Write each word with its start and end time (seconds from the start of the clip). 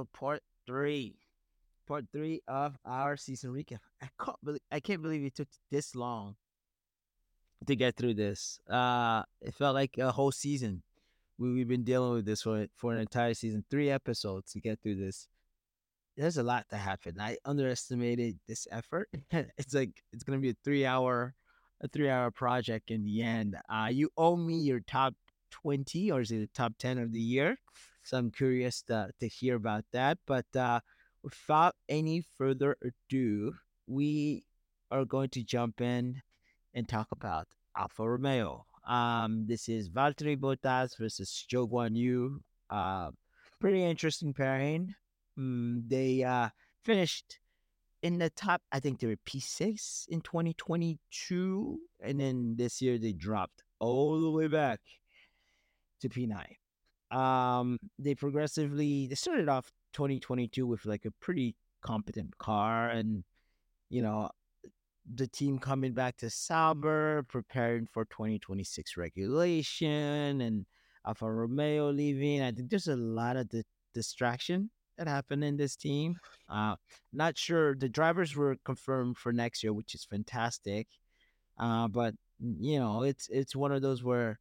for 0.00 0.18
part 0.18 0.42
three. 0.66 1.16
Part 1.86 2.06
three 2.12 2.40
of 2.46 2.76
our 2.84 3.16
season 3.16 3.52
recap. 3.52 3.78
I 4.02 4.08
can't 4.22 4.44
believe 4.44 4.60
I 4.70 4.80
can't 4.80 5.02
believe 5.02 5.24
it 5.24 5.34
took 5.34 5.48
this 5.70 5.94
long 5.94 6.36
to 7.66 7.76
get 7.76 7.96
through 7.96 8.14
this. 8.14 8.60
Uh 8.68 9.22
it 9.40 9.54
felt 9.54 9.74
like 9.74 9.98
a 9.98 10.12
whole 10.12 10.32
season. 10.32 10.82
We 11.38 11.52
we've 11.52 11.68
been 11.68 11.84
dealing 11.84 12.12
with 12.12 12.24
this 12.24 12.42
for 12.42 12.66
for 12.76 12.94
an 12.94 13.00
entire 13.00 13.34
season, 13.34 13.64
three 13.70 13.90
episodes 13.90 14.52
to 14.52 14.60
get 14.60 14.80
through 14.80 14.96
this. 14.96 15.28
There's 16.16 16.38
a 16.38 16.42
lot 16.42 16.66
to 16.70 16.76
happen. 16.76 17.20
I 17.20 17.38
underestimated 17.44 18.38
this 18.46 18.68
effort. 18.70 19.08
it's 19.58 19.74
like 19.74 20.02
it's 20.12 20.22
gonna 20.24 20.38
be 20.38 20.50
a 20.50 20.56
three 20.64 20.86
hour 20.86 21.34
a 21.80 21.88
three 21.88 22.08
hour 22.08 22.30
project 22.30 22.90
in 22.90 23.04
the 23.04 23.22
end. 23.22 23.56
Uh 23.68 23.88
you 23.90 24.10
owe 24.16 24.36
me 24.36 24.54
your 24.54 24.80
top 24.80 25.14
twenty 25.50 26.10
or 26.12 26.20
is 26.20 26.30
it 26.30 26.38
the 26.38 26.50
top 26.54 26.74
ten 26.78 26.98
of 26.98 27.12
the 27.12 27.20
year? 27.20 27.58
So 28.10 28.18
I'm 28.18 28.32
curious 28.32 28.82
to, 28.88 29.12
to 29.20 29.28
hear 29.28 29.54
about 29.54 29.84
that. 29.92 30.18
But 30.26 30.46
uh, 30.56 30.80
without 31.22 31.76
any 31.88 32.24
further 32.36 32.76
ado, 32.82 33.54
we 33.86 34.42
are 34.90 35.04
going 35.04 35.28
to 35.28 35.44
jump 35.44 35.80
in 35.80 36.20
and 36.74 36.88
talk 36.88 37.06
about 37.12 37.46
Alfa 37.76 38.10
Romeo. 38.10 38.66
Um, 38.84 39.46
this 39.46 39.68
is 39.68 39.90
Valtteri 39.90 40.36
Bottas 40.36 40.98
versus 40.98 41.46
Zhou 41.48 41.70
Guan 41.70 41.94
Yu. 41.94 42.42
Uh, 42.68 43.12
pretty 43.60 43.84
interesting 43.84 44.34
pairing. 44.34 44.92
Mm, 45.38 45.88
they 45.88 46.24
uh, 46.24 46.48
finished 46.82 47.38
in 48.02 48.18
the 48.18 48.30
top, 48.30 48.60
I 48.72 48.80
think 48.80 48.98
they 48.98 49.06
were 49.06 49.18
P6 49.24 50.08
in 50.08 50.20
2022. 50.20 51.78
And 52.00 52.18
then 52.18 52.56
this 52.58 52.82
year 52.82 52.98
they 52.98 53.12
dropped 53.12 53.62
all 53.78 54.20
the 54.20 54.32
way 54.32 54.48
back 54.48 54.80
to 56.00 56.08
P9 56.08 56.56
um 57.10 57.78
they 57.98 58.14
progressively 58.14 59.06
they 59.06 59.14
started 59.14 59.48
off 59.48 59.70
2022 59.92 60.66
with 60.66 60.84
like 60.86 61.04
a 61.04 61.10
pretty 61.20 61.56
competent 61.82 62.36
car 62.38 62.88
and 62.90 63.24
you 63.88 64.02
know 64.02 64.30
the 65.14 65.26
team 65.26 65.58
coming 65.58 65.92
back 65.92 66.16
to 66.18 66.30
Sauber, 66.30 67.24
preparing 67.28 67.86
for 67.86 68.04
2026 68.06 68.96
regulation 68.96 70.40
and 70.40 70.66
Alfa 71.06 71.30
Romeo 71.30 71.90
leaving. 71.90 72.42
I 72.42 72.52
think 72.52 72.70
there's 72.70 72.88
a 72.88 72.96
lot 72.96 73.36
of 73.36 73.48
di- 73.48 73.64
distraction 73.94 74.70
that 74.98 75.08
happened 75.08 75.42
in 75.42 75.56
this 75.56 75.76
team. 75.76 76.16
Uh, 76.48 76.76
not 77.12 77.36
sure 77.38 77.74
the 77.74 77.88
drivers 77.88 78.36
were 78.36 78.56
confirmed 78.64 79.16
for 79.16 79.32
next 79.32 79.62
year, 79.62 79.72
which 79.72 79.94
is 79.94 80.04
fantastic. 80.04 80.86
Uh, 81.58 81.88
but 81.88 82.14
you 82.40 82.78
know, 82.78 83.02
it's 83.02 83.28
it's 83.28 83.56
one 83.56 83.72
of 83.72 83.82
those 83.82 84.02
where 84.02 84.38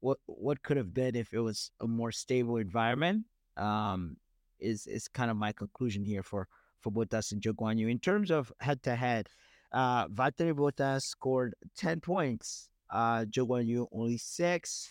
what 0.00 0.18
what 0.26 0.62
could 0.62 0.76
have 0.76 0.92
been 0.92 1.14
if 1.14 1.32
it 1.32 1.40
was 1.40 1.70
a 1.80 1.86
more 1.86 2.12
stable 2.12 2.56
environment 2.56 3.24
um, 3.56 4.16
is 4.58 4.86
is 4.86 5.08
kind 5.08 5.30
of 5.30 5.36
my 5.36 5.52
conclusion 5.52 6.04
here 6.04 6.22
for 6.22 6.48
for 6.80 6.90
Bottas 6.90 7.32
and 7.32 7.42
Guan 7.42 7.90
In 7.90 7.98
terms 7.98 8.30
of 8.30 8.52
head 8.60 8.82
to 8.84 8.96
head, 8.96 9.28
uh, 9.72 10.08
Valtteri 10.08 10.54
Bottas 10.54 11.02
scored 11.02 11.54
ten 11.76 12.00
points. 12.00 12.70
Uh, 12.90 13.24
Guan 13.24 13.86
only 13.92 14.16
six. 14.16 14.88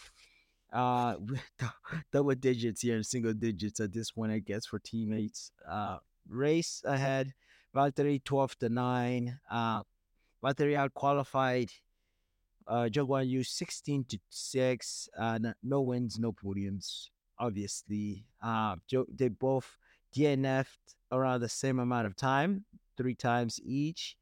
Uh, 0.72 1.16
double 2.14 2.36
digits 2.36 2.82
here 2.82 2.96
and 2.96 3.06
single 3.06 3.34
digits 3.34 3.80
at 3.80 3.92
this 3.92 4.12
point, 4.12 4.32
I 4.32 4.40
guess, 4.40 4.68
for 4.68 4.78
teammates. 4.80 5.52
Uh, 5.68 5.98
race 6.30 6.84
ahead, 6.86 7.34
Valtteri 7.76 8.24
12 8.24 8.60
to 8.60 8.70
9. 8.70 9.40
Uh, 9.50 9.82
Valtteri 10.44 10.76
out 10.76 10.94
qualified 10.94 11.72
uh, 12.70 12.88
Zhou 12.90 13.08
Guan 13.08 13.46
16 13.46 14.06
to 14.06 14.20
6. 14.30 15.10
Uh, 15.18 15.40
no 15.64 15.82
wins, 15.82 16.20
no 16.20 16.32
podiums, 16.32 17.10
obviously. 17.38 18.26
Uh, 18.42 18.76
they 19.10 19.28
both 19.28 19.78
DNF'd 20.16 20.96
around 21.12 21.42
the 21.42 21.50
same 21.50 21.80
amount 21.80 22.06
of 22.06 22.16
time, 22.16 22.64
three 22.96 23.16
times 23.16 23.60
each. 23.64 24.16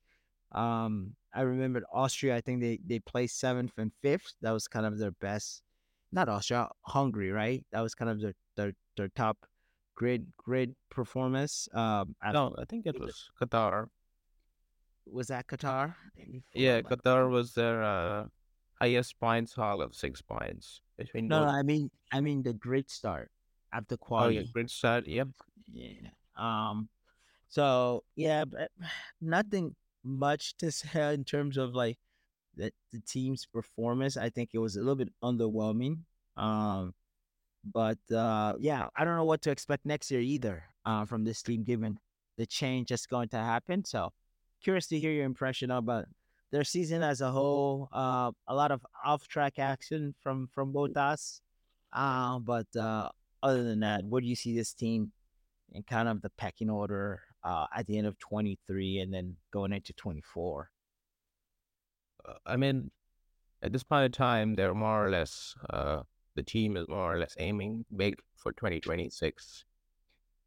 Um, 0.53 1.16
I 1.34 1.41
remember 1.41 1.84
Austria, 1.94 2.36
I 2.36 2.41
think 2.41 2.62
they, 2.62 2.80
they 2.86 3.00
placed 3.00 3.40
seventh 3.40 3.78
and 3.78 3.91
fifth. 4.02 4.34
That 4.41 4.52
was 4.52 4.68
kind 4.68 4.86
of 4.86 4.97
their 4.97 5.12
best. 5.12 5.62
Not 6.12 6.30
Austria, 6.30 6.69
Hungary, 6.84 7.31
right? 7.31 7.66
That 7.72 7.81
was 7.81 7.94
kind 7.94 8.09
of 8.09 8.22
their, 8.22 8.34
their, 8.56 8.74
their 8.96 9.09
top 9.09 9.46
grid 9.96 10.28
grid 10.38 10.74
performance. 10.90 11.68
Um, 11.74 12.16
no, 12.31 12.56
I 12.57 12.66
think 12.66 12.86
it 12.86 12.97
was 13.00 13.30
Qatar. 13.41 13.88
Was 15.12 15.28
that 15.28 15.47
Qatar? 15.47 15.96
Yeah, 16.53 16.81
Qatar 16.81 17.30
was 17.30 17.53
their 17.53 17.84
uh, 17.84 18.25
highest 18.79 19.19
points 19.19 19.53
haul 19.53 19.81
of 19.81 19.95
six 19.95 20.21
points 20.21 20.81
between. 20.97 21.27
No, 21.27 21.45
no, 21.45 21.51
I 21.51 21.63
mean, 21.63 21.89
I 22.11 22.21
mean 22.21 22.43
the 22.43 22.53
grid 22.53 22.89
start 22.89 23.31
after 23.73 23.97
quality. 23.97 24.38
Oh, 24.38 24.41
yeah, 24.41 24.47
grid 24.51 24.69
start. 24.69 25.07
Yep. 25.07 25.29
Yeah. 25.71 26.09
Um. 26.35 26.89
So 27.49 28.03
yeah, 28.15 28.45
but 28.45 28.71
nothing 29.21 29.75
much 30.03 30.55
to 30.57 30.71
say 30.71 31.13
in 31.13 31.23
terms 31.23 31.57
of 31.57 31.73
like 31.73 31.97
the, 32.55 32.71
the 32.91 33.01
team's 33.01 33.45
performance. 33.45 34.17
I 34.17 34.29
think 34.29 34.51
it 34.53 34.59
was 34.59 34.75
a 34.75 34.79
little 34.79 34.95
bit 34.95 35.09
underwhelming. 35.23 35.99
Um. 36.35 36.94
But 37.73 37.99
uh, 38.13 38.53
yeah, 38.59 38.88
I 38.95 39.03
don't 39.03 39.17
know 39.17 39.25
what 39.25 39.41
to 39.41 39.51
expect 39.51 39.85
next 39.85 40.09
year 40.09 40.21
either 40.21 40.63
uh, 40.85 41.05
from 41.05 41.25
this 41.25 41.41
team, 41.41 41.63
given 41.63 41.99
the 42.38 42.45
change 42.45 42.89
that's 42.89 43.05
going 43.05 43.29
to 43.29 43.38
happen. 43.38 43.83
So, 43.83 44.13
curious 44.63 44.88
to 44.88 44.99
hear 44.99 45.11
your 45.11 45.25
impression 45.25 45.71
about 45.71 46.05
their 46.52 46.63
season 46.63 47.03
as 47.03 47.22
a 47.22 47.31
whole. 47.31 47.90
Uh, 47.91 48.31
a 48.47 48.56
lot 48.56 48.72
of 48.72 48.85
off 49.03 49.28
track 49.28 49.59
action 49.59 50.13
from 50.22 50.50
from 50.53 50.74
Bottas. 50.74 51.41
Uh, 51.94 52.40
but 52.40 52.68
uh, 52.75 53.09
other 53.44 53.63
than 53.63 53.80
that, 53.80 54.03
where 54.06 54.22
do 54.22 54.28
you 54.28 54.35
see 54.35 54.56
this 54.56 54.74
team 54.74 55.12
in 55.72 55.84
kind 55.84 56.07
of 56.07 56.22
the 56.22 56.30
pecking 56.38 56.69
order 56.69 57.22
uh, 57.44 57.66
at 57.75 57.86
the 57.88 57.97
end 57.97 58.07
of 58.07 58.18
23 58.19 59.00
and 59.00 59.13
then 59.13 59.36
going 59.52 59.74
into 59.74 59.94
24? 59.94 60.69
Uh, 62.28 62.34
I 62.46 62.57
mean, 62.57 62.91
at 63.62 63.72
this 63.72 63.84
point 63.84 64.06
in 64.06 64.12
time, 64.12 64.56
they're 64.56 64.74
more 64.74 65.06
or 65.06 65.09
less, 65.09 65.56
uh, 65.69 66.02
the 66.36 66.44
team 66.44 66.78
is 66.78 66.88
more 66.88 67.16
or 67.16 67.19
less 67.19 67.36
aiming 67.40 67.86
big 67.96 68.19
for 68.36 68.52
2026. 68.52 69.66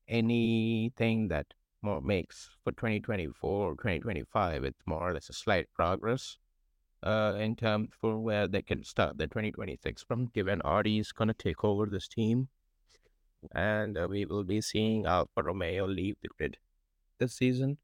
Anything 0.09 1.29
that 1.29 1.47
more 1.83 2.01
makes 2.01 2.51
for 2.63 2.73
2024 2.73 3.51
or 3.51 3.73
2025, 3.73 4.65
it's 4.65 4.83
more 4.87 5.09
or 5.09 5.15
less 5.15 5.29
a 5.29 5.33
slight 5.33 5.67
progress 5.75 6.37
uh, 7.03 7.35
in 7.39 7.57
terms 7.57 7.91
for 8.01 8.19
where 8.19 8.47
they 8.47 8.63
can 8.63 8.85
start 8.85 9.17
the 9.19 9.27
2026 9.27 10.03
from, 10.03 10.27
given 10.27 10.61
Audi 10.65 10.99
is 10.99 11.13
going 11.13 11.29
to 11.29 11.35
take 11.35 11.65
over 11.65 11.87
this 11.87 12.09
team. 12.09 12.49
And 13.53 13.97
uh, 13.97 14.07
we 14.11 14.27
will 14.27 14.45
be 14.45 14.61
seeing 14.61 15.07
Alfa 15.07 15.43
Romeo 15.43 15.87
leave 15.87 16.17
the 16.21 16.29
grid 16.37 16.59
this 17.19 17.35
season 17.35 17.79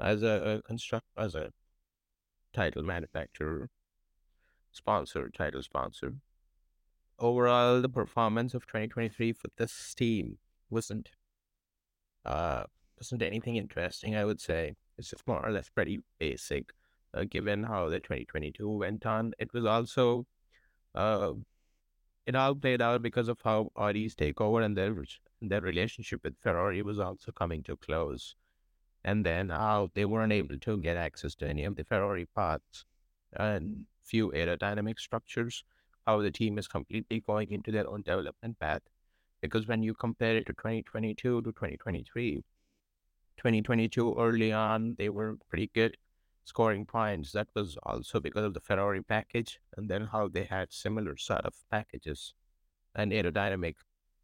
as 0.00 0.22
a, 0.22 0.60
a 0.60 0.62
construct 0.62 1.06
as 1.16 1.34
a 1.34 1.50
title 2.54 2.82
manufacturer, 2.82 3.68
sponsor, 4.72 5.28
title 5.28 5.62
sponsor. 5.62 6.14
Overall, 7.18 7.82
the 7.82 7.88
performance 7.88 8.54
of 8.54 8.66
2023 8.66 9.32
for 9.32 9.48
this 9.58 9.94
team 9.94 10.38
wasn't 10.70 11.10
uh, 12.24 12.64
wasn't 12.98 13.22
anything 13.22 13.56
interesting, 13.56 14.16
I 14.16 14.24
would 14.24 14.40
say. 14.40 14.74
It's 14.96 15.10
just 15.10 15.26
more 15.26 15.44
or 15.44 15.50
less 15.50 15.68
pretty 15.68 16.00
basic, 16.18 16.72
uh, 17.14 17.24
given 17.24 17.62
how 17.62 17.88
the 17.88 18.00
2022 18.00 18.68
went 18.68 19.06
on. 19.06 19.32
It 19.38 19.52
was 19.52 19.64
also, 19.64 20.26
uh, 20.94 21.32
it 22.26 22.34
all 22.34 22.54
played 22.54 22.82
out 22.82 23.02
because 23.02 23.28
of 23.28 23.38
how 23.42 23.70
Audi's 23.76 24.14
takeover 24.14 24.64
and 24.64 24.76
their, 24.76 24.94
their 25.40 25.60
relationship 25.60 26.24
with 26.24 26.38
Ferrari 26.40 26.82
was 26.82 26.98
also 26.98 27.32
coming 27.32 27.62
to 27.64 27.76
close. 27.76 28.34
And 29.04 29.24
then 29.24 29.50
how 29.50 29.90
they 29.94 30.04
weren't 30.04 30.32
able 30.32 30.58
to 30.58 30.76
get 30.78 30.96
access 30.96 31.34
to 31.36 31.48
any 31.48 31.64
of 31.64 31.76
the 31.76 31.84
Ferrari 31.84 32.26
parts 32.26 32.84
and 33.34 33.86
few 34.02 34.30
aerodynamic 34.32 34.98
structures, 34.98 35.64
how 36.06 36.20
the 36.20 36.30
team 36.30 36.58
is 36.58 36.66
completely 36.66 37.20
going 37.20 37.50
into 37.50 37.70
their 37.70 37.88
own 37.88 38.02
development 38.02 38.58
path. 38.58 38.82
Because 39.40 39.68
when 39.68 39.82
you 39.82 39.94
compare 39.94 40.36
it 40.36 40.46
to 40.46 40.52
2022 40.52 41.42
to 41.42 41.52
2023, 41.52 42.42
2022 43.38 44.16
early 44.18 44.52
on, 44.52 44.94
they 44.98 45.08
were 45.08 45.36
pretty 45.48 45.70
good 45.74 45.96
scoring 46.44 46.84
points. 46.84 47.32
That 47.32 47.48
was 47.54 47.76
also 47.82 48.20
because 48.20 48.44
of 48.44 48.54
the 48.54 48.60
Ferrari 48.60 49.02
package 49.02 49.60
and 49.76 49.88
then 49.88 50.08
how 50.12 50.28
they 50.28 50.44
had 50.44 50.72
similar 50.72 51.16
sort 51.16 51.44
of 51.44 51.54
packages 51.70 52.34
and 52.94 53.12
aerodynamic 53.12 53.76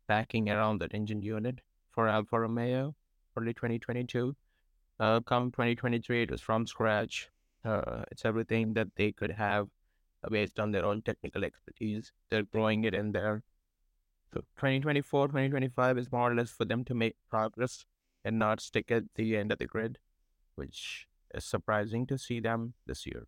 packing 0.08 0.50
around 0.50 0.80
that 0.80 0.94
engine 0.94 1.22
unit 1.22 1.60
for 1.90 2.08
Alfa 2.08 2.40
Romeo 2.40 2.94
early 3.36 3.54
2022. 3.54 4.34
Uh, 5.00 5.20
come 5.20 5.50
2023, 5.50 6.22
it 6.22 6.30
was 6.30 6.40
from 6.40 6.66
scratch. 6.66 7.28
Uh, 7.64 8.02
it's 8.10 8.24
everything 8.24 8.74
that 8.74 8.88
they 8.96 9.10
could 9.12 9.30
have 9.30 9.68
based 10.30 10.58
on 10.58 10.70
their 10.70 10.84
own 10.84 11.02
technical 11.02 11.44
expertise. 11.44 12.12
They're 12.30 12.42
growing 12.42 12.84
it 12.84 12.94
in 12.94 13.12
there. 13.12 13.42
So 14.32 14.40
2024, 14.56 15.28
2025 15.28 15.98
is 15.98 16.12
more 16.12 16.32
or 16.32 16.34
less 16.34 16.50
for 16.50 16.64
them 16.64 16.84
to 16.84 16.94
make 16.94 17.16
progress 17.30 17.84
and 18.24 18.38
not 18.38 18.60
stick 18.60 18.90
at 18.90 19.04
the 19.14 19.36
end 19.36 19.52
of 19.52 19.58
the 19.58 19.66
grid, 19.66 19.98
which 20.54 21.06
is 21.32 21.44
surprising 21.44 22.06
to 22.06 22.18
see 22.18 22.40
them 22.40 22.74
this 22.86 23.06
year. 23.06 23.26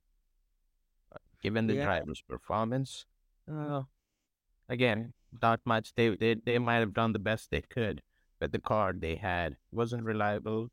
Given 1.43 1.67
the 1.67 1.75
yeah. 1.75 1.85
driver's 1.85 2.23
performance, 2.23 3.05
uh, 3.51 3.83
again, 4.69 5.13
not 5.43 5.61
much. 5.65 5.95
They, 5.95 6.17
they 6.17 6.35
they 6.35 6.59
might 6.59 6.77
have 6.77 6.95
done 6.95 7.13
the 7.13 7.19
best 7.19 7.51
they 7.51 7.61
could, 7.61 8.03
but 8.41 8.53
the 8.53 8.59
car 8.59 8.93
they 8.93 9.17
had 9.17 9.57
wasn't 9.71 10.05
reliable, 10.05 10.71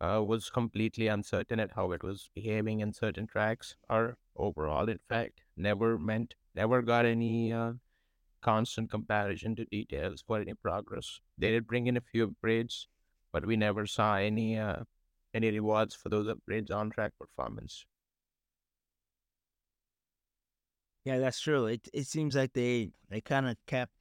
uh, 0.00 0.22
was 0.22 0.50
completely 0.50 1.08
uncertain 1.08 1.58
at 1.60 1.72
how 1.72 1.92
it 1.92 2.02
was 2.02 2.30
behaving 2.34 2.80
in 2.80 2.92
certain 2.92 3.26
tracks, 3.26 3.76
or 3.88 4.18
overall, 4.36 4.88
in 4.88 5.00
fact, 5.08 5.40
never 5.56 5.98
meant, 5.98 6.34
never 6.54 6.82
got 6.82 7.06
any 7.06 7.52
uh, 7.52 7.72
constant 8.42 8.90
comparison 8.90 9.56
to 9.56 9.64
details 9.64 10.22
for 10.26 10.40
any 10.40 10.54
progress. 10.54 11.20
They 11.38 11.50
did 11.50 11.66
bring 11.66 11.86
in 11.86 11.96
a 11.96 12.00
few 12.00 12.28
upgrades, 12.28 12.86
but 13.36 13.44
we 13.44 13.54
never 13.54 13.86
saw 13.86 14.14
any 14.16 14.58
uh, 14.58 14.76
any 15.34 15.50
rewards 15.50 15.94
for 15.94 16.08
those 16.08 16.26
upgrades 16.26 16.70
on 16.70 16.88
track 16.88 17.12
performance. 17.20 17.84
Yeah, 21.04 21.18
that's 21.18 21.38
true. 21.38 21.66
It 21.66 21.86
it 21.92 22.06
seems 22.06 22.34
like 22.34 22.54
they 22.54 22.92
they 23.10 23.20
kind 23.20 23.46
of 23.46 23.56
kept 23.66 23.92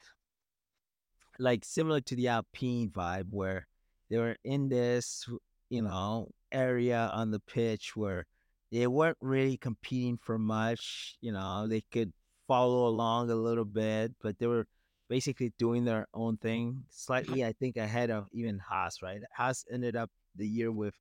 like 1.37 1.65
similar 1.65 1.99
to 1.99 2.15
the 2.15 2.29
Alpine 2.29 2.87
vibe 2.87 3.27
where 3.31 3.67
they 4.09 4.17
were 4.19 4.37
in 4.45 4.69
this 4.69 5.27
you 5.67 5.81
know 5.81 6.29
area 6.53 7.11
on 7.11 7.31
the 7.31 7.41
pitch 7.41 7.93
where 7.93 8.25
they 8.71 8.87
weren't 8.87 9.17
really 9.19 9.57
competing 9.57 10.17
for 10.17 10.39
much. 10.39 11.17
You 11.19 11.33
know, 11.33 11.67
they 11.67 11.83
could 11.91 12.13
follow 12.47 12.87
along 12.87 13.29
a 13.31 13.35
little 13.35 13.65
bit, 13.65 14.13
but 14.21 14.39
they 14.39 14.47
were 14.47 14.65
basically 15.07 15.53
doing 15.57 15.85
their 15.85 16.07
own 16.13 16.37
thing, 16.37 16.83
slightly 16.89 17.43
I 17.45 17.53
think 17.53 17.77
ahead 17.77 18.09
of 18.11 18.27
even 18.33 18.59
Haas. 18.59 19.01
Right, 19.01 19.21
Haas 19.35 19.65
ended 19.71 19.95
up 19.95 20.09
the 20.35 20.47
year 20.47 20.71
with 20.71 20.95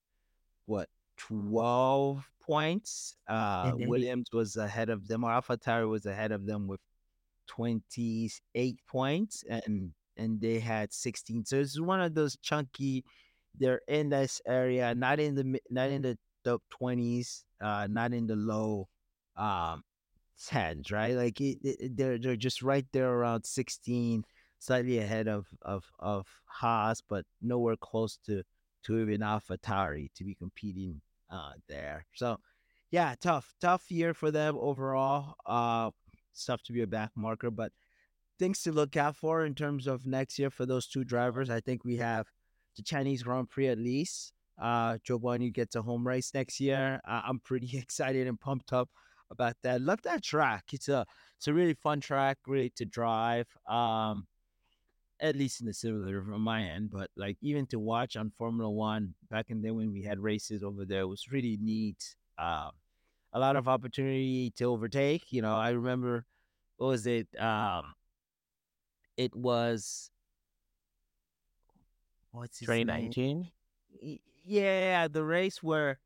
what 0.66 0.88
12 1.16 2.28
points. 2.40 3.16
Uh, 3.28 3.72
Mhm. 3.72 3.86
Williams 3.88 4.28
was 4.32 4.56
ahead 4.56 4.90
of 4.90 5.06
them, 5.08 5.24
or 5.24 5.30
AlphaTauri 5.30 5.88
was 5.88 6.06
ahead 6.06 6.32
of 6.32 6.46
them 6.46 6.66
with 6.66 6.80
28 7.46 8.78
points, 8.86 9.44
and 9.48 9.92
and 10.16 10.40
they 10.40 10.58
had 10.60 10.92
16. 10.92 11.44
So 11.44 11.56
it's 11.58 11.80
one 11.80 12.00
of 12.00 12.14
those 12.14 12.36
chunky. 12.42 13.04
They're 13.58 13.82
in 13.88 14.08
this 14.10 14.40
area, 14.46 14.94
not 14.94 15.20
in 15.20 15.34
the 15.34 15.60
not 15.70 15.90
in 15.90 16.02
the 16.02 16.18
top 16.44 16.62
20s, 16.70 17.44
uh, 17.60 17.86
not 17.90 18.12
in 18.12 18.26
the 18.26 18.36
low 18.36 18.88
um 19.36 19.82
tens, 20.42 20.90
right? 20.90 21.14
Like 21.14 21.40
it, 21.40 21.58
it, 21.62 21.96
they're 21.96 22.19
they're 22.19 22.36
just 22.36 22.62
right 22.62 22.86
there 22.92 23.10
around 23.10 23.44
16, 23.44 24.25
slightly 24.58 24.98
ahead 24.98 25.28
of 25.28 25.46
of 25.62 25.84
of 25.98 26.26
Haas, 26.46 27.00
but 27.00 27.25
nowhere 27.42 27.76
close 27.76 28.19
to 28.26 28.42
to 28.84 28.98
even 28.98 29.20
AlphaTauri 29.20 30.10
to 30.14 30.25
be 30.25 30.34
competing 30.34 31.00
uh 31.31 31.52
there. 31.69 32.06
So 32.14 32.38
yeah, 32.90 33.14
tough, 33.20 33.54
tough 33.60 33.90
year 33.90 34.14
for 34.14 34.31
them 34.31 34.56
overall. 34.58 35.34
Uh 35.46 35.90
tough 36.46 36.62
to 36.64 36.72
be 36.72 36.82
a 36.82 36.87
back 36.87 37.10
marker, 37.16 37.50
but 37.50 37.72
things 38.38 38.62
to 38.62 38.72
look 38.72 38.96
out 38.96 39.16
for 39.16 39.44
in 39.44 39.54
terms 39.54 39.87
of 39.87 40.06
next 40.06 40.38
year 40.38 40.50
for 40.50 40.66
those 40.66 40.87
two 40.87 41.04
drivers. 41.04 41.50
I 41.50 41.60
think 41.60 41.84
we 41.84 41.96
have 41.98 42.26
the 42.76 42.82
Chinese 42.82 43.22
Grand 43.22 43.50
Prix 43.50 43.69
at 43.69 43.78
least. 43.78 44.32
Uh, 44.60 44.98
Joe 45.04 45.19
Bonnie 45.19 45.50
gets 45.50 45.75
a 45.75 45.82
home 45.82 46.06
race 46.06 46.32
next 46.34 46.60
year. 46.60 47.00
Uh, 47.06 47.22
I'm 47.25 47.40
pretty 47.40 47.78
excited 47.78 48.26
and 48.26 48.38
pumped 48.38 48.72
up 48.72 48.88
about 49.34 49.56
that. 49.62 49.81
Love 49.81 50.00
that 50.02 50.22
track. 50.22 50.64
It's 50.72 50.88
a 50.88 51.04
it's 51.36 51.48
a 51.48 51.54
really 51.54 51.75
fun 51.75 52.00
track, 52.00 52.38
great 52.42 52.75
to 52.76 52.84
drive. 52.84 53.46
Um, 53.69 54.26
at 55.20 55.36
least 55.36 55.60
in 55.60 55.66
the 55.66 55.75
simulator 55.75 56.22
from 56.22 56.42
my 56.42 56.62
end, 56.62 56.90
but 56.90 57.10
like 57.16 57.36
even 57.40 57.66
to 57.66 57.78
watch 57.78 58.16
on 58.16 58.32
Formula 58.36 58.70
One 58.70 59.14
back 59.31 59.46
in 59.48 59.60
the 59.60 59.69
day 59.69 59.70
when 59.70 59.92
we 59.92 60.02
had 60.02 60.19
races 60.19 60.62
over 60.62 60.84
there 60.84 61.06
was 61.06 61.31
really 61.31 61.58
neat. 61.60 62.16
Um, 62.38 62.72
a 63.32 63.38
lot 63.38 63.56
of 63.56 63.69
opportunity 63.69 64.52
to 64.56 64.64
overtake. 64.64 65.32
You 65.32 65.42
know, 65.42 65.54
I 65.54 65.70
remember 65.70 66.26
what 66.76 66.88
was 66.88 67.06
it? 67.06 67.28
Um, 67.38 67.94
it 69.16 69.34
was 69.34 70.10
what's 72.32 72.58
his 72.58 72.69
name? 72.69 73.12
2019? 73.12 73.50
Yeah, 74.44 75.08
the 75.08 75.25
race 75.25 75.62
where 75.62 75.98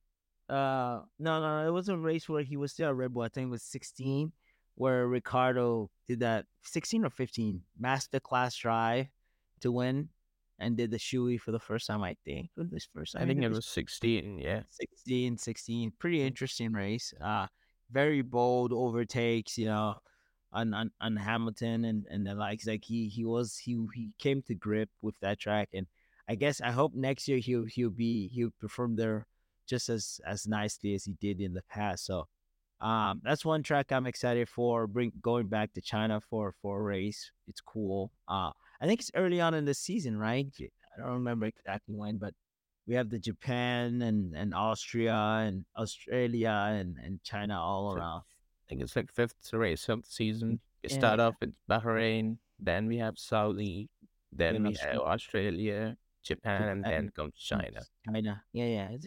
uh 0.49 1.01
no 1.19 1.41
no 1.41 1.69
it 1.69 1.73
wasn't 1.73 1.99
a 1.99 2.01
race 2.01 2.29
where 2.29 2.43
he 2.43 2.57
was 2.57 2.73
still 2.73 2.89
a 2.89 2.95
Red 2.95 3.13
Bull. 3.13 3.23
I 3.23 3.29
think 3.29 3.49
it 3.49 3.51
was 3.51 3.63
16 3.63 4.33
where 4.75 5.09
Ricciardo 5.09 5.91
did 6.07 6.21
that 6.21 6.47
16 6.63 7.05
or 7.05 7.11
15 7.11 7.61
master 7.79 8.21
class 8.21 8.55
drive 8.55 9.09
to 9.61 9.73
win 9.73 10.09
and 10.61 10.77
did 10.77 10.91
the 10.91 10.99
shoey 10.99 11.41
for 11.41 11.51
the 11.51 11.59
first 11.59 11.87
time, 11.87 12.03
I 12.03 12.17
think. 12.25 12.51
Was 12.57 12.71
this 12.71 12.89
first 12.95 13.13
time? 13.13 13.23
I 13.23 13.27
think 13.27 13.43
it 13.43 13.51
was 13.51 13.67
16, 13.67 14.39
yeah. 14.39 14.63
16, 14.71 15.39
16. 15.39 15.93
Pretty 15.99 16.23
interesting 16.23 16.73
race. 16.73 17.13
Uh 17.21 17.47
very 17.91 18.23
bold 18.23 18.73
overtakes, 18.73 19.57
you 19.57 19.67
know, 19.67 19.97
on 20.53 20.75
on, 20.75 20.91
on 21.01 21.17
Hamilton 21.17 21.85
and, 21.85 22.07
and 22.11 22.27
the 22.27 22.35
likes. 22.35 22.67
Like 22.67 22.85
he 22.85 23.09
he 23.09 23.25
was 23.25 23.57
he 23.57 23.79
he 23.95 24.11
came 24.19 24.43
to 24.43 24.55
grip 24.55 24.91
with 25.03 25.19
that 25.21 25.39
track 25.39 25.71
and 25.75 25.87
I 26.29 26.35
guess 26.35 26.61
I 26.61 26.71
hope 26.71 26.95
next 26.95 27.27
year 27.29 27.39
he'll 27.39 27.65
he'll 27.65 27.91
be 27.91 28.29
he'll 28.29 28.53
perform 28.61 28.97
there 28.97 29.27
just 29.69 29.89
as 29.89 30.21
as 30.27 30.47
nicely 30.47 30.95
as 30.95 31.05
he 31.05 31.13
did 31.21 31.41
in 31.41 31.53
the 31.55 31.63
past. 31.71 32.07
So 32.07 32.27
um 32.81 33.21
that's 33.25 33.45
one 33.45 33.63
track 33.63 33.91
I'm 33.93 34.07
excited 34.07 34.49
for. 34.49 34.87
Bring 34.87 35.13
going 35.21 35.49
back 35.49 35.73
to 35.75 35.81
China 35.81 36.21
for 36.21 36.55
for 36.63 36.81
a 36.81 36.83
race. 36.83 37.31
It's 37.47 37.61
cool. 37.61 38.11
Uh 38.29 38.51
I 38.81 38.87
think 38.87 39.01
it's 39.01 39.11
early 39.15 39.41
on 39.41 39.55
in 39.55 39.65
the 39.65 39.75
season, 39.75 40.17
right? 40.19 40.47
I 40.61 41.01
don't 41.01 41.13
remember 41.15 41.47
exactly 41.47 41.95
when, 41.95 42.17
but 42.19 42.35
we 42.87 42.95
have 42.95 43.11
the 43.11 43.19
Japan 43.19 44.01
and, 44.03 44.35
and 44.35 44.55
Austria 44.55 45.15
and 45.15 45.65
Australia 45.77 46.71
and, 46.71 46.97
and 47.05 47.23
China 47.23 47.61
all 47.61 47.93
around. 47.93 48.23
I 48.23 48.65
think 48.69 48.83
it's 48.83 48.97
like 48.97 49.13
fifth 49.13 49.53
race 49.53 49.89
of 49.89 50.03
the 50.03 50.09
season. 50.11 50.61
We 50.83 50.91
Yeah, 50.91 50.97
start 50.97 51.21
off 51.21 51.35
with 51.41 51.53
Bahrain, 51.69 52.39
then 52.59 52.87
we 52.87 52.97
have 52.99 53.19
Saudi, 53.19 53.91
then 54.33 54.63
we 54.63 54.75
have 54.75 55.01
Australia, 55.01 55.05
Australia, 55.05 55.97
Japan, 56.23 56.69
and 56.69 56.85
then 56.85 57.11
comes 57.15 57.35
China. 57.37 57.83
China. 58.07 58.43
Yeah, 58.53 58.67
yeah. 58.67 58.89
It's 58.93 59.07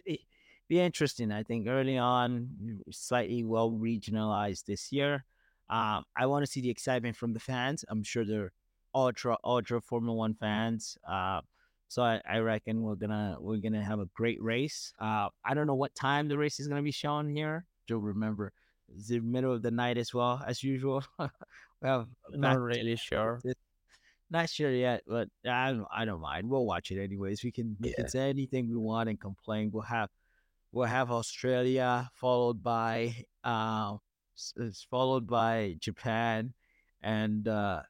be, 0.75 0.79
interesting. 0.79 1.31
I 1.31 1.43
think 1.43 1.67
early 1.67 1.97
on, 1.97 2.81
slightly 2.91 3.43
well 3.43 3.71
regionalized 3.71 4.65
this 4.65 4.91
year. 4.91 5.25
Um, 5.69 6.03
I 6.15 6.25
want 6.25 6.45
to 6.45 6.51
see 6.51 6.61
the 6.61 6.69
excitement 6.69 7.15
from 7.15 7.33
the 7.33 7.39
fans. 7.39 7.85
I'm 7.89 8.03
sure 8.03 8.25
they're 8.25 8.51
ultra 8.93 9.37
ultra 9.43 9.79
Formula 9.81 10.15
One 10.15 10.33
fans. 10.33 10.97
Uh, 11.07 11.41
so 11.87 12.01
I, 12.03 12.21
I 12.29 12.39
reckon 12.39 12.81
we're 12.81 12.95
gonna 12.95 13.37
we're 13.39 13.57
gonna 13.57 13.83
have 13.83 13.99
a 13.99 14.05
great 14.13 14.41
race. 14.41 14.93
Uh, 14.99 15.27
I 15.45 15.53
don't 15.53 15.67
know 15.67 15.75
what 15.75 15.93
time 15.95 16.27
the 16.27 16.37
race 16.37 16.59
is 16.59 16.67
gonna 16.67 16.81
be 16.81 16.91
shown 16.91 17.29
here. 17.35 17.65
Don't 17.87 18.01
remember. 18.03 18.53
It's 18.93 19.07
the 19.07 19.19
middle 19.19 19.53
of 19.53 19.61
the 19.61 19.71
night 19.71 19.97
as 19.97 20.13
well 20.13 20.41
as 20.45 20.63
usual. 20.63 21.03
well, 21.81 22.07
Not 22.31 22.59
really 22.59 22.95
sure. 22.97 23.39
not 24.29 24.49
sure 24.49 24.71
yet, 24.71 25.03
but 25.07 25.27
I 25.45 25.71
don't, 25.71 25.87
I 25.93 26.05
don't 26.05 26.21
mind. 26.21 26.49
We'll 26.49 26.65
watch 26.65 26.91
it 26.91 27.01
anyways. 27.01 27.43
We 27.43 27.51
can 27.51 27.77
we 27.79 27.89
Yeah. 27.89 27.95
can 27.95 28.09
say 28.09 28.29
anything 28.29 28.69
we 28.69 28.75
want 28.75 29.09
and 29.09 29.19
complain. 29.19 29.71
We'll 29.71 29.83
have 29.83 30.09
we'll 30.71 30.85
have 30.87 31.11
Australia 31.11 32.09
followed 32.13 32.63
by 32.63 33.15
uh 33.43 33.97
s- 34.35 34.53
s- 34.59 34.85
followed 34.89 35.27
by 35.27 35.75
Japan 35.79 36.53
and 37.01 37.47
uh 37.47 37.81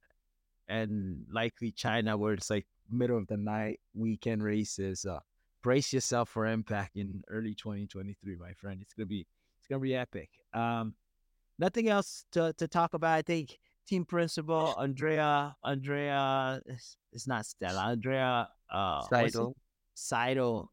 and 0.68 1.26
likely 1.32 1.72
China 1.72 2.18
where 2.18 2.34
it's 2.34 2.50
like 2.50 2.66
middle 2.90 3.18
of 3.18 3.28
the 3.28 3.38
night 3.38 3.80
weekend 3.94 4.44
races. 4.44 5.06
Uh 5.06 5.20
brace 5.62 5.94
yourself 5.94 6.30
for 6.30 6.48
impact 6.48 6.98
in 6.98 7.22
early 7.30 7.54
2023, 7.54 8.36
my 8.38 8.54
friend. 8.54 8.82
It's 8.82 8.94
gonna 8.94 9.06
be 9.06 9.28
it's 9.60 9.68
gonna 9.68 9.80
be 9.82 9.96
epic. 9.96 10.30
Um 10.54 10.96
nothing 11.60 11.90
else 11.90 12.26
to, 12.32 12.54
to 12.58 12.68
talk 12.68 12.94
about. 12.94 13.14
I 13.14 13.22
think 13.22 13.60
team 13.88 14.06
principal 14.06 14.76
Andrea 14.80 15.56
Andrea 15.64 16.62
is 16.66 16.98
it's 17.12 17.28
not 17.28 17.46
Stella 17.46 17.92
Andrea 17.92 18.50
uh 18.72 19.02
it? 19.52 19.56
Seidl, 19.96 20.68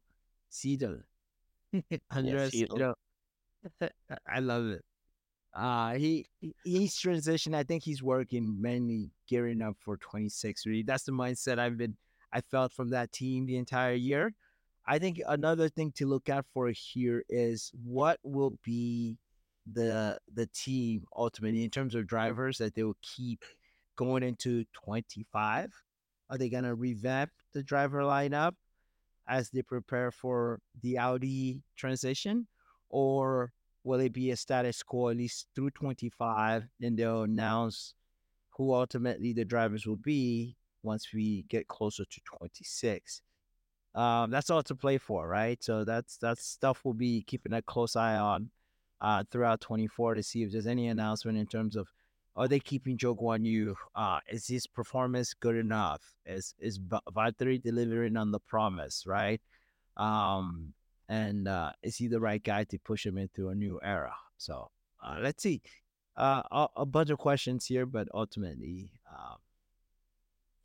Seidl 0.51 1.03
Seidl 1.73 1.99
Andrea 2.11 2.47
Seidl. 2.49 2.93
Seidl. 3.81 3.89
I 4.27 4.39
love 4.39 4.67
it. 4.67 4.83
Uh 5.53 5.93
he 5.95 6.27
he- 6.39 6.55
he's 6.63 6.95
transitioned. 6.95 7.55
I 7.55 7.63
think 7.63 7.83
he's 7.83 8.03
working 8.03 8.61
mainly 8.61 9.11
gearing 9.27 9.61
up 9.61 9.77
for 9.79 9.97
26. 9.97 10.65
Really, 10.65 10.83
that's 10.83 11.03
the 11.03 11.11
mindset 11.11 11.59
I've 11.59 11.77
been 11.77 11.97
I 12.31 12.41
felt 12.41 12.73
from 12.73 12.89
that 12.91 13.11
team 13.11 13.45
the 13.45 13.57
entire 13.57 13.93
year. 13.93 14.33
I 14.85 14.99
think 14.99 15.19
another 15.27 15.69
thing 15.69 15.91
to 15.93 16.05
look 16.07 16.29
out 16.29 16.45
for 16.53 16.69
here 16.69 17.23
is 17.29 17.71
what 17.83 18.19
will 18.23 18.57
be 18.63 19.17
the 19.71 20.19
the 20.33 20.47
team 20.47 21.05
ultimately 21.15 21.63
in 21.63 21.69
terms 21.69 21.95
of 21.95 22.07
drivers 22.07 22.57
that 22.59 22.75
they 22.75 22.83
will 22.83 22.97
keep 23.01 23.43
going 23.95 24.23
into 24.23 24.65
25. 24.85 25.73
Are 26.29 26.37
they 26.37 26.49
gonna 26.49 26.75
revamp 26.75 27.31
the 27.53 27.63
driver 27.63 28.01
lineup 28.01 28.53
as 29.29 29.49
they 29.49 29.61
prepare 29.61 30.11
for 30.11 30.59
the 30.81 30.97
Audi 30.97 31.61
transition, 31.77 32.47
or 32.89 33.53
will 33.83 33.99
it 33.99 34.11
be 34.11 34.31
a 34.31 34.35
status 34.35 34.83
quo 34.83 35.09
at 35.09 35.17
least 35.17 35.47
through 35.55 35.69
25? 35.71 36.67
Then 36.79 36.95
they'll 36.95 37.23
announce 37.23 37.93
who 38.57 38.73
ultimately 38.73 39.31
the 39.31 39.45
drivers 39.45 39.85
will 39.85 39.95
be 39.95 40.57
once 40.83 41.13
we 41.13 41.45
get 41.47 41.67
closer 41.67 42.03
to 42.03 42.21
26. 42.37 43.21
Um, 43.95 44.31
that's 44.31 44.49
all 44.49 44.63
to 44.63 44.75
play 44.75 44.97
for, 44.97 45.27
right? 45.27 45.63
So 45.63 45.83
that's 45.83 46.17
that's 46.17 46.45
stuff 46.45 46.81
we'll 46.83 46.93
be 46.93 47.23
keeping 47.23 47.53
a 47.53 47.61
close 47.61 47.95
eye 47.95 48.17
on 48.17 48.49
uh, 49.01 49.23
throughout 49.31 49.61
24 49.61 50.15
to 50.15 50.23
see 50.23 50.43
if 50.43 50.51
there's 50.51 50.67
any 50.67 50.87
announcement 50.87 51.37
in 51.37 51.47
terms 51.47 51.75
of 51.75 51.87
are 52.39 52.47
they 52.47 52.59
keeping 52.61 52.97
Zhou 52.97 53.19
Guan 53.19 53.45
Yu? 53.45 53.75
Uh, 53.93 54.19
is 54.31 54.47
his 54.47 54.65
performance 54.65 55.33
good 55.33 55.57
enough? 55.57 56.01
Is 56.25 56.55
is 56.57 56.79
Valtteri 56.79 57.61
delivering 57.61 58.15
on 58.15 58.31
the 58.31 58.39
promise, 58.39 59.03
right? 59.05 59.41
Um, 59.97 60.73
and 61.09 61.49
uh, 61.49 61.73
is 61.83 61.97
he 61.97 62.07
the 62.07 62.21
right 62.21 62.41
guy 62.41 62.63
to 62.63 62.79
push 62.79 63.05
him 63.05 63.17
into 63.17 63.49
a 63.49 63.55
new 63.55 63.77
era? 63.83 64.15
So 64.37 64.71
uh, 65.03 65.17
let's 65.19 65.43
see. 65.43 65.61
Uh, 66.15 66.43
a, 66.49 66.67
a, 66.77 66.85
bunch 66.85 67.09
of 67.09 67.17
questions 67.17 67.65
here, 67.65 67.85
but 67.85 68.07
ultimately, 68.13 68.91
um, 69.09 69.37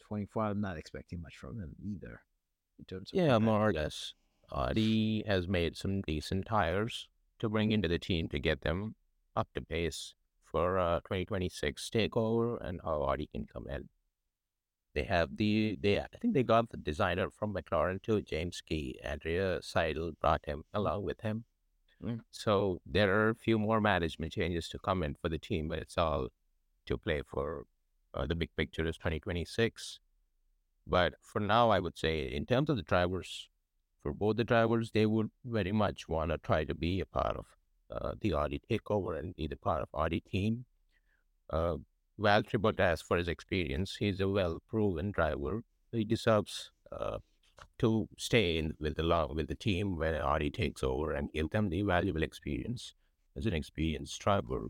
24, 0.06 0.44
I'm 0.44 0.60
not 0.60 0.76
expecting 0.76 1.20
much 1.20 1.36
from 1.36 1.58
him 1.58 1.74
either. 1.84 2.20
In 2.78 2.84
terms 2.84 3.10
of 3.12 3.18
yeah, 3.18 3.38
more 3.38 3.68
or 3.68 3.72
less. 3.72 4.14
Audi 4.52 5.24
has 5.26 5.48
made 5.48 5.76
some 5.76 6.02
decent 6.02 6.46
tires 6.46 7.08
to 7.40 7.48
bring 7.48 7.72
into 7.72 7.88
the 7.88 7.98
team 7.98 8.28
to 8.28 8.38
get 8.38 8.62
them 8.62 8.94
up 9.34 9.48
to 9.54 9.60
pace 9.60 10.14
for 10.54 10.78
uh, 10.78 11.00
2026 11.00 11.90
takeover 11.92 12.64
and 12.64 12.80
how 12.84 13.02
Audi 13.02 13.26
can 13.26 13.44
come 13.44 13.66
in. 13.68 13.88
They 14.94 15.02
have 15.02 15.36
the 15.36 15.76
they 15.82 15.98
I 15.98 16.06
think 16.20 16.32
they 16.32 16.44
got 16.44 16.70
the 16.70 16.76
designer 16.76 17.28
from 17.28 17.52
McLaren 17.52 18.00
too, 18.00 18.22
James 18.22 18.60
Key. 18.60 19.00
Andrea 19.02 19.58
Seidl 19.62 20.12
brought 20.20 20.46
him 20.46 20.62
along 20.72 21.02
with 21.02 21.22
him. 21.22 21.44
Mm. 22.00 22.20
So 22.30 22.78
there 22.86 23.12
are 23.16 23.30
a 23.30 23.34
few 23.34 23.58
more 23.58 23.80
management 23.80 24.30
changes 24.32 24.68
to 24.68 24.78
come 24.78 25.02
in 25.02 25.16
for 25.20 25.28
the 25.28 25.38
team, 25.38 25.66
but 25.66 25.80
it's 25.80 25.98
all 25.98 26.28
to 26.86 26.96
play 26.96 27.22
for 27.26 27.66
uh, 28.14 28.26
the 28.26 28.36
big 28.36 28.54
picture 28.56 28.86
is 28.86 28.96
2026. 28.96 29.98
But 30.86 31.14
for 31.20 31.40
now, 31.40 31.70
I 31.70 31.80
would 31.80 31.98
say 31.98 32.32
in 32.32 32.46
terms 32.46 32.70
of 32.70 32.76
the 32.76 32.82
drivers, 32.82 33.48
for 34.04 34.12
both 34.12 34.36
the 34.36 34.44
drivers, 34.44 34.92
they 34.92 35.06
would 35.06 35.30
very 35.44 35.72
much 35.72 36.08
want 36.08 36.30
to 36.30 36.38
try 36.38 36.62
to 36.62 36.74
be 36.74 37.00
a 37.00 37.06
part 37.06 37.36
of 37.36 37.46
uh, 37.90 38.12
the 38.20 38.34
Audi 38.34 38.60
takeover 38.70 39.18
and 39.18 39.34
be 39.36 39.46
the 39.46 39.56
part 39.56 39.82
of 39.82 39.88
Audi 39.94 40.20
team. 40.20 40.64
Uh, 41.50 41.76
Valtteri 42.18 42.60
Bottas, 42.60 43.02
for 43.02 43.16
his 43.16 43.28
experience, 43.28 43.96
he's 43.96 44.20
a 44.20 44.28
well-proven 44.28 45.10
driver. 45.10 45.62
He 45.92 46.04
deserves 46.04 46.70
uh, 46.92 47.18
to 47.78 48.08
stay 48.16 48.58
in 48.58 48.74
with 48.78 48.96
the 48.96 49.28
with 49.34 49.48
the 49.48 49.54
team 49.54 49.96
when 49.96 50.14
Audi 50.14 50.50
takes 50.50 50.82
over 50.82 51.12
and 51.12 51.32
give 51.32 51.50
them 51.50 51.68
the 51.68 51.82
valuable 51.82 52.22
experience 52.22 52.94
as 53.36 53.46
an 53.46 53.54
experienced 53.54 54.20
driver. 54.20 54.66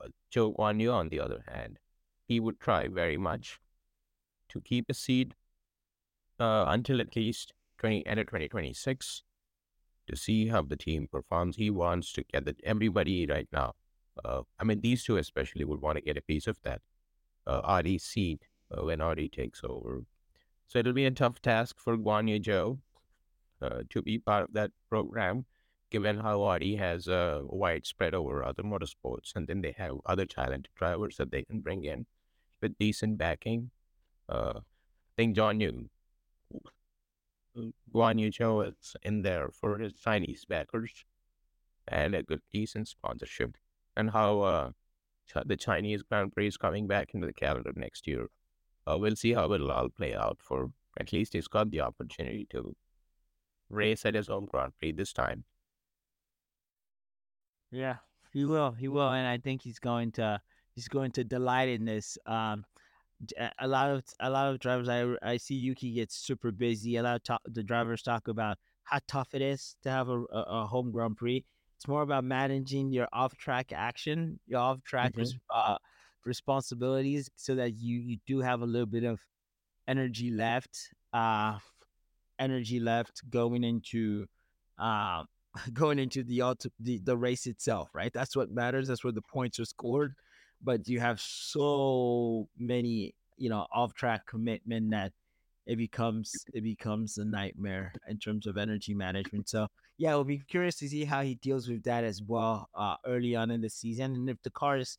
Uh, 0.00 0.08
Zhou 0.32 0.56
Guan 0.56 0.80
Yu, 0.80 0.90
on 0.90 1.08
the 1.08 1.20
other 1.20 1.44
hand, 1.46 1.78
he 2.26 2.40
would 2.40 2.60
try 2.60 2.88
very 2.88 3.16
much 3.16 3.60
to 4.48 4.60
keep 4.60 4.86
a 4.88 4.94
seat 4.94 5.34
uh, 6.40 6.64
until 6.68 7.00
at 7.00 7.16
least 7.16 7.52
20 7.78 8.06
end 8.06 8.20
of 8.20 8.26
2026 8.26 9.22
to 10.08 10.16
see 10.16 10.48
how 10.48 10.62
the 10.62 10.76
team 10.76 11.08
performs. 11.10 11.56
He 11.56 11.70
wants 11.70 12.12
to 12.12 12.24
get 12.24 12.44
the, 12.44 12.56
everybody 12.64 13.26
right 13.26 13.48
now. 13.52 13.74
Uh, 14.24 14.42
I 14.58 14.64
mean, 14.64 14.80
these 14.80 15.04
two 15.04 15.16
especially 15.16 15.64
would 15.64 15.80
want 15.80 15.96
to 15.96 16.02
get 16.02 16.16
a 16.16 16.22
piece 16.22 16.46
of 16.46 16.58
that 16.64 16.80
uh, 17.46 17.60
Audi 17.64 17.98
seat 17.98 18.42
uh, 18.76 18.84
when 18.84 19.00
Audi 19.00 19.28
takes 19.28 19.62
over. 19.64 20.02
So 20.66 20.78
it'll 20.78 20.92
be 20.92 21.06
a 21.06 21.10
tough 21.10 21.40
task 21.40 21.76
for 21.78 21.96
Guan 21.96 22.28
Yu 22.28 22.40
Zhou 22.40 22.78
uh, 23.62 23.82
to 23.90 24.02
be 24.02 24.18
part 24.18 24.44
of 24.44 24.52
that 24.54 24.70
program, 24.88 25.46
given 25.90 26.18
how 26.18 26.42
Audi 26.42 26.76
has 26.76 27.08
a 27.08 27.42
wide 27.44 27.86
spread 27.86 28.14
over 28.14 28.44
other 28.44 28.62
motorsports, 28.62 29.34
and 29.34 29.46
then 29.46 29.62
they 29.62 29.74
have 29.78 29.96
other 30.04 30.26
talented 30.26 30.68
drivers 30.74 31.16
that 31.16 31.30
they 31.30 31.42
can 31.42 31.60
bring 31.60 31.84
in 31.84 32.06
with 32.60 32.76
decent 32.78 33.18
backing. 33.18 33.70
Uh, 34.28 34.54
I 34.58 35.12
think 35.16 35.36
Guan 35.36 35.60
Yu 35.60 35.88
Guan 37.94 38.18
Yu 38.18 38.30
Zhou 38.30 38.68
is 38.68 38.96
in 39.02 39.22
there 39.22 39.48
for 39.50 39.78
his 39.78 39.94
Chinese 39.94 40.44
backers 40.44 41.04
and 41.86 42.14
a 42.14 42.22
good, 42.22 42.42
decent 42.52 42.88
sponsorship. 42.88 43.56
And 43.96 44.10
how 44.10 44.40
uh, 44.40 44.70
the 45.44 45.56
Chinese 45.56 46.02
Grand 46.02 46.32
Prix 46.32 46.48
is 46.48 46.56
coming 46.56 46.86
back 46.86 47.14
into 47.14 47.26
the 47.26 47.32
calendar 47.32 47.72
next 47.74 48.06
year. 48.06 48.28
Uh, 48.86 48.96
we'll 48.98 49.16
see 49.16 49.32
how 49.32 49.52
it'll 49.52 49.70
all 49.70 49.88
play 49.88 50.14
out 50.14 50.38
for 50.40 50.70
at 50.98 51.12
least 51.12 51.32
he's 51.32 51.48
got 51.48 51.70
the 51.70 51.80
opportunity 51.80 52.46
to 52.50 52.74
race 53.70 54.04
at 54.04 54.14
his 54.14 54.28
own 54.28 54.46
Grand 54.46 54.72
Prix 54.78 54.92
this 54.92 55.12
time. 55.12 55.44
Yeah, 57.70 57.96
he 58.32 58.44
will. 58.44 58.72
He 58.72 58.88
will, 58.88 59.10
and 59.10 59.26
I 59.26 59.38
think 59.38 59.62
he's 59.62 59.78
going 59.78 60.12
to 60.12 60.40
he's 60.74 60.88
going 60.88 61.12
to 61.12 61.24
delight 61.24 61.68
in 61.68 61.84
this. 61.84 62.18
Um, 62.26 62.64
a 63.58 63.66
lot 63.66 63.90
of 63.90 64.04
a 64.20 64.30
lot 64.30 64.52
of 64.52 64.60
drivers 64.60 64.88
I 64.88 65.14
I 65.22 65.36
see 65.36 65.54
Yuki 65.54 65.92
gets 65.92 66.16
super 66.16 66.52
busy. 66.52 66.96
A 66.96 67.02
lot 67.02 67.20
of 67.28 67.38
the 67.52 67.62
drivers 67.62 68.02
talk 68.02 68.28
about 68.28 68.58
how 68.84 69.00
tough 69.06 69.34
it 69.34 69.42
is 69.42 69.76
to 69.82 69.90
have 69.90 70.08
a, 70.08 70.20
a, 70.32 70.44
a 70.48 70.66
home 70.66 70.92
Grand 70.92 71.16
Prix. 71.16 71.44
It's 71.76 71.88
more 71.88 72.02
about 72.02 72.24
managing 72.24 72.92
your 72.92 73.08
off 73.12 73.36
track 73.36 73.72
action, 73.72 74.40
your 74.46 74.60
off 74.60 74.82
track 74.82 75.12
mm-hmm. 75.12 75.20
res, 75.20 75.34
uh, 75.54 75.78
responsibilities, 76.24 77.30
so 77.36 77.54
that 77.56 77.74
you 77.76 77.98
you 77.98 78.18
do 78.26 78.40
have 78.40 78.62
a 78.62 78.66
little 78.66 78.86
bit 78.86 79.04
of 79.04 79.20
energy 79.86 80.30
left, 80.30 80.90
uh, 81.12 81.58
energy 82.38 82.80
left 82.80 83.22
going 83.30 83.64
into 83.64 84.26
uh, 84.78 85.24
going 85.72 85.98
into 85.98 86.22
the, 86.22 86.56
the 86.80 86.98
the 86.98 87.16
race 87.16 87.46
itself. 87.46 87.90
Right, 87.94 88.12
that's 88.12 88.36
what 88.36 88.50
matters. 88.50 88.88
That's 88.88 89.02
where 89.02 89.12
the 89.12 89.22
points 89.22 89.58
are 89.58 89.64
scored 89.64 90.14
but 90.62 90.88
you 90.88 91.00
have 91.00 91.20
so 91.20 92.48
many, 92.58 93.14
you 93.36 93.48
know, 93.48 93.66
off 93.72 93.94
track 93.94 94.26
commitment 94.26 94.90
that 94.90 95.12
it 95.66 95.76
becomes 95.76 96.32
it 96.54 96.62
becomes 96.62 97.18
a 97.18 97.24
nightmare 97.24 97.92
in 98.08 98.18
terms 98.18 98.46
of 98.46 98.56
energy 98.56 98.94
management. 98.94 99.48
So 99.48 99.68
yeah, 99.98 100.14
we'll 100.14 100.24
be 100.24 100.38
curious 100.38 100.76
to 100.76 100.88
see 100.88 101.04
how 101.04 101.22
he 101.22 101.34
deals 101.36 101.68
with 101.68 101.82
that 101.84 102.04
as 102.04 102.22
well 102.22 102.68
uh, 102.74 102.96
early 103.06 103.36
on 103.36 103.50
in 103.50 103.60
the 103.60 103.70
season, 103.70 104.14
and 104.14 104.30
if 104.30 104.42
the 104.42 104.50
car 104.50 104.78
is 104.78 104.98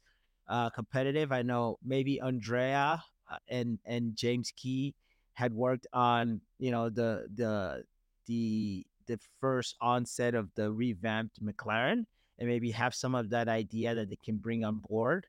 uh, 0.49 0.69
competitive. 0.69 1.31
I 1.31 1.43
know 1.43 1.77
maybe 1.85 2.19
Andrea 2.19 3.03
uh, 3.31 3.37
and 3.47 3.79
and 3.85 4.15
James 4.15 4.51
Key 4.55 4.95
had 5.33 5.53
worked 5.53 5.87
on 5.93 6.41
you 6.57 6.71
know 6.71 6.89
the 6.89 7.27
the 7.35 7.83
the 8.25 8.85
the 9.05 9.19
first 9.39 9.75
onset 9.79 10.35
of 10.35 10.49
the 10.55 10.71
revamped 10.71 11.43
McLaren 11.43 12.05
and 12.37 12.47
maybe 12.47 12.71
have 12.71 12.93
some 12.93 13.15
of 13.15 13.29
that 13.29 13.47
idea 13.47 13.95
that 13.95 14.09
they 14.09 14.17
can 14.23 14.37
bring 14.37 14.63
on 14.63 14.77
board 14.87 15.27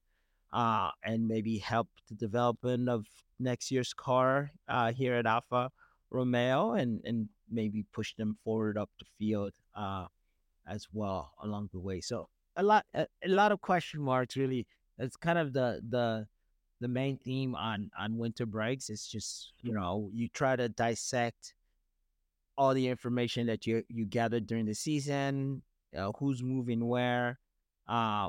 uh, 0.52 0.90
and 1.04 1.28
maybe 1.28 1.58
help 1.58 1.88
the 2.08 2.14
development 2.14 2.88
of 2.88 3.06
next 3.38 3.70
year's 3.70 3.92
car 3.92 4.50
uh, 4.68 4.92
here 4.92 5.14
at 5.14 5.26
Alfa 5.26 5.70
Romeo 6.10 6.72
and, 6.72 7.00
and 7.04 7.28
maybe 7.50 7.84
push 7.92 8.14
them 8.14 8.36
forward 8.44 8.76
up 8.76 8.90
the 8.98 9.06
field 9.18 9.52
uh, 9.74 10.06
as 10.66 10.88
well 10.92 11.32
along 11.42 11.70
the 11.72 11.78
way. 11.78 12.00
So 12.00 12.28
a 12.56 12.62
lot 12.62 12.84
a, 12.94 13.06
a 13.24 13.28
lot 13.28 13.52
of 13.52 13.60
question 13.60 14.00
marks 14.00 14.36
really. 14.36 14.66
That's 14.98 15.16
kind 15.16 15.38
of 15.38 15.52
the 15.52 15.80
the 15.88 16.26
the 16.80 16.88
main 16.88 17.16
theme 17.18 17.54
on 17.54 17.90
on 17.98 18.18
winter 18.18 18.46
breaks. 18.46 18.90
It's 18.90 19.06
just 19.08 19.52
you 19.62 19.72
know 19.72 20.10
you 20.12 20.28
try 20.28 20.56
to 20.56 20.68
dissect 20.68 21.54
all 22.58 22.74
the 22.74 22.88
information 22.88 23.46
that 23.46 23.66
you 23.66 23.82
you 23.88 24.04
gathered 24.04 24.46
during 24.46 24.66
the 24.66 24.74
season, 24.74 25.62
uh, 25.96 26.12
who's 26.18 26.42
moving 26.42 26.86
where, 26.86 27.38
uh, 27.88 28.28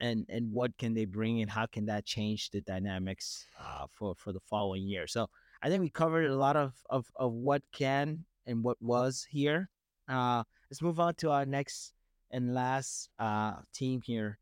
and 0.00 0.26
and 0.28 0.52
what 0.52 0.76
can 0.78 0.94
they 0.94 1.04
bring 1.04 1.40
and 1.40 1.50
how 1.50 1.66
can 1.66 1.86
that 1.86 2.04
change 2.04 2.50
the 2.50 2.60
dynamics 2.62 3.46
uh, 3.60 3.86
for 3.90 4.14
for 4.16 4.32
the 4.32 4.40
following 4.40 4.86
year. 4.86 5.06
So 5.06 5.28
i 5.62 5.68
think 5.68 5.80
we 5.80 5.88
covered 5.88 6.26
a 6.26 6.36
lot 6.36 6.56
of 6.56 6.74
of, 6.90 7.06
of 7.16 7.32
what 7.32 7.62
can 7.72 8.24
and 8.46 8.62
what 8.62 8.80
was 8.80 9.26
here. 9.28 9.68
Uh, 10.08 10.42
let's 10.70 10.82
move 10.82 11.00
on 11.00 11.14
to 11.16 11.30
our 11.30 11.46
next 11.46 11.94
and 12.30 12.54
last 12.54 13.08
uh, 13.18 13.54
team 13.72 14.02
here. 14.04 14.38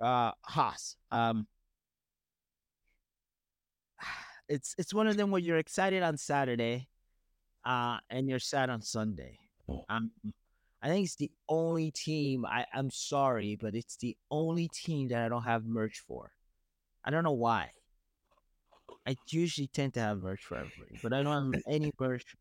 Uh 0.00 0.32
haas 0.42 0.96
um 1.10 1.46
it's 4.48 4.74
it's 4.78 4.94
one 4.94 5.06
of 5.06 5.16
them 5.18 5.30
where 5.30 5.40
you're 5.42 5.58
excited 5.58 6.02
on 6.02 6.16
saturday 6.16 6.88
uh 7.66 7.98
and 8.08 8.26
you're 8.26 8.38
sad 8.38 8.70
on 8.70 8.80
sunday. 8.80 9.38
Oh. 9.68 9.84
um 9.90 10.10
I 10.82 10.88
think 10.88 11.04
it's 11.04 11.16
the 11.16 11.30
only 11.48 11.90
team. 11.90 12.46
I, 12.46 12.66
I'm 12.72 12.90
sorry, 12.90 13.56
but 13.60 13.74
it's 13.74 13.96
the 13.96 14.16
only 14.30 14.68
team 14.68 15.08
that 15.08 15.22
I 15.22 15.28
don't 15.28 15.42
have 15.42 15.64
merch 15.64 16.02
for. 16.06 16.32
I 17.04 17.10
don't 17.10 17.24
know 17.24 17.32
why. 17.32 17.70
I 19.06 19.16
usually 19.28 19.68
tend 19.68 19.94
to 19.94 20.00
have 20.00 20.22
merch 20.22 20.44
for 20.44 20.56
everybody, 20.56 20.98
but 21.02 21.12
I 21.12 21.22
don't 21.22 21.52
have 21.52 21.62
any 21.68 21.92
merch 21.98 22.36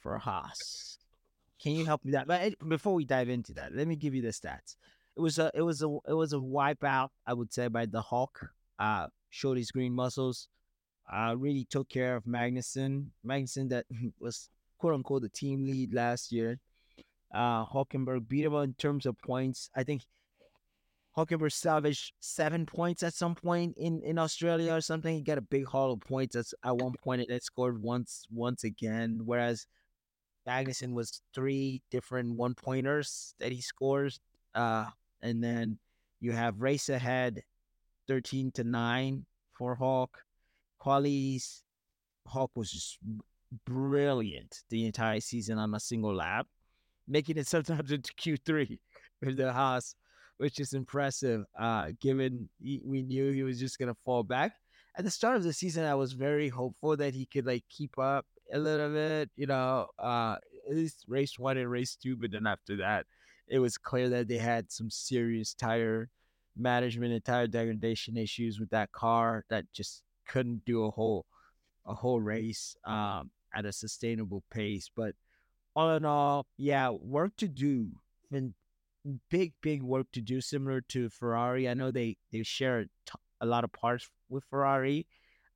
for 0.00 0.18
Haas. 0.18 0.98
Can 1.62 1.72
you 1.72 1.84
help 1.84 2.04
me 2.04 2.12
that? 2.12 2.26
But 2.26 2.54
before 2.68 2.94
we 2.94 3.04
dive 3.04 3.28
into 3.28 3.54
that, 3.54 3.74
let 3.74 3.86
me 3.86 3.96
give 3.96 4.14
you 4.14 4.22
the 4.22 4.28
stats. 4.28 4.76
It 5.16 5.20
was 5.20 5.38
a 5.38 5.50
it 5.54 5.62
was 5.62 5.82
a 5.82 5.98
it 6.08 6.14
was 6.14 6.32
a 6.32 6.38
wipeout, 6.38 7.10
I 7.26 7.34
would 7.34 7.52
say, 7.52 7.68
by 7.68 7.86
the 7.86 8.02
Hulk. 8.02 8.40
Uh, 8.78 9.06
showed 9.30 9.58
his 9.58 9.70
green 9.70 9.92
muscles. 9.92 10.48
Uh, 11.10 11.34
really 11.36 11.64
took 11.64 11.88
care 11.88 12.16
of 12.16 12.24
Magnussen. 12.24 13.06
Magnussen 13.24 13.68
that 13.68 13.86
was 14.18 14.48
quote 14.78 14.94
unquote 14.94 15.22
the 15.22 15.28
team 15.28 15.64
lead 15.64 15.94
last 15.94 16.32
year. 16.32 16.58
Uh, 17.32 17.64
Hulkenberg 17.66 18.28
beat 18.28 18.44
him 18.44 18.54
in 18.54 18.74
terms 18.74 19.06
of 19.06 19.18
points. 19.18 19.70
I 19.74 19.84
think 19.84 20.02
Hulkenberg 21.16 21.52
salvaged 21.52 22.12
seven 22.20 22.66
points 22.66 23.02
at 23.02 23.14
some 23.14 23.34
point 23.34 23.76
in, 23.76 24.02
in 24.02 24.18
Australia 24.18 24.74
or 24.74 24.80
something. 24.80 25.14
He 25.14 25.22
got 25.22 25.38
a 25.38 25.42
big 25.42 25.66
haul 25.66 25.92
of 25.92 26.00
points. 26.00 26.34
That's 26.34 26.54
at 26.64 26.76
one 26.76 26.94
point 27.02 27.22
it 27.28 27.44
scored 27.44 27.82
once 27.82 28.26
once 28.30 28.64
again. 28.64 29.20
Whereas 29.24 29.66
Magnussen 30.46 30.92
was 30.92 31.22
three 31.34 31.82
different 31.90 32.36
one 32.36 32.54
pointers 32.54 33.34
that 33.38 33.52
he 33.52 33.60
scores. 33.60 34.20
Uh, 34.54 34.86
and 35.22 35.42
then 35.42 35.78
you 36.20 36.32
have 36.32 36.60
race 36.60 36.88
ahead 36.88 37.42
13 38.08 38.52
to 38.52 38.64
9 38.64 39.24
for 39.52 39.74
Hulk. 39.74 40.18
Quality's 40.78 41.62
Hulk 42.26 42.50
was 42.54 42.70
just 42.70 42.98
brilliant 43.66 44.62
the 44.70 44.86
entire 44.86 45.20
season 45.20 45.58
on 45.58 45.74
a 45.74 45.80
single 45.80 46.14
lap, 46.14 46.46
making 47.08 47.38
it 47.38 47.46
sometimes 47.46 47.90
into 47.90 48.12
Q3 48.14 48.78
with 49.20 49.36
the 49.36 49.52
Haas, 49.52 49.94
which 50.38 50.60
is 50.60 50.72
impressive, 50.72 51.44
uh, 51.58 51.88
given 52.00 52.48
he, 52.60 52.80
we 52.84 53.02
knew 53.02 53.32
he 53.32 53.42
was 53.42 53.58
just 53.60 53.78
going 53.78 53.88
to 53.92 54.00
fall 54.04 54.22
back. 54.22 54.52
At 54.96 55.04
the 55.04 55.10
start 55.10 55.36
of 55.36 55.42
the 55.42 55.52
season, 55.52 55.84
I 55.84 55.94
was 55.94 56.12
very 56.12 56.48
hopeful 56.48 56.96
that 56.96 57.14
he 57.14 57.26
could 57.26 57.46
like 57.46 57.64
keep 57.68 57.98
up 57.98 58.26
a 58.52 58.58
little 58.58 58.90
bit, 58.90 59.30
you 59.36 59.46
know, 59.46 59.86
uh, 59.98 60.36
at 60.68 60.76
least 60.76 61.04
race 61.08 61.38
one 61.38 61.56
and 61.56 61.70
race 61.70 61.96
two. 61.96 62.16
But 62.16 62.32
then 62.32 62.46
after 62.46 62.76
that, 62.76 63.06
it 63.48 63.58
was 63.58 63.78
clear 63.78 64.08
that 64.10 64.28
they 64.28 64.38
had 64.38 64.70
some 64.70 64.90
serious 64.90 65.54
tire 65.54 66.10
management 66.56 67.12
and 67.12 67.24
tire 67.24 67.46
degradation 67.46 68.16
issues 68.16 68.60
with 68.60 68.70
that 68.70 68.92
car 68.92 69.44
that 69.48 69.64
just 69.72 70.02
couldn't 70.28 70.64
do 70.64 70.84
a 70.84 70.90
whole 70.90 71.26
a 71.86 71.94
whole 71.94 72.20
race 72.20 72.76
um, 72.84 73.30
at 73.54 73.64
a 73.64 73.72
sustainable 73.72 74.42
pace. 74.50 74.90
But 74.94 75.14
all 75.74 75.96
in 75.96 76.04
all, 76.04 76.46
yeah, 76.56 76.90
work 76.90 77.36
to 77.36 77.48
do 77.48 77.88
and 78.30 78.54
big 79.30 79.52
big 79.62 79.82
work 79.82 80.06
to 80.12 80.20
do, 80.20 80.40
similar 80.40 80.80
to 80.80 81.08
Ferrari. 81.08 81.68
I 81.68 81.74
know 81.74 81.90
they 81.90 82.16
they 82.30 82.42
share 82.42 82.86
a 83.40 83.46
lot 83.46 83.64
of 83.64 83.72
parts 83.72 84.08
with 84.28 84.44
Ferrari 84.44 85.06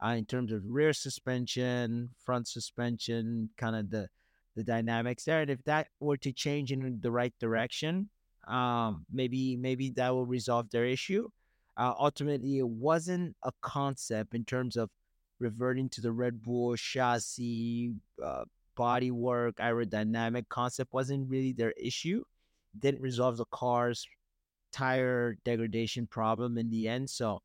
uh, 0.04 0.11
in 0.11 0.25
terms 0.25 0.52
of 0.52 0.62
rear 0.66 0.92
suspension, 0.92 2.11
front 2.25 2.49
suspension, 2.49 3.50
kind 3.56 3.76
of 3.76 3.90
the 3.90 4.08
the 4.56 4.64
dynamics 4.64 5.25
there. 5.25 5.42
And 5.42 5.50
if 5.50 5.62
that 5.64 5.88
were 6.00 6.16
to 6.18 6.32
change 6.32 6.73
in 6.73 6.99
the 7.00 7.11
right 7.11 7.35
direction, 7.38 8.08
um, 8.49 9.04
maybe 9.12 9.56
maybe 9.56 9.90
that 9.90 10.14
will 10.14 10.26
resolve 10.26 10.70
their 10.70 10.87
issue. 10.87 11.28
Uh, 11.76 11.92
ultimately, 11.99 12.58
it 12.58 12.68
wasn't 12.68 13.37
a 13.42 13.52
concept 13.61 14.35
in 14.35 14.44
terms 14.44 14.76
of 14.76 14.88
reverting 15.38 15.90
to 15.90 16.00
the 16.00 16.11
Red 16.11 16.42
Bull 16.42 16.75
chassis, 16.75 17.92
uh, 18.25 18.44
body 18.76 19.11
work, 19.11 19.56
aerodynamic 19.56 20.49
concept 20.49 20.92
wasn't 20.92 21.28
really 21.28 21.52
their 21.52 21.73
issue. 21.73 22.23
Didn't 22.78 23.02
resolve 23.02 23.38
the 23.38 23.47
car's 23.50 24.06
tire 24.73 25.37
degradation 25.45 26.06
problem 26.06 26.59
in 26.59 26.71
the 26.71 26.88
end. 26.88 27.11
So, 27.11 27.40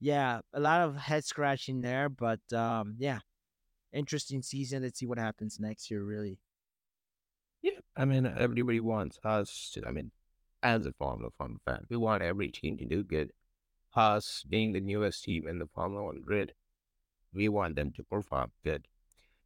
yeah, 0.00 0.40
a 0.52 0.60
lot 0.60 0.82
of 0.82 0.96
head 0.96 1.24
scratching 1.24 1.80
there, 1.80 2.08
but 2.08 2.40
um, 2.52 2.96
yeah, 2.98 3.20
interesting 3.92 4.42
season. 4.42 4.82
Let's 4.82 4.98
see 4.98 5.06
what 5.06 5.18
happens 5.18 5.58
next 5.58 5.90
year. 5.90 6.02
Really. 6.02 6.38
Yeah, 7.62 7.80
I 7.96 8.04
mean, 8.04 8.26
everybody 8.26 8.80
wants 8.80 9.18
us 9.24 9.70
to. 9.74 9.86
I 9.86 9.92
mean, 9.92 10.10
as 10.62 10.84
a 10.84 10.92
Formula 10.92 11.30
One 11.38 11.58
fan, 11.64 11.86
we 11.88 11.96
want 11.96 12.22
every 12.22 12.48
team 12.48 12.76
to 12.78 12.84
do 12.84 13.02
good. 13.02 13.30
Us 13.94 14.44
being 14.48 14.72
the 14.72 14.80
newest 14.80 15.24
team 15.24 15.46
in 15.46 15.60
the 15.60 15.68
Formula 15.74 16.04
One 16.04 16.20
grid, 16.20 16.52
we 17.32 17.48
want 17.48 17.76
them 17.76 17.92
to 17.92 18.02
perform 18.02 18.50
good. 18.64 18.86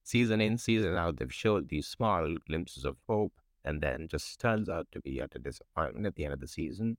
Season 0.08 0.40
in, 0.40 0.56
season 0.56 0.94
out, 0.94 1.18
they've 1.18 1.34
showed 1.34 1.68
these 1.68 1.86
small 1.86 2.34
glimpses 2.46 2.86
of 2.86 2.96
hope, 3.06 3.34
and 3.62 3.82
then 3.82 4.08
just 4.08 4.40
turns 4.40 4.66
out 4.66 4.86
to 4.90 5.02
be 5.02 5.20
utter 5.20 5.38
disappointment 5.38 6.06
at 6.06 6.14
the 6.14 6.24
end 6.24 6.32
of 6.32 6.40
the 6.40 6.48
season. 6.48 6.96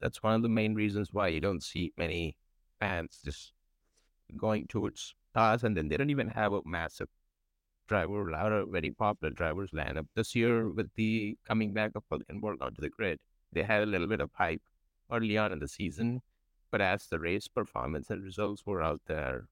That's 0.00 0.20
one 0.20 0.34
of 0.34 0.42
the 0.42 0.48
main 0.48 0.74
reasons 0.74 1.10
why 1.12 1.28
you 1.28 1.40
don't 1.40 1.62
see 1.62 1.92
many 1.96 2.36
fans 2.80 3.20
just 3.24 3.52
going 4.36 4.66
towards 4.66 5.14
Haas, 5.36 5.62
and 5.62 5.76
then 5.76 5.86
they 5.86 5.96
don't 5.96 6.10
even 6.10 6.30
have 6.30 6.52
a 6.52 6.62
massive 6.64 7.06
driver, 7.86 8.28
a 8.28 8.32
lot 8.32 8.50
of 8.50 8.70
very 8.70 8.90
popular 8.90 9.32
drivers 9.32 9.70
lineup. 9.70 10.08
This 10.16 10.34
year, 10.34 10.68
with 10.68 10.90
the 10.96 11.38
coming 11.46 11.72
back 11.72 11.92
of 11.94 12.02
Hulkenberg 12.10 12.60
onto 12.60 12.82
the 12.82 12.90
grid, 12.90 13.20
they 13.52 13.62
had 13.62 13.84
a 13.84 13.86
little 13.86 14.08
bit 14.08 14.20
of 14.20 14.30
hype 14.34 14.62
early 15.12 15.38
on 15.38 15.52
in 15.52 15.60
the 15.60 15.68
season, 15.68 16.22
but 16.72 16.80
as 16.80 17.06
the 17.06 17.20
race 17.20 17.46
performance 17.46 18.10
and 18.10 18.24
results 18.24 18.66
were 18.66 18.82
out 18.82 19.02
there, 19.06 19.46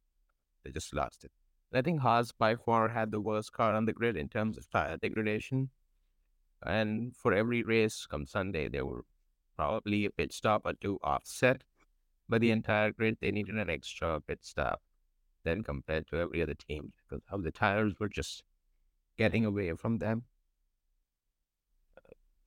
they 0.64 0.72
just 0.72 0.92
lost 0.92 1.22
it. 1.22 1.30
And 1.72 1.78
I 1.78 1.82
think 1.82 2.00
Haas 2.00 2.32
by 2.32 2.54
far 2.54 2.88
had 2.88 3.10
the 3.10 3.20
worst 3.20 3.52
car 3.52 3.74
on 3.74 3.86
the 3.86 3.92
grid 3.94 4.16
in 4.16 4.28
terms 4.28 4.58
of 4.58 4.68
tire 4.70 4.98
degradation. 4.98 5.70
And 6.62 7.16
for 7.16 7.32
every 7.32 7.62
race 7.62 8.06
come 8.06 8.26
Sunday, 8.26 8.68
there 8.68 8.84
were 8.84 9.04
probably 9.56 10.04
a 10.04 10.10
pit 10.10 10.32
stop 10.32 10.62
or 10.66 10.74
two 10.74 10.98
offset. 11.02 11.62
But 12.28 12.42
the 12.42 12.50
entire 12.50 12.92
grid, 12.92 13.16
they 13.20 13.30
needed 13.30 13.56
an 13.56 13.70
extra 13.70 14.20
pit 14.20 14.40
stop 14.42 14.82
than 15.44 15.62
compared 15.62 16.06
to 16.08 16.16
every 16.16 16.42
other 16.42 16.54
team 16.54 16.92
because 17.02 17.24
how 17.30 17.38
the 17.38 17.50
tires 17.50 17.94
were 17.98 18.08
just 18.08 18.44
getting 19.16 19.44
away 19.44 19.72
from 19.72 19.98
them. 19.98 20.24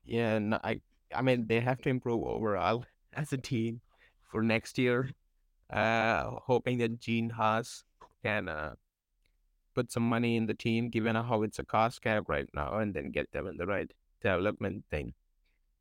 Yeah, 0.04 0.36
and 0.36 0.54
I, 0.56 0.82
I 1.14 1.24
mean, 1.24 1.48
they 1.48 1.60
have 1.62 1.82
to 1.82 1.90
improve 1.90 2.24
overall 2.24 2.86
as 3.14 3.34
a 3.34 3.38
team 3.38 3.82
for 4.24 4.44
next 4.44 4.78
year. 4.78 5.10
Uh, 5.70 6.30
hoping 6.46 6.78
that 6.78 7.00
Gene 7.00 7.32
Haas 7.32 7.84
can 8.24 8.48
uh, 8.48 8.76
put 9.76 9.92
some 9.92 10.08
money 10.08 10.36
in 10.38 10.48
the 10.48 10.54
team, 10.54 10.90
given 10.90 11.16
how 11.16 11.44
it's 11.44 11.60
a 11.60 11.66
cost 11.66 12.02
cap 12.02 12.24
right 12.28 12.50
now, 12.54 12.78
and 12.80 12.94
then 12.94 13.12
get 13.12 13.32
them 13.32 13.48
in 13.48 13.58
the 13.58 13.68
right 13.68 13.92
development 14.22 14.86
thing. 14.90 15.14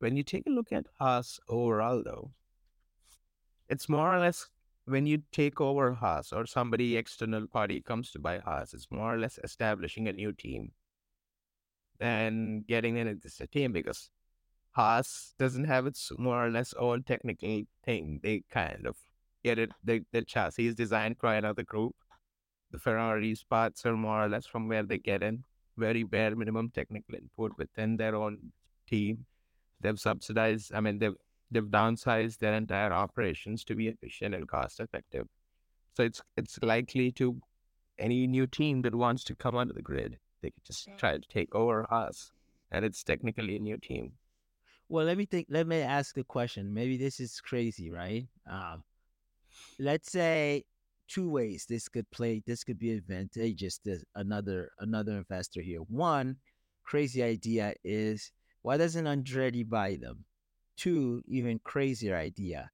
When 0.00 0.16
you 0.16 0.22
take 0.22 0.46
a 0.46 0.50
look 0.50 0.72
at 0.72 0.86
Haas 0.98 1.40
overall, 1.48 2.02
though, 2.04 2.32
it's 3.68 3.88
more 3.88 4.14
or 4.14 4.18
less 4.18 4.48
when 4.86 5.06
you 5.06 5.22
take 5.32 5.60
over 5.60 5.94
Haas 5.94 6.32
or 6.32 6.46
somebody 6.46 6.96
external 6.96 7.46
party 7.46 7.80
comes 7.80 8.10
to 8.10 8.18
buy 8.18 8.38
Haas, 8.38 8.74
it's 8.74 8.90
more 8.90 9.14
or 9.14 9.18
less 9.18 9.38
establishing 9.42 10.08
a 10.08 10.12
new 10.12 10.32
team 10.32 10.72
than 11.98 12.64
getting 12.68 12.96
in 12.96 13.18
this 13.22 13.40
team 13.50 13.72
because 13.72 14.10
Haas 14.72 15.34
doesn't 15.38 15.64
have 15.64 15.86
its 15.86 16.10
more 16.18 16.44
or 16.44 16.50
less 16.50 16.74
own 16.74 17.04
technical 17.04 17.62
thing. 17.84 18.20
They 18.22 18.42
kind 18.50 18.86
of 18.86 18.96
get 19.42 19.58
it. 19.58 19.70
The, 19.84 20.02
the 20.12 20.22
chassis 20.22 20.66
is 20.66 20.74
designed 20.74 21.18
by 21.18 21.36
another 21.36 21.62
group. 21.62 21.94
The 22.70 22.78
Ferraris 22.78 23.42
parts 23.44 23.86
are 23.86 23.96
more 23.96 24.24
or 24.24 24.28
less 24.28 24.46
from 24.46 24.68
where 24.68 24.82
they 24.82 24.98
get 24.98 25.22
in. 25.22 25.44
Very 25.76 26.02
bare 26.02 26.34
minimum 26.36 26.70
technical 26.70 27.14
input 27.14 27.52
within 27.58 27.96
their 27.96 28.14
own 28.14 28.52
team. 28.86 29.26
They've 29.80 29.98
subsidized. 29.98 30.72
I 30.74 30.80
mean, 30.80 30.98
they've 30.98 31.16
they've 31.50 31.64
downsized 31.64 32.38
their 32.38 32.54
entire 32.54 32.92
operations 32.92 33.64
to 33.64 33.74
be 33.74 33.88
efficient 33.88 34.34
and 34.34 34.48
cost 34.48 34.80
effective. 34.80 35.26
So 35.94 36.04
it's 36.04 36.22
it's 36.36 36.58
likely 36.62 37.12
to 37.12 37.40
any 37.98 38.26
new 38.26 38.46
team 38.46 38.82
that 38.82 38.94
wants 38.94 39.24
to 39.24 39.34
come 39.34 39.56
onto 39.56 39.74
the 39.74 39.82
grid, 39.82 40.18
they 40.42 40.50
could 40.50 40.64
just 40.64 40.88
try 40.96 41.16
to 41.16 41.28
take 41.28 41.54
over 41.54 41.92
us, 41.92 42.32
and 42.70 42.84
it's 42.84 43.02
technically 43.02 43.56
a 43.56 43.60
new 43.60 43.76
team. 43.76 44.12
Well, 44.88 45.06
let 45.06 45.16
me 45.16 45.24
think. 45.24 45.46
Let 45.48 45.66
me 45.66 45.80
ask 45.80 46.16
a 46.18 46.24
question. 46.24 46.72
Maybe 46.72 46.96
this 46.96 47.20
is 47.20 47.40
crazy, 47.40 47.90
right? 47.90 48.26
Um, 48.46 48.82
let's 49.78 50.10
say 50.10 50.64
two 51.08 51.30
ways 51.30 51.66
this 51.68 51.88
could 51.88 52.10
play. 52.10 52.42
This 52.46 52.64
could 52.64 52.78
be 52.78 52.92
advantageous 52.96 53.78
to 53.78 53.98
another 54.14 54.70
another 54.78 55.12
investor 55.16 55.60
here. 55.60 55.80
One 55.80 56.36
crazy 56.84 57.22
idea 57.22 57.74
is 57.84 58.32
why 58.62 58.76
doesn't 58.76 59.04
Andretti 59.04 59.68
buy 59.68 59.96
them? 60.00 60.24
Two, 60.76 61.22
even 61.26 61.60
crazier 61.62 62.16
idea. 62.16 62.70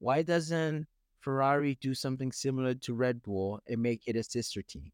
Why 0.00 0.22
doesn't 0.22 0.86
Ferrari 1.20 1.78
do 1.80 1.94
something 1.94 2.32
similar 2.32 2.74
to 2.74 2.94
Red 2.94 3.22
Bull 3.22 3.60
and 3.66 3.82
make 3.82 4.02
it 4.06 4.16
a 4.16 4.22
sister 4.22 4.62
team? 4.62 4.92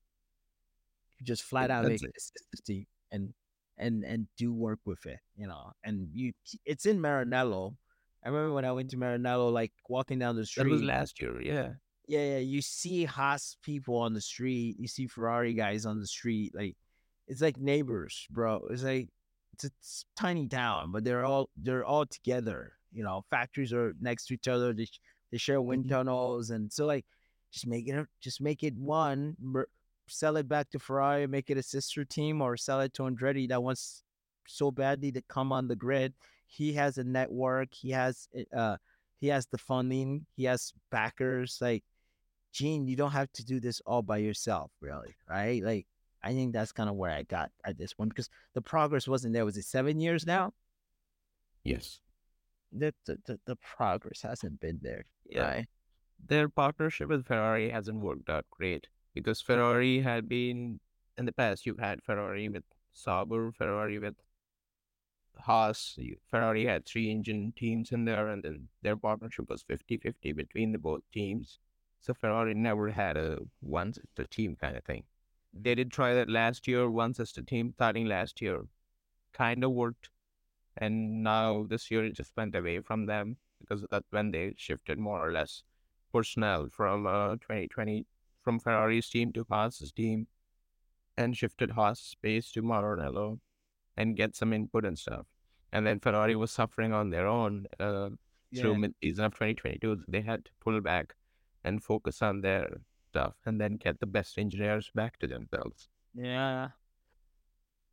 Just 1.22 1.42
flat 1.42 1.70
out 1.70 1.86
make 1.86 2.02
it 2.02 2.10
a 2.16 2.20
sister 2.20 2.62
team 2.66 2.86
and 3.10 3.32
and 3.78 4.04
and 4.04 4.26
do 4.36 4.52
work 4.52 4.80
with 4.84 5.04
it, 5.06 5.18
you 5.36 5.46
know. 5.46 5.72
And 5.82 6.08
you, 6.12 6.32
it's 6.64 6.86
in 6.86 6.98
Maranello. 6.98 7.76
I 8.24 8.28
remember 8.28 8.54
when 8.54 8.64
I 8.64 8.72
went 8.72 8.90
to 8.90 8.96
Maranello, 8.96 9.52
like 9.52 9.72
walking 9.88 10.18
down 10.18 10.36
the 10.36 10.46
street. 10.46 10.64
That 10.64 10.70
was 10.70 10.82
last 10.82 11.20
year, 11.20 11.40
yeah. 11.42 11.72
Yeah, 12.06 12.32
yeah. 12.32 12.38
You 12.38 12.60
see 12.60 13.04
Haas 13.04 13.56
people 13.62 13.96
on 13.96 14.12
the 14.12 14.20
street. 14.20 14.76
You 14.78 14.88
see 14.88 15.06
Ferrari 15.06 15.54
guys 15.54 15.86
on 15.86 16.00
the 16.00 16.06
street. 16.06 16.54
Like, 16.54 16.76
it's 17.26 17.40
like 17.40 17.58
neighbors, 17.58 18.26
bro. 18.30 18.66
It's 18.70 18.82
like 18.82 19.08
it's 19.54 19.64
a 19.64 19.70
tiny 20.20 20.46
town, 20.48 20.92
but 20.92 21.04
they're 21.04 21.24
all 21.24 21.48
they're 21.56 21.84
all 21.84 22.06
together. 22.06 22.72
You 22.92 23.04
know, 23.04 23.24
factories 23.30 23.72
are 23.72 23.94
next 24.00 24.26
to 24.26 24.34
each 24.34 24.48
other. 24.48 24.72
They 24.72 24.86
they 25.32 25.38
share 25.38 25.60
wind 25.62 25.84
mm-hmm. 25.84 25.94
tunnels, 25.94 26.50
and 26.50 26.72
so 26.72 26.86
like 26.86 27.06
just 27.52 27.66
make 27.66 27.88
it 27.88 28.06
just 28.20 28.40
make 28.40 28.62
it 28.62 28.76
one. 28.76 29.36
Sell 30.06 30.36
it 30.36 30.46
back 30.48 30.68
to 30.70 30.78
Ferrari, 30.78 31.26
make 31.26 31.48
it 31.48 31.56
a 31.56 31.62
sister 31.62 32.04
team, 32.04 32.42
or 32.42 32.56
sell 32.58 32.80
it 32.82 32.92
to 32.94 33.04
Andretti 33.04 33.48
that 33.48 33.62
wants 33.62 34.02
so 34.46 34.70
badly 34.70 35.10
to 35.12 35.22
come 35.22 35.50
on 35.52 35.66
the 35.68 35.76
grid. 35.76 36.12
He 36.46 36.74
has 36.74 36.98
a 36.98 37.04
network. 37.04 37.72
He 37.72 37.90
has 37.90 38.28
eh, 38.34 38.44
uh 38.54 38.76
he 39.18 39.28
has 39.28 39.46
the 39.46 39.58
funding. 39.58 40.26
He 40.36 40.44
has 40.44 40.74
backers. 40.90 41.58
Like, 41.60 41.82
Gene, 42.54 42.86
you 42.86 42.96
don't 42.96 43.10
have 43.10 43.30
to 43.32 43.44
do 43.44 43.58
this 43.58 43.82
all 43.84 44.00
by 44.00 44.18
yourself, 44.18 44.70
really, 44.80 45.16
right? 45.28 45.62
Like 45.62 45.86
I 46.22 46.32
think 46.32 46.52
that's 46.52 46.72
kind 46.72 46.88
of 46.88 46.94
where 46.94 47.10
I 47.10 47.24
got 47.24 47.50
at 47.64 47.76
this 47.76 47.98
one 47.98 48.08
because 48.08 48.30
the 48.54 48.62
progress 48.62 49.08
wasn't 49.08 49.34
there. 49.34 49.44
Was 49.44 49.56
it 49.56 49.64
seven 49.64 50.00
years 50.00 50.24
now? 50.24 50.52
Yes. 51.64 52.00
The 52.72 52.94
the, 53.06 53.18
the, 53.26 53.40
the 53.44 53.56
progress 53.56 54.22
hasn't 54.22 54.60
been 54.60 54.78
there. 54.82 55.04
Yeah. 55.28 55.42
Right? 55.42 55.66
Their 56.24 56.48
partnership 56.48 57.08
with 57.08 57.26
Ferrari 57.26 57.70
hasn't 57.70 58.00
worked 58.00 58.30
out 58.30 58.46
great 58.50 58.86
because 59.12 59.40
Ferrari 59.40 60.00
had 60.00 60.28
been 60.28 60.78
in 61.18 61.24
the 61.26 61.32
past. 61.32 61.66
You've 61.66 61.80
had 61.80 62.02
Ferrari 62.02 62.48
with 62.48 62.64
Sauber, 62.92 63.50
Ferrari 63.52 63.98
with 63.98 64.14
Haas, 65.40 65.98
Ferrari 66.30 66.66
had 66.66 66.86
three 66.86 67.10
engine 67.10 67.52
teams 67.56 67.90
in 67.90 68.04
there, 68.04 68.28
and 68.28 68.44
then 68.44 68.68
their 68.82 68.96
partnership 68.96 69.48
was 69.48 69.62
50 69.62 69.98
50 69.98 70.32
between 70.32 70.72
the 70.72 70.78
both 70.78 71.02
teams. 71.12 71.58
So 72.04 72.12
Ferrari 72.12 72.52
never 72.52 72.90
had 72.90 73.16
a 73.16 73.38
one 73.60 73.94
sister 73.94 74.24
team 74.24 74.56
kind 74.60 74.76
of 74.76 74.84
thing. 74.84 75.04
They 75.54 75.74
did 75.74 75.90
try 75.90 76.12
that 76.12 76.28
last 76.28 76.68
year, 76.68 76.90
one 76.90 77.14
sister 77.14 77.40
team 77.40 77.72
starting 77.72 78.04
last 78.06 78.42
year. 78.42 78.66
Kind 79.32 79.64
of 79.64 79.70
worked. 79.72 80.10
And 80.76 81.22
now 81.22 81.64
this 81.66 81.90
year 81.90 82.04
it 82.04 82.12
just 82.14 82.32
went 82.36 82.54
away 82.54 82.80
from 82.80 83.06
them 83.06 83.38
because 83.60 83.86
that's 83.90 84.10
when 84.10 84.32
they 84.32 84.52
shifted 84.58 84.98
more 84.98 85.26
or 85.26 85.32
less 85.32 85.62
personnel 86.12 86.68
from 86.70 87.06
uh, 87.06 87.36
2020 87.36 88.04
from 88.42 88.58
Ferrari's 88.58 89.08
team 89.08 89.32
to 89.32 89.46
Haas's 89.48 89.90
team 89.90 90.26
and 91.16 91.34
shifted 91.34 91.70
Haas 91.70 92.00
space 92.00 92.52
to 92.52 92.62
Maranello 92.62 93.38
and 93.96 94.14
get 94.14 94.36
some 94.36 94.52
input 94.52 94.84
and 94.84 94.98
stuff. 94.98 95.24
And 95.72 95.86
then 95.86 96.00
Ferrari 96.00 96.36
was 96.36 96.50
suffering 96.50 96.92
on 96.92 97.08
their 97.08 97.26
own 97.26 97.66
uh, 97.80 98.10
through 98.54 98.72
Yeah. 98.72 98.76
mid 98.78 98.94
season 99.02 99.24
of 99.24 99.32
2022. 99.32 100.04
They 100.06 100.20
had 100.20 100.44
to 100.44 100.50
pull 100.60 100.80
back 100.82 101.14
and 101.64 101.82
focus 101.82 102.22
on 102.22 102.40
their 102.40 102.68
stuff 103.10 103.34
and 103.46 103.60
then 103.60 103.76
get 103.76 104.00
the 104.00 104.06
best 104.06 104.38
engineers 104.38 104.90
back 104.94 105.18
to 105.18 105.26
themselves. 105.26 105.88
Yeah. 106.14 106.68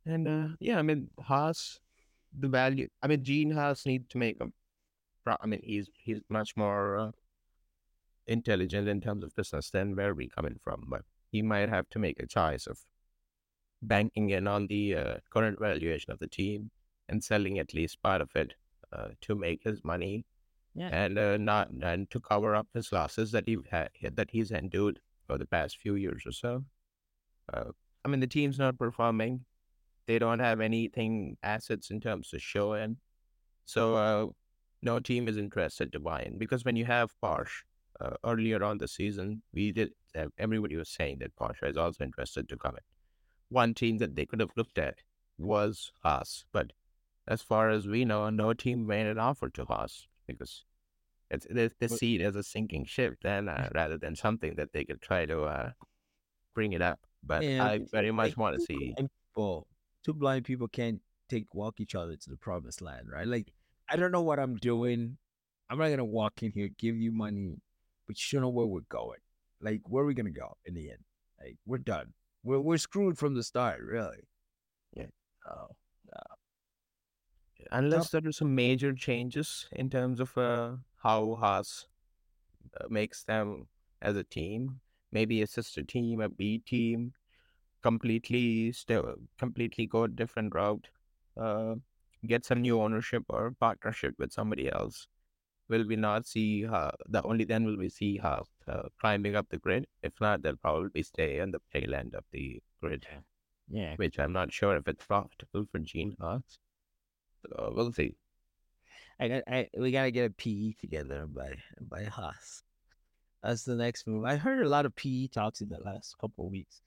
And 0.04 0.28
uh, 0.28 0.48
yeah, 0.60 0.78
I 0.78 0.82
mean, 0.82 1.08
Haas, 1.20 1.80
the 2.36 2.48
value, 2.48 2.88
I 3.02 3.06
mean, 3.06 3.22
Gene 3.22 3.52
Haas 3.52 3.86
needs 3.86 4.08
to 4.08 4.18
make 4.18 4.36
a, 4.40 4.46
pro- 5.24 5.36
I 5.40 5.46
mean, 5.46 5.60
he's 5.62 5.88
he's 5.94 6.20
much 6.28 6.56
more 6.56 6.98
uh, 6.98 7.10
intelligent 8.26 8.88
in 8.88 9.00
terms 9.00 9.22
of 9.22 9.34
business 9.36 9.70
than 9.70 9.94
where 9.94 10.14
we 10.14 10.28
coming 10.28 10.58
from, 10.62 10.86
but 10.88 11.02
he 11.30 11.42
might 11.42 11.68
have 11.68 11.88
to 11.90 11.98
make 11.98 12.20
a 12.20 12.26
choice 12.26 12.66
of 12.66 12.80
banking 13.80 14.30
in 14.30 14.46
on 14.46 14.66
the 14.66 14.94
uh, 14.94 15.14
current 15.30 15.58
valuation 15.60 16.12
of 16.12 16.18
the 16.18 16.28
team 16.28 16.70
and 17.08 17.22
selling 17.22 17.58
at 17.58 17.74
least 17.74 18.02
part 18.02 18.20
of 18.20 18.30
it 18.34 18.54
uh, 18.92 19.08
to 19.20 19.34
make 19.34 19.62
his 19.64 19.82
money 19.84 20.24
Yeah. 20.74 20.88
and 20.90 21.18
uh, 21.18 21.36
not 21.36 21.68
and 21.70 22.10
to 22.10 22.20
cover 22.20 22.54
up 22.54 22.66
his 22.72 22.92
losses 22.92 23.30
that 23.32 23.44
he 23.46 23.58
had 23.70 23.90
that 24.14 24.30
he's 24.30 24.50
endured 24.50 25.00
for 25.26 25.36
the 25.36 25.46
past 25.46 25.76
few 25.76 25.96
years 25.96 26.22
or 26.24 26.32
so. 26.32 26.64
Uh, 27.52 27.72
I 28.04 28.08
mean, 28.08 28.20
the 28.20 28.26
team's 28.26 28.58
not 28.58 28.78
performing. 28.78 29.44
They 30.06 30.18
don't 30.18 30.38
have 30.38 30.60
anything 30.60 31.36
assets 31.42 31.90
in 31.90 32.00
terms 32.00 32.32
of 32.32 32.40
show 32.40 32.72
in, 32.72 32.96
so 33.66 33.94
uh, 33.94 34.26
no 34.82 34.98
team 34.98 35.28
is 35.28 35.36
interested 35.36 35.92
to 35.92 36.00
buy 36.00 36.22
in 36.22 36.38
because 36.38 36.64
when 36.64 36.76
you 36.76 36.84
have 36.86 37.12
Porsche 37.22 37.62
uh, 38.00 38.16
earlier 38.24 38.64
on 38.64 38.78
the 38.78 38.88
season, 38.88 39.42
we 39.52 39.72
did 39.72 39.90
uh, 40.16 40.26
everybody 40.38 40.76
was 40.76 40.88
saying 40.88 41.18
that 41.20 41.36
Porsche 41.36 41.70
is 41.70 41.76
also 41.76 42.02
interested 42.04 42.48
to 42.48 42.56
come 42.56 42.74
in. 42.74 42.82
One 43.50 43.74
team 43.74 43.98
that 43.98 44.16
they 44.16 44.26
could 44.26 44.40
have 44.40 44.56
looked 44.56 44.78
at 44.78 44.96
was 45.38 45.92
Haas, 46.02 46.44
but 46.52 46.72
as 47.28 47.42
far 47.42 47.70
as 47.70 47.86
we 47.86 48.04
know, 48.04 48.28
no 48.30 48.52
team 48.54 48.86
made 48.86 49.06
an 49.06 49.18
offer 49.18 49.48
to 49.50 49.64
Haas 49.64 50.08
because 50.32 50.64
it's 51.30 51.46
they, 51.50 51.70
they 51.80 51.88
see 51.88 52.16
it 52.16 52.22
as 52.22 52.36
a 52.36 52.42
sinking 52.42 52.84
ship 52.84 53.16
then 53.22 53.48
uh, 53.48 53.68
rather 53.74 53.98
than 53.98 54.14
something 54.14 54.54
that 54.56 54.72
they 54.72 54.84
could 54.84 55.00
try 55.00 55.26
to 55.26 55.42
uh, 55.42 55.70
bring 56.54 56.72
it 56.72 56.82
up. 56.82 57.00
But 57.24 57.42
Yeah, 57.44 57.64
I 57.64 57.80
very 57.90 58.10
much 58.10 58.30
like, 58.30 58.36
want 58.36 58.56
to 58.56 58.60
see. 58.60 58.94
people, 59.34 59.66
two 60.04 60.12
blind 60.12 60.44
people 60.44 60.68
can't 60.68 61.00
take 61.28 61.54
walk 61.54 61.80
each 61.80 61.94
other 61.94 62.16
to 62.16 62.30
the 62.30 62.36
promised 62.36 62.82
land, 62.82 63.06
right? 63.10 63.26
Like, 63.26 63.52
I 63.88 63.96
don't 63.96 64.12
know 64.12 64.22
what 64.22 64.38
I'm 64.38 64.56
doing. 64.56 65.16
I'm 65.70 65.78
not 65.78 65.88
gonna 65.88 66.04
walk 66.04 66.42
in 66.42 66.52
here, 66.52 66.68
give 66.78 66.96
you 66.96 67.12
money, 67.12 67.56
but 68.06 68.16
you 68.16 68.20
should 68.20 68.42
know 68.42 68.50
where 68.50 68.66
we're 68.66 68.80
going. 68.88 69.20
Like, 69.60 69.80
where 69.88 70.04
are 70.04 70.06
we 70.06 70.14
gonna 70.14 70.30
go 70.30 70.56
in 70.66 70.74
the 70.74 70.90
end? 70.90 71.00
Like, 71.40 71.56
we're 71.64 71.78
done. 71.78 72.12
We're 72.44 72.60
we're 72.60 72.76
screwed 72.76 73.16
from 73.16 73.34
the 73.34 73.42
start, 73.42 73.80
really. 73.80 74.28
Yeah. 74.94 75.06
Oh, 75.48 75.68
Unless 77.70 78.10
there 78.10 78.22
are 78.26 78.32
some 78.32 78.54
major 78.54 78.92
changes 78.92 79.66
in 79.72 79.90
terms 79.90 80.20
of 80.20 80.36
uh, 80.36 80.72
how 81.02 81.36
Haas 81.40 81.86
uh, 82.80 82.86
makes 82.88 83.24
them 83.24 83.66
as 84.00 84.16
a 84.16 84.24
team, 84.24 84.80
maybe 85.12 85.42
a 85.42 85.46
sister 85.46 85.82
team, 85.82 86.20
a 86.20 86.28
B 86.28 86.58
team, 86.58 87.12
completely 87.82 88.72
still 88.72 89.14
completely 89.38 89.86
go 89.86 90.04
a 90.04 90.08
different 90.08 90.54
route, 90.54 90.88
uh, 91.40 91.74
get 92.26 92.44
some 92.44 92.62
new 92.62 92.80
ownership 92.80 93.24
or 93.28 93.54
partnership 93.58 94.14
with 94.18 94.32
somebody 94.32 94.70
else. 94.70 95.06
Will 95.68 95.86
we 95.86 95.96
not 95.96 96.26
see 96.26 96.64
how 96.64 96.92
the 97.08 97.22
only 97.22 97.44
then 97.44 97.64
will 97.64 97.78
we 97.78 97.88
see 97.88 98.18
how 98.18 98.44
uh, 98.68 98.82
climbing 99.00 99.36
up 99.36 99.48
the 99.48 99.58
grid? 99.58 99.86
If 100.02 100.12
not, 100.20 100.42
they'll 100.42 100.56
probably 100.56 101.02
stay 101.02 101.40
on 101.40 101.50
the 101.50 101.60
tail 101.72 101.94
end 101.94 102.14
of 102.14 102.24
the 102.32 102.60
grid, 102.80 103.06
yeah. 103.70 103.94
which 103.96 104.18
I'm 104.18 104.32
not 104.32 104.52
sure 104.52 104.76
if 104.76 104.86
it's 104.86 105.04
profitable 105.04 105.64
for 105.70 105.78
Gene 105.78 106.16
Haas. 106.20 106.58
So 107.42 107.72
we'll 107.74 107.92
see. 107.92 108.14
I 109.20 109.28
got. 109.28 109.42
I 109.46 109.68
we 109.76 109.90
gotta 109.90 110.10
get 110.10 110.30
a 110.30 110.34
PE 110.34 110.72
together 110.80 111.26
by 111.26 111.54
by 111.80 112.04
Haas. 112.04 112.62
That's 113.42 113.64
the 113.64 113.74
next 113.74 114.06
move. 114.06 114.24
I 114.24 114.36
heard 114.36 114.64
a 114.64 114.68
lot 114.68 114.86
of 114.86 114.94
PE 114.94 115.28
talks 115.28 115.60
in 115.60 115.68
the 115.68 115.80
last 115.80 116.16
couple 116.18 116.46
of 116.46 116.52
weeks. 116.52 116.80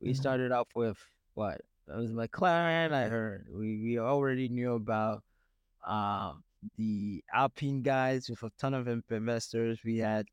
We 0.00 0.10
Mhm. 0.10 0.16
started 0.16 0.52
off 0.52 0.68
with 0.74 0.98
what? 1.34 1.60
That 1.86 1.96
was 1.96 2.12
McLaren. 2.12 2.92
I 2.92 3.08
heard 3.08 3.46
we 3.52 3.80
we 3.82 3.98
already 3.98 4.48
knew 4.48 4.74
about 4.74 5.22
um 5.86 6.44
the 6.76 7.22
Alpine 7.32 7.82
guys 7.82 8.28
with 8.28 8.42
a 8.42 8.50
ton 8.58 8.74
of 8.74 8.88
investors. 9.10 9.78
We 9.84 9.98
had, 9.98 10.26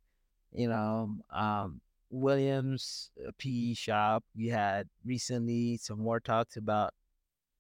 you 0.52 0.68
know, 0.68 1.18
um 1.30 1.82
Williams 2.10 3.12
a 3.28 3.32
PE 3.34 3.74
shop. 3.74 4.24
We 4.36 4.48
had 4.48 4.88
recently 5.04 5.78
some 5.78 6.00
more 6.00 6.20
talks 6.20 6.58
about 6.58 6.94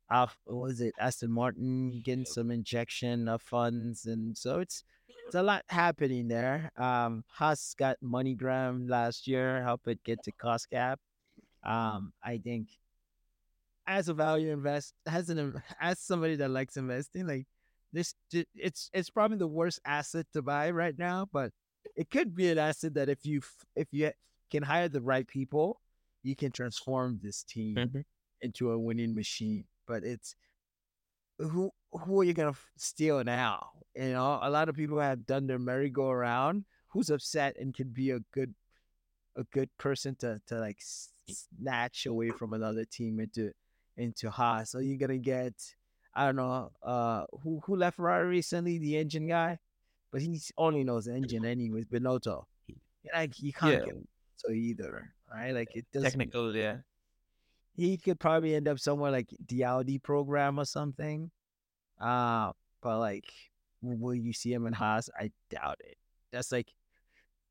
What 0.09 0.29
was 0.45 0.81
it 0.81 0.93
Aston 0.99 1.31
Martin 1.31 2.01
getting 2.03 2.25
some 2.25 2.51
injection 2.51 3.27
of 3.27 3.41
funds, 3.41 4.05
and 4.05 4.37
so 4.37 4.59
it's 4.59 4.83
it's 5.25 5.35
a 5.35 5.41
lot 5.41 5.63
happening 5.69 6.27
there. 6.27 6.71
Um, 6.77 7.23
Haas 7.27 7.73
got 7.77 7.97
MoneyGram 8.03 8.89
last 8.89 9.27
year, 9.27 9.63
help 9.63 9.87
it 9.87 10.03
get 10.03 10.21
to 10.23 10.31
cost 10.31 10.69
cap. 10.69 10.99
Um, 11.63 12.13
I 12.23 12.37
think 12.37 12.67
as 13.87 14.09
a 14.09 14.13
value 14.13 14.51
invest, 14.51 14.93
as 15.07 15.29
an 15.29 15.61
as 15.81 15.99
somebody 15.99 16.35
that 16.35 16.49
likes 16.49 16.77
investing, 16.77 17.27
like 17.27 17.47
this, 17.93 18.13
it's 18.55 18.89
it's 18.93 19.09
probably 19.09 19.37
the 19.37 19.47
worst 19.47 19.79
asset 19.85 20.27
to 20.33 20.41
buy 20.41 20.69
right 20.71 20.97
now, 20.97 21.27
but 21.31 21.51
it 21.95 22.09
could 22.09 22.35
be 22.35 22.49
an 22.49 22.57
asset 22.57 22.93
that 22.95 23.09
if 23.09 23.25
you 23.25 23.41
if 23.75 23.87
you 23.91 24.11
can 24.51 24.63
hire 24.63 24.89
the 24.89 25.01
right 25.01 25.27
people, 25.27 25.81
you 26.23 26.35
can 26.35 26.51
transform 26.51 27.19
this 27.23 27.43
team 27.43 27.75
into 28.41 28.71
a 28.71 28.77
winning 28.77 29.15
machine. 29.15 29.65
But 29.88 30.04
it's 30.04 30.36
who 31.39 31.71
who 31.91 32.21
are 32.21 32.24
you 32.24 32.34
gonna 32.34 32.50
f- 32.50 32.71
steal 32.78 33.24
now? 33.24 33.69
You 33.95 34.12
know, 34.13 34.39
a 34.41 34.50
lot 34.50 34.69
of 34.69 34.76
people 34.76 35.00
have 35.00 35.26
done 35.26 35.48
their 35.48 35.60
merry-go-round. 35.60 36.65
Who's 36.89 37.10
upset 37.10 37.58
and 37.60 37.74
could 37.74 37.93
be 37.93 38.12
a 38.12 38.19
good 38.32 38.54
a 39.36 39.43
good 39.52 39.69
person 39.78 40.15
to 40.17 40.39
to 40.48 40.60
like 40.60 40.80
snatch 41.28 42.06
away 42.06 42.32
from 42.32 42.54
another 42.54 42.86
team 42.86 43.19
into 43.19 43.52
into 43.98 44.30
Haas? 44.30 44.71
So 44.71 44.80
you're 44.80 44.98
gonna 44.98 45.17
get 45.17 45.54
I 46.13 46.26
don't 46.26 46.38
know 46.38 46.71
uh 46.84 47.26
who 47.43 47.62
who 47.65 47.76
left 47.76 47.98
Ferrari 47.98 48.28
recently, 48.28 48.78
the 48.80 48.98
engine 48.98 49.28
guy, 49.28 49.60
but 50.12 50.21
he 50.21 50.39
only 50.58 50.84
knows 50.84 51.08
engine 51.08 51.45
anyways. 51.45 51.86
Binotto, 51.86 52.45
like 53.13 53.39
you 53.41 53.52
can't 53.54 53.80
Yeah. 53.82 53.86
get 53.86 53.95
so 54.38 54.52
either, 54.52 55.12
right? 55.32 55.52
Like 55.52 55.76
it 55.76 55.86
doesn't 55.91 56.12
Technical, 56.12 56.56
yeah. 56.56 56.78
He 57.75 57.97
could 57.97 58.19
probably 58.19 58.55
end 58.55 58.67
up 58.67 58.79
somewhere 58.79 59.11
like 59.11 59.29
the 59.47 59.63
Audi 59.65 59.99
program 59.99 60.59
or 60.59 60.65
something. 60.65 61.31
Uh, 61.99 62.51
but 62.81 62.99
like, 62.99 63.25
will 63.81 64.15
you 64.15 64.33
see 64.33 64.53
him 64.53 64.65
in 64.65 64.73
Haas? 64.73 65.09
I 65.19 65.31
doubt 65.49 65.77
it. 65.81 65.97
That's 66.31 66.51
like, 66.51 66.73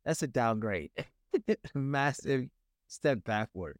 that's 0.04 0.22
a 0.22 0.26
downgrade, 0.26 0.90
massive 1.74 2.48
step 2.88 3.24
backward. 3.24 3.76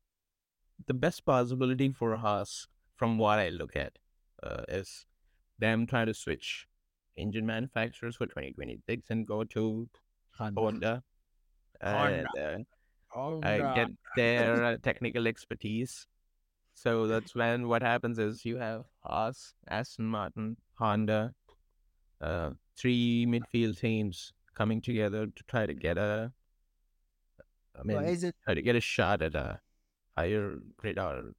the 0.87 0.95
best 0.95 1.25
possibility 1.25 1.91
for 1.93 2.17
Haas, 2.17 2.67
from 2.97 3.19
what 3.19 3.39
I 3.39 3.49
look 3.49 3.77
at, 3.77 3.99
uh, 4.43 4.65
is 4.69 5.07
them 5.59 5.87
trying 5.87 6.07
to 6.07 6.15
switch 6.15 6.67
engine 7.17 7.47
manufacturers 7.47 8.17
for 8.17 8.27
2026 8.27 9.09
and 9.11 9.27
go 9.27 9.45
to 9.45 9.89
Honda 10.39 11.03
and 11.81 12.27
uh, 12.39 12.57
Oh, 13.17 13.41
uh, 13.43 13.75
get 13.75 13.89
their 14.17 14.65
uh, 14.65 14.77
technical 14.83 15.29
expertise. 15.29 16.07
So 16.75 17.07
that's 17.07 17.35
when 17.35 17.69
what 17.69 17.83
happens 17.83 18.19
is 18.19 18.45
you 18.45 18.57
have 18.59 18.85
Haas, 19.05 19.55
Aston 19.69 20.07
Martin, 20.07 20.57
Honda, 20.75 21.33
uh, 22.21 22.51
three 22.77 23.27
midfield 23.27 23.79
teams 23.79 24.33
coming 24.55 24.81
together 24.81 25.27
to 25.27 25.43
try 25.45 25.67
to 25.67 25.75
get 25.75 25.99
a, 25.99 26.33
I 27.79 27.83
mean, 27.85 27.97
Well, 27.97 28.07
is 28.09 28.25
it 28.25 28.35
try 28.45 28.55
to 28.55 28.63
get 28.63 28.77
a 28.77 28.81
shot 28.81 29.23
at 29.23 29.35
a 29.35 29.61
higher 30.17 30.59
grade 30.77 30.99
or 30.99 31.33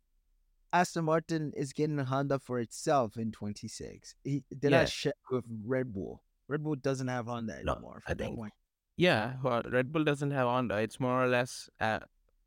Aston 0.74 1.06
Martin 1.06 1.54
is 1.56 1.72
getting 1.72 2.00
a 2.00 2.06
Honda 2.06 2.40
for 2.40 2.60
itself 2.60 3.18
in 3.18 3.32
26? 3.32 4.16
He, 4.24 4.44
they're 4.52 4.72
Yeah. 4.72 5.12
with 5.32 5.46
Red 5.66 5.94
Bull. 5.94 6.22
Red 6.48 6.64
Bull 6.64 6.76
doesn't 6.76 7.08
have 7.08 7.28
Honda 7.28 7.62
No, 7.64 7.74
anymore. 7.74 8.02
I 8.06 8.10
that 8.10 8.18
think 8.18 8.36
point. 8.38 8.54
Yeah, 8.98 9.36
well, 9.44 9.62
Red 9.70 9.92
Bull 9.92 10.04
doesn't 10.04 10.32
have 10.32 10.48
Honda. 10.48 10.78
It's 10.78 11.00
more 11.00 11.24
or 11.24 11.28
less 11.28 11.70
uh, 11.80 12.00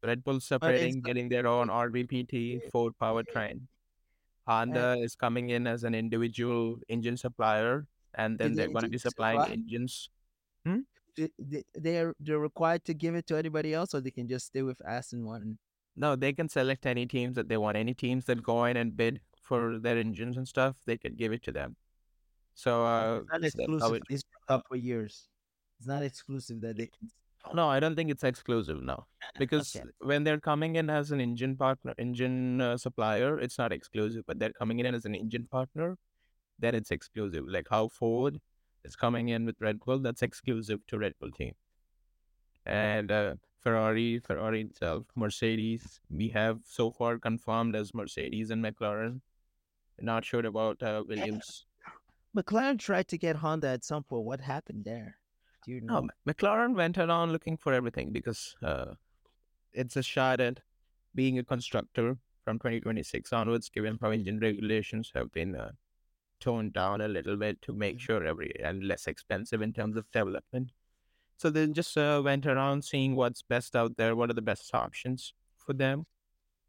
Red 0.02 0.22
Bull 0.24 0.40
separating, 0.40 1.00
getting 1.02 1.28
their 1.28 1.46
own 1.46 1.68
RBPT 1.68 2.70
Ford 2.70 2.94
powertrain. 3.00 3.62
Honda 4.46 4.96
is 5.02 5.14
coming 5.14 5.50
in 5.50 5.66
as 5.66 5.84
an 5.84 5.94
individual 5.94 6.78
engine 6.88 7.16
supplier, 7.16 7.86
and 8.14 8.38
then 8.38 8.54
they're 8.54 8.68
going 8.68 8.84
to 8.84 8.90
be 8.90 8.98
supplying 8.98 9.40
supply? 9.40 9.52
engines. 9.52 10.10
Th- 11.16 11.32
th- 11.50 11.66
They're 11.74 12.14
they're 12.20 12.38
required 12.38 12.84
to 12.84 12.94
give 12.94 13.14
it 13.16 13.26
to 13.26 13.36
anybody 13.36 13.74
else, 13.74 13.92
or 13.94 14.00
they 14.00 14.12
can 14.12 14.28
just 14.28 14.46
stay 14.46 14.62
with 14.62 14.80
Aston 14.86 15.22
Martin. 15.24 15.58
No, 15.96 16.14
they 16.14 16.32
can 16.32 16.48
select 16.48 16.86
any 16.86 17.06
teams 17.06 17.34
that 17.34 17.48
they 17.48 17.56
want. 17.56 17.76
Any 17.76 17.92
teams 17.92 18.24
that 18.26 18.40
go 18.42 18.64
in 18.66 18.76
and 18.76 18.96
bid 18.96 19.20
for 19.42 19.78
their 19.80 19.98
engines 19.98 20.36
and 20.36 20.46
stuff, 20.46 20.76
they 20.86 20.96
can 20.96 21.16
give 21.16 21.32
it 21.32 21.42
to 21.42 21.50
them. 21.52 21.74
So, 22.54 22.84
uh, 22.86 23.20
It's 23.22 23.30
not 23.32 23.44
exclusive. 23.44 23.94
it- 23.96 24.02
It's 24.08 24.22
for 24.22 24.38
a 24.44 24.46
couple 24.58 24.76
years. 24.76 25.28
It's 25.78 25.88
not 25.88 26.02
exclusive 26.04 26.60
that 26.60 26.76
they 26.76 26.86
can. 26.86 27.10
No, 27.54 27.68
I 27.68 27.80
don't 27.80 27.96
think 27.96 28.10
it's 28.10 28.24
exclusive 28.24 28.82
now 28.82 29.06
because 29.38 29.74
Okay. 29.76 29.86
when 30.00 30.24
they're 30.24 30.40
coming 30.40 30.76
in 30.76 30.90
as 30.90 31.10
an 31.10 31.20
engine 31.20 31.56
partner, 31.56 31.94
engine 31.98 32.60
uh, 32.60 32.76
supplier, 32.76 33.38
it's 33.40 33.58
not 33.58 33.72
exclusive. 33.72 34.24
But 34.26 34.38
they're 34.38 34.52
coming 34.52 34.78
in 34.80 34.94
as 34.94 35.04
an 35.04 35.14
engine 35.14 35.46
partner, 35.50 35.96
then 36.58 36.74
it's 36.74 36.90
exclusive. 36.90 37.44
Like 37.48 37.68
how 37.70 37.88
Ford 37.88 38.40
is 38.84 38.96
coming 38.96 39.28
in 39.28 39.44
with 39.46 39.56
Red 39.60 39.80
Bull, 39.80 39.98
that's 39.98 40.22
exclusive 40.22 40.80
to 40.88 40.98
Red 40.98 41.14
Bull 41.20 41.30
team. 41.30 41.54
And 42.66 43.10
uh, 43.10 43.34
Ferrari, 43.62 44.18
Ferrari 44.18 44.62
itself, 44.62 45.06
Mercedes, 45.14 46.00
we 46.10 46.28
have 46.30 46.60
so 46.64 46.90
far 46.90 47.18
confirmed 47.18 47.74
as 47.76 47.94
Mercedes 47.94 48.50
and 48.50 48.64
McLaren. 48.64 49.20
Not 50.00 50.24
sure 50.24 50.44
about 50.44 50.82
uh, 50.82 51.02
Williams. 51.08 51.64
McLaren 52.36 52.78
tried 52.78 53.08
to 53.08 53.18
get 53.18 53.36
Honda 53.36 53.68
at 53.68 53.84
some 53.84 54.04
point. 54.04 54.24
What 54.24 54.40
happened 54.40 54.84
there? 54.84 55.17
You 55.68 55.82
know? 55.82 56.00
No, 56.00 56.32
McLaren 56.32 56.74
went 56.74 56.96
around 56.96 57.32
looking 57.32 57.58
for 57.58 57.74
everything 57.74 58.10
because 58.10 58.56
uh, 58.62 58.94
it's 59.74 59.96
a 59.96 60.02
shot 60.02 60.40
at 60.40 60.60
being 61.14 61.38
a 61.38 61.44
constructor 61.44 62.16
from 62.42 62.58
2026 62.58 63.32
onwards, 63.34 63.68
given 63.68 63.98
how 64.00 64.10
engine 64.10 64.40
regulations 64.40 65.12
have 65.14 65.30
been 65.30 65.54
uh, 65.54 65.72
toned 66.40 66.72
down 66.72 67.02
a 67.02 67.08
little 67.08 67.36
bit 67.36 67.60
to 67.62 67.74
make 67.74 68.00
sure 68.00 68.24
every 68.24 68.50
and 68.64 68.88
less 68.88 69.06
expensive 69.06 69.60
in 69.60 69.74
terms 69.74 69.96
of 69.96 70.10
development. 70.10 70.70
So 71.36 71.50
they 71.50 71.66
just 71.66 71.96
uh, 71.98 72.22
went 72.24 72.46
around 72.46 72.82
seeing 72.82 73.14
what's 73.14 73.42
best 73.42 73.76
out 73.76 73.96
there, 73.98 74.16
what 74.16 74.30
are 74.30 74.34
the 74.34 74.42
best 74.42 74.74
options 74.74 75.34
for 75.58 75.74
them, 75.74 76.06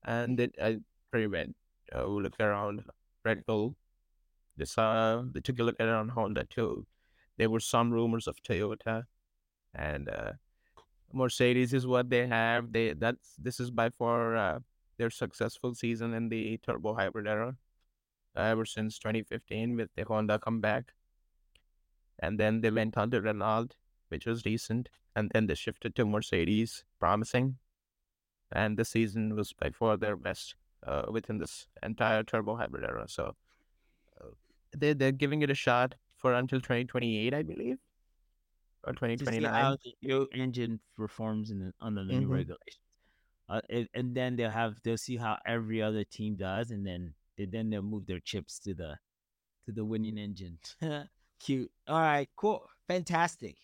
and 0.03 0.37
it 0.41 0.55
I 0.61 0.79
pretty 1.09 1.27
went 1.27 1.55
uh, 1.95 2.05
look 2.05 2.37
around 2.39 2.83
Red 3.23 3.45
Bull. 3.45 3.77
This 4.57 4.77
uh, 4.77 5.23
they 5.33 5.39
took 5.39 5.59
a 5.59 5.63
look 5.63 5.79
around 5.79 6.09
Honda 6.09 6.43
too. 6.43 6.85
There 7.39 7.49
were 7.49 7.61
some 7.61 7.89
rumors 7.89 8.27
of 8.27 8.43
Toyota, 8.43 9.05
and 9.73 10.09
uh, 10.09 10.33
Mercedes 11.13 11.73
is 11.73 11.87
what 11.87 12.09
they 12.09 12.27
have. 12.27 12.73
They 12.73 12.91
that's 12.91 13.35
this 13.37 13.61
is 13.61 13.71
by 13.71 13.91
far 13.91 14.35
uh, 14.35 14.59
their 14.97 15.09
successful 15.09 15.73
season 15.73 16.13
in 16.13 16.27
the 16.27 16.57
turbo 16.57 16.95
hybrid 16.95 17.27
era, 17.27 17.55
ever 18.35 18.65
since 18.65 18.99
2015 18.99 19.77
with 19.77 19.89
the 19.95 20.03
Honda 20.03 20.37
comeback, 20.37 20.91
and 22.19 22.37
then 22.37 22.59
they 22.59 22.71
went 22.71 22.97
on 22.97 23.09
to 23.11 23.21
Renault, 23.21 23.69
which 24.09 24.25
was 24.25 24.43
decent, 24.43 24.89
and 25.15 25.31
then 25.33 25.47
they 25.47 25.55
shifted 25.55 25.95
to 25.95 26.05
Mercedes, 26.05 26.83
promising, 26.99 27.57
and 28.51 28.75
the 28.75 28.83
season 28.83 29.33
was 29.33 29.53
by 29.53 29.69
far 29.69 29.95
their 29.95 30.17
best 30.17 30.55
uh, 30.85 31.03
within 31.09 31.37
this 31.37 31.67
entire 31.81 32.21
turbo 32.21 32.57
hybrid 32.57 32.83
era. 32.83 33.05
So 33.07 33.37
uh, 34.19 34.31
they 34.77 34.91
they're 34.91 35.13
giving 35.13 35.41
it 35.41 35.49
a 35.49 35.55
shot 35.55 35.95
for 36.19 36.33
until 36.33 36.59
2028, 36.61 37.33
I 37.33 37.41
believe, 37.43 37.77
or 38.83 38.93
2029. 38.93 39.51
how 39.53 39.77
the 39.83 40.27
engine 40.33 40.79
performs 40.95 41.49
in 41.51 41.59
the, 41.59 41.73
under 41.81 42.03
the 42.05 42.13
new 42.13 42.27
Mhm. 42.27 42.33
regulations. 42.33 42.85
Uh, 43.49 43.61
and, 43.69 43.89
and 43.95 44.15
then 44.15 44.35
they'll 44.35 44.51
have 44.51 44.75
they'll 44.83 44.97
see 44.97 45.17
how 45.17 45.37
every 45.45 45.81
other 45.81 46.03
team 46.03 46.35
does, 46.35 46.69
and 46.71 46.85
then 46.85 47.13
they, 47.37 47.45
then 47.45 47.69
they'll 47.69 47.81
move 47.81 48.05
their 48.05 48.19
chips 48.19 48.59
to 48.59 48.73
the 48.75 48.97
to 49.65 49.71
the 49.71 49.83
winning 49.83 50.17
engine. 50.17 50.59
Cute. 51.39 51.71
All 51.87 51.99
right. 51.99 52.29
Cool. 52.35 52.63
Fantastic. 52.87 53.55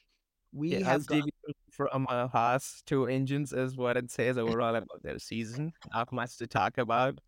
We 0.54 0.72
Yeah, 0.72 0.80
have 0.86 1.02
DB 1.02 1.30
from 1.72 2.08
uh, 2.10 2.28
Haas 2.30 2.82
to 2.88 3.06
engines 3.08 3.52
is 3.52 3.76
what 3.76 3.98
it 3.98 4.10
says 4.10 4.38
overall 4.38 4.76
about 4.76 5.04
their 5.04 5.20
season. 5.20 5.74
Not 5.94 6.12
much 6.14 6.38
to 6.38 6.48
talk 6.48 6.78
about. 6.78 7.20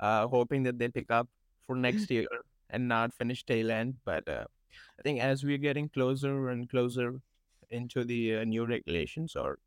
Uh, 0.00 0.26
hoping 0.28 0.62
that 0.62 0.78
they 0.78 0.88
pick 0.88 1.10
up 1.10 1.28
for 1.66 1.76
next 1.76 2.10
year 2.10 2.26
and 2.70 2.88
not 2.88 3.12
finish 3.12 3.44
tail 3.44 3.70
end. 3.70 3.96
But 4.04 4.26
uh, 4.28 4.46
I 4.98 5.02
think 5.02 5.20
as 5.20 5.44
we're 5.44 5.58
getting 5.58 5.88
closer 5.88 6.48
and 6.48 6.68
closer 6.68 7.20
into 7.70 8.04
the 8.04 8.36
uh, 8.36 8.44
new 8.44 8.66
regulations, 8.66 9.36
or 9.36 9.58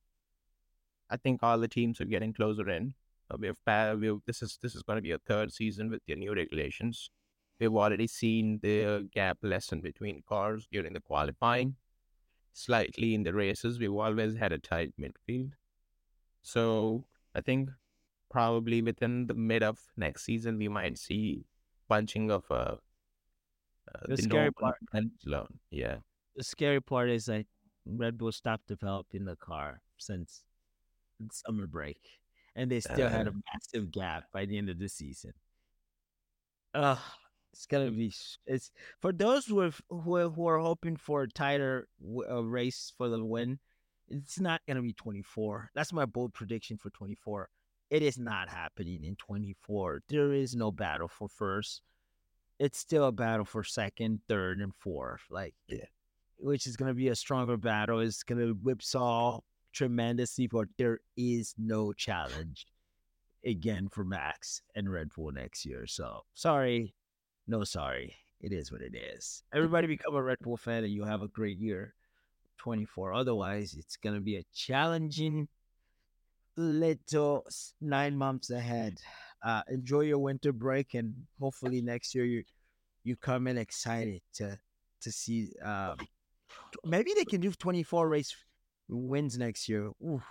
I 1.10 1.18
think 1.18 1.42
all 1.44 1.60
the 1.60 1.68
teams 1.68 2.02
are 2.02 2.06
getting 2.06 2.34
closer 2.34 2.70
in. 2.70 2.94
Uh, 3.32 3.38
we've, 3.40 3.56
we've 4.00 4.22
this 4.26 4.42
is 4.42 4.60
this 4.62 4.76
is 4.76 4.84
going 4.84 4.98
to 4.98 5.02
be 5.02 5.12
a 5.12 5.20
third 5.20 5.54
season 5.54 5.90
with 5.90 6.02
the 6.08 6.16
new 6.16 6.34
regulations. 6.34 7.10
We've 7.60 7.74
already 7.74 8.08
seen 8.08 8.60
the 8.62 9.08
gap 9.14 9.38
lessen 9.42 9.82
between 9.82 10.24
cars 10.28 10.68
during 10.72 10.94
the 10.94 11.00
qualifying 11.00 11.76
slightly 12.54 13.14
in 13.16 13.24
the 13.24 13.34
races. 13.34 13.80
We've 13.80 13.94
always 13.94 14.36
had 14.36 14.52
a 14.52 14.60
tight 14.60 14.94
midfield. 15.00 15.54
So 16.42 17.06
I 17.36 17.42
think 17.42 17.70
probably 18.30 18.82
within 18.82 19.28
the 19.28 19.34
mid 19.34 19.64
of 19.64 19.80
next 19.98 20.26
season, 20.26 20.58
we 20.58 20.68
might 20.68 20.98
see 20.98 21.46
bunching 21.88 22.32
of 22.32 22.44
uh, 22.50 22.54
uh 22.54 22.76
The 24.02 24.16
the 24.16 24.22
scary 24.24 24.52
part-. 24.52 24.78
Yeah. 25.72 25.98
the 26.36 26.44
scary 26.44 26.82
part 26.82 27.10
is 27.10 27.28
like 27.28 27.48
Red 27.86 28.18
Bull 28.18 28.32
stopped 28.32 28.68
developing 28.68 29.26
the 29.26 29.36
car 29.36 29.82
since 29.98 30.44
summer 31.32 31.68
break, 31.68 32.00
and 32.56 32.70
they 32.72 32.80
still 32.80 33.10
had 33.10 33.28
a 33.28 33.32
Uh. 33.32 33.40
massive 33.54 33.92
gap 33.92 34.26
by 34.32 34.46
the 34.46 34.58
end 34.58 34.70
of 34.70 34.80
the 34.80 34.90
season. 34.90 35.34
Ugh, 36.74 36.98
it's 37.52 37.66
gonna 37.68 37.92
be 37.92 38.12
it's 38.48 38.72
for 39.00 39.12
those 39.12 39.46
who 39.46 39.60
are 39.62 39.72
who 39.90 40.16
are, 40.16 40.30
who 40.30 40.48
are 40.48 40.60
hoping 40.60 40.98
for 40.98 41.24
a 41.24 41.30
tighter 41.30 41.88
uh, 42.30 42.44
race 42.44 42.92
for 42.98 43.10
the 43.10 43.24
win. 43.24 43.60
It's 44.10 44.40
not 44.40 44.62
gonna 44.68 44.82
be 44.82 44.94
twenty 44.94 45.22
four. 45.22 45.70
That's 45.76 45.94
my 45.94 46.06
bold 46.06 46.34
prediction 46.34 46.78
for 46.78 46.90
twenty 46.90 47.16
four. 47.16 47.50
It 47.90 48.02
is 48.02 48.18
not 48.18 48.50
happening 48.50 49.04
in 49.04 49.16
twenty 49.18 49.54
four. 49.62 50.02
There 50.10 50.34
is 50.34 50.56
no 50.56 50.72
battle 50.72 51.08
for 51.08 51.30
first. 51.30 51.82
It's 52.60 52.78
still 52.78 53.06
a 53.06 53.12
battle 53.12 53.46
for 53.46 53.64
second, 53.64 54.22
third, 54.28 54.60
and 54.60 54.74
fourth. 54.76 55.22
Like 55.30 55.56
Yeah. 55.68 55.86
which 56.38 56.68
is 56.68 56.76
going 56.78 56.90
to 56.90 56.94
be 56.96 57.08
a 57.10 57.16
stronger 57.16 57.58
battle. 57.58 58.00
It's 58.00 58.24
going 58.24 58.40
to 58.40 58.54
whipsaw 58.54 59.40
tremendously, 59.72 60.48
but 60.48 60.68
there 60.78 61.00
is 61.18 61.56
no 61.58 61.94
challenge 61.94 62.68
again 63.46 63.90
for 63.90 64.04
Max 64.04 64.62
and 64.76 64.92
Red 64.92 65.10
Bull 65.16 65.32
next 65.32 65.66
year. 65.66 65.88
So 65.88 66.22
sorry, 66.36 66.94
no 67.48 67.64
sorry. 67.64 68.16
It 68.40 68.52
is 68.54 68.72
what 68.72 68.82
it 68.82 68.94
is. 68.96 69.44
Everybody 69.54 69.88
become 69.88 70.16
a 70.16 70.22
Red 70.22 70.40
Bull 70.42 70.58
fan, 70.58 70.84
and 70.84 70.94
you 70.94 71.06
have 71.06 71.22
a 71.22 71.30
great 71.30 71.58
year, 71.60 71.94
twenty 72.58 72.86
four. 72.86 73.14
Otherwise, 73.14 73.74
it's 73.74 73.96
going 73.98 74.16
to 74.16 74.22
be 74.22 74.36
a 74.36 74.46
challenging 74.54 75.48
little 76.56 77.46
nine 77.82 78.16
months 78.18 78.50
ahead. 78.50 79.00
Uh, 79.44 79.62
enjoy 79.68 80.02
your 80.02 80.20
winter 80.20 80.54
break, 80.54 80.94
and 80.94 81.14
hopefully 81.40 81.82
next 81.82 82.16
year 82.16 82.24
you 82.26 82.44
you 83.04 83.16
come 83.18 83.48
in 83.48 83.58
excited 83.58 84.22
to 84.36 84.58
to 85.02 85.12
see. 85.12 85.50
Um, 85.64 85.98
maybe 86.86 87.12
they 87.14 87.26
can 87.26 87.42
do 87.42 87.52
twenty 87.52 87.84
four 87.84 88.08
race 88.08 88.34
wins 88.88 89.38
next 89.38 89.68
year. 89.68 89.92
Ooh, 90.02 90.22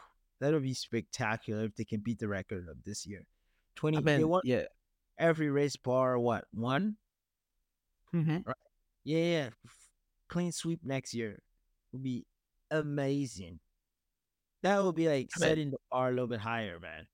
that'll 0.40 0.61
be 0.61 0.75
spectacular 0.75 1.64
if 1.64 1.75
they 1.77 1.85
can 1.85 2.01
beat 2.01 2.18
the 2.18 2.29
record 2.29 2.66
of 2.70 2.83
this 2.85 3.07
year. 3.07 3.22
Twenty. 3.77 3.98
I 3.98 4.01
they 4.01 4.18
mean, 4.18 4.29
won 4.29 4.42
yeah. 4.44 4.64
every 5.18 5.51
race 5.51 5.77
bar. 5.77 6.18
What 6.18 6.44
one? 6.53 6.96
Mm-hmm. 8.14 8.51
Yeah, 9.05 9.25
yeah. 9.25 9.48
Clean 10.29 10.53
sweep 10.53 10.81
next 10.85 11.12
year 11.12 11.42
would 11.92 12.03
be 12.03 12.25
amazing. 12.70 13.61
That 14.62 14.83
would 14.83 14.94
be 14.94 15.09
like 15.09 15.29
I 15.37 15.40
mean- 15.40 15.48
setting 15.51 15.70
the 15.70 15.79
bar 15.90 16.09
a 16.09 16.11
little 16.12 16.29
bit 16.29 16.40
higher, 16.40 16.81
man. 16.81 17.07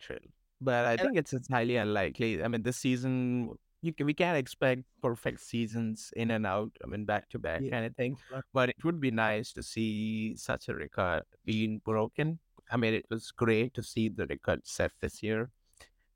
True. 0.00 0.18
But 0.64 0.86
I 0.86 0.96
think 0.96 1.16
it's, 1.18 1.32
it's 1.32 1.48
highly 1.48 1.76
unlikely. 1.76 2.42
I 2.42 2.48
mean, 2.48 2.62
this 2.62 2.76
season, 2.78 3.50
you 3.82 3.92
can, 3.92 4.06
we 4.06 4.14
can't 4.14 4.38
expect 4.38 4.82
perfect 5.02 5.40
seasons 5.40 6.12
in 6.16 6.30
and 6.30 6.46
out. 6.46 6.70
I 6.84 6.86
mean, 6.86 7.04
back 7.04 7.28
to 7.30 7.38
back 7.38 7.62
kind 7.70 7.84
of 7.84 7.96
thing. 7.96 8.16
But 8.52 8.68
it 8.70 8.84
would 8.84 9.00
be 9.00 9.10
nice 9.10 9.52
to 9.54 9.62
see 9.62 10.36
such 10.36 10.68
a 10.68 10.74
record 10.74 11.24
being 11.44 11.80
broken. 11.84 12.38
I 12.70 12.76
mean, 12.76 12.94
it 12.94 13.06
was 13.10 13.30
great 13.32 13.74
to 13.74 13.82
see 13.82 14.08
the 14.08 14.26
record 14.26 14.66
set 14.66 14.92
this 15.00 15.22
year. 15.22 15.50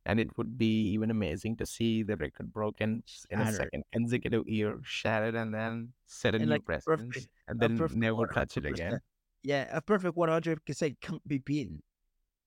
And 0.08 0.20
it 0.20 0.38
would 0.38 0.56
be 0.56 0.82
even 0.94 1.10
amazing 1.10 1.56
to 1.56 1.66
see 1.66 2.04
the 2.04 2.16
record 2.16 2.52
broken 2.52 3.02
in 3.30 3.40
a 3.40 3.52
second 3.52 3.82
consecutive 3.92 4.46
year, 4.46 4.78
shattered, 4.84 5.34
and 5.34 5.52
then 5.52 5.92
set 6.06 6.34
a 6.34 6.36
And 6.36 6.46
new 6.46 6.52
like 6.52 6.64
precedent, 6.64 7.08
perfect- 7.12 7.28
and 7.48 7.58
then 7.58 7.76
never 7.98 8.26
touch 8.28 8.56
it 8.56 8.66
again. 8.66 9.00
Yeah, 9.42 9.66
a 9.72 9.80
perfect 9.82 10.16
one 10.16 10.28
hundred 10.28 10.64
percent 10.64 11.00
can't 11.00 11.26
be 11.26 11.38
beaten. 11.38 11.82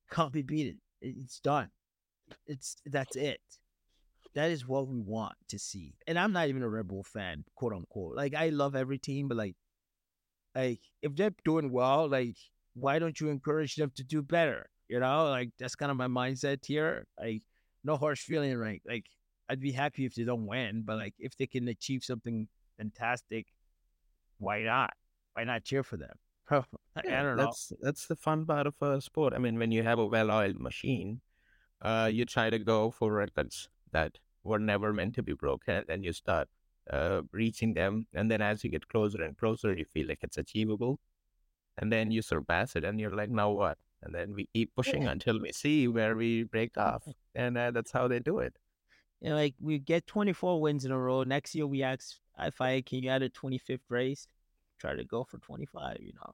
Can't 0.10 0.32
be 0.32 0.42
beaten. 0.42 0.80
It's 1.02 1.42
done. 1.42 1.70
It's 2.48 2.78
that's 2.86 3.16
it. 3.16 3.42
That 4.36 4.52
is 4.52 4.68
what 4.68 4.88
we 4.88 5.00
want 5.00 5.36
to 5.50 5.60
see. 5.60 5.96
And 6.08 6.18
I'm 6.18 6.32
not 6.32 6.50
even 6.50 6.62
a 6.62 6.70
Red 6.70 6.88
Bull 6.88 7.04
fan, 7.04 7.44
quote 7.56 7.74
unquote. 7.74 8.16
Like 8.16 8.36
I 8.36 8.50
love 8.50 8.76
every 8.76 8.98
team, 9.00 9.28
but 9.28 9.38
like, 9.38 9.56
like 10.56 10.82
if 11.02 11.16
they're 11.16 11.34
doing 11.44 11.72
well, 11.72 12.08
like 12.08 12.36
why 12.74 13.00
don't 13.00 13.20
you 13.20 13.30
encourage 13.30 13.76
them 13.76 13.92
to 13.96 14.04
do 14.04 14.22
better? 14.22 14.70
You 14.88 15.00
know, 15.00 15.30
like 15.30 15.50
that's 15.58 15.76
kind 15.76 15.92
of 15.92 15.98
my 15.98 16.08
mindset 16.08 16.66
here. 16.66 17.06
Like 17.20 17.44
no 17.84 17.98
harsh 17.98 18.22
feeling, 18.22 18.58
right? 18.58 18.82
Like 18.88 19.06
I'd 19.50 19.60
be 19.60 19.72
happy 19.72 20.06
if 20.06 20.16
they 20.16 20.24
don't 20.24 20.46
win, 20.46 20.84
but 20.86 20.98
like 20.98 21.16
if 21.20 21.36
they 21.38 21.48
can 21.48 21.68
achieve 21.68 22.04
something 22.04 22.48
fantastic, 22.78 23.48
why 24.38 24.62
not? 24.62 24.94
Why 25.34 25.44
not 25.44 25.64
cheer 25.64 25.84
for 25.84 25.98
them? 25.98 26.16
I 26.52 26.64
don't 26.96 27.38
know. 27.38 27.44
that's 27.46 27.72
that's 27.82 28.08
the 28.08 28.16
fun 28.16 28.46
part 28.46 28.68
of 28.68 28.74
a 28.82 29.00
sport. 29.02 29.34
I 29.34 29.38
mean, 29.38 29.60
when 29.60 29.72
you 29.72 29.84
have 29.84 30.00
a 30.00 30.06
well-oiled 30.06 30.60
machine, 30.60 31.22
uh, 31.82 32.10
you 32.12 32.26
try 32.26 32.50
to 32.50 32.60
go 32.60 32.92
for 32.92 33.12
records 33.12 33.70
that 33.92 34.18
were 34.44 34.60
never 34.60 34.94
meant 34.94 35.16
to 35.16 35.24
be 35.24 35.34
broken, 35.34 35.84
and 35.90 36.04
you 36.04 36.14
start 36.14 36.48
uh, 36.90 37.22
reaching 37.32 37.74
them. 37.74 38.08
And 38.14 38.30
then 38.32 38.42
as 38.42 38.64
you 38.64 38.70
get 38.70 38.88
closer 38.88 39.22
and 39.24 39.38
closer, 39.38 39.74
you 39.74 39.86
feel 39.86 40.08
like 40.08 40.20
it's 40.24 40.38
achievable, 40.38 41.00
and 41.78 41.92
then 41.92 42.12
you 42.12 42.22
surpass 42.22 42.76
it, 42.76 42.84
and 42.84 43.00
you're 43.00 43.16
like, 43.16 43.30
now 43.30 43.52
what? 43.52 43.78
And 44.02 44.16
then 44.16 44.34
we 44.34 44.48
keep 44.54 44.74
pushing 44.76 45.04
Yeah. 45.04 45.12
until 45.12 45.40
we 45.42 45.52
see 45.52 45.88
where 45.88 46.16
we 46.16 46.44
break 46.44 46.78
off, 46.78 47.04
and 47.36 47.58
uh, 47.58 47.72
that's 47.72 47.92
how 47.92 48.08
they 48.08 48.20
do 48.20 48.40
it. 48.40 48.56
You 49.22 49.30
know, 49.30 49.36
like 49.36 49.56
we 49.60 49.80
get 49.80 50.08
24 50.08 50.62
wins 50.62 50.86
in 50.86 50.92
a 50.92 50.98
row. 50.98 51.24
Next 51.24 51.54
year 51.54 51.68
we 51.68 51.84
ask 51.84 52.16
FIA, 52.38 52.82
can 52.82 53.04
you 53.04 53.10
add 53.10 53.22
a 53.22 53.30
25th 53.30 53.90
race? 53.90 54.28
Try 54.80 54.96
to 54.96 55.04
go 55.04 55.26
for 55.26 55.40
25, 55.40 55.98
you 56.00 56.14
know. 56.14 56.34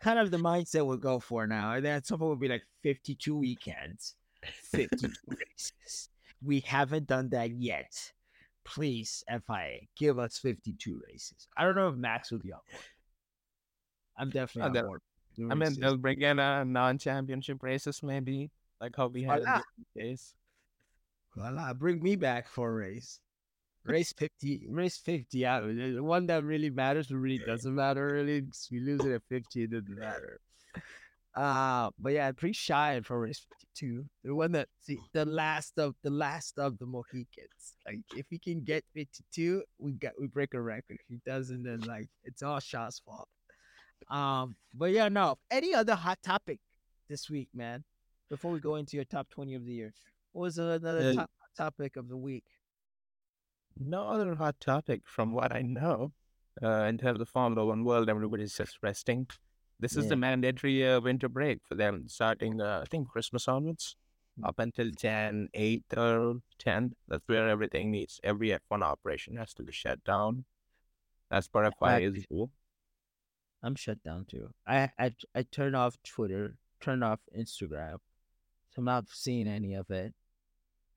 Kind 0.00 0.18
of 0.18 0.30
the 0.30 0.38
mindset 0.38 0.86
we'll 0.86 0.96
go 0.96 1.20
for 1.20 1.46
now. 1.46 1.74
And 1.74 1.84
then 1.84 1.96
at 1.96 2.06
some 2.06 2.18
point 2.18 2.28
we'll 2.30 2.36
be 2.36 2.48
like 2.48 2.64
52 2.82 3.36
weekends, 3.36 4.16
52 4.52 5.08
races. 5.28 6.08
We 6.44 6.60
haven't 6.60 7.06
done 7.06 7.30
that 7.30 7.50
yet. 7.50 8.12
Please, 8.64 9.22
FIA, 9.28 9.80
give 9.96 10.18
us 10.18 10.38
52 10.38 11.00
races. 11.06 11.48
I 11.56 11.64
don't 11.64 11.76
know 11.76 11.88
if 11.88 11.96
Max 11.96 12.30
will 12.30 12.38
be 12.38 12.52
on 12.52 12.60
board. 12.70 12.82
I'm 14.16 14.30
definitely 14.30 14.68
on 14.68 14.72
that- 14.74 14.84
board. 14.86 15.00
I 15.50 15.54
mean, 15.54 15.80
they'll 15.80 15.96
bring 15.96 16.20
in 16.22 16.38
uh, 16.38 16.62
non-championship 16.62 17.60
races, 17.60 18.04
maybe 18.04 18.52
like 18.80 18.94
how 18.96 19.08
we 19.08 19.24
had 19.24 19.38
in 19.40 19.44
Voila. 19.46 19.60
the 19.94 20.00
days. 20.00 20.34
Voila, 21.36 21.74
bring 21.74 22.00
me 22.00 22.14
back 22.14 22.46
for 22.48 22.70
a 22.70 22.72
race. 22.72 23.18
Race 23.84 24.12
50, 24.16 24.66
race 24.70 24.96
50 24.96 25.44
out. 25.44 25.64
The 25.66 25.98
one 26.00 26.26
that 26.26 26.44
really 26.44 26.70
matters, 26.70 27.10
really 27.10 27.38
doesn't 27.44 27.74
matter. 27.74 28.06
Really, 28.06 28.44
we 28.70 28.78
lose 28.80 29.00
it 29.04 29.12
at 29.12 29.22
50, 29.28 29.64
it 29.64 29.70
doesn't 29.72 29.98
matter. 29.98 30.40
Uh, 31.36 31.90
but 31.98 32.12
yeah, 32.12 32.28
I'm 32.28 32.34
pretty 32.34 32.52
shy 32.52 33.00
for 33.02 33.18
race 33.20 33.44
52. 33.76 34.04
The 34.22 34.34
one 34.34 34.52
that, 34.52 34.68
see, 34.82 34.98
the 35.12 35.24
last 35.24 35.78
of 35.78 35.96
the 36.04 36.10
last 36.10 36.58
of 36.58 36.78
the 36.78 36.86
Mohicans. 36.86 37.74
Like, 37.86 38.00
if 38.14 38.26
he 38.30 38.38
can 38.38 38.62
get 38.62 38.84
52, 38.94 39.64
we 39.78 39.92
get 39.92 40.12
we 40.20 40.28
break 40.28 40.54
a 40.54 40.60
record. 40.60 40.98
If 41.00 41.06
he 41.08 41.18
doesn't, 41.26 41.64
then 41.64 41.80
like 41.80 42.08
it's 42.22 42.42
all 42.42 42.60
Sha's 42.60 43.00
fault. 43.04 43.28
Um, 44.08 44.54
but 44.72 44.90
yeah, 44.92 45.08
no. 45.08 45.38
Any 45.50 45.74
other 45.74 45.94
hot 45.96 46.18
topic 46.22 46.60
this 47.08 47.28
week, 47.28 47.48
man? 47.52 47.82
Before 48.30 48.52
we 48.52 48.60
go 48.60 48.76
into 48.76 48.96
your 48.96 49.04
top 49.04 49.28
20 49.30 49.54
of 49.54 49.64
the 49.64 49.72
year, 49.72 49.94
what 50.32 50.42
was 50.42 50.58
another 50.58 51.10
Uh, 51.10 51.14
top 51.14 51.30
topic 51.56 51.96
of 51.96 52.08
the 52.08 52.16
week? 52.16 52.44
No 53.78 54.08
other 54.08 54.34
hot 54.36 54.60
topic 54.60 55.02
from 55.04 55.32
what 55.32 55.52
I 55.52 55.62
know. 55.62 56.12
Uh, 56.62 56.84
in 56.84 56.98
terms 56.98 57.20
of 57.20 57.28
Formula 57.28 57.66
One 57.66 57.84
world, 57.84 58.08
everybody's 58.08 58.54
just 58.56 58.78
resting. 58.82 59.26
This 59.80 59.96
is 59.96 60.04
Yeah. 60.04 60.10
the 60.10 60.16
mandatory 60.16 60.86
uh, 60.86 61.00
winter 61.00 61.28
break 61.28 61.58
for 61.68 61.74
them, 61.74 62.08
starting 62.08 62.60
uh, 62.60 62.80
I 62.82 62.86
think 62.86 63.08
Christmas 63.08 63.48
onwards, 63.48 63.96
Mm. 64.38 64.48
up 64.48 64.58
until 64.58 64.90
10, 64.90 65.48
8 65.54 65.84
or 65.96 66.40
10. 66.58 66.96
That's 67.06 67.22
where 67.28 67.48
everything 67.48 67.92
needs. 67.92 68.18
Every 68.24 68.48
F1 68.50 68.82
operation 68.82 69.36
has 69.36 69.54
to 69.54 69.62
be 69.62 69.70
shut 69.72 70.02
down. 70.02 70.44
That's 71.30 71.46
part 71.46 71.66
of 71.66 71.74
why 71.78 72.00
is 72.00 72.24
rule. 72.28 72.50
I'm 73.62 73.76
shut 73.76 74.02
down 74.02 74.24
too. 74.26 74.52
I 74.66 74.90
I 74.98 75.14
I 75.34 75.42
turned 75.44 75.76
off 75.76 75.96
Twitter, 76.02 76.58
turned 76.80 77.04
off 77.04 77.20
Instagram, 77.36 77.98
so 78.70 78.78
I'm 78.78 78.84
not 78.84 79.08
seeing 79.08 79.46
any 79.48 79.74
of 79.74 79.88
it. 79.90 80.14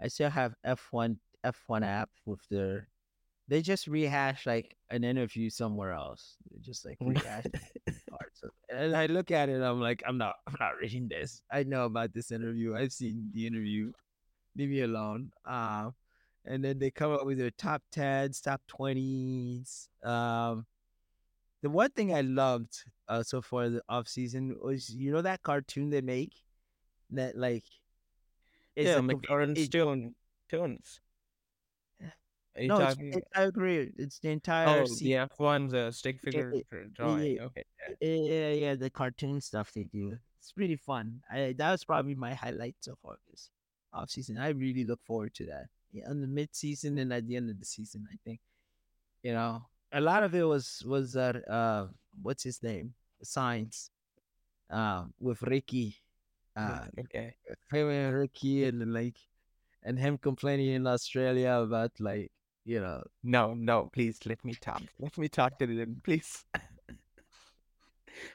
I 0.02 0.08
still 0.10 0.32
have 0.32 0.56
F1 0.66 1.18
F1 1.46 1.84
app 1.86 2.10
with 2.26 2.42
their. 2.50 2.90
They 3.48 3.62
just 3.62 3.86
rehash 3.88 4.46
like 4.48 4.76
an 4.90 5.04
interview 5.04 5.50
somewhere 5.50 5.94
else. 5.94 6.36
They 6.52 6.60
just 6.60 6.86
like 6.86 6.98
rehash 7.02 7.46
parts 8.10 8.42
of 8.44 8.52
And 8.70 8.96
I 8.96 9.06
look 9.08 9.32
at 9.32 9.50
it, 9.50 9.62
I'm 9.62 9.80
like, 9.82 10.04
I'm 10.08 10.18
not, 10.18 10.36
I'm 10.48 10.56
not 10.60 10.78
reading 10.82 11.08
this. 11.08 11.42
I 11.52 11.64
know 11.64 11.86
about 11.86 12.14
this 12.14 12.32
interview. 12.32 12.76
I've 12.76 12.92
seen 12.94 13.30
the 13.34 13.46
interview. 13.48 13.92
Leave 14.56 14.70
me 14.70 14.82
alone. 14.82 15.32
Um, 15.46 15.94
and 16.46 16.64
then 16.64 16.80
they 16.80 16.90
come 16.92 17.12
up 17.12 17.26
with 17.26 17.38
their 17.38 17.52
top 17.52 17.84
tens, 17.92 18.42
top 18.42 18.62
twenties. 18.68 19.90
Um, 20.04 20.66
the 21.62 21.70
one 21.70 21.92
thing 21.92 22.14
I 22.14 22.22
loved 22.22 22.84
uh, 23.08 23.24
so 23.24 23.42
far 23.42 23.70
the 23.70 23.82
off 23.90 24.08
season 24.08 24.56
was 24.62 24.90
you 24.90 25.12
know 25.12 25.22
that 25.22 25.44
cartoon 25.44 25.90
they 25.90 26.02
make 26.02 26.34
that 27.12 27.38
like 27.38 27.66
yeah, 28.76 28.96
like 28.96 29.12
a- 29.12 29.16
McLaren 29.18 29.58
it- 29.58 29.66
Stone 29.66 30.16
Tunes. 30.50 31.02
No, 32.60 32.80
it's, 32.80 32.96
talking? 32.96 33.14
it, 33.14 33.24
I 33.36 33.44
agree. 33.44 33.92
It's 33.98 34.20
the 34.20 34.30
entire 34.30 34.82
oh, 34.82 34.86
se- 34.86 35.06
the 35.06 35.12
F1's 35.12 35.74
uh, 35.74 35.92
stick 35.92 36.20
figure 36.22 36.52
it- 36.52 36.94
drawing. 36.94 37.36
yeah. 37.36 37.44
Okay. 37.44 37.64
yeah. 38.02 38.10
yeah, 38.10 38.34
yeah, 38.34 38.52
yeah, 38.54 38.76
the 38.76 38.90
cartoon 38.90 39.42
stuff 39.42 39.72
they 39.74 39.84
do. 39.84 40.18
It's 40.40 40.52
pretty 40.52 40.76
fun. 40.76 41.22
I, 41.32 41.54
that 41.58 41.72
was 41.72 41.84
probably 41.84 42.16
my 42.16 42.34
highlight 42.34 42.76
so 42.80 42.96
far 43.04 43.18
this 43.30 43.50
off 43.94 44.10
season. 44.10 44.38
I 44.38 44.50
really 44.50 44.86
look 44.86 45.04
forward 45.04 45.34
to 45.36 45.46
that. 45.48 45.68
Yeah, 45.92 46.10
on 46.10 46.22
the 46.22 46.28
mid 46.28 46.56
season 46.56 46.98
and 46.98 47.12
at 47.14 47.28
the 47.28 47.36
end 47.36 47.50
of 47.50 47.60
the 47.60 47.66
season, 47.66 48.08
I 48.12 48.16
think. 48.24 48.40
You 49.24 49.34
know, 49.34 49.64
a 49.92 50.02
lot 50.02 50.24
of 50.24 50.34
it 50.36 50.44
was 50.44 50.84
was 50.86 51.14
that 51.14 51.48
uh 51.50 51.88
what's 52.22 52.44
his 52.44 52.62
name? 52.64 52.94
Sainz. 53.24 53.90
Uh 54.70 55.06
with 55.20 55.42
Ricky. 55.42 55.98
Uh 56.56 56.86
okay. 57.00 57.36
him 57.72 57.90
and 57.90 58.16
Ricky 58.16 58.66
and 58.66 58.94
like 58.94 59.18
and 59.84 59.98
him 59.98 60.18
complaining 60.18 60.70
in 60.70 60.88
Australia 60.88 61.52
about 61.64 61.92
like, 62.00 62.32
you 62.68 62.82
know, 62.82 63.02
No, 63.24 63.54
no, 63.54 63.90
please 63.94 64.20
let 64.26 64.44
me 64.44 64.54
talk. 64.54 64.84
Let 65.00 65.18
me 65.18 65.30
talk 65.30 65.58
to 65.60 65.68
them, 65.68 66.02
please. 66.04 66.46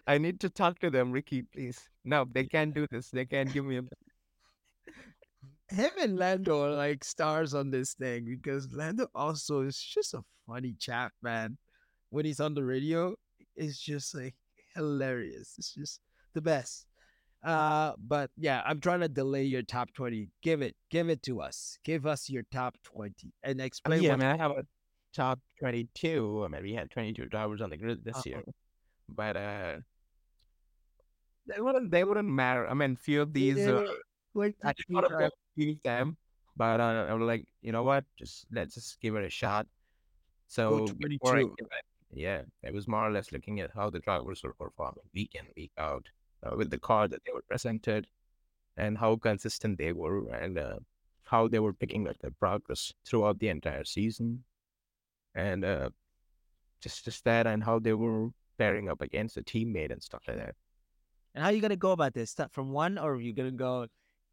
I 0.06 0.18
need 0.18 0.40
to 0.40 0.48
talk 0.48 0.78
to 0.80 0.90
them, 0.90 1.12
Ricky, 1.12 1.42
please. 1.42 1.78
No, 2.04 2.24
they 2.30 2.44
can't 2.44 2.74
do 2.74 2.86
this. 2.90 3.10
They 3.10 3.26
can't 3.26 3.52
give 3.52 3.64
me 3.64 3.78
a. 3.78 3.82
him 5.74 5.90
and 6.00 6.18
Lando 6.18 6.64
are 6.64 6.70
like 6.70 7.04
stars 7.04 7.54
on 7.54 7.70
this 7.70 7.94
thing 7.94 8.24
because 8.24 8.72
Lando 8.72 9.08
also 9.14 9.60
is 9.62 9.78
just 9.78 10.14
a 10.14 10.22
funny 10.46 10.74
chap, 10.78 11.12
man. 11.22 11.58
When 12.10 12.24
he's 12.24 12.40
on 12.40 12.54
the 12.54 12.64
radio, 12.64 13.14
it's 13.54 13.78
just 13.78 14.14
like 14.14 14.34
hilarious. 14.74 15.54
It's 15.58 15.74
just 15.74 16.00
the 16.32 16.40
best. 16.40 16.86
Uh, 17.42 17.92
but 17.98 18.30
yeah, 18.36 18.62
I'm 18.64 18.80
trying 18.80 19.00
to 19.00 19.08
delay 19.08 19.42
your 19.44 19.62
top 19.62 19.92
twenty. 19.94 20.28
Give 20.42 20.62
it, 20.62 20.76
give 20.90 21.08
it 21.08 21.22
to 21.24 21.40
us. 21.40 21.78
Give 21.84 22.06
us 22.06 22.30
your 22.30 22.44
top 22.52 22.76
twenty 22.84 23.32
and 23.42 23.60
explain 23.60 24.02
yeah, 24.02 24.12
I 24.12 24.16
mean, 24.16 24.28
I 24.28 24.36
have 24.36 24.52
a 24.52 24.64
top 25.12 25.40
22. 25.60 26.42
I 26.44 26.48
mean, 26.48 26.62
we 26.62 26.74
had 26.74 26.90
22 26.90 27.26
drivers 27.26 27.60
on 27.60 27.70
the 27.70 27.76
grid 27.76 28.04
this 28.04 28.16
Uh-oh. 28.16 28.22
year. 28.26 28.42
But 29.08 29.36
uh, 29.36 29.76
they 31.46 31.60
wouldn't, 31.60 31.90
they 31.90 32.04
wouldn't 32.04 32.28
matter. 32.28 32.66
I 32.66 32.74
mean, 32.74 32.96
few 32.96 33.22
of 33.22 33.32
these, 33.32 33.58
uh, 33.58 33.84
I 34.64 34.72
thought 34.90 35.04
of 35.04 35.20
a 35.20 35.30
few 35.54 35.76
them, 35.84 36.16
but 36.56 36.80
uh, 36.80 37.06
I'm 37.10 37.26
like, 37.26 37.46
you 37.60 37.72
know 37.72 37.82
what? 37.82 38.04
Just 38.18 38.46
let's 38.50 38.74
just 38.74 39.00
give 39.00 39.16
it 39.16 39.24
a 39.24 39.30
shot. 39.30 39.66
So 40.48 40.86
before 40.98 41.36
I 41.36 41.42
22. 41.42 41.54
give 41.58 41.66
it- 41.66 41.84
yeah, 42.14 42.42
it 42.62 42.74
was 42.74 42.86
more 42.86 43.06
or 43.06 43.10
less 43.10 43.32
looking 43.32 43.60
at 43.60 43.70
how 43.74 43.88
the 43.88 43.98
drivers 43.98 44.42
were 44.42 44.52
performing 44.52 45.04
week 45.14 45.34
in 45.34 45.46
week 45.56 45.72
out 45.78 46.06
uh, 46.42 46.56
with 46.56 46.70
the 46.70 46.78
car 46.78 47.08
that 47.08 47.20
they 47.24 47.32
were 47.32 47.44
presented, 47.48 48.06
and 48.76 48.98
how 48.98 49.16
consistent 49.16 49.78
they 49.78 49.92
were, 49.92 50.28
and 50.34 50.58
uh, 50.58 50.76
how 51.24 51.48
they 51.48 51.58
were 51.58 51.72
picking 51.72 52.08
up 52.08 52.18
their 52.18 52.30
progress 52.30 52.92
throughout 53.06 53.38
the 53.38 53.48
entire 53.48 53.84
season, 53.84 54.44
and 55.34 55.64
uh, 55.64 55.90
just 56.80 57.04
just 57.04 57.24
that, 57.24 57.46
and 57.46 57.62
how 57.62 57.78
they 57.78 57.92
were 57.92 58.28
pairing 58.58 58.88
up 58.88 59.00
against 59.00 59.36
a 59.36 59.42
teammate 59.42 59.92
and 59.92 60.02
stuff 60.02 60.22
like 60.28 60.36
that. 60.36 60.54
And 61.34 61.44
how 61.44 61.50
you 61.50 61.60
gonna 61.60 61.76
go 61.76 61.92
about 61.92 62.14
this? 62.14 62.30
Start 62.30 62.52
from 62.52 62.72
one, 62.72 62.98
or 62.98 63.14
are 63.14 63.20
you 63.20 63.32
gonna 63.32 63.50
go 63.50 63.86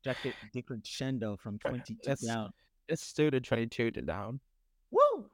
decrescendo 0.06 1.40
from 1.40 1.60
twenty 1.66 1.96
two 2.04 2.16
to 2.16 2.26
down? 2.26 2.52
Let's 2.90 3.14
do 3.14 3.32
the 3.32 3.40
twenty-two 3.40 3.92
to 3.92 4.02
down. 4.02 4.40
Woo! 4.92 5.30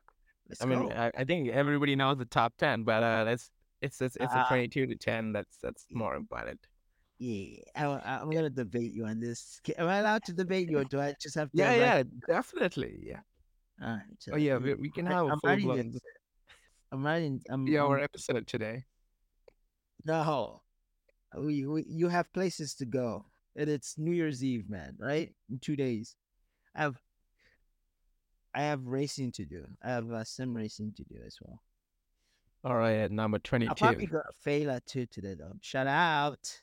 Let's 0.50 0.62
I 0.62 0.66
mean. 0.66 0.92
I, 0.92 1.12
I 1.18 1.24
think 1.24 1.50
everybody 1.50 1.96
knows 1.96 2.18
the 2.18 2.26
top 2.26 2.54
ten, 2.58 2.84
but 2.84 3.02
uh, 3.02 3.24
let's 3.26 3.50
it's 3.82 4.02
it's, 4.02 4.16
it's 4.18 4.34
a 4.34 4.40
Uh, 4.40 4.48
twenty-two 4.48 4.88
to 4.88 4.96
ten. 4.96 5.34
That's 5.34 5.58
that's 5.62 5.86
more 5.92 6.16
important. 6.16 6.60
yeah, 7.20 7.62
I, 7.76 8.20
I'm 8.22 8.30
gonna 8.30 8.50
debate 8.50 8.94
you 8.94 9.06
on 9.06 9.20
this. 9.20 9.62
Am 9.78 9.88
I 9.88 9.98
allowed 10.00 10.24
to 10.26 10.34
debate 10.34 10.70
you, 10.70 10.80
or 10.80 10.84
do 10.94 11.00
I 11.00 11.14
just 11.22 11.36
have 11.36 11.52
to? 11.52 11.58
Yeah, 11.58 11.76
yeah, 11.76 11.96
like- 11.98 12.08
definitely. 12.28 13.00
Yeah. 13.04 13.22
All 13.82 13.90
right, 13.90 14.16
so 14.20 14.32
Oh 14.34 14.38
yeah, 14.38 14.58
we, 14.58 14.74
we 14.76 14.90
can 14.90 15.06
have 15.06 15.26
a 15.28 15.30
I'm 15.32 15.40
full 15.40 15.50
writing 15.50 15.66
blown. 15.68 16.00
I'm 16.92 17.06
writing. 17.06 17.42
I'm, 17.50 17.68
yeah, 17.68 17.82
our 17.84 18.00
episode 18.00 18.48
today. 18.48 18.86
no. 20.06 20.62
We, 21.38 21.66
we 21.66 21.84
you 21.90 22.08
have 22.08 22.32
places 22.32 22.76
to 22.76 22.86
go, 22.86 23.26
and 23.58 23.70
it's 23.70 23.98
New 23.98 24.14
Year's 24.14 24.42
Eve, 24.42 24.70
man. 24.70 24.96
Right 24.98 25.36
in 25.50 25.60
two 25.60 25.76
days. 25.76 26.16
I 26.74 26.84
have. 26.84 26.96
I 28.54 28.62
have 28.62 28.86
racing 28.88 29.34
to 29.34 29.44
do. 29.46 29.68
I 29.84 29.90
have 29.90 30.10
uh, 30.10 30.24
sim 30.24 30.56
racing 30.56 30.94
to 30.96 31.04
do 31.04 31.16
as 31.28 31.38
well. 31.42 31.60
All 32.66 32.76
right, 32.76 32.94
at 32.96 33.12
number 33.12 33.36
I'll 33.36 33.76
probably 33.76 34.08
twenty-two. 34.08 34.12
go 34.12 34.22
Fela 34.44 34.84
too 34.86 35.06
today 35.06 35.36
though. 35.38 35.54
Shout 35.62 35.86
out 35.86 36.62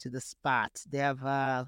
to 0.00 0.08
the 0.08 0.20
spot. 0.20 0.80
They 0.90 0.96
have 0.98 1.22
uh 1.22 1.66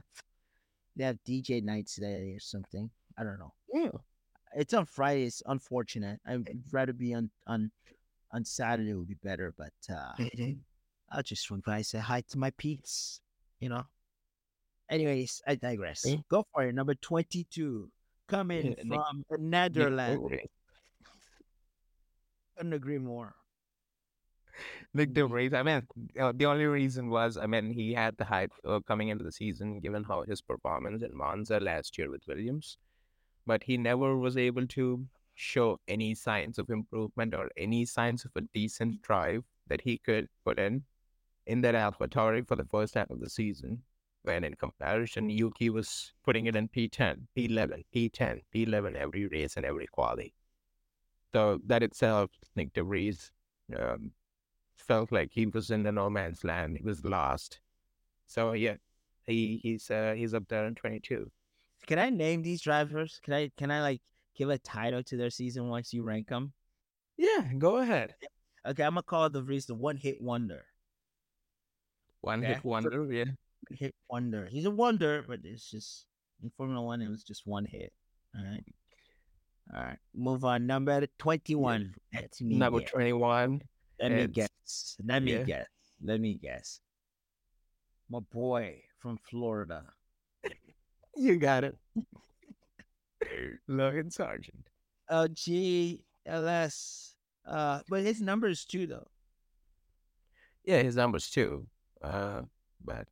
they 0.97 1.05
have 1.05 1.19
DJ 1.29 1.63
nights 1.63 1.97
today 1.97 2.33
or 2.35 2.41
something. 2.41 2.89
I 3.19 3.23
don't 3.25 3.39
know. 3.39 3.53
Yeah. 3.75 3.91
it's 4.55 4.73
on 4.73 4.87
Friday. 4.87 5.25
It's 5.25 5.43
unfortunate. 5.45 6.21
I'd 6.27 6.47
rather 6.73 6.95
be 6.95 7.13
on 7.13 7.29
on 7.47 7.71
on 8.33 8.47
Saturday 8.47 8.95
would 8.95 9.09
be 9.09 9.19
better, 9.23 9.53
but 9.59 9.75
uh 9.95 10.25
I'll 11.13 11.23
just 11.23 11.43
swing 11.43 11.63
by 11.65 11.83
say 11.83 11.99
hi 11.99 12.23
to 12.31 12.39
my 12.39 12.53
peeps. 12.53 13.21
You 13.61 13.69
know. 13.69 13.85
Anyways, 14.89 15.43
I 15.47 15.57
digress. 15.57 16.07
Mm. 16.07 16.25
Go 16.31 16.47
for 16.55 16.63
it. 16.63 16.75
Number 16.75 16.95
twenty-two, 16.95 17.91
coming 18.27 18.75
Yeah, 18.85 18.97
from 18.97 19.25
the 19.31 19.37
Netherlands. 19.37 20.33
Couldn't 22.57 22.73
agree 22.73 22.97
more. 22.99 23.35
Nyck 24.97 25.13
de 25.13 25.27
Vries, 25.27 25.53
I 25.53 25.63
mean, 25.63 25.83
uh, 26.19 26.33
the 26.35 26.47
only 26.47 26.67
reason 26.67 27.11
was, 27.11 27.37
I 27.37 27.47
mean, 27.47 27.73
he 27.73 27.93
had 27.93 28.17
the 28.17 28.25
hype 28.25 28.53
uh, 28.65 28.81
coming 28.81 29.09
into 29.09 29.25
the 29.25 29.33
season, 29.33 29.81
given 29.81 30.05
how 30.05 30.23
his 30.23 30.41
performance 30.41 31.03
in 31.03 31.17
Monza 31.17 31.61
last 31.61 31.99
year 31.99 32.11
with 32.11 32.27
Williams, 32.27 32.79
but 33.47 33.63
he 33.63 33.77
never 33.77 34.17
was 34.17 34.37
able 34.37 34.67
to 34.69 35.07
show 35.35 35.79
any 35.87 36.15
signs 36.15 36.59
of 36.59 36.71
improvement 36.71 37.35
or 37.35 37.51
any 37.57 37.85
signs 37.85 38.25
of 38.25 38.31
a 38.37 38.41
decent 38.55 39.03
drive 39.03 39.45
that 39.69 39.83
he 39.83 39.99
could 39.99 40.29
put 40.45 40.59
in 40.59 40.83
in 41.47 41.61
that 41.61 41.75
AlphaTauri 41.75 42.47
for 42.47 42.57
the 42.57 42.65
first 42.65 42.95
half 42.95 43.11
of 43.11 43.21
the 43.21 43.31
season. 43.31 43.83
When 44.23 44.43
in 44.43 44.55
comparison, 44.55 45.31
Yuki 45.31 45.71
was 45.71 46.13
putting 46.25 46.47
it 46.47 46.57
in 46.57 46.69
P10, 46.69 47.29
P11, 47.37 47.85
P10, 47.95 48.41
P11 48.53 48.97
every 48.97 49.29
race 49.29 49.57
and 49.57 49.65
every 49.65 49.87
quali. 49.87 50.35
So 51.33 51.61
that 51.67 51.85
itself, 51.85 52.31
Nyck 52.57 52.73
de 52.73 52.83
Vries, 52.83 53.31
um, 53.79 54.11
felt 54.87 55.13
like 55.13 55.31
he 55.33 55.47
was 55.47 55.71
in 55.71 55.83
the 55.83 55.93
no 55.93 56.09
man's 56.11 56.45
land. 56.45 56.77
He 56.79 56.85
was 56.85 57.05
lost. 57.05 57.61
So 58.27 58.53
yeah, 58.53 58.77
he 59.27 59.59
he's 59.63 59.91
uh, 59.91 60.15
he's 60.17 60.35
up 60.35 60.49
there 60.49 60.67
in 60.67 60.75
22. 60.75 61.31
Can 61.87 61.99
I 61.99 62.11
name 62.11 62.43
these 62.43 62.63
drivers? 62.63 63.21
Can 63.23 63.35
I 63.35 63.51
can 63.57 63.71
I 63.71 63.81
like 63.83 64.01
give 64.37 64.51
a 64.51 64.59
title 64.59 65.03
to 65.05 65.17
their 65.17 65.31
season 65.31 65.69
once 65.69 65.93
you 65.93 66.03
rank 66.03 66.29
them? 66.29 66.53
Yeah, 67.17 67.53
go 67.59 67.79
ahead. 67.79 68.15
Okay, 68.67 68.83
I'm 68.83 68.95
gonna 68.95 69.03
call 69.03 69.31
the 69.31 69.43
Vries 69.43 69.67
the 69.67 69.75
one 69.75 69.97
hit 69.97 70.21
wonder. 70.21 70.65
One 72.21 72.41
okay? 72.41 72.55
hit 72.55 72.65
wonder, 72.65 73.13
yeah. 73.13 73.25
Hit 73.71 73.95
wonder. 74.11 74.47
He's 74.47 74.65
a 74.65 74.71
wonder, 74.71 75.25
but 75.27 75.41
it's 75.45 75.71
just 75.71 76.07
in 76.43 76.51
Formula 76.57 76.83
One, 76.83 77.01
it 77.01 77.09
was 77.09 77.23
just 77.23 77.47
one 77.47 77.65
hit. 77.65 77.93
All 78.37 78.45
right. 78.45 78.65
All 79.75 79.83
right. 79.83 79.99
Move 80.15 80.45
on. 80.45 80.67
Number 80.67 81.07
21. 81.19 81.95
Yeah. 82.13 82.21
That's 82.21 82.41
me. 82.41 82.57
Number 82.57 82.81
21. 82.81 83.63
Let 84.01 84.13
me 84.13 84.27
guess. 84.27 84.97
Let 85.05 85.23
me 85.23 85.33
yeah. 85.33 85.43
guess. 85.43 85.67
Let 86.03 86.21
me 86.21 86.35
guess. 86.35 86.81
My 88.11 88.21
boy 88.21 88.83
from 88.99 89.19
Florida. 89.29 89.85
You 91.17 91.37
got 91.37 91.65
it. 91.65 91.77
Logan 93.69 94.11
Sargeant. 94.11 94.67
Uh, 95.09 95.29
G 95.29 96.05
L 96.27 96.47
S. 96.47 97.15
Uh, 97.47 97.81
but 97.89 98.03
his 98.03 98.21
numbers 98.21 98.65
too, 98.65 98.87
though. 98.87 99.07
Yeah, 100.65 100.83
his 100.83 100.97
numbers 100.97 101.31
too. 101.31 101.67
Uh, 102.03 102.43
but 102.85 103.07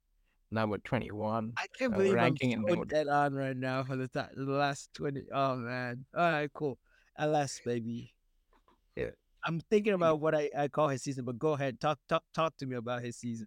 number 0.51 0.78
twenty 0.78 1.11
one. 1.11 1.53
I 1.57 1.66
can't 1.78 1.95
Uh, 1.95 1.97
believe 1.97 2.16
I'm 2.18 2.35
putting 2.37 2.85
that 2.89 3.09
on 3.09 3.35
right 3.35 3.57
now 3.57 3.85
for 3.85 3.97
the 3.97 4.09
ti- 4.09 4.35
the 4.37 4.45
last 4.45 4.93
twenty. 4.93 5.22
Oh 5.32 5.57
man! 5.57 6.05
All 6.16 6.30
right, 6.30 6.53
cool. 6.53 6.78
LS 7.18 7.61
baby. 7.64 8.14
I'm 9.45 9.61
thinking 9.61 9.92
about 9.92 10.20
what 10.20 10.34
I, 10.34 10.51
I 10.57 10.68
call 10.68 10.88
his 10.88 11.03
season, 11.03 11.24
but 11.24 11.38
go 11.38 11.53
ahead, 11.53 11.80
talk 11.80 11.99
talk 12.09 12.22
talk 12.34 12.57
to 12.59 12.66
me 12.66 12.76
about 12.76 13.03
his 13.03 13.16
season. 13.16 13.47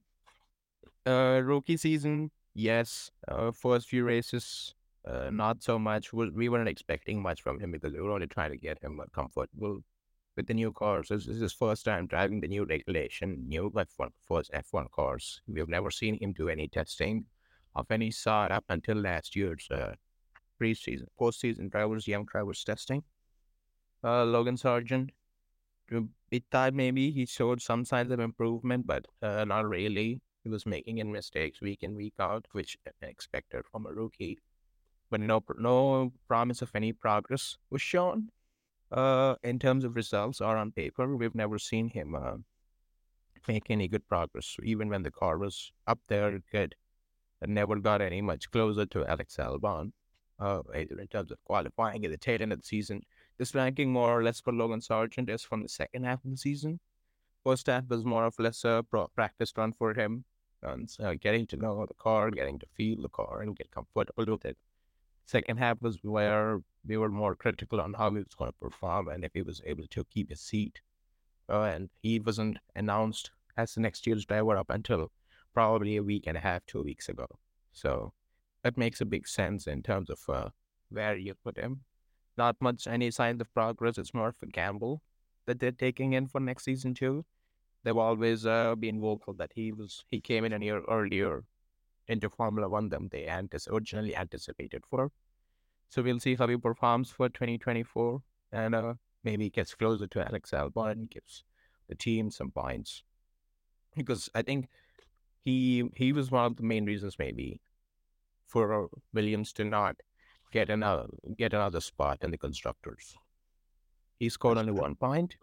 Uh, 1.05 1.41
rookie 1.43 1.77
season, 1.77 2.31
yes. 2.53 3.11
Uh, 3.27 3.51
first 3.51 3.87
few 3.87 4.03
races, 4.03 4.75
uh, 5.05 5.29
not 5.31 5.63
so 5.63 5.79
much. 5.79 6.13
We, 6.13 6.29
we 6.29 6.49
weren't 6.49 6.69
expecting 6.69 7.21
much 7.21 7.41
from 7.41 7.59
him 7.59 7.71
because 7.71 7.93
we 7.93 8.01
were 8.01 8.11
only 8.11 8.27
trying 8.27 8.51
to 8.51 8.57
get 8.57 8.81
him 8.81 9.01
comfortable 9.13 9.81
with 10.35 10.47
the 10.47 10.53
new 10.53 10.71
cars. 10.71 11.07
This 11.09 11.27
is 11.27 11.41
his 11.41 11.53
first 11.53 11.83
time 11.83 12.07
driving 12.07 12.41
the 12.41 12.47
new 12.47 12.65
regulation, 12.65 13.43
new 13.47 13.71
F1, 13.71 14.09
first 14.21 14.51
F1 14.53 14.91
cars. 14.91 15.41
We've 15.47 15.67
never 15.67 15.91
seen 15.91 16.17
him 16.21 16.33
do 16.33 16.47
any 16.47 16.67
testing 16.67 17.25
of 17.75 17.89
any 17.89 18.11
sort 18.11 18.51
up 18.51 18.65
until 18.69 18.97
last 18.97 19.35
year's 19.35 19.67
uh, 19.71 19.93
preseason, 20.61 21.05
postseason 21.19 21.69
drivers, 21.71 22.07
young 22.07 22.25
drivers 22.25 22.63
testing. 22.63 23.03
Uh, 24.03 24.23
Logan 24.25 24.55
Sargeant, 24.55 25.09
bit 26.29 26.49
time 26.51 26.75
maybe 26.75 27.11
he 27.11 27.25
showed 27.25 27.61
some 27.61 27.85
signs 27.85 28.11
of 28.11 28.19
improvement, 28.19 28.87
but 28.87 29.05
uh, 29.21 29.45
not 29.45 29.67
really. 29.67 30.21
He 30.43 30.49
was 30.49 30.65
making 30.65 30.99
in 30.99 31.11
mistakes 31.11 31.61
week 31.61 31.83
in 31.83 31.95
week 31.95 32.13
out, 32.19 32.45
which 32.51 32.77
expected 33.01 33.63
from 33.71 33.85
a 33.85 33.93
rookie. 33.93 34.39
But 35.09 35.21
no, 35.21 35.43
no 35.57 36.13
promise 36.27 36.61
of 36.61 36.71
any 36.75 36.93
progress 36.93 37.57
was 37.69 37.81
shown. 37.81 38.29
Uh, 38.91 39.35
in 39.43 39.59
terms 39.59 39.83
of 39.83 39.95
results 39.95 40.39
or 40.39 40.55
on 40.55 40.71
paper, 40.71 41.15
we've 41.15 41.35
never 41.35 41.59
seen 41.59 41.89
him 41.89 42.15
uh, 42.15 42.37
make 43.47 43.69
any 43.69 43.87
good 43.87 44.07
progress. 44.07 44.55
Even 44.63 44.89
when 44.89 45.03
the 45.03 45.11
car 45.11 45.37
was 45.37 45.71
up 45.85 45.99
there, 46.07 46.39
good, 46.51 46.75
and 47.41 47.53
never 47.53 47.75
got 47.77 48.01
any 48.01 48.21
much 48.21 48.49
closer 48.51 48.85
to 48.85 49.05
Alex 49.05 49.35
Albon. 49.37 49.91
Uh, 50.39 50.61
either 50.75 50.99
in 50.99 51.07
terms 51.07 51.31
of 51.31 51.43
qualifying 51.45 52.05
at 52.05 52.11
the 52.11 52.17
tail 52.17 52.41
end 52.41 52.53
of 52.53 52.61
the 52.61 52.65
season, 52.65 53.01
this 53.37 53.55
ranking 53.55 53.91
more 53.91 54.19
or 54.19 54.23
less 54.23 54.41
for 54.41 54.53
Logan 54.53 54.79
Sargeant 54.79 55.29
is 55.29 55.43
from 55.43 55.63
the 55.63 55.69
second 55.69 56.03
half 56.03 56.23
of 56.23 56.31
the 56.31 56.37
season. 56.37 56.79
First 57.43 57.67
half 57.67 57.87
was 57.87 58.03
more 58.03 58.25
or 58.25 58.31
less 58.39 58.63
a 58.63 58.83
pro- 58.89 59.07
practice 59.07 59.53
run 59.55 59.73
for 59.73 59.93
him, 59.93 60.25
and 60.63 60.89
so 60.89 61.15
getting 61.15 61.47
to 61.47 61.57
know 61.57 61.85
the 61.85 61.93
car, 61.93 62.31
getting 62.31 62.59
to 62.59 62.65
feel 62.75 63.01
the 63.01 63.09
car, 63.09 63.41
and 63.41 63.55
get 63.55 63.71
comfortable 63.71 64.25
with 64.33 64.45
it. 64.45 64.57
Second 65.25 65.57
half 65.57 65.81
was 65.81 65.99
where 66.03 66.61
we 66.87 66.97
were 66.97 67.09
more 67.09 67.35
critical 67.35 67.81
on 67.81 67.93
how 67.93 68.09
he 68.11 68.17
was 68.17 68.35
going 68.37 68.51
to 68.51 68.57
perform 68.59 69.09
and 69.09 69.25
if 69.25 69.31
he 69.33 69.41
was 69.41 69.61
able 69.65 69.85
to 69.87 70.05
keep 70.05 70.29
his 70.29 70.39
seat. 70.39 70.79
Uh, 71.49 71.63
and 71.63 71.89
he 72.01 72.19
wasn't 72.19 72.57
announced 72.75 73.31
as 73.57 73.73
the 73.73 73.81
next 73.81 74.07
year's 74.07 74.25
driver 74.25 74.57
up 74.57 74.69
until 74.69 75.11
probably 75.53 75.97
a 75.97 76.03
week 76.03 76.23
and 76.27 76.37
a 76.37 76.41
half, 76.41 76.65
two 76.65 76.81
weeks 76.81 77.09
ago. 77.09 77.27
So 77.73 78.13
that 78.63 78.77
makes 78.77 79.01
a 79.01 79.05
big 79.05 79.27
sense 79.27 79.67
in 79.67 79.83
terms 79.83 80.09
of 80.09 80.19
uh, 80.29 80.49
where 80.89 81.17
you 81.17 81.33
put 81.43 81.57
him. 81.57 81.81
Not 82.37 82.55
much 82.61 82.87
any 82.87 83.11
signs 83.11 83.41
of 83.41 83.53
progress. 83.53 83.97
It's 83.97 84.13
more 84.13 84.29
of 84.29 84.35
a 84.43 84.47
gamble 84.47 85.01
that 85.45 85.59
they're 85.59 85.71
taking 85.71 86.13
in 86.13 86.27
for 86.27 86.39
next 86.39 86.65
season 86.65 86.93
too. 86.93 87.25
They've 87.83 87.97
always 87.97 88.45
uh, 88.45 88.75
been 88.75 88.99
vocal 88.99 89.33
that 89.35 89.51
he 89.55 89.71
was 89.71 90.03
he 90.09 90.19
came 90.19 90.45
in 90.45 90.53
a 90.53 90.59
year 90.59 90.81
earlier 90.89 91.45
into 92.07 92.29
Formula 92.29 92.69
One 92.69 92.89
than 92.89 93.09
they 93.09 93.25
antis- 93.25 93.67
originally 93.67 94.15
anticipated 94.15 94.83
for. 94.89 95.11
So 95.89 96.01
we'll 96.01 96.19
see 96.19 96.35
how 96.35 96.47
he 96.47 96.57
performs 96.57 97.09
for 97.09 97.29
2024, 97.29 98.21
and 98.51 98.75
uh, 98.75 98.93
maybe 99.23 99.49
gets 99.49 99.73
closer 99.73 100.07
to 100.07 100.27
Alex 100.27 100.51
Albon 100.51 100.91
and 100.91 101.09
gives 101.09 101.43
the 101.87 101.95
team 101.95 102.29
some 102.29 102.51
points. 102.51 103.03
Because 103.95 104.29
I 104.35 104.41
think 104.41 104.67
he 105.43 105.89
he 105.95 106.11
was 106.11 106.29
one 106.29 106.45
of 106.45 106.57
the 106.57 106.63
main 106.63 106.85
reasons 106.85 107.17
maybe 107.17 107.61
for 108.47 108.89
Williams 109.13 109.53
to 109.53 109.63
not 109.63 109.95
get 110.57 110.69
another 110.69 111.05
get 111.37 111.53
another 111.53 111.81
spot 111.81 112.17
in 112.23 112.31
the 112.31 112.37
constructors. 112.37 113.15
He 114.19 114.29
scored 114.29 114.57
only 114.57 114.71
one 114.71 114.95
point 114.95 115.37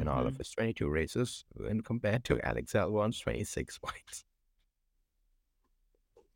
in 0.00 0.08
all 0.08 0.18
Mm-hmm. 0.18 0.28
of 0.28 0.36
his 0.38 0.50
22 0.50 0.88
races, 0.88 1.44
when 1.54 1.80
compared 1.80 2.24
to 2.24 2.40
Alex 2.44 2.74
Albon's 2.74 3.20
26 3.20 3.78
points. 3.86 4.24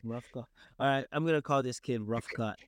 Rough 0.03 0.25
cut. 0.33 0.45
All 0.79 0.87
right, 0.87 1.07
I'm 1.13 1.27
gonna 1.27 1.43
call 1.43 1.63
this 1.63 1.81
kid 1.81 2.01
rough 2.03 2.27
cut. 2.37 2.59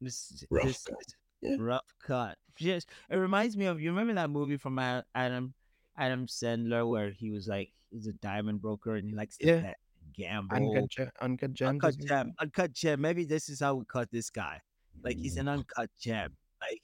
This, 0.00 0.44
Rough 0.50 0.64
this 0.66 0.84
cut. 0.84 1.14
Yeah. 1.40 1.56
rough 1.58 1.94
cut. 2.04 2.36
Just 2.56 2.88
it 3.10 3.16
reminds 3.16 3.56
me 3.56 3.64
of 3.66 3.80
you 3.80 3.90
remember 3.90 4.14
that 4.14 4.30
movie 4.30 4.56
from 4.58 4.78
Adam 4.78 5.54
Adam 5.96 6.26
Sandler 6.26 6.88
where 6.88 7.10
he 7.10 7.30
was 7.30 7.48
like 7.48 7.70
he's 7.90 8.06
a 8.06 8.12
diamond 8.12 8.60
broker 8.62 8.96
and 8.96 9.08
he 9.08 9.14
likes 9.14 9.36
to 9.38 9.46
Yeah. 9.46 9.60
bet, 9.60 9.76
gamble. 10.12 10.56
Uncut, 10.56 10.90
Ge- 10.90 11.10
uncut 11.20 11.52
gems. 11.52 11.68
uncut 11.68 11.98
gem, 11.98 12.32
uncut 12.40 12.72
gem. 12.72 13.00
Maybe 13.00 13.24
this 13.24 13.48
is 13.48 13.60
how 13.60 13.74
we 13.74 13.84
cut 13.84 14.10
this 14.10 14.30
guy. 14.30 14.60
Like 15.02 15.18
he's 15.18 15.36
an 15.36 15.46
mm. 15.46 15.54
uncut 15.54 15.90
gem. 16.00 16.36
Like 16.60 16.82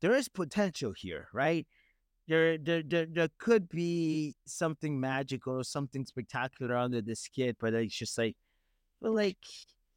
there 0.00 0.14
is 0.14 0.28
potential 0.28 0.92
here, 0.96 1.28
right? 1.32 1.66
There, 2.26 2.58
there, 2.58 2.82
there, 2.82 3.06
there 3.06 3.28
could 3.38 3.68
be 3.68 4.36
something 4.46 5.00
magical 5.00 5.54
or 5.54 5.64
something 5.64 6.06
spectacular 6.06 6.76
under 6.76 7.02
this 7.02 7.26
kid, 7.26 7.56
but 7.58 7.74
it's 7.74 7.96
just 7.96 8.16
like, 8.16 8.36
but 9.02 9.12
like, 9.12 9.38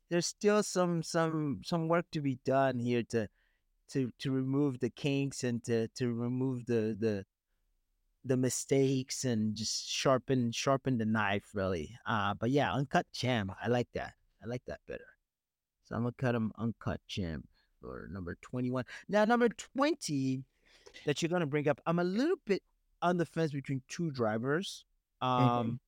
there's 0.10 0.26
still 0.26 0.64
some, 0.64 1.04
some, 1.04 1.62
some 1.64 1.88
work 1.88 2.06
to 2.12 2.22
be 2.22 2.40
done 2.44 2.80
here 2.80 3.04
to, 3.10 3.28
to, 3.92 4.12
to 4.20 4.32
remove 4.32 4.80
the 4.80 4.90
kinks 4.90 5.44
and 5.44 5.64
to, 5.66 5.88
to 5.90 6.12
remove 6.12 6.66
the, 6.66 6.98
the, 7.00 7.24
the 8.26 8.38
mistakes 8.38 9.26
and 9.26 9.56
just 9.56 9.90
sharpen, 9.90 10.52
sharpen 10.52 10.98
the 10.98 11.06
knife 11.06 11.50
really. 11.54 11.98
Uh, 12.06 12.34
but 12.34 12.52
yeah, 12.52 12.74
uncut 12.74 13.06
gem. 13.14 13.52
I 13.62 13.68
like 13.68 13.90
that. 13.94 14.14
I 14.44 14.48
like 14.48 14.64
that 14.68 14.80
better. 14.88 15.06
So 15.84 15.96
I'm 15.96 16.04
gonna 16.04 16.14
cut 16.18 16.36
him 16.36 16.52
uncut 16.58 17.02
gem 17.08 17.44
for 17.82 18.08
number 18.12 18.38
21. 18.42 18.86
Now, 19.10 19.26
number 19.26 19.50
20 19.50 20.44
that 21.06 21.22
you're 21.22 21.30
gonna 21.30 21.46
bring 21.46 21.68
up, 21.68 21.82
I'm 21.86 22.00
a 22.00 22.04
little 22.04 22.38
bit 22.46 22.64
on 23.02 23.18
the 23.18 23.26
fence 23.26 23.52
between 23.52 23.82
two 23.88 24.12
drivers. 24.12 24.86
Um 25.22 25.80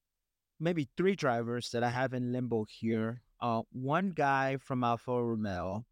maybe 0.59 0.87
three 0.95 1.15
drivers 1.15 1.69
that 1.71 1.83
I 1.83 1.89
have 1.89 2.13
in 2.13 2.31
limbo 2.31 2.65
here. 2.69 3.21
Uh 3.39 3.61
one 3.71 4.11
guy 4.11 4.57
from 4.57 4.83
Alfa 4.83 5.11
Romeo, 5.11 5.85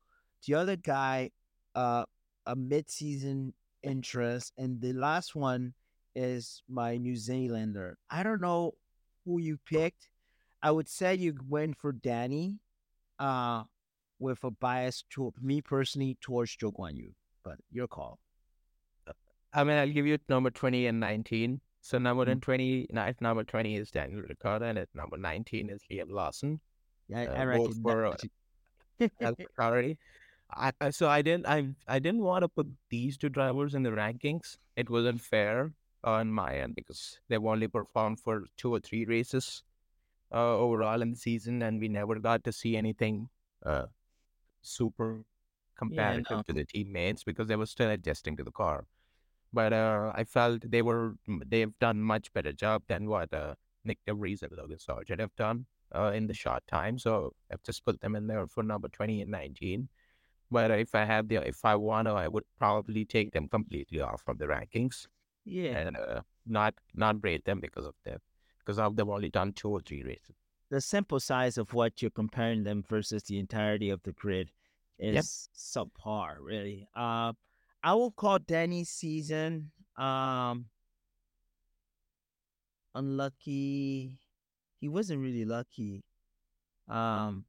the 0.45 0.55
other 0.55 0.75
guy 0.75 1.31
uh 1.75 2.05
a 2.45 2.55
mid-season 2.55 3.53
interest, 3.83 4.51
and 4.57 4.81
the 4.81 4.91
last 4.91 5.33
one 5.35 5.73
is 6.15 6.61
my 6.69 6.97
New 6.97 7.15
Zealander. 7.15 7.97
I 8.09 8.23
don't 8.23 8.41
know 8.41 8.73
who 9.25 9.39
you 9.39 9.57
picked. 9.65 10.09
I 10.61 10.71
would 10.71 10.87
say 10.87 11.15
you 11.15 11.35
went 11.49 11.77
for 11.77 11.91
Danny, 11.91 12.59
uh, 13.19 13.63
with 14.19 14.43
a 14.43 14.51
bias 14.51 15.03
to 15.11 15.33
me 15.41 15.61
personally 15.61 16.17
towards 16.21 16.55
Zhou 16.55 16.73
Guanyu, 16.73 17.13
but 17.43 17.57
your 17.71 17.87
call. 17.87 18.19
I 19.53 19.63
mean, 19.63 19.77
I'll 19.77 19.89
give 19.91 20.07
you 20.07 20.17
number 20.29 20.49
20 20.49 20.87
and 20.87 20.99
19. 20.99 21.61
So 21.81 21.97
number 21.97 22.25
Mm. 22.25 22.41
20, 22.41 22.87
ni- 22.91 23.13
number 23.19 23.43
20 23.43 23.75
is 23.75 23.91
Daniel 23.91 24.21
Ricciardo, 24.21 24.65
and 24.65 24.79
at 24.79 24.89
number 24.95 25.17
19 25.17 25.69
is 25.69 25.81
Liam 25.91 26.09
Lawson. 26.09 26.59
Yeah, 27.09 27.19
I, 27.21 27.25
Uh, 27.27 27.33
I 27.33 27.43
reckon 27.43 27.83
uh, 27.85 28.15
that. 28.99 29.11
Health 29.19 29.39
priority. 29.53 29.97
I, 30.49 30.71
I 30.79 30.89
so 30.91 31.09
I 31.09 31.21
didn't 31.21 31.45
I 31.47 31.73
I 31.87 31.99
didn't 31.99 32.21
want 32.21 32.43
to 32.43 32.47
put 32.47 32.67
these 32.89 33.17
two 33.17 33.27
drivers 33.29 33.73
in 33.75 33.83
the 33.83 33.89
rankings. 33.89 34.57
It 34.77 34.89
wasn't 34.89 35.19
fair 35.19 35.73
on 36.03 36.31
my 36.31 36.55
end 36.55 36.75
because 36.75 37.19
they've 37.27 37.43
only 37.43 37.67
performed 37.67 38.19
for 38.19 38.43
two 38.57 38.73
or 38.73 38.79
three 38.79 39.05
races 39.05 39.63
uh, 40.33 40.57
overall 40.57 41.01
in 41.01 41.11
the 41.11 41.17
season, 41.17 41.61
and 41.61 41.79
we 41.79 41.87
never 41.87 42.19
got 42.19 42.43
to 42.43 42.51
see 42.51 42.75
anything 42.75 43.29
uh, 43.65 43.85
super 44.61 45.23
comparative 45.77 46.25
no. 46.29 46.41
to 46.43 46.53
the 46.53 46.65
teammates 46.65 47.23
because 47.23 47.47
they 47.47 47.55
were 47.55 47.65
still 47.65 47.89
adjusting 47.89 48.35
to 48.37 48.43
the 48.43 48.51
car. 48.51 48.85
But 49.51 49.73
uh, 49.73 50.11
I 50.15 50.23
felt 50.23 50.69
they 50.69 50.81
were 50.81 51.15
they've 51.47 51.77
done 51.79 52.01
much 52.01 52.33
better 52.33 52.53
job 52.53 52.83
than 52.87 53.07
what 53.07 53.33
uh, 53.33 53.55
Nyck 53.87 53.97
de 54.07 54.13
Vries 54.13 54.41
and 54.41 54.51
Logan 54.57 54.77
Sargeant 54.77 55.19
have 55.19 55.35
done 55.35 55.65
uh, 55.93 56.11
in 56.15 56.25
the 56.25 56.33
short 56.33 56.63
time. 56.67 56.97
So 56.97 57.33
I've 57.51 57.61
just 57.63 57.85
put 57.85 58.01
them 58.01 58.15
in 58.15 58.27
there 58.27 58.47
for 58.47 58.63
number 58.63 58.87
twenty 58.87 59.21
and 59.21 59.29
nineteen. 59.29 59.89
But 60.49 60.71
if 60.71 60.95
I 60.95 61.05
have 61.05 61.27
the 61.27 61.35
if 61.47 61.63
I 61.63 61.75
want 61.75 62.07
to, 62.07 62.13
I 62.13 62.27
would 62.27 62.45
probably 62.57 63.05
take 63.05 63.31
them 63.31 63.47
completely 63.47 64.01
off 64.01 64.23
from 64.23 64.37
the 64.37 64.45
rankings 64.45 65.07
yeah, 65.45 65.77
and 65.77 65.97
uh, 65.97 66.21
not 66.45 66.73
not 66.93 67.17
rate 67.23 67.45
them 67.45 67.59
because 67.59 67.85
of 67.85 67.95
that 68.05 68.21
because 68.59 68.79
of 68.79 68.95
they've 68.95 69.07
only 69.09 69.29
done 69.29 69.53
two 69.53 69.69
or 69.69 69.81
three 69.81 70.03
races. 70.03 70.35
the 70.69 70.81
simple 70.81 71.19
size 71.19 71.57
of 71.57 71.73
what 71.73 72.01
you're 72.01 72.11
comparing 72.11 72.63
them 72.63 72.83
versus 72.87 73.23
the 73.23 73.37
entirety 73.37 73.89
of 73.91 74.01
the 74.03 74.11
grid 74.13 74.49
is 74.97 75.13
Yep. 75.15 75.25
subpar, 75.55 76.37
really. 76.41 76.87
Uh, 76.95 77.33
I 77.83 77.93
will 77.93 78.11
call 78.11 78.39
Danny's 78.39 78.89
season 78.89 79.71
um 79.97 80.65
unlucky. 82.95 84.19
He 84.79 84.89
wasn't 84.89 85.21
really 85.21 85.45
lucky. 85.45 86.03
Um, 86.87 87.45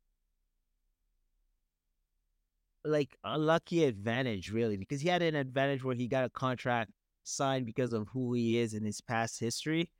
like 2.85 3.17
lucky 3.25 3.85
advantage, 3.85 4.53
really, 4.53 4.77
because 4.77 5.01
he 5.01 5.09
had 5.09 5.23
an 5.23 5.35
advantage 5.35 5.83
where 5.83 5.95
he 5.95 6.07
got 6.07 6.25
a 6.25 6.31
contract 6.31 6.93
signed 7.25 7.67
because 7.67 7.93
of 7.93 8.09
who 8.09 8.35
he 8.35 8.59
is 8.59 8.75
in 8.75 8.85
his 8.85 9.01
past 9.01 9.41
history. 9.41 9.91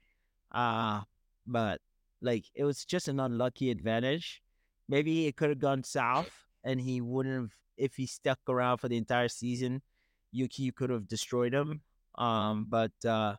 Uh 0.53 1.03
but 1.47 1.81
like 2.23 2.45
it 2.55 2.65
was 2.65 2.85
just 2.85 3.09
an 3.09 3.21
unlucky 3.21 3.71
advantage. 3.71 4.43
Maybe 4.89 5.27
it 5.27 5.37
could 5.37 5.51
have 5.51 5.59
gone 5.59 5.83
south 5.83 6.31
and 6.63 6.81
he 6.81 7.01
wouldn't 7.01 7.35
have 7.35 7.51
if 7.77 7.97
he 7.97 8.07
stuck 8.07 8.39
around 8.49 8.79
for 8.79 8.89
the 8.89 8.97
entire 8.97 9.29
season, 9.29 9.83
Yuki 10.31 10.71
could 10.71 10.91
have 10.91 11.09
destroyed 11.09 11.53
him. 11.53 11.83
Um 12.17 12.67
but 12.69 12.93
uh 13.05 13.37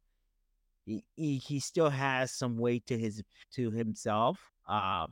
he, 0.86 1.04
he 1.16 1.38
he 1.38 1.60
still 1.60 1.90
has 1.90 2.32
some 2.32 2.58
weight 2.58 2.86
to 2.88 2.98
his 2.98 3.24
to 3.54 3.72
himself. 3.72 4.40
Uh, 4.68 5.08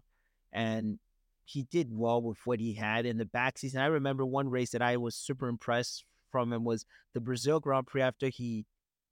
and 0.51 0.99
he 1.45 1.63
did 1.63 1.89
well 1.91 2.21
with 2.21 2.38
what 2.45 2.59
he 2.59 2.74
had 2.74 3.05
in 3.05 3.17
the 3.17 3.26
back 3.26 3.57
season. 3.57 3.82
I 3.82 3.88
remember 3.88 4.26
one 4.26 4.49
race 4.49 4.71
that 4.71 4.82
I 4.82 4.97
was 4.97 5.15
super 5.15 5.47
impressed 5.47 6.05
from 6.34 6.53
him 6.53 6.65
was 6.65 6.86
the 7.13 7.21
Brazil 7.21 7.59
Grand 7.61 7.88
Prix 7.88 8.01
after 8.03 8.29
he 8.29 8.65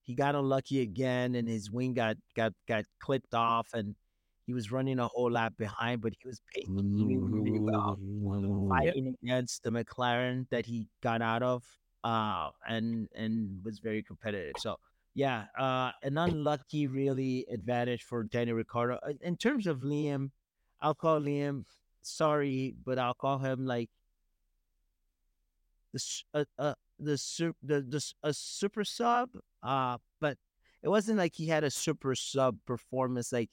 he 0.03 0.15
got 0.15 0.35
unlucky 0.35 0.81
again 0.81 1.35
and 1.35 1.47
his 1.47 1.71
wing 1.71 1.93
got 1.95 2.17
got 2.35 2.53
got 2.67 2.85
clipped 2.99 3.35
off 3.35 3.69
and 3.73 3.95
he 4.47 4.53
was 4.53 4.71
running 4.71 4.99
a 4.99 5.07
whole 5.07 5.31
lap 5.31 5.53
behind, 5.57 6.01
but 6.01 6.13
he 6.19 6.27
was 6.27 6.41
pacing 6.53 7.21
really, 7.31 7.61
well, 7.71 7.99
fighting 8.69 9.15
against 9.23 9.63
the 9.63 9.71
McLaren 9.71 10.47
that 10.49 10.65
he 10.65 10.87
got 11.01 11.21
out 11.21 11.43
of, 11.43 11.63
uh, 12.03 12.49
and 12.67 13.09
and 13.15 13.63
was 13.63 13.79
very 13.79 14.03
competitive. 14.03 14.55
So 14.59 14.77
yeah, 15.13 15.47
uh, 15.57 15.91
an 16.03 16.17
unlucky 16.17 16.87
really 16.87 17.45
advantage 17.51 18.03
for 18.03 18.23
Danny 18.23 18.53
Ricciardo. 18.53 18.95
Uh, 19.03 19.13
In 19.21 19.37
terms 19.37 19.67
of 19.67 19.81
Liam, 19.81 20.31
I'll 20.81 20.95
call 20.95 21.19
Liam. 21.21 21.65
Sorry, 22.01 22.75
but 22.85 22.97
I'll 22.97 23.13
call 23.13 23.39
him 23.39 23.65
like 23.65 23.89
the 25.93 25.97
s- 25.99 26.23
uh, 26.33 26.45
uh 26.57 26.73
the 27.01 27.17
super 27.17 27.57
the, 27.63 27.81
the 27.81 28.13
a 28.23 28.33
super 28.33 28.83
sub. 28.85 29.29
Uh, 29.63 29.97
but 30.19 30.37
it 30.83 30.89
wasn't 30.89 31.17
like 31.17 31.35
he 31.35 31.47
had 31.47 31.63
a 31.63 31.71
super 31.71 32.15
sub 32.15 32.57
performance 32.65 33.31
like 33.31 33.49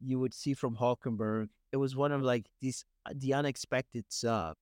you 0.00 0.18
would 0.18 0.34
see 0.34 0.54
from 0.54 0.76
Hulkenberg. 0.76 1.48
It 1.72 1.76
was 1.76 1.94
one 1.94 2.12
of 2.12 2.22
like 2.22 2.46
these 2.60 2.84
uh, 3.06 3.12
the 3.14 3.34
unexpected 3.34 4.06
sub, 4.08 4.56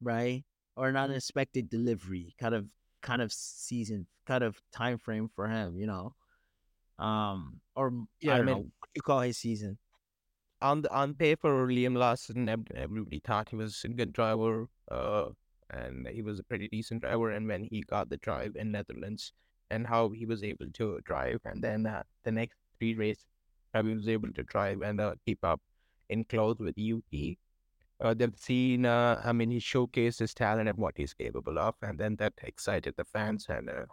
right? 0.00 0.44
Or 0.76 0.88
an 0.88 0.96
unexpected 0.96 1.68
delivery, 1.68 2.34
kind 2.40 2.54
of 2.54 2.66
kind 3.02 3.20
of 3.22 3.32
season, 3.32 4.06
kind 4.26 4.44
of 4.44 4.60
time 4.72 4.98
frame 4.98 5.28
for 5.34 5.48
him, 5.48 5.76
you 5.76 5.86
know. 5.86 6.14
Um, 6.98 7.60
or 7.76 7.92
Yeah, 8.20 8.34
I 8.34 8.38
I 8.38 8.42
mean- 8.42 8.46
know 8.46 8.66
you 8.94 9.02
call 9.02 9.20
his 9.20 9.38
season. 9.38 9.78
on 10.60 10.82
the 10.82 10.90
on 10.92 11.14
paper, 11.14 11.66
Liam 11.68 11.96
Lawson, 11.96 12.48
everybody 12.74 13.20
thought 13.24 13.48
he 13.50 13.56
was 13.56 13.84
a 13.84 13.88
good 13.88 14.12
driver, 14.12 14.66
uh, 14.90 15.30
and 15.70 16.06
he 16.08 16.22
was 16.22 16.38
a 16.38 16.44
pretty 16.44 16.68
decent 16.68 17.02
driver. 17.02 17.30
And 17.30 17.46
when 17.46 17.64
he 17.64 17.82
got 17.82 18.08
the 18.08 18.16
drive 18.18 18.56
in 18.56 18.72
Netherlands, 18.72 19.32
and 19.70 19.86
how 19.86 20.08
he 20.08 20.24
was 20.24 20.42
able 20.42 20.66
to 20.74 20.98
drive, 21.04 21.40
and 21.44 21.62
then 21.62 21.86
uh, 21.86 22.02
the 22.24 22.32
next 22.32 22.56
three 22.78 22.94
races, 22.94 23.26
he 23.74 23.94
was 23.94 24.08
able 24.08 24.32
to 24.32 24.42
drive 24.44 24.80
and 24.82 25.00
uh, 25.00 25.14
keep 25.26 25.44
up 25.44 25.60
in 26.08 26.24
close 26.24 26.58
with 26.58 26.76
Yuki. 26.78 27.38
Uh, 28.00 28.14
they've 28.14 28.38
seen, 28.38 28.86
uh, 28.86 29.20
I 29.24 29.32
mean, 29.32 29.50
he 29.50 29.58
showcased 29.58 30.20
his 30.20 30.32
talent 30.32 30.68
and 30.68 30.78
what 30.78 30.94
he's 30.96 31.12
capable 31.12 31.58
of, 31.58 31.74
and 31.82 31.98
then 31.98 32.16
that 32.16 32.32
excited 32.42 32.94
the 32.96 33.04
fans 33.04 33.46
and 33.48 33.68
uh, 33.68 33.84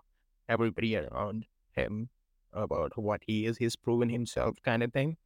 everybody 0.48 0.96
around 0.96 1.46
him 1.76 2.10
about 2.54 2.98
what 2.98 3.22
he 3.26 3.46
is. 3.48 3.58
He's 3.58 3.76
proven 3.76 4.10
himself, 4.10 4.56
kind 4.64 4.84
of 4.84 4.94
thing. 4.94 5.18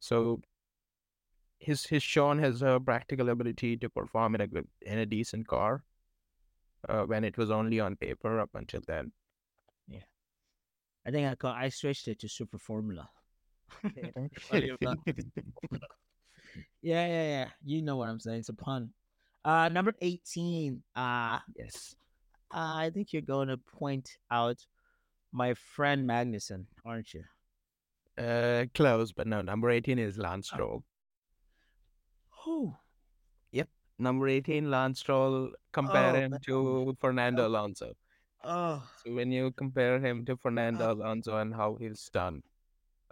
So 0.00 0.40
his 1.64 1.86
his 1.86 2.02
shown 2.02 2.38
his 2.38 2.62
uh, 2.62 2.78
practical 2.78 3.30
ability 3.30 3.76
to 3.78 3.88
perform 3.88 4.34
in 4.34 4.40
a 4.42 4.46
good 4.46 4.68
in 4.82 4.98
a 4.98 5.06
decent 5.06 5.46
car 5.48 5.82
uh, 6.88 7.04
when 7.04 7.24
it 7.24 7.38
was 7.38 7.50
only 7.50 7.80
on 7.80 7.96
paper 7.96 8.38
up 8.40 8.50
until 8.54 8.80
then. 8.86 9.12
Yeah, 9.88 10.04
I 11.06 11.10
think 11.10 11.44
I 11.44 11.64
I 11.64 11.68
switched 11.68 12.08
it 12.08 12.20
to 12.20 12.28
Super 12.28 12.58
Formula. 12.58 13.08
Yeah, 16.82 17.06
yeah, 17.06 17.26
yeah. 17.28 17.48
You 17.64 17.82
know 17.82 17.96
what 17.96 18.08
I'm 18.10 18.20
saying. 18.20 18.40
It's 18.40 18.50
a 18.50 18.54
pun. 18.54 18.90
Uh 19.44 19.68
number 19.70 19.94
18. 20.00 20.82
Uh, 20.94 21.38
yes. 21.56 21.96
uh 22.52 22.74
I 22.76 22.90
think 22.90 23.12
you're 23.12 23.22
going 23.22 23.48
to 23.48 23.56
point 23.56 24.18
out 24.30 24.64
my 25.32 25.54
friend 25.54 26.08
Magnussen, 26.08 26.66
aren't 26.84 27.14
you? 27.14 27.24
Uh, 28.16 28.66
close, 28.74 29.12
but 29.12 29.26
no. 29.26 29.42
Number 29.42 29.70
eighteen 29.70 29.98
is 29.98 30.16
Lance 30.16 30.46
Stroll. 30.46 30.84
Oh, 32.46 32.76
Number 33.98 34.28
eighteen, 34.28 34.70
Lance 34.70 35.00
Stroll. 35.00 35.52
Compare 35.72 36.10
Oh, 36.12 36.14
him 36.20 36.30
man. 36.32 36.40
to 36.46 36.96
Fernando 37.00 37.46
Alonso. 37.46 37.92
oh, 38.44 38.82
So 39.04 39.12
when 39.14 39.30
you 39.32 39.52
compare 39.52 39.98
him 40.00 40.24
to 40.26 40.36
Fernando 40.36 40.92
Alonso 40.92 41.36
and 41.38 41.54
how 41.54 41.76
he's 41.76 42.08
done 42.10 42.42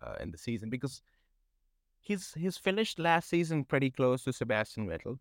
uh, 0.03 0.15
in 0.21 0.31
the 0.31 0.39
season, 0.39 0.71
because 0.71 1.03
he's 2.01 2.33
he's 2.35 2.57
finished 2.59 2.99
last 2.99 3.29
season 3.29 3.65
pretty 3.65 3.91
close 3.91 4.25
to 4.25 4.33
Sebastian 4.33 4.89
Vettel, 4.89 5.19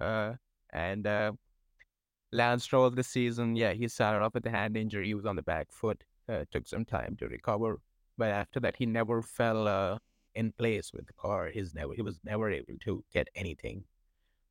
uh, 0.00 0.34
and 0.70 1.06
uh, 1.06 1.32
Lance 2.32 2.64
Stroll 2.64 2.90
this 2.90 3.08
season, 3.08 3.56
yeah, 3.56 3.72
he 3.72 3.88
started 3.88 4.22
off 4.24 4.34
with 4.34 4.46
a 4.46 4.50
hand 4.50 4.76
injury. 4.76 5.06
He 5.06 5.14
was 5.14 5.26
on 5.26 5.36
the 5.36 5.42
back 5.42 5.68
foot. 5.70 6.04
Uh, 6.28 6.44
took 6.50 6.66
some 6.68 6.84
time 6.84 7.16
to 7.18 7.26
recover, 7.28 7.80
but 8.16 8.28
after 8.30 8.60
that, 8.60 8.76
he 8.76 8.86
never 8.86 9.22
fell 9.22 9.66
uh, 9.66 9.98
in 10.34 10.52
place 10.52 10.92
with 10.92 11.06
the 11.06 11.12
car. 11.14 11.48
He's 11.48 11.74
never 11.74 11.92
he 11.94 12.02
was 12.02 12.20
never 12.24 12.50
able 12.50 12.74
to 12.84 13.04
get 13.12 13.28
anything 13.34 13.84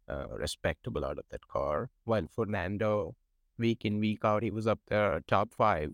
respectable 0.08 1.06
out 1.06 1.18
of 1.18 1.26
that 1.30 1.48
car. 1.48 1.90
While 2.04 2.28
Fernando 2.28 3.16
week 3.58 3.86
in 3.86 4.00
week 4.00 4.26
out 4.26 4.44
he 4.44 4.52
was 4.52 4.68
up 4.68 4.80
there 4.88 5.22
top 5.28 5.54
five. 5.54 5.94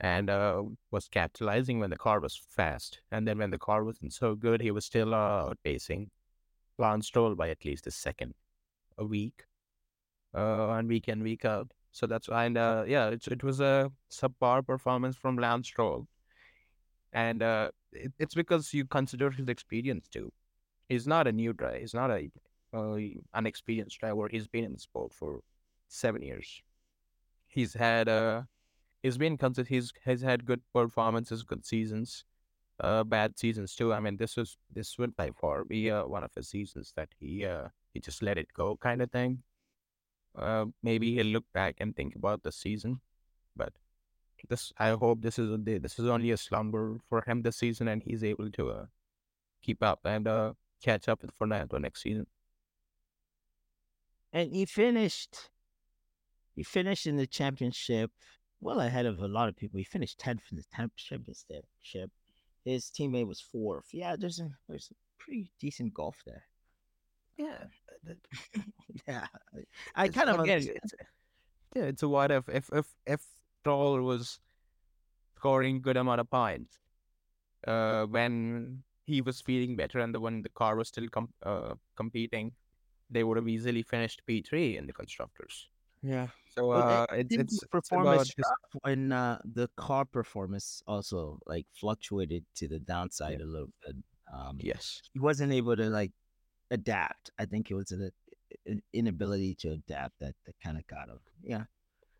And 0.00 0.30
uh, 0.30 0.62
was 0.92 1.08
capitalizing 1.08 1.80
when 1.80 1.90
the 1.90 1.96
car 1.96 2.20
was 2.20 2.36
fast. 2.36 3.00
And 3.10 3.26
then 3.26 3.38
when 3.38 3.50
the 3.50 3.58
car 3.58 3.82
wasn't 3.82 4.12
so 4.12 4.34
good 4.34 4.60
he 4.60 4.70
was 4.70 4.84
still 4.84 5.14
uh, 5.14 5.52
outpacing. 5.52 6.08
Lance 6.78 7.08
Stroll 7.08 7.34
by 7.34 7.50
at 7.50 7.64
least 7.64 7.88
a 7.88 7.90
second 7.90 8.34
a 8.96 9.04
week 9.04 9.44
uh, 10.34 10.80
week 10.84 11.08
in 11.08 11.22
week 11.22 11.44
out. 11.44 11.72
So 11.90 12.06
that's 12.06 12.28
why 12.28 12.44
and 12.44 12.56
uh, 12.56 12.84
yeah 12.86 13.08
it, 13.08 13.26
it 13.26 13.42
was 13.42 13.60
a 13.60 13.90
subpar 14.10 14.64
performance 14.64 15.16
from 15.16 15.36
Lance 15.36 15.66
Stroll. 15.66 16.06
And 17.12 17.42
uh, 17.42 17.70
it, 17.92 18.12
it's 18.18 18.34
because 18.34 18.72
you 18.72 18.84
consider 18.84 19.30
his 19.30 19.48
experience 19.48 20.08
too. 20.08 20.32
He's 20.88 21.06
not 21.06 21.26
a 21.26 21.32
new 21.32 21.52
driver. 21.52 21.78
He's 21.78 21.94
not 21.94 22.10
a 22.10 22.30
uh, 22.78 22.98
unexperienced 23.34 23.98
driver 24.00 24.28
he's 24.30 24.48
been 24.48 24.64
in 24.64 24.72
the 24.72 24.78
sport 24.78 25.12
for 25.12 25.40
seven 25.88 26.22
years 26.22 26.62
he's 27.48 27.74
had 27.74 28.08
uh 28.08 28.42
he's 29.02 29.18
been 29.18 29.36
consistent. 29.36 29.68
He's 29.68 29.92
has 30.04 30.22
had 30.22 30.44
good 30.44 30.62
performances, 30.72 31.42
good 31.42 31.64
seasons, 31.64 32.24
uh, 32.80 33.04
bad 33.04 33.38
seasons 33.38 33.74
too. 33.74 33.92
I 33.92 34.00
mean, 34.00 34.16
this 34.16 34.36
was 34.36 34.56
this 34.72 34.98
would 34.98 35.16
by 35.16 35.30
far 35.40 35.64
be 35.64 35.90
uh, 35.90 36.06
one 36.06 36.24
of 36.24 36.30
the 36.34 36.42
seasons 36.42 36.92
that 36.96 37.08
he 37.18 37.44
uh 37.46 37.68
he 37.92 38.00
just 38.00 38.22
let 38.22 38.38
it 38.38 38.48
go 38.54 38.76
kind 38.76 39.02
of 39.02 39.10
thing. 39.10 39.42
Uh, 40.36 40.66
maybe 40.82 41.14
he'll 41.14 41.26
look 41.26 41.46
back 41.52 41.76
and 41.80 41.96
think 41.96 42.14
about 42.14 42.42
the 42.42 42.52
season, 42.52 43.00
but 43.56 43.72
this 44.48 44.72
I 44.78 44.90
hope 44.90 45.22
this 45.22 45.38
is 45.38 45.50
a, 45.50 45.56
this 45.56 45.98
is 45.98 46.06
only 46.06 46.30
a 46.30 46.36
slumber 46.36 46.98
for 47.08 47.24
him 47.26 47.42
this 47.42 47.56
season, 47.56 47.88
and 47.88 48.02
he's 48.02 48.22
able 48.22 48.50
to 48.52 48.70
uh, 48.70 48.86
keep 49.62 49.82
up 49.82 50.00
and 50.04 50.28
uh, 50.28 50.52
catch 50.82 51.08
up 51.08 51.22
with 51.22 51.32
Fernando 51.36 51.78
next 51.78 52.02
season. 52.02 52.26
And 54.32 54.54
he 54.54 54.64
finished. 54.64 55.50
He 56.54 56.62
finished 56.62 57.06
in 57.06 57.16
the 57.16 57.26
championship 57.26 58.10
well 58.60 58.80
ahead 58.80 59.06
of 59.06 59.20
a 59.20 59.28
lot 59.28 59.48
of 59.48 59.56
people. 59.56 59.78
He 59.78 59.84
finished 59.84 60.18
tenth 60.18 60.42
in 60.50 60.56
the 60.56 60.64
championship. 60.96 62.10
His 62.64 62.86
teammate 62.86 63.26
was 63.26 63.40
fourth. 63.40 63.86
Yeah, 63.92 64.16
there's 64.18 64.40
a 64.40 64.50
there's 64.68 64.90
a 64.90 64.94
pretty 65.22 65.50
decent 65.60 65.94
golf 65.94 66.22
there. 66.26 66.44
Yeah, 67.36 67.64
yeah. 69.08 69.26
I 69.94 70.08
kind 70.08 70.28
of 70.28 70.40
again, 70.40 70.58
it's, 70.58 70.94
yeah, 71.74 71.84
it's 71.84 72.02
a 72.02 72.08
what 72.08 72.30
if 72.30 72.48
if 72.48 72.68
if 72.72 72.86
if 73.06 73.20
Stroll 73.60 74.02
was 74.02 74.40
scoring 75.36 75.80
good 75.80 75.96
amount 75.96 76.20
of 76.20 76.28
points 76.28 76.78
uh, 77.66 78.04
when 78.06 78.82
he 79.04 79.20
was 79.20 79.40
feeling 79.40 79.76
better 79.76 80.00
and 80.00 80.14
the 80.14 80.20
when 80.20 80.42
the 80.42 80.48
car 80.48 80.76
was 80.76 80.88
still 80.88 81.08
com- 81.08 81.32
uh, 81.44 81.74
competing, 81.96 82.52
they 83.10 83.24
would 83.24 83.36
have 83.36 83.48
easily 83.48 83.82
finished 83.82 84.22
P 84.26 84.42
three 84.42 84.76
in 84.76 84.86
the 84.86 84.92
constructors. 84.92 85.68
Yeah. 86.02 86.28
So 86.54 86.72
uh, 86.72 87.06
it's 87.12 87.34
it's 87.34 87.64
performance 87.66 88.34
it's 88.36 88.50
uh, 88.84 89.38
the 89.44 89.68
car 89.76 90.04
performance 90.04 90.82
also 90.86 91.38
like 91.46 91.66
fluctuated 91.72 92.44
to 92.56 92.68
the 92.68 92.78
downside 92.78 93.38
yeah. 93.38 93.44
a 93.44 93.48
little 93.48 93.70
bit. 93.84 93.96
Um, 94.32 94.58
yes, 94.60 95.00
he 95.12 95.20
wasn't 95.20 95.52
able 95.52 95.76
to 95.76 95.88
like 95.88 96.12
adapt. 96.70 97.30
I 97.38 97.44
think 97.44 97.70
it 97.70 97.74
was 97.74 97.92
an, 97.92 98.10
an 98.66 98.82
inability 98.92 99.54
to 99.60 99.70
adapt 99.70 100.18
that 100.20 100.34
that 100.46 100.54
kind 100.62 100.76
of 100.76 100.86
got 100.86 101.08
him. 101.08 101.20
Yeah, 101.42 101.64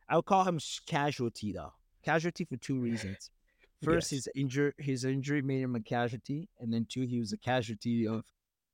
I 0.08 0.16
would 0.16 0.26
call 0.26 0.44
him 0.44 0.60
casualty 0.86 1.52
though. 1.52 1.72
Casualty 2.04 2.44
for 2.44 2.56
two 2.56 2.78
reasons. 2.78 3.30
First, 3.82 4.12
yes. 4.12 4.24
his 4.24 4.28
injury 4.34 4.72
his 4.78 5.04
injury 5.04 5.42
made 5.42 5.62
him 5.62 5.74
a 5.74 5.80
casualty, 5.80 6.48
and 6.60 6.72
then 6.72 6.86
two, 6.88 7.02
he 7.02 7.18
was 7.18 7.32
a 7.32 7.38
casualty 7.38 8.06
of 8.06 8.24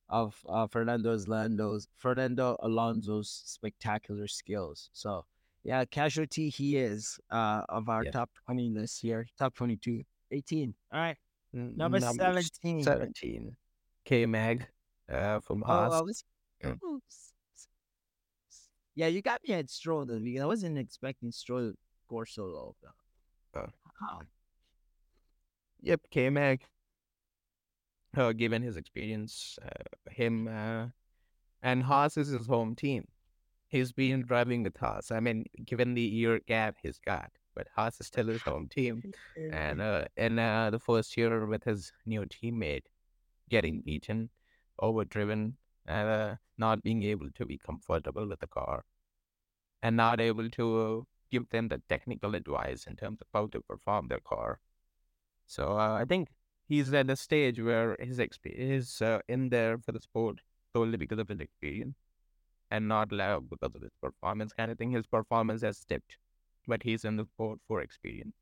of 0.09 0.37
uh, 0.49 0.67
Fernando 0.67 1.15
Alonso's 1.15 1.89
Fernando 1.97 2.57
Alonso's 2.61 3.43
spectacular 3.45 4.29
skills. 4.29 4.91
So 4.93 5.25
yeah, 5.63 5.85
casualty 5.85 6.51
he 6.51 6.77
is 6.77 7.19
uh, 7.31 7.63
of 7.69 7.89
our 7.89 8.05
yeah. 8.05 8.11
top 8.11 8.31
twenty 8.45 8.71
list 8.71 9.01
here. 9.01 9.27
Top 9.39 9.55
22. 9.55 10.03
18. 10.31 10.75
All 10.93 11.01
right. 11.01 11.17
Number, 11.53 12.01
Number 12.01 12.43
17. 12.43 12.83
17. 12.83 13.57
K 14.05 14.27
Mag 14.27 14.67
uh, 15.11 15.41
from 15.41 15.63
Haas. 15.63 15.93
Oh, 15.95 16.05
was, 16.05 16.25
yeah. 16.63 16.75
yeah, 18.95 19.07
you 19.07 19.23
got 19.23 19.41
me 19.47 19.55
at 19.55 19.71
Stroll 19.71 20.05
this 20.05 20.21
week. 20.21 20.41
I 20.41 20.47
wasn't 20.47 20.79
expecting 20.79 21.31
Stroll 21.31 21.71
to 21.71 21.77
score 22.05 22.27
so 22.27 22.45
low. 22.45 22.77
Uh, 23.57 23.67
oh. 24.03 24.21
Yep, 25.83 26.01
K 26.11 26.31
Mag 26.31 26.63
uh, 28.17 28.33
given 28.33 28.63
his 28.63 28.77
experience, 28.77 29.59
uh, 29.63 30.11
him 30.11 30.49
uh, 30.49 30.87
and 31.63 31.83
Haas 31.83 32.17
is 32.17 32.29
his 32.29 32.47
home 32.47 32.75
team. 32.75 33.09
He's 33.69 33.93
been 33.93 34.23
driving 34.23 34.63
with 34.63 34.77
Haas. 34.77 35.11
I 35.11 35.21
mean, 35.21 35.47
given 35.65 35.95
the 35.95 36.03
year 36.03 36.41
gap 36.47 36.77
he's 36.83 36.99
got, 36.99 37.31
but 37.55 37.69
Haas 37.75 38.01
is 38.01 38.07
still 38.07 38.27
his 38.27 38.43
home 38.51 38.69
team. 38.69 39.03
And 39.51 39.81
uh, 39.81 40.05
in 40.17 40.39
uh, 40.39 40.71
the 40.71 40.79
first 40.79 41.17
year 41.17 41.47
with 41.47 41.65
his 41.65 41.93
new 42.07 42.27
teammate 42.27 42.85
getting 43.51 43.81
beaten, 43.81 44.31
overdriven, 44.79 45.57
and 45.87 46.09
uh, 46.09 46.35
not 46.59 46.83
being 46.83 47.03
able 47.03 47.31
to 47.35 47.45
be 47.47 47.59
comfortable 47.59 48.27
with 48.29 48.41
the 48.41 48.47
car, 48.47 48.85
and 49.83 49.97
not 49.97 50.21
able 50.21 50.49
to 50.51 51.07
give 51.31 51.49
them 51.51 51.69
the 51.69 51.83
technical 51.89 52.35
advice 52.35 52.87
in 52.87 52.97
terms 52.97 53.21
of 53.21 53.27
how 53.35 53.47
to 53.49 53.61
perform 53.63 54.09
their 54.09 54.21
car. 54.21 54.61
So 55.47 55.79
uh, 55.79 55.99
I 56.01 56.05
think 56.05 56.29
he's 56.69 56.93
at 56.93 57.11
a 57.11 57.17
stage 57.17 57.61
where 57.61 57.97
his 58.01 58.19
experience 58.19 58.95
is 58.95 59.03
uh, 59.03 59.21
in 59.29 59.49
there 59.51 59.79
for 59.79 59.93
the 59.93 60.01
sport 60.01 60.41
solely 60.73 60.97
because 60.97 61.19
of 61.19 61.29
his 61.29 61.41
experience 61.41 61.97
and 62.71 62.89
not 62.89 63.09
because 63.11 63.75
of 63.75 63.83
his 63.83 63.93
performance 64.03 64.53
kind 64.53 64.71
of 64.71 64.79
thing. 64.79 64.91
His 64.91 65.07
performance 65.07 65.63
has 65.63 65.85
dipped, 65.85 66.17
but 66.67 66.83
he's 66.83 67.05
in 67.05 67.17
the 67.17 67.25
sport 67.25 67.61
for 67.69 67.81
experience. 67.81 68.35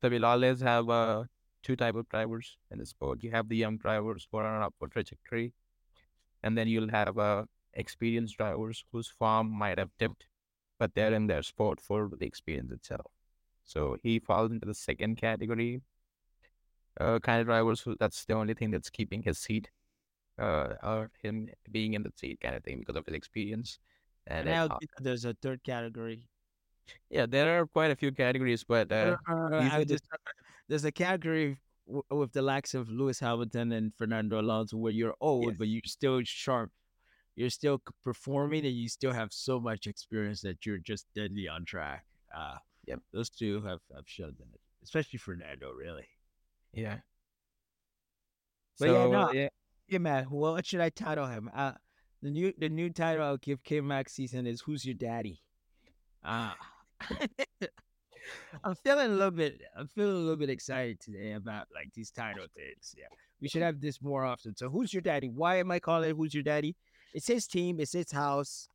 So 0.00 0.08
we'll 0.08 0.24
always 0.24 0.60
have 0.60 0.88
uh, 0.88 1.24
two 1.62 1.76
type 1.76 1.94
of 1.94 2.08
drivers 2.08 2.56
in 2.70 2.78
the 2.78 2.86
sport. 2.86 3.22
You 3.22 3.30
have 3.32 3.48
the 3.48 3.56
young 3.56 3.76
drivers 3.76 4.26
who 4.30 4.38
are 4.38 4.46
on 4.46 4.56
an 4.56 4.62
upward 4.62 4.92
trajectory, 4.92 5.52
and 6.42 6.56
then 6.56 6.68
you'll 6.68 6.90
have 6.90 7.18
uh, 7.18 7.44
experienced 7.74 8.38
drivers 8.38 8.84
whose 8.92 9.08
form 9.08 9.50
might 9.50 9.78
have 9.78 9.90
dipped, 9.98 10.26
but 10.78 10.94
they're 10.94 11.12
in 11.12 11.26
their 11.26 11.42
sport 11.42 11.80
for 11.80 12.10
the 12.18 12.26
experience 12.26 12.72
itself. 12.72 13.06
So 13.64 13.98
he 14.02 14.18
falls 14.18 14.50
into 14.50 14.66
the 14.66 14.74
second 14.74 15.16
category 15.16 15.82
uh, 17.00 17.18
kind 17.18 17.40
of 17.40 17.46
drivers 17.46 17.80
who 17.80 17.96
that's 17.98 18.24
the 18.26 18.34
only 18.34 18.54
thing 18.54 18.70
that's 18.70 18.90
keeping 18.90 19.22
his 19.22 19.38
seat, 19.38 19.70
uh, 20.38 20.74
or 20.82 21.10
him 21.22 21.48
being 21.70 21.94
in 21.94 22.02
the 22.02 22.12
seat 22.14 22.40
kind 22.40 22.54
of 22.54 22.62
thing 22.62 22.78
because 22.78 22.96
of 22.96 23.06
his 23.06 23.14
experience. 23.14 23.78
And 24.26 24.46
now 24.46 24.78
there's 25.00 25.24
a 25.24 25.34
third 25.42 25.64
category. 25.64 26.28
Yeah, 27.08 27.26
there 27.26 27.60
are 27.60 27.66
quite 27.66 27.90
a 27.90 27.96
few 27.96 28.12
categories, 28.12 28.64
but 28.64 28.90
uh, 28.92 29.16
uh 29.28 29.84
just, 29.84 30.04
there's 30.68 30.84
a 30.84 30.92
category 30.92 31.58
w- 31.86 32.04
with 32.10 32.32
the 32.32 32.42
likes 32.42 32.74
of 32.74 32.88
Lewis 32.88 33.20
Hamilton 33.20 33.72
and 33.72 33.94
Fernando 33.94 34.40
Alonso 34.40 34.76
where 34.76 34.92
you're 34.92 35.14
old, 35.20 35.46
yes. 35.46 35.54
but 35.58 35.68
you're 35.68 35.82
still 35.86 36.20
sharp. 36.24 36.70
You're 37.36 37.50
still 37.50 37.80
performing, 38.04 38.66
and 38.66 38.74
you 38.74 38.88
still 38.88 39.12
have 39.12 39.32
so 39.32 39.60
much 39.60 39.86
experience 39.86 40.42
that 40.42 40.66
you're 40.66 40.78
just 40.78 41.06
deadly 41.14 41.48
on 41.48 41.64
track. 41.64 42.04
Uh, 42.36 42.56
yep. 42.86 43.00
those 43.12 43.30
two 43.30 43.62
have, 43.62 43.78
have 43.94 44.04
shown 44.06 44.34
that, 44.38 44.46
especially 44.82 45.18
Fernando, 45.18 45.70
really. 45.72 46.06
Yeah. 46.72 46.98
But 48.78 48.88
so, 48.88 48.94
yeah, 48.94 49.10
no, 49.10 49.32
yeah, 49.32 49.48
yeah, 49.88 49.98
man. 49.98 50.24
What 50.24 50.64
should 50.66 50.80
I 50.80 50.88
title 50.88 51.26
him? 51.26 51.50
Uh, 51.54 51.72
the 52.22 52.30
new 52.30 52.52
the 52.56 52.68
new 52.68 52.90
title 52.90 53.24
I'll 53.24 53.36
give 53.36 53.62
K 53.62 53.80
Max 53.80 54.12
season 54.12 54.46
is 54.46 54.62
"Who's 54.62 54.84
Your 54.84 54.94
Daddy." 54.94 55.42
Ah, 56.24 56.56
I'm 58.64 58.74
feeling 58.74 59.06
a 59.06 59.14
little 59.14 59.30
bit. 59.30 59.60
I'm 59.76 59.88
feeling 59.88 60.16
a 60.16 60.18
little 60.18 60.36
bit 60.36 60.50
excited 60.50 61.00
today 61.00 61.32
about 61.32 61.66
like 61.74 61.92
these 61.94 62.10
title 62.10 62.46
things. 62.54 62.94
Yeah, 62.96 63.06
we 63.40 63.48
should 63.48 63.62
have 63.62 63.80
this 63.80 64.00
more 64.00 64.24
often. 64.24 64.56
So, 64.56 64.68
who's 64.68 64.92
your 64.92 65.02
daddy? 65.02 65.28
Why 65.28 65.56
am 65.56 65.70
I 65.70 65.78
calling 65.78 66.10
it 66.10 66.16
"Who's 66.16 66.34
Your 66.34 66.42
Daddy"? 66.42 66.76
It's 67.12 67.26
his 67.26 67.46
team. 67.46 67.80
It's 67.80 67.92
his 67.92 68.12
house. 68.12 68.68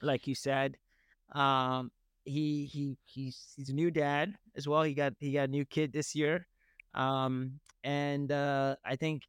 Like 0.00 0.26
you 0.26 0.34
said, 0.34 0.76
um, 1.32 1.90
he 2.24 2.66
he 2.66 2.96
he's 3.04 3.54
he's 3.56 3.68
a 3.70 3.74
new 3.74 3.90
dad 3.90 4.34
as 4.56 4.68
well. 4.68 4.82
He 4.82 4.94
got 4.94 5.14
he 5.18 5.32
got 5.32 5.44
a 5.44 5.48
new 5.48 5.64
kid 5.64 5.92
this 5.92 6.14
year. 6.14 6.46
Um, 6.94 7.60
and 7.84 8.30
uh, 8.30 8.76
I 8.84 8.96
think 8.96 9.22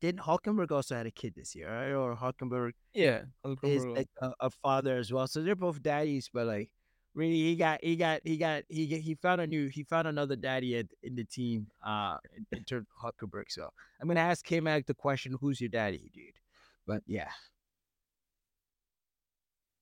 didn't 0.00 0.20
Hulkenberg 0.20 0.70
also 0.72 0.94
had 0.94 1.06
a 1.06 1.10
kid 1.10 1.34
this 1.34 1.54
year, 1.54 1.70
right? 1.70 1.92
Or 1.92 2.14
Hulkenberg, 2.14 2.72
yeah, 2.92 3.22
is 3.62 3.86
like 3.86 4.08
a, 4.20 4.30
a, 4.40 4.50
father 4.50 4.96
as 4.96 5.12
well. 5.12 5.26
So 5.26 5.42
they're 5.42 5.54
both 5.56 5.82
daddies, 5.82 6.28
but 6.32 6.46
like 6.46 6.70
really, 7.14 7.36
he 7.36 7.56
got 7.56 7.82
he 7.82 7.96
got 7.96 8.20
he 8.24 8.36
got 8.36 8.64
he 8.68 8.86
he 8.86 9.14
found 9.14 9.40
a 9.40 9.46
new 9.46 9.68
he 9.68 9.84
found 9.84 10.06
another 10.06 10.36
daddy 10.36 10.76
at, 10.78 10.86
in 11.02 11.14
the 11.14 11.24
team. 11.24 11.68
Uh, 11.84 12.16
in, 12.36 12.58
in 12.58 12.64
terms 12.64 12.86
of 13.02 13.12
Hulkenberg. 13.12 13.44
So 13.48 13.68
I'm 14.00 14.08
gonna 14.08 14.20
ask 14.20 14.44
K 14.44 14.60
Mag 14.60 14.86
the 14.86 14.94
question, 14.94 15.36
"Who's 15.40 15.60
your 15.60 15.70
daddy, 15.70 16.10
dude?" 16.12 16.38
But 16.86 17.02
yeah. 17.06 17.30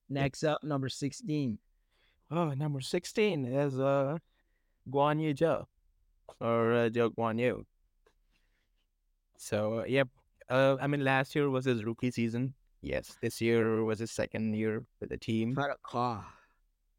Next 0.07 0.43
up, 0.43 0.63
number 0.63 0.87
sixteen. 0.87 1.57
Oh, 2.31 2.51
number 2.51 2.79
sixteen 2.79 3.45
is 3.45 3.79
uh 3.79 4.17
Guan 4.89 5.21
Yu 5.21 5.33
Zhou 5.33 5.65
or 6.39 6.73
uh, 6.73 6.89
Guan 6.89 7.39
Yu. 7.39 7.65
So, 9.37 9.79
uh, 9.79 9.85
yep. 9.85 10.07
Uh, 10.49 10.77
I 10.79 10.87
mean, 10.87 11.03
last 11.03 11.35
year 11.35 11.49
was 11.49 11.65
his 11.65 11.83
rookie 11.83 12.11
season. 12.11 12.53
Yes, 12.81 13.17
this 13.21 13.41
year 13.41 13.83
was 13.83 13.99
his 13.99 14.11
second 14.11 14.53
year 14.53 14.85
with 14.99 15.09
the 15.09 15.17
team. 15.17 15.55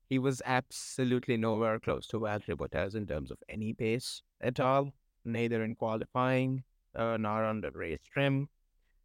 He 0.08 0.18
was 0.18 0.42
absolutely 0.44 1.36
nowhere 1.36 1.78
close 1.78 2.06
to 2.08 2.20
Valtteri 2.20 2.56
Bottas 2.56 2.94
in 2.94 3.06
terms 3.06 3.30
of 3.30 3.38
any 3.48 3.72
pace 3.72 4.22
at 4.40 4.58
all, 4.60 4.92
neither 5.24 5.62
in 5.64 5.74
qualifying 5.74 6.64
uh, 6.94 7.16
nor 7.16 7.44
on 7.44 7.60
the 7.60 7.70
race 7.70 8.00
trim. 8.12 8.48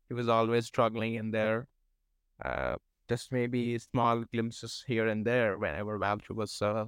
He 0.08 0.14
was 0.14 0.28
always 0.28 0.66
struggling 0.66 1.16
in 1.16 1.32
there. 1.32 1.68
Uh, 2.44 2.76
just 3.10 3.32
maybe 3.32 3.78
small 3.78 4.24
glimpses 4.34 4.84
here 4.88 5.08
and 5.08 5.26
there 5.26 5.58
whenever 5.58 6.00
Valtteri 6.00 6.36
was 6.36 6.62
uh, 6.62 6.86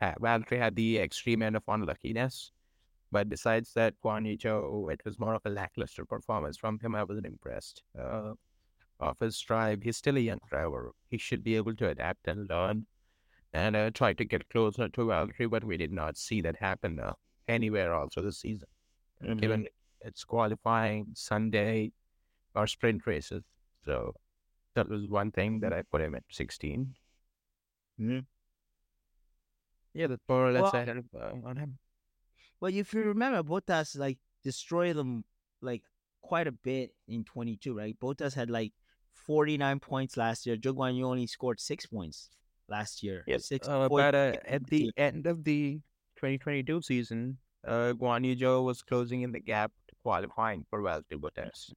Valtteri 0.00 0.58
had 0.58 0.74
the 0.74 0.98
extreme 0.98 1.42
end 1.42 1.56
of 1.56 1.62
unluckiness. 1.68 2.52
But 3.12 3.28
besides 3.28 3.72
that, 3.74 3.94
Yu 4.04 4.36
Zhou, 4.36 4.92
it 4.92 5.00
was 5.04 5.18
more 5.18 5.34
of 5.34 5.42
a 5.44 5.50
lackluster 5.50 6.04
performance 6.04 6.56
from 6.56 6.78
him. 6.80 6.94
I 6.94 7.04
wasn't 7.04 7.26
impressed. 7.26 7.82
Uh, 7.98 8.34
of 8.98 9.18
his 9.18 9.38
drive, 9.40 9.82
he's 9.82 9.96
still 9.96 10.16
a 10.16 10.20
young 10.20 10.40
driver. 10.48 10.92
He 11.08 11.18
should 11.18 11.44
be 11.44 11.54
able 11.56 11.74
to 11.76 11.88
adapt 11.88 12.26
and 12.28 12.48
learn 12.48 12.86
and 13.52 13.76
uh, 13.76 13.90
tried 13.90 14.18
to 14.18 14.24
get 14.24 14.48
closer 14.48 14.88
to 14.88 15.00
Valtteri, 15.06 15.48
but 15.50 15.64
we 15.64 15.76
did 15.76 15.92
not 15.92 16.16
see 16.16 16.40
that 16.40 16.56
happen 16.56 16.98
uh, 16.98 17.12
anywhere 17.46 17.94
also 17.94 18.22
this 18.22 18.38
season. 18.38 18.68
Mhm. 19.22 19.40
Given 19.40 19.68
it's 20.00 20.24
qualifying 20.24 21.06
Sunday 21.14 21.92
or 22.54 22.66
sprint 22.66 23.06
races, 23.06 23.44
so 23.84 24.14
that 24.74 24.88
was 24.88 25.06
one 25.08 25.30
thing 25.30 25.60
that 25.60 25.72
I 25.72 25.82
put 25.82 26.00
him 26.00 26.14
at 26.14 26.24
16. 26.30 26.94
Mhm. 28.00 28.26
Yeah, 29.94 30.08
that's 30.08 30.22
more 30.28 30.48
or 30.48 30.52
less 30.52 30.72
Well- 30.72 30.82
ahead 30.82 30.96
of, 30.98 31.06
uh, 31.14 31.32
on 31.46 31.56
him. 31.56 31.78
But 32.60 32.72
if 32.72 32.94
you 32.94 33.02
remember, 33.02 33.42
Bottas 33.42 33.98
like 33.98 34.18
destroyed 34.42 34.96
them 34.96 35.24
like 35.60 35.82
quite 36.22 36.46
a 36.46 36.52
bit 36.52 36.94
in 37.08 37.24
22, 37.24 37.74
right? 37.76 37.96
Bottas 37.98 38.34
had 38.34 38.50
like 38.50 38.72
49 39.12 39.80
points 39.80 40.16
last 40.16 40.46
year. 40.46 40.56
Zhou 40.56 40.74
Guanyu 40.74 41.04
only 41.04 41.26
scored 41.26 41.60
six 41.60 41.86
points 41.86 42.30
last 42.68 43.02
year. 43.02 43.24
Yes, 43.26 43.46
Six, 43.46 43.68
uh, 43.68 43.88
but 43.88 44.14
uh, 44.14 44.32
at 44.46 44.66
the 44.66 44.90
end 44.96 45.26
of 45.26 45.44
the 45.44 45.80
2022 46.16 46.82
season, 46.82 47.38
uh, 47.66 47.92
Guan 47.94 48.24
Yu 48.24 48.36
Zhou 48.36 48.64
was 48.64 48.82
closing 48.82 49.22
in 49.22 49.32
the 49.32 49.40
gap 49.40 49.72
to 49.88 49.94
qualifying 50.02 50.64
for 50.70 50.80
Valtteri 50.82 51.20
Bottas. 51.20 51.72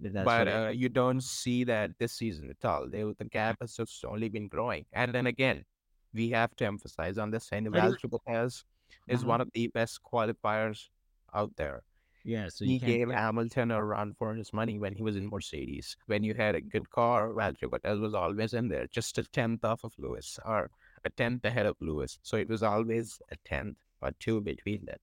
that's 0.00 0.24
but 0.24 0.48
uh, 0.48 0.70
you 0.72 0.88
don't 0.88 1.22
see 1.22 1.64
that 1.64 1.90
this 1.98 2.12
season 2.12 2.50
at 2.50 2.68
all. 2.68 2.88
They, 2.88 3.02
the 3.02 3.24
gap 3.24 3.58
has 3.60 3.76
just 3.76 4.04
only 4.04 4.28
been 4.28 4.48
growing. 4.48 4.86
And 4.92 5.14
then 5.14 5.26
again, 5.26 5.64
we 6.12 6.30
have 6.30 6.54
to 6.56 6.66
emphasize 6.66 7.18
on 7.18 7.30
this 7.30 7.48
end, 7.52 7.68
Valtteri 7.68 8.10
Bottas 8.10 8.64
is 9.08 9.20
Uh-huh. 9.20 9.28
one 9.28 9.40
of 9.40 9.50
the 9.52 9.68
best 9.68 10.00
qualifiers 10.02 10.88
out 11.34 11.54
there. 11.56 11.82
yeah, 12.24 12.48
so 12.48 12.64
he 12.66 12.78
gave 12.78 13.08
Hamilton 13.10 13.70
a 13.70 13.82
run 13.82 14.12
for 14.18 14.34
his 14.34 14.52
money 14.52 14.78
when 14.78 14.92
he 14.94 15.02
was 15.02 15.16
in 15.16 15.28
Mercedes. 15.30 15.96
When 16.06 16.22
you 16.22 16.34
had 16.34 16.54
a 16.54 16.60
good 16.60 16.90
car, 16.90 17.30
Valtteri 17.30 17.70
Bottas 17.70 17.98
was 18.00 18.14
always 18.14 18.52
in 18.52 18.68
there, 18.68 18.86
just 18.88 19.16
a 19.18 19.22
tenth 19.24 19.64
off 19.64 19.84
of 19.84 19.94
Lewis 19.98 20.38
or 20.44 20.70
a 21.04 21.10
tenth 21.10 21.44
ahead 21.46 21.64
of 21.66 21.76
Lewis. 21.80 22.18
So 22.22 22.36
it 22.36 22.48
was 22.48 22.62
always 22.62 23.22
a 23.30 23.36
tenth 23.44 23.78
or 24.02 24.10
two 24.18 24.40
between 24.42 24.84
them. 24.84 24.98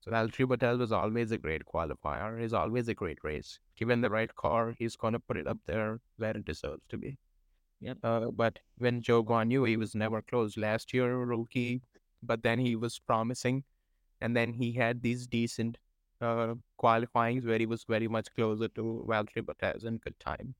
So 0.00 0.10
Valtteri 0.10 0.46
Bottas 0.48 0.78
was 0.78 0.90
always 0.90 1.30
a 1.30 1.38
great 1.38 1.62
qualifier. 1.64 2.40
He's 2.40 2.52
always 2.52 2.88
a 2.88 2.94
great 2.94 3.22
race. 3.22 3.60
Given 3.76 4.00
the 4.00 4.10
right 4.10 4.34
car, 4.34 4.74
he's 4.76 4.96
going 4.96 5.12
to 5.12 5.20
put 5.20 5.36
it 5.36 5.46
up 5.46 5.58
there 5.66 6.00
where 6.16 6.36
it 6.36 6.44
deserves 6.44 6.82
to 6.88 6.98
be. 6.98 7.18
Yep. 7.82 7.98
Uh, 8.02 8.30
but 8.32 8.58
when 8.78 9.00
Zhou 9.00 9.24
Guan 9.24 9.50
Yu, 9.52 9.62
he 9.62 9.76
was 9.76 9.94
never 9.94 10.22
close. 10.22 10.56
Last 10.56 10.92
year, 10.92 11.16
rookie, 11.18 11.82
but 12.22 12.42
then 12.42 12.58
he 12.58 12.76
was 12.76 12.98
promising. 12.98 13.64
And 14.20 14.36
then 14.36 14.52
he 14.52 14.72
had 14.72 15.02
these 15.02 15.26
decent 15.26 15.78
uh, 16.20 16.54
qualifyings 16.78 17.44
where 17.44 17.58
he 17.58 17.66
was 17.66 17.84
very 17.84 18.08
much 18.08 18.32
closer 18.34 18.68
to 18.68 19.04
Valtteri 19.08 19.42
Bottas 19.42 19.84
in 19.84 19.98
good 19.98 20.18
time 20.20 20.54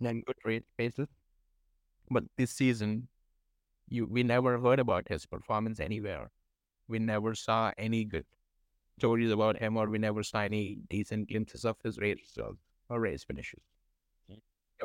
and 0.00 0.24
good 0.24 0.36
race 0.44 0.64
paces. 0.78 1.08
But 2.10 2.24
this 2.36 2.50
season, 2.50 3.08
you 3.88 4.06
we 4.06 4.22
never 4.22 4.58
heard 4.60 4.78
about 4.80 5.08
his 5.08 5.26
performance 5.26 5.80
anywhere. 5.80 6.30
We 6.88 6.98
never 7.00 7.34
saw 7.34 7.72
any 7.78 8.04
good 8.04 8.26
stories 8.98 9.30
about 9.32 9.58
him, 9.58 9.76
or 9.76 9.88
we 9.90 9.98
never 9.98 10.22
saw 10.24 10.40
any 10.40 10.78
decent 10.90 11.28
glimpses 11.28 11.64
of 11.64 11.76
his 11.84 11.98
race 11.98 12.20
results 12.20 12.60
or 12.90 13.00
race 13.00 13.24
finishes. 13.24 13.62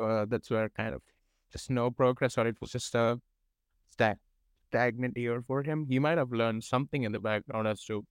Uh, 0.00 0.26
that's 0.26 0.50
where 0.50 0.68
kind 0.68 0.94
of 0.94 1.02
just 1.50 1.70
no 1.70 1.90
progress, 1.90 2.36
or 2.36 2.46
it 2.46 2.60
was 2.60 2.72
just 2.72 2.94
a 2.94 3.20
stag- 3.90 4.18
stagnant 4.68 5.16
year 5.16 5.42
for 5.46 5.62
him. 5.62 5.86
He 5.88 5.98
might 5.98 6.18
have 6.18 6.32
learned 6.32 6.64
something 6.64 7.02
in 7.02 7.12
the 7.12 7.20
background 7.20 7.68
as 7.68 7.84
to 7.84 8.04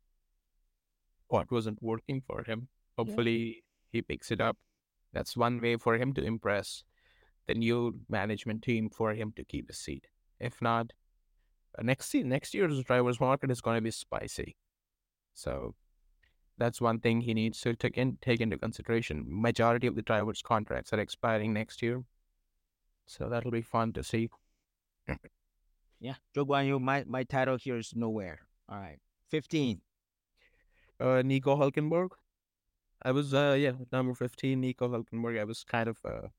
what 1.28 1.52
wasn't 1.52 1.82
working 1.82 2.22
for 2.26 2.44
him. 2.44 2.68
Hopefully, 2.98 3.64
he 3.92 4.02
picks 4.02 4.32
it 4.32 4.42
up. 4.42 4.58
That's 5.14 5.38
one 5.38 5.62
way 5.62 5.78
for 5.78 5.96
him 5.96 6.14
to 6.14 6.24
impress 6.24 6.84
the 7.48 7.54
new 7.54 8.00
management 8.10 8.64
team 8.64 8.90
for 8.90 9.14
him 9.14 9.34
to 9.36 9.44
keep 9.44 9.70
a 9.70 9.74
seat. 9.74 10.08
If 10.40 10.62
not, 10.62 10.92
uh, 11.78 11.84
next 11.84 12.10
se- 12.10 12.24
next 12.24 12.54
year's 12.54 12.84
drivers 12.84 13.20
market 13.20 13.52
is 13.52 13.62
going 13.62 13.78
to 13.78 13.82
be 13.82 13.92
spicy. 13.92 14.56
So 15.34 15.76
that's 16.58 16.82
one 16.82 17.00
thing 17.00 17.22
he 17.22 17.34
needs 17.34 17.60
to 17.62 17.76
take 17.76 17.98
in 17.98 18.18
take 18.22 18.42
into 18.42 18.58
consideration. 18.58 19.26
Majority 19.28 19.88
of 19.88 19.96
the 19.96 20.02
drivers' 20.02 20.42
contracts 20.42 20.94
are 20.94 21.00
expiring 21.00 21.54
next 21.54 21.82
year, 21.82 22.04
so 23.06 23.30
that'll 23.30 23.52
be 23.52 23.62
fun 23.62 23.94
to 23.94 24.04
see. 24.04 24.30
Yeah, 26.00 26.16
Zhou 26.36 26.46
Guanyu, 26.46 26.80
my, 26.80 27.04
my 27.08 27.24
title 27.24 27.58
here 27.58 27.78
is 27.78 27.94
nowhere. 27.96 28.40
All 28.70 28.78
right. 28.78 29.00
15. 29.30 29.82
Uh, 31.00 31.22
Nico 31.24 31.56
Hulkenberg. 31.56 32.10
I 33.02 33.12
was 33.12 33.34
uh 33.36 33.56
yeah 33.58 33.74
number 33.92 34.16
fifteen 34.16 34.62
Nico 34.62 34.88
Hulkenberg. 34.88 35.40
I 35.40 35.44
was 35.44 35.64
kind 35.64 35.88
of 35.90 35.98
uh 36.06 36.30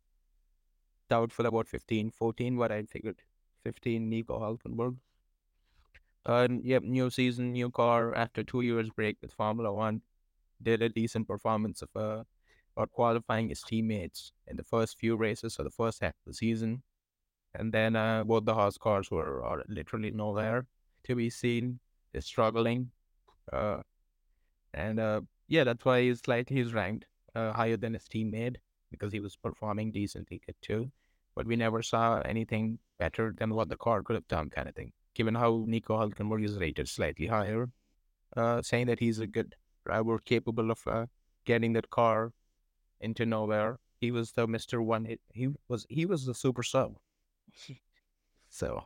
doubtful 1.08 1.46
about 1.46 1.68
15, 1.68 2.10
14, 2.10 2.56
but 2.56 2.72
I 2.72 2.82
figured 2.82 3.22
fifteen 3.62 4.08
Nico 4.08 4.40
Hulkenberg. 4.40 4.96
Uh, 6.24 6.48
yep, 6.62 6.82
new 6.82 7.08
season, 7.08 7.52
new 7.52 7.70
car. 7.70 8.12
After 8.14 8.42
two 8.42 8.62
years 8.62 8.90
break 8.90 9.18
with 9.22 9.32
Formula 9.32 9.72
One, 9.72 10.02
did 10.60 10.82
a 10.82 10.88
decent 10.88 11.28
performance 11.28 11.82
of 11.82 11.90
uh, 11.94 12.24
or 12.74 12.86
qualifying 12.88 13.48
his 13.48 13.62
teammates 13.62 14.32
in 14.48 14.56
the 14.56 14.64
first 14.64 14.98
few 14.98 15.16
races 15.16 15.60
or 15.60 15.62
the 15.62 15.70
first 15.70 16.00
half 16.02 16.14
of 16.14 16.24
the 16.26 16.34
season, 16.34 16.82
and 17.56 17.72
then 17.72 17.96
uh, 17.96 18.24
both 18.24 18.44
the 18.44 18.54
Haas 18.54 18.78
cars 18.78 19.10
were 19.10 19.44
are 19.44 19.62
literally 19.68 20.10
nowhere 20.10 20.66
to 21.04 21.14
be 21.14 21.30
seen. 21.30 21.78
They're 22.12 22.20
struggling, 22.20 22.90
uh, 23.52 23.80
and 24.74 25.00
uh, 25.00 25.20
yeah, 25.48 25.64
that's 25.64 25.84
why 25.84 26.02
he's 26.02 26.20
slightly 26.20 26.56
he's 26.56 26.72
ranked 26.74 27.06
uh, 27.34 27.52
higher 27.52 27.76
than 27.76 27.94
his 27.94 28.04
teammate 28.04 28.56
because 28.90 29.12
he 29.12 29.20
was 29.20 29.36
performing 29.36 29.90
decently 29.90 30.40
good 30.46 30.56
too. 30.62 30.90
But 31.34 31.46
we 31.46 31.56
never 31.56 31.82
saw 31.82 32.20
anything 32.20 32.78
better 32.98 33.34
than 33.36 33.54
what 33.54 33.68
the 33.68 33.76
car 33.76 34.02
could 34.02 34.14
have 34.16 34.28
done, 34.28 34.48
kind 34.50 34.68
of 34.68 34.74
thing. 34.74 34.92
Given 35.14 35.34
how 35.34 35.64
Nico 35.66 35.98
Hulkenberg 35.98 36.44
is 36.44 36.58
rated 36.58 36.88
slightly 36.88 37.26
higher, 37.26 37.68
uh, 38.36 38.62
saying 38.62 38.86
that 38.86 39.00
he's 39.00 39.18
a 39.18 39.26
good 39.26 39.54
driver 39.84 40.18
capable 40.18 40.70
of 40.70 40.80
uh, 40.86 41.06
getting 41.44 41.72
that 41.74 41.90
car 41.90 42.32
into 43.00 43.26
nowhere. 43.26 43.78
He 44.00 44.10
was 44.10 44.32
the 44.32 44.46
Mister 44.46 44.80
One 44.82 45.04
Hit. 45.04 45.20
He 45.32 45.48
was 45.68 45.86
he 45.88 46.06
was 46.06 46.26
the 46.26 46.34
super 46.34 46.62
sub. 46.62 46.96
So 48.48 48.84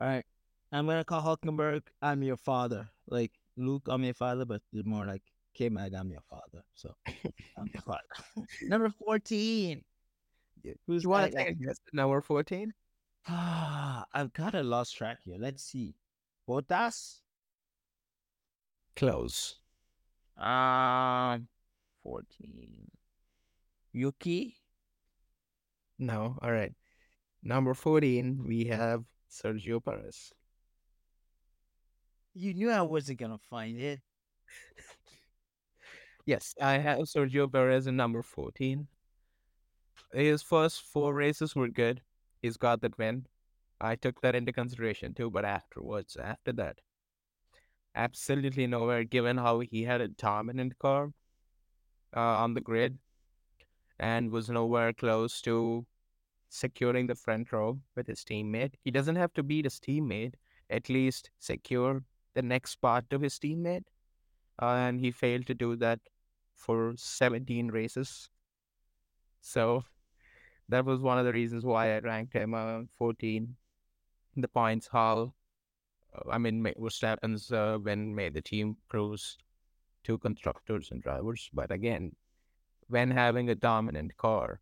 All 0.00 0.08
right. 0.08 0.24
I'm 0.70 0.86
to 0.86 1.04
call 1.04 1.22
Hulkenberg, 1.22 1.82
I'm 2.00 2.22
your 2.22 2.36
father. 2.36 2.88
Like, 3.06 3.32
Luke, 3.56 3.82
I'm 3.88 4.04
your 4.04 4.14
father, 4.14 4.44
but 4.46 4.62
it's 4.72 4.86
more 4.86 5.04
like, 5.04 5.22
K 5.54 5.68
Mag, 5.68 5.92
I'm 5.92 6.10
your 6.10 6.22
father. 6.30 6.64
So, 6.74 6.94
I'm 7.06 7.68
your 7.72 7.82
father. 7.82 8.00
Number 8.62 8.88
14. 9.04 9.84
Yeah. 10.62 10.72
Who's 10.86 11.06
want 11.06 11.30
to 11.30 11.36
guy? 11.36 11.44
take 11.44 11.52
a 11.60 11.64
guess 11.64 11.78
at 11.88 11.94
number 11.94 12.20
fourteen? 12.20 12.72
Ah, 13.26 14.04
I've 14.14 14.32
got 14.32 14.54
a 14.54 14.62
lost 14.62 14.96
track 14.96 15.18
here. 15.24 15.36
Let's 15.38 15.64
see. 15.64 15.94
Bottas? 16.48 17.20
Close. 18.96 19.56
Um, 20.36 21.48
14. 22.04 22.90
Yuki? 23.92 24.56
No. 25.98 26.38
All 26.40 26.52
right. 26.52 26.72
Number 27.42 27.74
fourteen, 27.74 28.44
we 28.46 28.66
have 28.66 29.04
Sergio 29.30 29.82
Perez. 29.84 30.32
You 32.34 32.54
knew 32.54 32.70
I 32.70 32.82
wasn't 32.82 33.18
going 33.18 33.32
to 33.32 33.38
find 33.38 33.78
it. 33.78 34.00
Yes, 36.24 36.54
I 36.60 36.78
have 36.78 37.00
Sergio 37.00 37.50
Perez 37.52 37.88
in 37.88 37.96
number 37.96 38.22
14. 38.22 38.86
His 40.12 40.42
first 40.42 40.82
four 40.82 41.12
races 41.14 41.56
were 41.56 41.68
good. 41.68 42.00
He's 42.40 42.56
got 42.56 42.80
that 42.82 42.96
win. 42.96 43.26
I 43.80 43.96
took 43.96 44.20
that 44.20 44.36
into 44.36 44.52
consideration 44.52 45.14
too, 45.14 45.30
but 45.30 45.44
afterwards, 45.44 46.16
after 46.16 46.52
that, 46.52 46.78
absolutely 47.96 48.68
nowhere 48.68 49.02
given 49.02 49.36
how 49.36 49.58
he 49.60 49.82
had 49.82 50.00
a 50.00 50.08
dominant 50.08 50.78
car 50.78 51.12
uh, 52.16 52.20
on 52.20 52.54
the 52.54 52.60
grid 52.60 52.98
and 53.98 54.30
was 54.30 54.48
nowhere 54.48 54.92
close 54.92 55.40
to 55.42 55.84
securing 56.52 57.06
the 57.06 57.14
front 57.14 57.50
row 57.50 57.78
with 57.96 58.06
his 58.06 58.20
teammate. 58.20 58.74
He 58.84 58.90
doesn't 58.90 59.16
have 59.16 59.32
to 59.34 59.42
beat 59.42 59.64
his 59.64 59.80
teammate, 59.80 60.34
at 60.68 60.90
least 60.90 61.30
secure 61.38 62.02
the 62.34 62.42
next 62.42 62.76
part 62.76 63.08
to 63.10 63.18
his 63.18 63.38
teammate. 63.38 63.84
Uh, 64.60 64.74
and 64.86 65.00
he 65.00 65.10
failed 65.10 65.46
to 65.46 65.54
do 65.54 65.76
that 65.76 65.98
for 66.54 66.92
17 66.96 67.68
races. 67.68 68.28
So 69.40 69.84
that 70.68 70.84
was 70.84 71.00
one 71.00 71.18
of 71.18 71.24
the 71.24 71.32
reasons 71.32 71.64
why 71.64 71.96
I 71.96 72.00
ranked 72.00 72.34
him 72.34 72.52
uh, 72.52 72.82
14. 72.98 73.56
The 74.36 74.48
points 74.48 74.86
haul, 74.86 75.34
I 76.30 76.36
mean, 76.36 76.62
what 76.76 76.94
happens 77.00 77.50
uh, 77.50 77.78
when 77.80 78.14
may 78.14 78.28
the 78.28 78.42
team 78.42 78.76
cruise 78.88 79.38
two 80.04 80.18
constructors 80.18 80.90
and 80.90 81.02
drivers. 81.02 81.48
But 81.52 81.70
again, 81.70 82.14
when 82.88 83.10
having 83.10 83.48
a 83.48 83.54
dominant 83.54 84.16
car, 84.18 84.60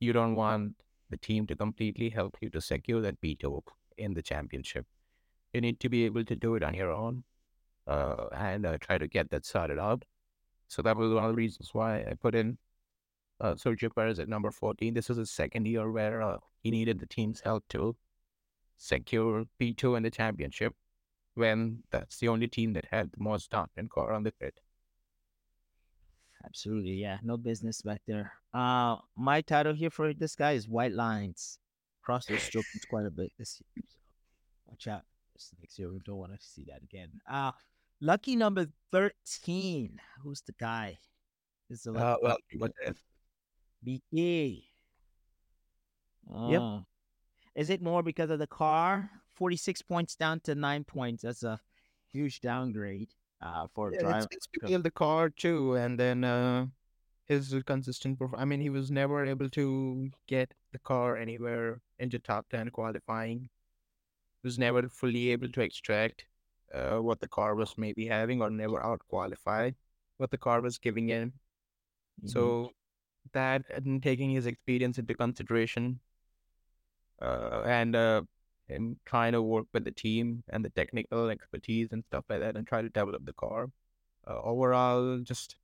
you 0.00 0.12
don't 0.12 0.34
want 0.34 0.74
the 1.10 1.16
team 1.16 1.46
to 1.46 1.56
completely 1.56 2.10
help 2.10 2.36
you 2.40 2.50
to 2.50 2.60
secure 2.60 3.00
that 3.00 3.20
P2 3.20 3.62
in 3.96 4.14
the 4.14 4.22
championship. 4.22 4.86
You 5.52 5.60
need 5.60 5.80
to 5.80 5.88
be 5.88 6.04
able 6.04 6.24
to 6.24 6.36
do 6.36 6.54
it 6.54 6.62
on 6.62 6.74
your 6.74 6.92
own 6.92 7.24
uh, 7.86 8.26
and 8.32 8.66
uh, 8.66 8.78
try 8.78 8.98
to 8.98 9.08
get 9.08 9.30
that 9.30 9.46
sorted 9.46 9.78
out. 9.78 10.04
So 10.68 10.82
that 10.82 10.96
was 10.96 11.12
one 11.12 11.24
of 11.24 11.30
the 11.30 11.36
reasons 11.36 11.70
why 11.72 12.00
I 12.00 12.14
put 12.20 12.34
in 12.34 12.58
uh, 13.40 13.54
Sergio 13.54 13.94
Perez 13.94 14.18
at 14.18 14.28
number 14.28 14.50
14. 14.50 14.92
This 14.92 15.08
was 15.08 15.18
his 15.18 15.30
second 15.30 15.66
year 15.66 15.90
where 15.90 16.20
uh, 16.20 16.38
he 16.62 16.70
needed 16.70 16.98
the 16.98 17.06
team's 17.06 17.40
help 17.40 17.64
to 17.70 17.96
secure 18.76 19.44
P2 19.60 19.96
in 19.96 20.02
the 20.02 20.10
championship 20.10 20.74
when 21.34 21.82
that's 21.90 22.18
the 22.18 22.28
only 22.28 22.48
team 22.48 22.72
that 22.74 22.86
had 22.90 23.12
the 23.12 23.22
most 23.22 23.50
dominant 23.50 23.90
core 23.90 24.12
on 24.12 24.24
the 24.24 24.32
grid. 24.38 24.54
Absolutely, 26.44 26.92
yeah. 26.92 27.18
No 27.22 27.36
business 27.36 27.82
back 27.82 28.02
there. 28.06 28.32
Uh 28.54 28.96
my 29.16 29.40
title 29.40 29.74
here 29.74 29.90
for 29.90 30.14
this 30.14 30.34
guy 30.34 30.52
is 30.52 30.68
White 30.68 30.92
Lines. 30.92 31.58
Cross 32.02 32.26
the 32.26 32.38
strokes 32.48 32.84
quite 32.88 33.06
a 33.06 33.10
bit 33.10 33.32
this 33.38 33.60
year. 33.60 33.84
So 33.88 33.98
watch 34.66 34.86
out. 34.86 35.02
This 35.34 35.50
next 35.60 35.78
year 35.78 35.90
we 35.92 36.00
don't 36.04 36.16
want 36.16 36.32
to 36.32 36.38
see 36.40 36.64
that 36.68 36.82
again. 36.82 37.10
Uh 37.28 37.52
lucky 38.00 38.36
number 38.36 38.66
13. 38.92 40.00
Who's 40.22 40.40
the 40.42 40.52
guy? 40.58 40.98
Is 41.70 41.82
the 41.82 41.92
Uh, 41.92 42.16
well, 42.22 42.36
what 42.56 42.72
if? 42.86 42.96
BK. 43.86 44.62
Yep. 46.30 46.60
Oh. 46.60 46.84
Is 47.54 47.70
it 47.70 47.82
more 47.82 48.02
because 48.02 48.30
of 48.30 48.38
the 48.38 48.46
car? 48.46 49.10
46 49.34 49.82
points 49.82 50.14
down 50.16 50.40
to 50.40 50.54
nine 50.54 50.84
points. 50.84 51.22
That's 51.22 51.42
a 51.42 51.60
huge 52.10 52.40
downgrade 52.40 53.10
uh, 53.40 53.66
for 53.74 53.92
Yeah, 53.92 54.26
it's, 54.26 54.26
the 54.82 54.90
car 54.90 55.30
too, 55.30 55.74
and 55.74 55.98
then 55.98 56.24
uh, 56.24 56.66
his 57.26 57.54
consistent. 57.66 58.18
Perf- 58.18 58.34
I 58.38 58.44
mean, 58.44 58.60
he 58.60 58.70
was 58.70 58.90
never 58.90 59.24
able 59.24 59.48
to 59.50 60.10
get 60.26 60.54
the 60.72 60.78
car 60.80 61.16
anywhere 61.16 61.80
into 61.98 62.18
top 62.18 62.48
ten 62.50 62.70
qualifying. 62.70 63.50
He 64.42 64.46
was 64.48 64.58
never 64.58 64.88
fully 64.88 65.30
able 65.30 65.48
to 65.50 65.60
extract 65.62 66.26
uh, 66.74 66.98
what 66.98 67.20
the 67.20 67.28
car 67.28 67.54
was 67.54 67.78
maybe 67.78 68.06
having, 68.06 68.42
or 68.42 68.50
never 68.50 68.82
out 68.84 69.00
qualified 69.08 69.76
what 70.18 70.30
the 70.30 70.38
car 70.38 70.60
was 70.60 70.78
giving 70.78 71.10
in. 71.10 71.32
Mhm. 72.22 72.26
So 72.26 72.72
that 73.32 73.64
and 73.70 74.02
taking 74.02 74.30
his 74.30 74.46
experience 74.46 74.98
into 74.98 75.14
consideration, 75.14 76.00
uh, 77.20 77.62
and 77.66 77.96
uh, 77.96 78.22
him 78.68 78.98
trying 79.04 79.32
to 79.32 79.42
work 79.42 79.66
with 79.72 79.84
the 79.84 79.90
team 79.90 80.44
and 80.48 80.64
the 80.64 80.70
technical 80.70 81.28
expertise 81.28 81.88
and 81.92 82.04
stuff 82.04 82.24
like 82.28 82.40
that, 82.40 82.56
and 82.56 82.66
try 82.66 82.82
to 82.82 82.88
develop 82.88 83.24
the 83.24 83.32
car. 83.32 83.70
Uh, 84.26 84.40
overall, 84.42 85.18
just 85.20 85.56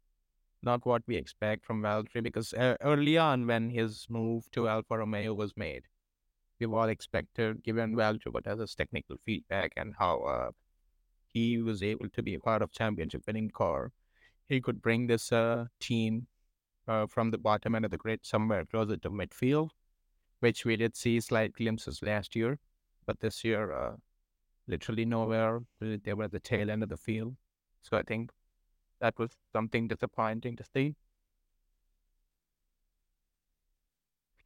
not 0.63 0.85
what 0.87 1.03
we 1.07 1.17
expect 1.17 1.65
from 1.65 1.83
Valtteri 1.83 2.23
because 2.23 2.55
uh, 2.55 2.77
early 2.81 3.19
on 3.19 3.47
when 3.47 3.71
his 3.71 4.07
move 4.09 4.51
to 4.53 4.69
Alfa 4.69 4.99
Romeo 4.99 5.35
was 5.35 5.57
made, 5.57 5.85
we've 6.59 6.73
all 6.73 6.89
expected, 6.89 7.63
given 7.63 7.95
Valtteri 7.95 8.33
what 8.33 8.47
has 8.47 8.59
his 8.59 8.75
technical 8.75 9.17
feedback 9.25 9.73
and 9.77 9.95
how 9.99 10.21
uh, 10.21 10.51
he 11.33 11.61
was 11.61 11.83
able 11.83 12.09
to 12.09 12.23
be 12.23 12.35
a 12.35 12.41
part 12.41 12.63
of 12.63 12.73
championship 12.73 13.23
winning 13.27 13.51
car, 13.51 13.93
he 14.49 14.61
could 14.61 14.81
bring 14.81 15.07
this 15.07 15.33
uh, 15.33 15.67
team 15.81 16.27
uh, 16.87 17.07
from 17.07 17.31
the 17.31 17.39
bottom 17.39 17.75
end 17.75 17.85
of 17.85 17.91
the 17.91 17.97
grid 17.97 18.21
somewhere 18.23 18.65
closer 18.65 18.97
to 18.97 19.11
midfield, 19.11 19.71
which 20.41 20.65
we 20.65 20.77
did 20.77 20.97
see 20.97 21.21
slight 21.21 21.55
glimpses 21.55 22.03
last 22.03 22.37
year, 22.37 22.59
but 23.07 23.21
this 23.21 23.45
year, 23.45 23.73
uh, 23.73 23.97
literally 24.67 25.05
nowhere. 25.05 25.61
They 25.81 26.15
were 26.15 26.25
at 26.25 26.33
the 26.33 26.41
tail 26.41 26.71
end 26.71 26.83
of 26.83 26.89
the 26.89 26.97
field. 26.97 27.37
So 27.83 27.97
I 27.97 28.03
think 28.03 28.31
that 29.01 29.19
was 29.19 29.31
something 29.53 29.89
disappointing 29.89 30.57
to 30.57 30.65
see. 30.75 30.95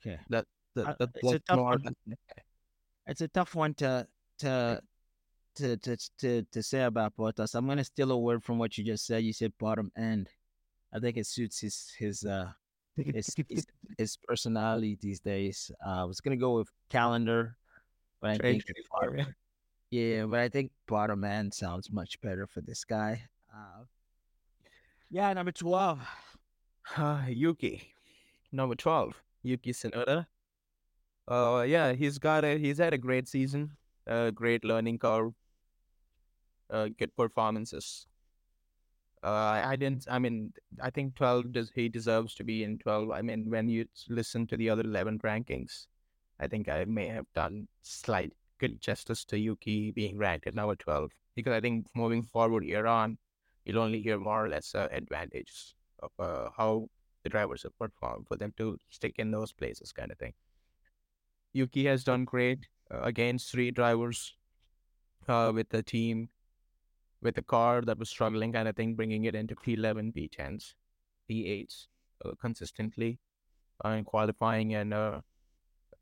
Okay. 0.01 0.19
That 0.29 0.47
that, 0.75 0.87
Uh, 0.87 0.95
that 0.99 1.11
it's 1.15 1.33
a 1.33 1.39
tough 1.41 1.59
one. 1.59 1.97
It's 3.07 3.23
a 3.23 3.29
tough 3.29 3.55
one 3.55 3.73
to 3.75 4.07
to 4.41 4.83
to 5.55 5.77
to 5.79 5.97
to, 6.19 6.43
to 6.43 6.63
say 6.63 6.83
about 6.83 7.17
Bottas. 7.17 7.55
I'm 7.55 7.67
gonna 7.67 7.85
steal 7.85 8.11
a 8.13 8.19
word 8.19 8.45
from 8.45 8.59
what 8.59 8.77
you 8.77 8.85
just 8.85 9.07
said. 9.07 9.25
You 9.25 9.33
said 9.33 9.53
bottom 9.59 9.91
end. 9.97 10.29
I 10.93 10.99
think 10.99 11.17
it 11.17 11.27
suits 11.27 11.59
his 11.61 11.91
his 11.99 12.25
uh 12.25 12.53
his 12.97 13.35
his, 13.49 13.67
his 13.99 14.19
personality 14.29 14.99
these 15.01 15.21
days. 15.21 15.71
Uh, 15.85 16.03
I 16.03 16.05
was 16.05 16.21
gonna 16.21 16.37
go 16.37 16.57
with 16.57 16.69
calendar, 16.91 17.57
but 18.21 18.31
I 18.31 18.39
think 18.39 18.65
2024, 18.67 19.17
yeah. 19.17 19.25
yeah, 19.91 20.25
but 20.27 20.41
I 20.41 20.49
think 20.49 20.71
bottom 20.87 21.25
end 21.25 21.55
sounds 21.55 21.91
much 21.91 22.21
better 22.21 22.47
for 22.47 22.61
this 22.61 22.85
guy. 22.85 23.23
Uh, 23.53 23.85
yeah, 25.11 25.33
number 25.33 25.53
twelve. 25.53 26.01
Ah, 26.97 27.27
Yuki, 27.29 27.95
number 28.53 28.75
twelve, 28.75 29.23
Yuki 29.43 29.73
Tsunoda. 29.73 30.27
Uh, 31.27 31.65
yeah, 31.67 31.93
he's 31.93 32.19
got 32.19 32.45
a 32.45 32.59
he's 32.59 32.79
had 32.79 32.95
a 32.95 32.99
great 32.99 33.29
season, 33.29 33.71
a 34.07 34.33
great 34.33 34.65
learning 34.65 34.99
curve, 34.99 35.33
uh, 36.71 36.89
good 36.99 37.15
performances. 37.17 38.07
Uh, 39.23 39.27
I 39.27 39.71
I 39.71 39.77
didn't. 39.77 40.07
I 40.11 40.19
mean, 40.19 40.53
I 40.81 40.91
think 40.91 41.15
twelve 41.15 41.53
does 41.53 41.73
he 41.75 41.89
deserves 41.89 42.35
to 42.37 42.45
be 42.45 42.65
in 42.65 42.79
twelve. 42.79 43.11
I 43.11 43.23
mean, 43.23 43.51
when 43.51 43.69
you 43.69 43.87
listen 44.09 44.47
to 44.49 44.57
the 44.57 44.71
other 44.71 44.83
eleven 44.83 45.19
rankings, 45.21 45.87
I 46.41 46.47
think 46.47 46.69
I 46.69 46.85
may 46.85 47.09
have 47.09 47.27
done 47.35 47.69
slight 47.83 48.33
good 48.59 48.81
justice 48.81 49.25
to 49.27 49.39
Yuki 49.39 49.91
being 49.91 50.19
ranked 50.19 50.47
at 50.47 50.55
number 50.55 50.77
twelve 50.77 51.11
because 51.35 51.53
I 51.53 51.61
think 51.61 51.87
moving 51.95 52.23
forward 52.25 52.65
year 52.65 52.87
on, 52.87 53.19
you'll 53.65 53.79
only 53.79 54.03
hear 54.03 54.19
more 54.19 54.45
or 54.45 54.49
less 54.49 54.75
uh, 54.75 54.89
advantages 54.91 55.75
of 56.01 56.11
uh, 56.19 56.51
how 56.57 56.89
the 57.23 57.29
drivers 57.29 57.63
have 57.63 57.79
performed 57.79 58.27
for 58.27 58.37
them 58.37 58.53
to 58.57 58.79
stick 58.89 59.15
in 59.19 59.31
those 59.31 59.53
places, 59.53 59.93
kind 59.93 60.11
of 60.11 60.19
thing. 60.19 60.33
Yuki 61.53 61.85
has 61.87 62.05
done 62.05 62.25
great 62.25 62.67
uh, 62.93 63.01
against 63.03 63.51
three 63.51 63.71
drivers 63.71 64.35
uh, 65.29 65.53
with 65.55 65.69
the 65.69 65.83
team, 65.83 66.29
with 67.23 67.35
the 67.35 67.43
car 67.43 67.83
that 67.83 67.99
was 67.99 68.09
struggling, 68.09 68.53
kind 68.53 68.69
of 68.69 68.77
thing, 68.77 68.95
bringing 68.95 69.25
it 69.25 69.35
into 69.35 69.55
P11, 69.55 70.15
P10s, 70.15 70.75
P8s 71.31 71.87
uh, 72.25 72.31
consistently 72.41 73.19
uh, 73.85 73.91
in 73.91 74.05
qualifying 74.05 74.75
and 74.75 74.95
uh, 74.95 75.21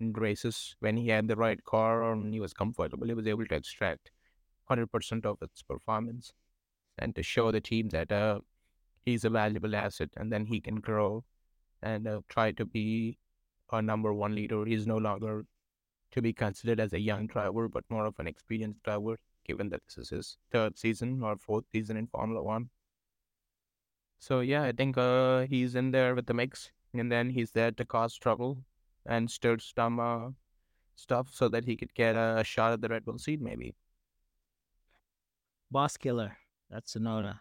races 0.01 0.77
when 0.81 0.97
he 0.97 1.09
had 1.09 1.29
the 1.29 1.37
right 1.37 1.63
car 1.65 2.15
when 2.15 2.33
he 2.33 2.41
was 2.41 2.53
comfortable, 2.53 3.07
he 3.07 3.15
was 3.15 3.27
able 3.27 3.47
to 3.47 3.55
extract 3.55 4.11
100% 4.71 5.27
of 5.27 5.39
its 5.43 5.63
performance 5.63 6.33
and 6.99 7.15
to 7.15 7.23
show 7.23 7.51
the 7.51 7.61
team 7.61 7.89
that 7.91 8.11
uh, 8.11 8.41
he's 9.05 9.25
a 9.25 9.31
valuable 9.31 9.75
asset 9.75 10.11
and 10.17 10.33
then 10.33 10.47
he 10.47 10.61
can 10.61 10.77
grow 10.77 11.25
and 11.83 12.07
uh, 12.09 12.21
try 12.29 12.53
to 12.53 12.65
be 12.65 13.19
a 13.73 13.83
number 13.83 14.13
one 14.13 14.35
leader. 14.35 14.65
He's 14.65 14.87
no 14.87 14.97
longer 14.97 15.45
to 16.13 16.23
be 16.23 16.33
considered 16.33 16.81
as 16.81 16.93
a 16.93 17.01
young 17.01 17.27
driver, 17.27 17.69
but 17.69 17.85
more 17.89 18.07
of 18.07 18.19
an 18.19 18.27
experienced 18.27 18.83
driver, 18.83 19.19
given 19.45 19.69
that 19.71 19.83
this 19.87 19.99
is 19.99 20.11
his 20.11 20.39
third 20.51 20.79
season 20.79 21.23
or 21.23 21.37
fourth 21.37 21.65
season 21.73 21.97
in 21.97 22.07
Formula 22.07 22.43
One. 22.43 22.71
So 24.19 24.41
yeah, 24.41 24.63
I 24.63 24.73
think 24.73 24.97
uh, 24.97 25.47
he's 25.47 25.75
in 25.75 25.91
there 25.91 26.15
with 26.15 26.27
the 26.27 26.35
mix, 26.35 26.71
and 26.95 27.13
then 27.13 27.31
he's 27.31 27.51
there 27.51 27.71
to 27.73 27.85
cause 27.85 28.17
trouble 28.17 28.59
and 29.09 29.31
stirred 29.31 29.63
some 29.63 30.01
uh, 30.01 30.31
stuff 30.97 31.29
so 31.33 31.49
that 31.49 31.65
he 31.65 31.77
could 31.77 31.95
get 31.95 32.17
a 32.17 32.43
shot 32.45 32.73
at 32.73 32.81
the 32.81 32.89
Red 32.89 33.05
Bull 33.05 33.19
seat, 33.19 33.41
maybe. 33.41 33.75
Boss 35.71 35.97
killer. 35.97 36.37
That's 36.71 36.95
Tsunoda. 36.95 37.41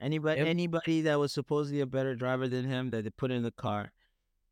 Anybody 0.00 0.40
Yep. 0.40 0.48
anybody 0.48 1.00
that 1.02 1.18
was 1.18 1.32
supposedly 1.32 1.80
a 1.80 1.86
better 1.86 2.14
driver 2.14 2.48
than 2.48 2.64
him 2.64 2.90
that 2.90 3.04
they 3.04 3.10
put 3.10 3.30
in 3.30 3.42
the 3.42 3.50
car, 3.50 3.92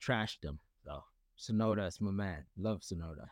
trashed 0.00 0.42
him. 0.42 0.58
So 0.84 1.04
Tsunoda 1.38 1.86
is 1.86 2.00
my 2.00 2.10
man. 2.10 2.44
Love 2.56 2.80
Tsunoda. 2.80 3.28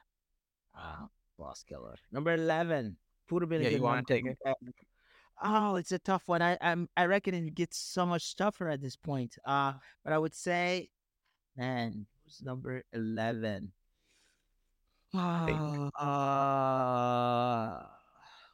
Ah, 0.74 1.08
boss 1.38 1.62
killer. 1.62 1.96
Number 2.10 2.34
eleven. 2.34 2.96
Would 3.30 3.42
have 3.42 3.48
been 3.48 3.62
a 3.62 3.64
Yeah, 3.64 3.70
you 3.70 3.82
wanna 3.82 4.02
take 4.02 4.26
it? 4.26 4.38
Oh, 5.42 5.76
it's 5.76 5.92
a 5.92 5.98
tough 5.98 6.28
one. 6.28 6.42
I 6.42 6.58
I'm, 6.60 6.88
I 6.96 7.06
reckon 7.06 7.34
it 7.34 7.54
gets 7.54 7.78
so 7.78 8.04
much 8.04 8.36
tougher 8.36 8.68
at 8.68 8.82
this 8.82 8.96
point. 8.96 9.38
Uh, 9.44 9.72
but 10.04 10.12
I 10.12 10.18
would 10.18 10.34
say, 10.34 10.90
man, 11.56 12.06
number 12.40 12.84
eleven? 12.92 13.72
think. 15.46 15.92
Uh, 15.98 17.84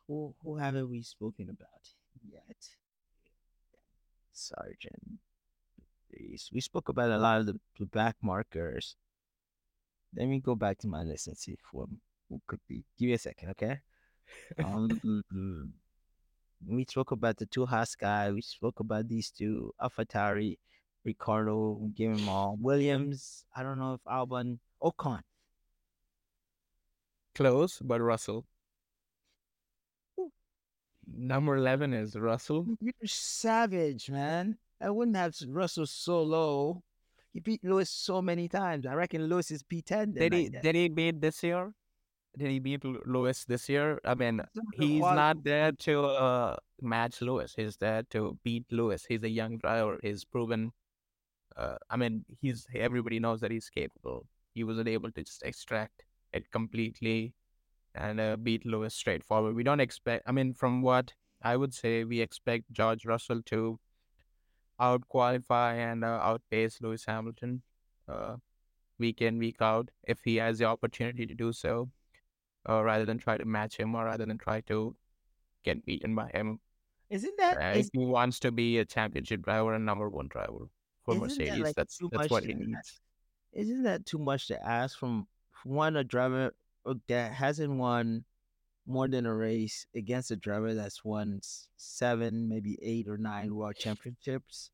who 0.07 0.35
who 0.43 0.57
haven't 0.57 0.91
we 0.91 1.03
spoken 1.03 1.51
about 1.51 1.85
yet? 2.27 2.59
Sargeant. 4.35 5.19
Jeez, 6.09 6.53
We 6.53 6.61
spoke 6.61 6.89
about 6.89 7.11
a 7.11 7.19
lot 7.19 7.41
of 7.41 7.47
the, 7.47 7.61
the 7.79 7.87
back 7.87 8.17
markers. 8.23 8.97
Let 10.17 10.27
me 10.27 10.41
go 10.41 10.55
back 10.55 10.79
to 10.79 10.89
my 10.89 11.03
list 11.03 11.29
and 11.29 11.37
see 11.37 11.59
who, 11.71 11.89
who 12.29 12.41
could 12.47 12.61
be. 12.67 12.85
Give 12.99 13.09
me 13.09 13.13
a 13.13 13.19
second, 13.19 13.51
okay? 13.51 13.81
Um, 14.59 15.73
we 16.67 16.85
spoke 16.85 17.13
about 17.13 17.37
the 17.37 17.47
two 17.47 17.67
guy. 17.99 18.31
We 18.31 18.43
spoke 18.43 18.81
about 18.81 19.09
these 19.09 19.31
two, 19.31 19.73
AlphaTauri, 19.81 20.59
Ricciardo, 21.09 21.79
we 21.81 21.89
gave 21.91 22.17
them 22.17 22.29
all. 22.29 22.57
Williams, 22.61 23.45
I 23.57 23.63
don't 23.63 23.79
know 23.79 23.95
if 23.95 24.05
Albon, 24.05 24.59
Ocon. 24.83 25.21
Close, 27.35 27.81
but 27.83 28.01
Russell. 28.01 28.45
Number 31.07 31.57
11 31.57 31.95
is 31.95 32.15
Russell. 32.15 32.67
You're 32.81 32.93
savage, 33.07 34.11
man. 34.11 34.59
I 34.81 34.91
wouldn't 34.91 35.17
have 35.17 35.35
Russell 35.49 35.87
so 35.87 36.23
low. 36.23 36.83
He 37.33 37.41
beat 37.41 37.65
Lewis 37.65 37.89
so 37.89 38.21
many 38.21 38.49
times. 38.49 38.85
I 38.85 38.95
reckon 38.95 39.25
Lewis 39.27 39.51
is 39.51 39.63
P10. 39.63 40.15
Did 40.15 40.33
he 40.33 40.49
did 40.49 40.75
he 40.75 40.89
beat 40.89 41.21
this 41.21 41.43
year? 41.43 41.73
Did 42.37 42.51
he 42.51 42.59
beat 42.59 42.85
Lewis 42.85 43.45
this 43.45 43.69
year? 43.69 44.01
I 44.05 44.15
mean, 44.15 44.43
he's 44.75 45.01
not 45.01 45.43
there 45.43 45.73
to 45.73 46.05
uh, 46.05 46.57
match 46.81 47.21
Lewis. 47.21 47.55
He's 47.57 47.77
there 47.77 48.03
to 48.11 48.39
beat 48.45 48.67
Lewis. 48.71 49.07
He's 49.09 49.23
a 49.23 49.29
young 49.29 49.59
driver. 49.59 49.99
He's 50.03 50.25
proven. 50.25 50.73
Uh, 51.57 51.77
I 51.91 51.97
mean, 51.97 52.25
he's 52.41 52.67
everybody 52.75 53.19
knows 53.19 53.41
that 53.41 53.51
he's 53.51 53.69
capable. 53.69 54.27
He 54.55 54.65
wasn't 54.65 54.89
able 54.89 55.11
to 55.13 55.23
just 55.23 55.43
extract 55.43 56.05
it 56.33 56.51
completely 56.51 57.35
and 57.95 58.21
uh, 58.21 58.37
beat 58.37 58.67
Lewis 58.67 58.95
straightforward. 58.95 59.55
We 59.55 59.63
don't 59.63 59.81
expect. 59.81 60.25
I 60.27 60.33
mean, 60.33 60.55
from 60.55 60.83
what 60.83 61.13
I 61.43 61.57
would 61.57 61.75
say, 61.75 62.05
we 62.05 62.21
expect 62.21 62.71
George 62.73 63.05
Russell 63.07 63.43
to 63.47 63.79
out 64.81 65.09
qualify 65.09 65.75
and 65.75 66.05
uh, 66.05 66.21
outpace 66.23 66.81
Lewis 66.81 67.05
Hamilton 67.07 67.63
uh, 68.09 68.37
week 68.99 69.21
in 69.21 69.39
week 69.39 69.57
out 69.61 69.91
if 70.05 70.21
he 70.25 70.37
has 70.37 70.59
the 70.59 70.65
opportunity 70.65 71.27
to 71.27 71.35
do 71.35 71.53
so, 71.53 71.91
uh, 72.69 72.83
rather 72.83 73.05
than 73.05 73.19
try 73.19 73.37
to 73.37 73.45
match 73.45 73.77
him 73.77 73.95
or 73.95 74.05
rather 74.05 74.27
than 74.27 74.39
try 74.39 74.61
to 74.63 74.95
get 75.65 75.85
beaten 75.85 76.15
by 76.15 76.29
him. 76.33 76.61
Isn't 77.11 77.37
that 77.39 77.77
is, 77.77 77.91
he 77.93 78.05
wants 78.05 78.39
to 78.41 78.53
be 78.53 78.79
a 78.79 78.85
championship 78.85 79.43
driver 79.43 79.75
and 79.75 79.87
number 79.87 80.09
one 80.09 80.29
driver 80.29 80.69
for 81.17 81.27
isn't 81.27 81.45
that 81.47 81.59
like 81.61 81.77
that's 81.77 81.99
too 81.99 82.09
that's 82.13 82.23
much 82.25 82.31
what 82.31 82.45
he 82.45 82.53
ask? 82.53 82.61
needs. 82.61 83.01
Isn't 83.53 83.83
that 83.85 84.07
too 84.07 84.19
much 84.19 84.49
to 84.49 84.67
ask 84.67 84.99
from 84.99 85.27
one 85.65 85.97
a 85.97 86.05
driver 86.05 86.53
uh, 86.87 86.95
that 87.09 87.33
hasn't 87.33 87.73
won 87.73 88.25
more 88.87 89.09
than 89.09 89.27
a 89.27 89.35
race 89.35 89.87
against 89.95 90.31
a 90.31 90.37
driver 90.37 90.75
that's 90.75 91.05
won 91.05 91.41
seven, 91.77 92.49
maybe 92.49 92.79
eight 92.83 93.09
or 93.09 93.19
nine 93.19 93.55
world 93.55 93.77
championships? 93.77 94.71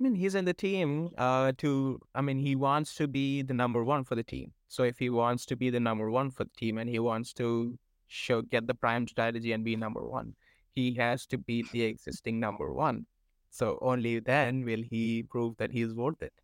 I 0.00 0.02
mean, 0.02 0.16
he's 0.16 0.34
in 0.34 0.44
the 0.44 0.54
team 0.54 1.10
uh, 1.16 1.52
to, 1.58 2.00
I 2.14 2.20
mean, 2.20 2.38
he 2.38 2.56
wants 2.56 2.96
to 2.96 3.06
be 3.06 3.42
the 3.42 3.54
number 3.54 3.84
one 3.84 4.02
for 4.02 4.16
the 4.16 4.24
team. 4.24 4.52
So 4.68 4.82
if 4.82 4.98
he 4.98 5.08
wants 5.08 5.46
to 5.46 5.56
be 5.56 5.70
the 5.70 5.78
number 5.78 6.10
one 6.10 6.32
for 6.32 6.44
the 6.44 6.50
team 6.56 6.78
and 6.78 6.90
he 6.90 6.98
wants 6.98 7.32
to 7.34 7.78
show, 8.08 8.42
get 8.42 8.66
the 8.66 8.74
prime 8.74 9.06
strategy 9.06 9.52
and 9.52 9.64
be 9.64 9.76
number 9.76 10.04
one, 10.04 10.34
he 10.72 10.94
has 10.94 11.26
to 11.26 11.38
beat 11.38 11.70
the 11.70 11.82
existing 11.82 12.40
number 12.40 12.72
one. 12.72 13.06
So 13.54 13.78
only 13.80 14.20
then 14.20 14.64
will 14.64 14.82
he 14.82 15.22
prove 15.22 15.56
that 15.58 15.72
he's 15.72 15.94
worth 15.94 16.22
it. 16.22 16.34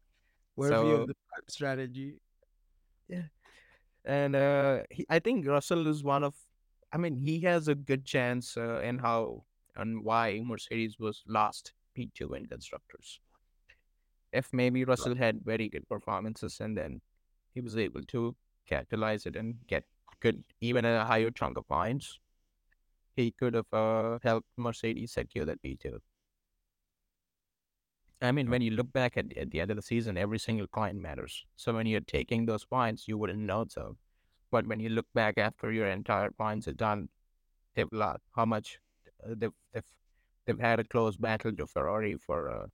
You 0.57 0.65
So, 0.71 0.99
have 0.99 1.07
the 1.09 1.15
strategy. 1.49 2.21
yeah. 3.09 3.25
And 4.05 4.37
uh, 4.37 4.83
he, 4.91 5.07
I 5.11 5.19
think 5.21 5.47
Russell 5.47 5.87
is 5.89 6.03
one 6.05 6.25
of, 6.25 6.35
I 6.93 6.99
mean, 6.99 7.17
he 7.17 7.41
has 7.43 7.69
a 7.69 7.75
good 7.75 8.05
chance 8.05 8.57
uh, 8.57 8.81
in 8.81 8.99
how 8.99 9.45
and 9.77 10.05
why 10.05 10.41
Mercedes 10.45 10.99
was 10.99 11.23
last 11.27 11.73
P2 11.95 12.35
in 12.35 12.47
constructors. 12.47 13.21
if 14.33 14.53
maybe 14.53 14.85
Russell 14.85 15.15
had 15.17 15.45
very 15.45 15.69
good 15.69 15.89
performances 15.89 16.61
and 16.61 16.77
then 16.77 17.01
he 17.55 17.61
was 17.61 17.77
able 17.77 18.03
to 18.05 18.37
capitalize 18.67 19.27
it 19.27 19.37
and 19.37 19.57
get 19.67 19.85
good, 20.21 20.43
even 20.61 20.85
a 20.85 21.05
higher 21.05 21.31
chunk 21.31 21.57
of 21.59 21.67
points, 21.69 22.19
he 23.17 23.31
could 23.33 23.55
have 23.55 23.73
uh, 23.73 24.19
helped 24.23 24.49
Mercedes 24.57 25.13
secure 25.13 25.45
that 25.47 25.63
P2. 25.63 26.01
I 28.23 28.33
mean, 28.33 28.51
when 28.51 28.61
you 28.61 28.73
look 28.73 28.93
back 28.93 29.17
at, 29.17 29.37
at 29.37 29.51
the 29.51 29.61
end 29.61 29.71
of 29.71 29.77
the 29.77 29.83
season, 29.83 30.19
every 30.19 30.39
single 30.39 30.67
point 30.67 30.97
matters. 30.97 31.45
So 31.57 31.73
when 31.73 31.87
you're 31.87 32.01
taking 32.01 32.45
those 32.45 32.65
points, 32.65 33.09
you 33.09 33.17
wouldn't 33.17 33.39
know 33.39 33.65
so. 33.69 33.97
But 34.51 34.67
when 34.67 34.81
you 34.81 34.91
look 34.91 35.07
back 35.15 35.39
after 35.39 35.73
your 35.73 35.87
entire 35.87 36.31
points 36.31 36.69
are 36.69 36.73
done, 36.73 37.09
they've 37.75 37.93
lost 37.93 38.23
how 38.35 38.45
much 38.45 38.79
uh, 39.25 39.35
they've, 39.37 39.53
they've 39.73 39.85
they've 40.45 40.59
had 40.59 40.81
a 40.81 40.85
close 40.85 41.17
battle 41.17 41.53
to 41.53 41.67
Ferrari 41.67 42.17
for 42.17 42.51
uh, 42.51 42.67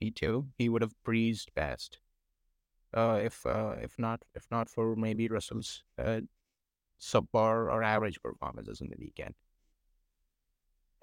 P2. 0.00 0.46
He 0.56 0.68
would 0.68 0.82
have 0.82 0.94
breezed 1.04 1.50
past. 1.54 1.98
Uh, 2.94 3.20
if 3.22 3.44
uh, 3.44 3.74
if 3.82 3.98
not 3.98 4.22
if 4.34 4.46
not 4.50 4.70
for 4.70 4.94
maybe 4.94 5.26
Russell's 5.28 5.82
uh, 5.98 6.20
subpar 7.00 7.72
or 7.72 7.82
average 7.82 8.22
performances 8.22 8.80
in 8.80 8.88
the 8.88 8.96
weekend. 8.98 9.34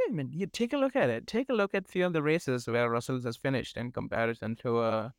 I 0.09 0.11
mean, 0.11 0.31
you 0.33 0.47
take 0.47 0.73
a 0.73 0.77
look 0.77 0.95
at 0.95 1.09
it. 1.09 1.27
Take 1.27 1.49
a 1.49 1.53
look 1.53 1.73
at 1.73 1.87
few 1.87 2.05
of 2.05 2.13
the 2.13 2.23
races 2.23 2.67
where 2.67 2.89
Russell 2.89 3.21
has 3.21 3.37
finished 3.37 3.77
in 3.77 3.91
comparison 3.91 4.55
to 4.57 4.79
uh, 4.79 5.09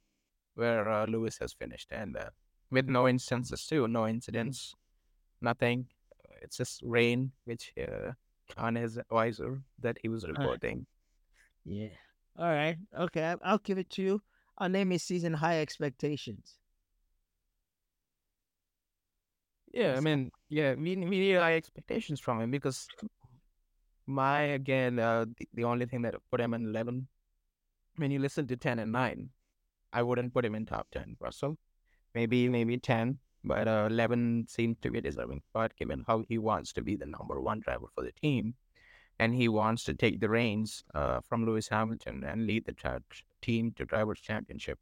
where 0.54 0.88
uh, 0.88 1.06
Lewis 1.06 1.38
has 1.38 1.52
finished, 1.52 1.88
and 1.90 2.16
uh, 2.16 2.30
with 2.70 2.88
no 2.88 3.08
instances 3.08 3.66
too, 3.66 3.88
no 3.88 4.06
incidents, 4.06 4.74
nothing. 5.40 5.86
It's 6.42 6.56
just 6.56 6.82
rain, 6.82 7.32
which 7.44 7.72
uh, 7.78 8.12
on 8.56 8.74
his 8.74 8.98
visor 9.10 9.62
that 9.80 9.98
he 10.02 10.08
was 10.08 10.26
reporting. 10.26 10.86
Yeah. 11.64 11.88
All 12.38 12.50
right. 12.50 12.76
Okay. 12.98 13.34
I'll 13.42 13.58
give 13.58 13.78
it 13.78 13.90
to 13.90 14.02
you. 14.02 14.22
I'll 14.58 14.68
name 14.68 14.90
his 14.90 15.02
season 15.02 15.34
high 15.34 15.60
expectations. 15.60 16.58
Yeah, 19.72 19.94
I 19.96 20.00
mean, 20.00 20.30
yeah, 20.50 20.74
we 20.74 20.96
we 20.96 21.18
need 21.18 21.36
high 21.36 21.56
expectations 21.56 22.20
from 22.20 22.40
him 22.42 22.50
because 22.50 22.86
my 24.06 24.40
again, 24.40 24.98
uh, 24.98 25.26
the, 25.36 25.48
the 25.54 25.64
only 25.64 25.86
thing 25.86 26.02
that 26.02 26.14
put 26.30 26.40
him 26.40 26.54
in 26.54 26.66
eleven. 26.66 27.08
When 27.96 28.10
you 28.10 28.18
listen 28.18 28.46
to 28.46 28.56
ten 28.56 28.78
and 28.78 28.92
nine, 28.92 29.30
I 29.92 30.02
wouldn't 30.02 30.32
put 30.32 30.44
him 30.44 30.54
in 30.54 30.66
top 30.66 30.88
ten. 30.90 31.16
Russell, 31.20 31.58
maybe 32.14 32.48
maybe 32.48 32.78
ten, 32.78 33.18
but 33.44 33.68
uh, 33.68 33.88
eleven 33.90 34.46
seems 34.48 34.78
to 34.82 34.90
be 34.90 35.00
deserving 35.00 35.42
spot 35.48 35.72
given 35.76 36.04
how 36.06 36.24
he 36.28 36.38
wants 36.38 36.72
to 36.72 36.82
be 36.82 36.96
the 36.96 37.06
number 37.06 37.40
one 37.40 37.60
driver 37.60 37.86
for 37.94 38.02
the 38.02 38.12
team, 38.12 38.54
and 39.18 39.34
he 39.34 39.48
wants 39.48 39.84
to 39.84 39.94
take 39.94 40.20
the 40.20 40.28
reins 40.28 40.84
uh, 40.94 41.20
from 41.28 41.44
Lewis 41.44 41.68
Hamilton 41.68 42.24
and 42.24 42.46
lead 42.46 42.64
the 42.64 42.72
tra- 42.72 43.02
team 43.40 43.72
to 43.76 43.84
drivers' 43.84 44.20
championship 44.20 44.78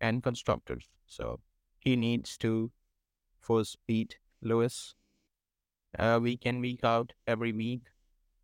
and 0.00 0.22
constructors. 0.22 0.88
So 1.06 1.40
he 1.78 1.96
needs 1.96 2.36
to 2.38 2.70
first 3.40 3.78
beat 3.86 4.18
Lewis 4.42 4.94
uh, 5.98 6.18
week 6.22 6.44
in, 6.44 6.60
week 6.60 6.84
out, 6.84 7.14
every 7.26 7.52
week, 7.52 7.84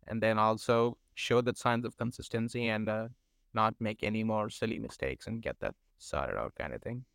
and 0.07 0.21
then 0.21 0.37
also 0.37 0.97
show 1.15 1.41
the 1.41 1.55
signs 1.55 1.85
of 1.85 1.97
consistency 1.97 2.67
and 2.67 2.89
uh, 2.89 3.07
not 3.53 3.75
make 3.79 4.03
any 4.03 4.23
more 4.23 4.49
silly 4.49 4.79
mistakes 4.79 5.27
and 5.27 5.41
get 5.41 5.59
that 5.59 5.75
sorted 5.97 6.37
out, 6.37 6.53
kind 6.55 6.73
of 6.73 6.81
thing. 6.81 7.05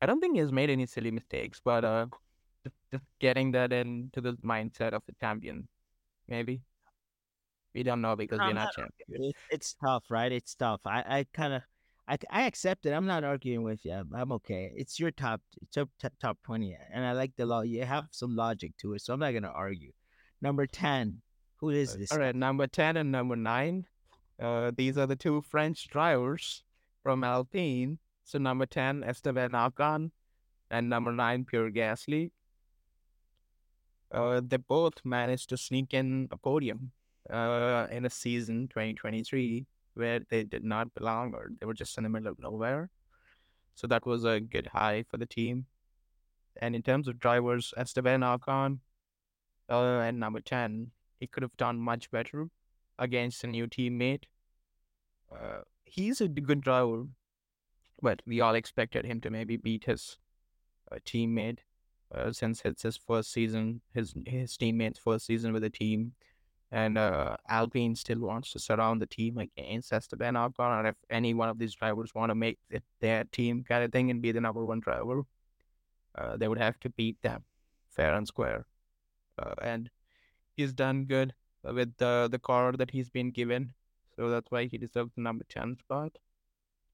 I 0.00 0.06
don't 0.06 0.20
think 0.20 0.34
he 0.34 0.40
has 0.40 0.52
made 0.52 0.70
any 0.70 0.86
silly 0.86 1.10
mistakes, 1.10 1.60
but 1.64 1.84
uh, 1.84 2.06
just, 2.90 3.04
getting 3.20 3.52
that 3.52 3.72
into 3.72 4.20
the 4.20 4.32
mindset 4.44 4.92
of 4.92 5.02
the 5.06 5.14
champion, 5.20 5.68
maybe. 6.28 6.62
We 7.74 7.82
don't 7.82 8.00
know 8.00 8.16
because 8.16 8.40
I'm 8.40 8.48
we're 8.48 8.54
not 8.54 8.74
champions. 8.74 9.34
It's 9.50 9.76
tough, 9.82 10.04
right? 10.10 10.32
It's 10.32 10.54
tough. 10.54 10.80
I, 10.84 11.04
I 11.06 11.26
kind 11.32 11.54
of, 11.54 11.62
I, 12.08 12.18
I 12.30 12.42
accept 12.46 12.84
it. 12.84 12.92
I'm 12.92 13.06
not 13.06 13.24
arguing 13.24 13.62
with 13.62 13.84
you. 13.84 14.02
I'm, 14.14 14.32
okay. 14.32 14.72
It's 14.76 14.98
your 14.98 15.10
top, 15.10 15.40
it's 15.62 15.76
your 15.76 15.86
t- 16.00 16.08
top 16.20 16.36
twenty, 16.44 16.76
and 16.92 17.04
I 17.04 17.12
like 17.12 17.32
the 17.36 17.46
law. 17.46 17.62
You 17.62 17.84
have 17.84 18.08
some 18.10 18.34
logic 18.34 18.72
to 18.78 18.94
it, 18.94 19.02
so 19.02 19.14
I'm 19.14 19.20
not 19.20 19.32
gonna 19.32 19.52
argue. 19.54 19.92
Number 20.42 20.66
ten, 20.66 21.22
who 21.62 21.70
is 21.70 21.96
this? 21.96 22.12
All 22.12 22.18
right, 22.18 22.34
number 22.34 22.66
10 22.66 22.96
and 22.96 23.12
number 23.12 23.36
9. 23.36 23.86
Uh, 24.40 24.72
these 24.76 24.98
are 24.98 25.06
the 25.06 25.16
two 25.16 25.40
French 25.40 25.88
drivers 25.88 26.64
from 27.02 27.22
Alpine. 27.22 27.98
So 28.24 28.38
number 28.38 28.66
10, 28.66 29.04
Esteban 29.04 29.50
Ocon, 29.50 30.10
and 30.70 30.90
number 30.90 31.12
9, 31.12 31.44
Pierre 31.44 31.70
Gasly. 31.70 32.32
Uh, 34.10 34.40
they 34.44 34.56
both 34.56 34.94
managed 35.04 35.48
to 35.50 35.56
sneak 35.56 35.94
in 35.94 36.28
a 36.32 36.36
podium 36.36 36.90
uh, 37.30 37.86
in 37.90 38.04
a 38.04 38.10
season 38.10 38.68
2023 38.68 39.64
where 39.94 40.20
they 40.30 40.42
did 40.42 40.64
not 40.64 40.92
belong 40.94 41.32
or 41.32 41.50
they 41.60 41.66
were 41.66 41.74
just 41.74 41.96
in 41.96 42.04
the 42.04 42.10
middle 42.10 42.28
of 42.28 42.38
nowhere. 42.40 42.90
So 43.74 43.86
that 43.86 44.04
was 44.04 44.24
a 44.24 44.40
good 44.40 44.66
high 44.66 45.04
for 45.08 45.16
the 45.16 45.26
team. 45.26 45.66
And 46.60 46.74
in 46.74 46.82
terms 46.82 47.08
of 47.08 47.18
drivers, 47.18 47.72
Esteban 47.76 48.20
Ocon 48.20 48.80
uh, 49.70 50.00
and 50.00 50.18
number 50.18 50.40
10, 50.40 50.90
he 51.22 51.28
could 51.28 51.44
have 51.44 51.56
done 51.56 51.78
much 51.78 52.10
better 52.10 52.48
against 52.98 53.44
a 53.44 53.46
new 53.46 53.68
teammate. 53.68 54.24
Uh, 55.30 55.60
he's 55.84 56.20
a 56.20 56.26
good 56.26 56.60
driver, 56.60 57.04
but 58.02 58.20
we 58.26 58.40
all 58.40 58.56
expected 58.56 59.04
him 59.04 59.20
to 59.20 59.30
maybe 59.30 59.56
beat 59.56 59.84
his 59.84 60.18
uh, 60.90 60.96
teammate 61.06 61.60
uh, 62.12 62.32
since 62.32 62.60
it's 62.64 62.82
his 62.82 62.96
first 62.96 63.32
season, 63.32 63.82
his 63.94 64.14
his 64.26 64.56
teammate's 64.56 64.98
first 64.98 65.26
season 65.26 65.52
with 65.52 65.62
the 65.62 65.70
team. 65.70 66.12
And 66.72 66.98
uh, 66.98 67.36
Alpine 67.48 67.94
still 67.94 68.20
wants 68.20 68.50
to 68.52 68.58
surround 68.58 69.00
the 69.00 69.06
team 69.06 69.38
against 69.38 69.92
Esteban 69.92 70.34
Ocon. 70.34 70.78
And 70.78 70.88
if 70.88 70.96
any 71.08 71.34
one 71.34 71.50
of 71.50 71.58
these 71.58 71.74
drivers 71.74 72.14
want 72.14 72.30
to 72.30 72.34
make 72.34 72.58
it 72.68 72.82
their 73.00 73.24
team 73.24 73.62
kind 73.62 73.84
of 73.84 73.92
thing 73.92 74.10
and 74.10 74.22
be 74.22 74.32
the 74.32 74.40
number 74.40 74.64
one 74.64 74.80
driver, 74.80 75.22
uh, 76.18 76.36
they 76.36 76.48
would 76.48 76.58
have 76.58 76.80
to 76.80 76.88
beat 76.88 77.22
them 77.22 77.44
fair 77.90 78.14
and 78.14 78.26
square. 78.26 78.64
Uh, 79.38 79.54
and 79.62 79.90
he's 80.56 80.72
done 80.72 81.04
good 81.04 81.34
with 81.62 81.96
the 81.96 82.28
the 82.30 82.38
car 82.38 82.72
that 82.72 82.90
he's 82.90 83.10
been 83.10 83.30
given, 83.30 83.74
so 84.16 84.28
that's 84.30 84.50
why 84.50 84.66
he 84.66 84.78
deserves 84.78 85.12
the 85.14 85.22
number 85.22 85.44
ten 85.48 85.76
spot. 85.78 86.18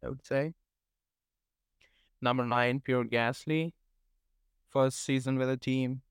I 0.05 0.09
would 0.09 0.25
say. 0.25 0.55
Number 2.21 2.45
nine, 2.45 2.81
Pierre 2.81 3.05
Gasly, 3.05 3.73
first 4.69 5.05
season 5.05 5.39
with 5.39 5.49
the 5.49 5.57
team, 5.57 6.03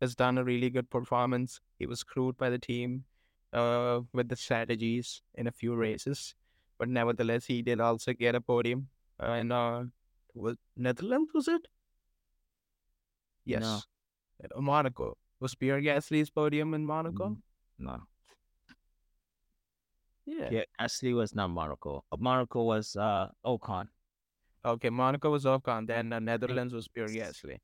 has 0.00 0.14
done 0.14 0.38
a 0.38 0.44
really 0.44 0.70
good 0.70 0.88
performance. 0.90 1.60
He 1.78 1.86
was 1.86 2.00
screwed 2.00 2.36
by 2.36 2.48
the 2.50 2.58
team, 2.58 3.04
uh, 3.52 4.00
with 4.12 4.28
the 4.28 4.36
strategies 4.36 5.22
in 5.34 5.46
a 5.48 5.52
few 5.52 5.74
races, 5.74 6.34
but 6.78 6.88
nevertheless, 6.88 7.46
he 7.46 7.60
did 7.62 7.80
also 7.80 8.12
get 8.12 8.34
a 8.36 8.40
podium. 8.40 8.88
Uh, 9.20 9.32
in 9.32 9.50
uh, 9.50 9.84
was 10.34 10.56
Netherlands 10.76 11.30
was 11.34 11.48
it? 11.48 11.66
Yes, 13.44 13.62
No. 13.62 13.80
at 14.44 14.50
Monaco. 14.60 15.16
Was 15.40 15.54
Pierre 15.54 15.80
Gasly's 15.80 16.30
podium 16.30 16.74
in 16.74 16.84
Monaco? 16.84 17.28
Mm, 17.30 17.36
No. 17.78 18.02
Yeah. 20.26 20.48
Yeah, 20.50 20.64
Ashley 20.78 21.14
was 21.14 21.34
not 21.34 21.48
Monaco. 21.48 22.04
Uh, 22.12 22.16
Monaco 22.18 22.62
was 22.64 22.96
uh 22.96 23.28
Ocon. 23.46 23.88
Okay, 24.64 24.90
Monaco 24.90 25.30
was 25.30 25.44
Ocon, 25.44 25.86
then 25.86 26.12
uh, 26.12 26.18
Netherlands 26.18 26.74
was 26.74 26.88
Pierre 26.88 27.06
Gasly. 27.08 27.58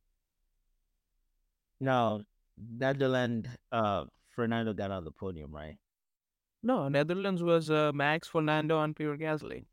No, 1.81 2.23
Netherlands, 2.57 3.49
uh, 3.73 4.05
Fernando 4.31 4.73
got 4.73 4.91
on 4.91 5.05
the 5.05 5.11
podium, 5.11 5.53
right? 5.55 5.77
No, 6.63 6.89
Netherlands 6.89 7.43
was 7.43 7.69
uh, 7.69 7.91
Max 7.93 8.29
Fernando 8.29 8.81
and 8.81 8.97
Pierre 8.97 9.19
Gasly. 9.19 9.67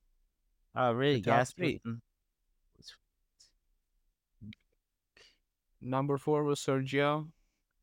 Oh, 0.75 0.91
really? 0.91 1.21
Gasly. 1.21 1.79
mm, 1.87 1.99
Number 5.81 6.17
four 6.17 6.43
was 6.43 6.59
Sergio. 6.59 7.27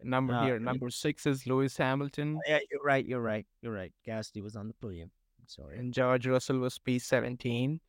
Number 0.03 0.33
No, 0.33 0.43
here, 0.45 0.59
number 0.61 0.91
six 0.91 1.27
is 1.27 1.47
Lewis 1.47 1.77
Hamilton, 1.77 2.39
Yeah, 2.47 2.61
you're 2.71 2.83
right. 2.83 3.05
You're 3.05 3.21
right. 3.21 3.47
You're 3.63 3.73
right. 3.73 3.93
Gasly 4.07 4.43
was 4.43 4.55
on 4.55 4.69
the 4.69 4.75
podium. 4.75 5.11
I'm 5.41 5.49
sorry. 5.49 5.79
and 5.79 5.93
George 5.93 6.27
Russell 6.27 6.59
was 6.59 6.79
P17 6.79 7.81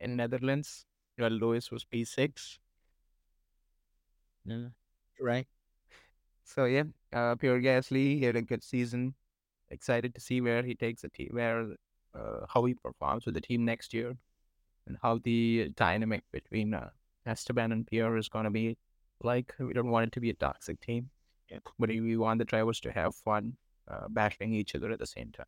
in 0.00 0.16
Netherlands. 0.16 0.84
While 1.16 1.30
Lewis 1.30 1.70
was 1.70 1.84
P6. 1.86 2.58
No, 4.44 4.56
no. 4.58 4.70
Right. 5.20 5.46
So 6.44 6.66
yeah, 6.66 6.84
uh, 7.12 7.34
Pierre 7.36 7.60
Gasly 7.60 8.22
had 8.22 8.36
a 8.36 8.42
good 8.42 8.62
season. 8.62 9.14
Excited 9.70 10.14
to 10.14 10.20
see 10.20 10.40
where 10.40 10.62
he 10.62 10.74
takes 10.74 11.02
the 11.02 11.08
team, 11.08 11.30
where 11.32 11.72
uh, 12.14 12.46
how 12.48 12.64
he 12.66 12.74
performs 12.74 13.24
with 13.26 13.34
the 13.34 13.40
team 13.40 13.64
next 13.64 13.92
year, 13.94 14.14
and 14.86 14.96
how 15.02 15.18
the 15.24 15.72
dynamic 15.74 16.22
between 16.30 16.74
uh, 16.74 16.90
Esteban 17.24 17.72
and 17.72 17.86
Pierre 17.86 18.16
is 18.16 18.28
going 18.28 18.44
to 18.44 18.50
be 18.50 18.76
like. 19.22 19.54
We 19.58 19.72
don't 19.72 19.90
want 19.90 20.08
it 20.08 20.12
to 20.12 20.20
be 20.20 20.30
a 20.30 20.34
toxic 20.34 20.80
team, 20.80 21.10
Yeah. 21.50 21.58
but 21.78 21.88
we 21.90 22.16
want 22.16 22.38
the 22.38 22.44
drivers 22.44 22.80
to 22.80 22.92
have 22.92 23.14
fun, 23.14 23.56
uh, 23.88 24.08
bashing 24.08 24.52
each 24.52 24.74
other 24.74 24.90
at 24.90 24.98
the 24.98 25.06
same 25.06 25.32
time. 25.32 25.46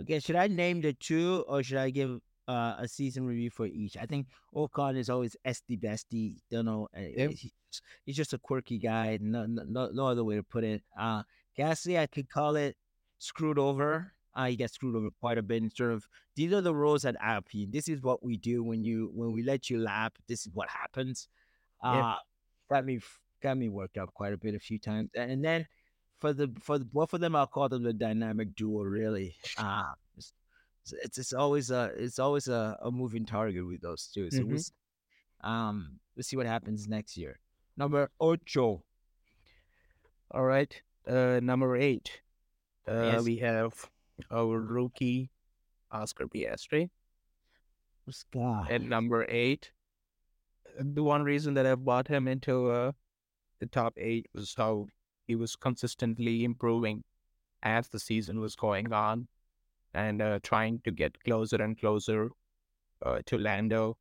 Okay, 0.00 0.20
should 0.20 0.36
I 0.36 0.46
name 0.48 0.80
the 0.80 0.92
two 0.94 1.44
or 1.48 1.62
should 1.62 1.76
I 1.78 1.90
give 1.90 2.20
uh, 2.48 2.76
a 2.78 2.88
season 2.88 3.26
review 3.26 3.50
for 3.50 3.66
each? 3.66 3.96
I 3.96 4.06
think 4.06 4.26
Ocon 4.54 4.96
is 4.96 5.10
always 5.10 5.36
esty 5.44 5.76
bestie. 5.76 6.36
Don't 6.50 6.64
know. 6.64 6.88
uh, 6.96 7.00
Yep. 7.00 7.30
He's, 7.30 7.40
just- 7.70 7.82
he's 8.04 8.16
just 8.16 8.32
a 8.32 8.38
quirky 8.38 8.78
guy. 8.78 9.18
No, 9.20 9.44
no, 9.46 9.90
no, 9.92 10.06
other 10.06 10.24
way 10.24 10.36
to 10.36 10.42
put 10.42 10.64
it. 10.64 10.82
Uh, 10.98 11.22
Gasly, 11.58 11.98
I 11.98 12.06
could 12.06 12.30
call 12.30 12.56
it 12.56 12.76
screwed 13.18 13.58
over. 13.58 14.12
Uh, 14.34 14.46
he 14.46 14.56
gets 14.56 14.72
screwed 14.72 14.96
over 14.96 15.10
quite 15.20 15.36
a 15.36 15.42
bit. 15.42 15.62
In 15.62 15.70
sort 15.70 15.92
of 15.92 16.08
these 16.34 16.52
are 16.54 16.62
the 16.62 16.74
rules 16.74 17.04
at 17.04 17.14
Alpine. 17.20 17.70
This 17.70 17.86
is 17.88 18.00
what 18.02 18.24
we 18.24 18.38
do 18.38 18.62
when 18.64 18.82
you 18.82 19.10
when 19.14 19.32
we 19.32 19.42
let 19.42 19.68
you 19.68 19.78
lap. 19.78 20.14
This 20.26 20.46
is 20.46 20.52
what 20.54 20.70
happens. 20.70 21.28
Uh. 21.84 22.16
Got 22.72 22.84
me 22.84 23.00
got 23.42 23.56
me 23.56 23.68
worked 23.68 23.98
up 23.98 24.14
quite 24.14 24.32
a 24.32 24.36
bit 24.36 24.54
a 24.54 24.58
few 24.58 24.78
times. 24.78 25.10
And 25.14 25.44
then 25.44 25.66
for 26.20 26.32
the 26.32 26.48
for 26.60 26.78
the, 26.78 26.84
both 26.84 27.12
of 27.12 27.20
them, 27.20 27.34
I'll 27.36 27.46
call 27.46 27.68
them 27.68 27.82
the 27.82 27.92
dynamic 27.92 28.54
duo. 28.54 28.82
Really, 28.82 29.34
uh, 29.58 29.92
it's, 30.16 30.32
it's 31.04 31.18
it's 31.18 31.32
always 31.32 31.70
a 31.70 31.92
it's 31.96 32.18
always 32.18 32.48
a, 32.48 32.78
a 32.82 32.90
moving 32.90 33.26
target 33.26 33.66
with 33.66 33.80
those 33.82 34.06
two. 34.14 34.30
So 34.30 34.44
we'll, 34.44 34.58
Mhm. 34.58 34.70
um 35.52 35.98
we'll 36.16 36.22
see 36.24 36.36
what 36.36 36.46
happens 36.46 36.88
next 36.88 37.16
year. 37.16 37.38
Number 37.76 38.10
ocho. 38.20 38.82
All 40.30 40.44
right, 40.44 40.72
uh, 41.06 41.40
number 41.42 41.76
eight, 41.76 42.22
uh, 42.88 43.04
Yes. 43.12 43.24
we 43.24 43.36
have 43.38 43.74
our 44.30 44.58
rookie 44.58 45.28
Oscar 45.90 46.26
Piastri. 46.26 46.88
God? 48.32 48.70
At 48.70 48.82
number 48.82 49.26
eight, 49.28 49.72
the 50.78 51.02
one 51.02 51.22
reason 51.22 51.54
that 51.54 51.66
I 51.66 51.74
bought 51.74 52.08
him 52.08 52.28
into 52.28 52.70
uh, 52.70 52.92
the 53.60 53.66
top 53.66 53.94
eight 53.96 54.26
was 54.34 54.54
how 54.56 54.86
he 55.26 55.36
was 55.36 55.56
consistently 55.56 56.44
improving 56.44 57.04
as 57.62 57.88
the 57.88 57.98
season 57.98 58.40
was 58.40 58.56
going 58.56 58.92
on 58.92 59.28
and 59.94 60.20
uh, 60.20 60.38
trying 60.42 60.80
to 60.84 60.90
get 60.90 61.22
closer 61.24 61.56
and 61.56 61.78
closer 61.78 62.30
uh, 63.04 63.20
to 63.26 63.38
Lando 63.38 63.96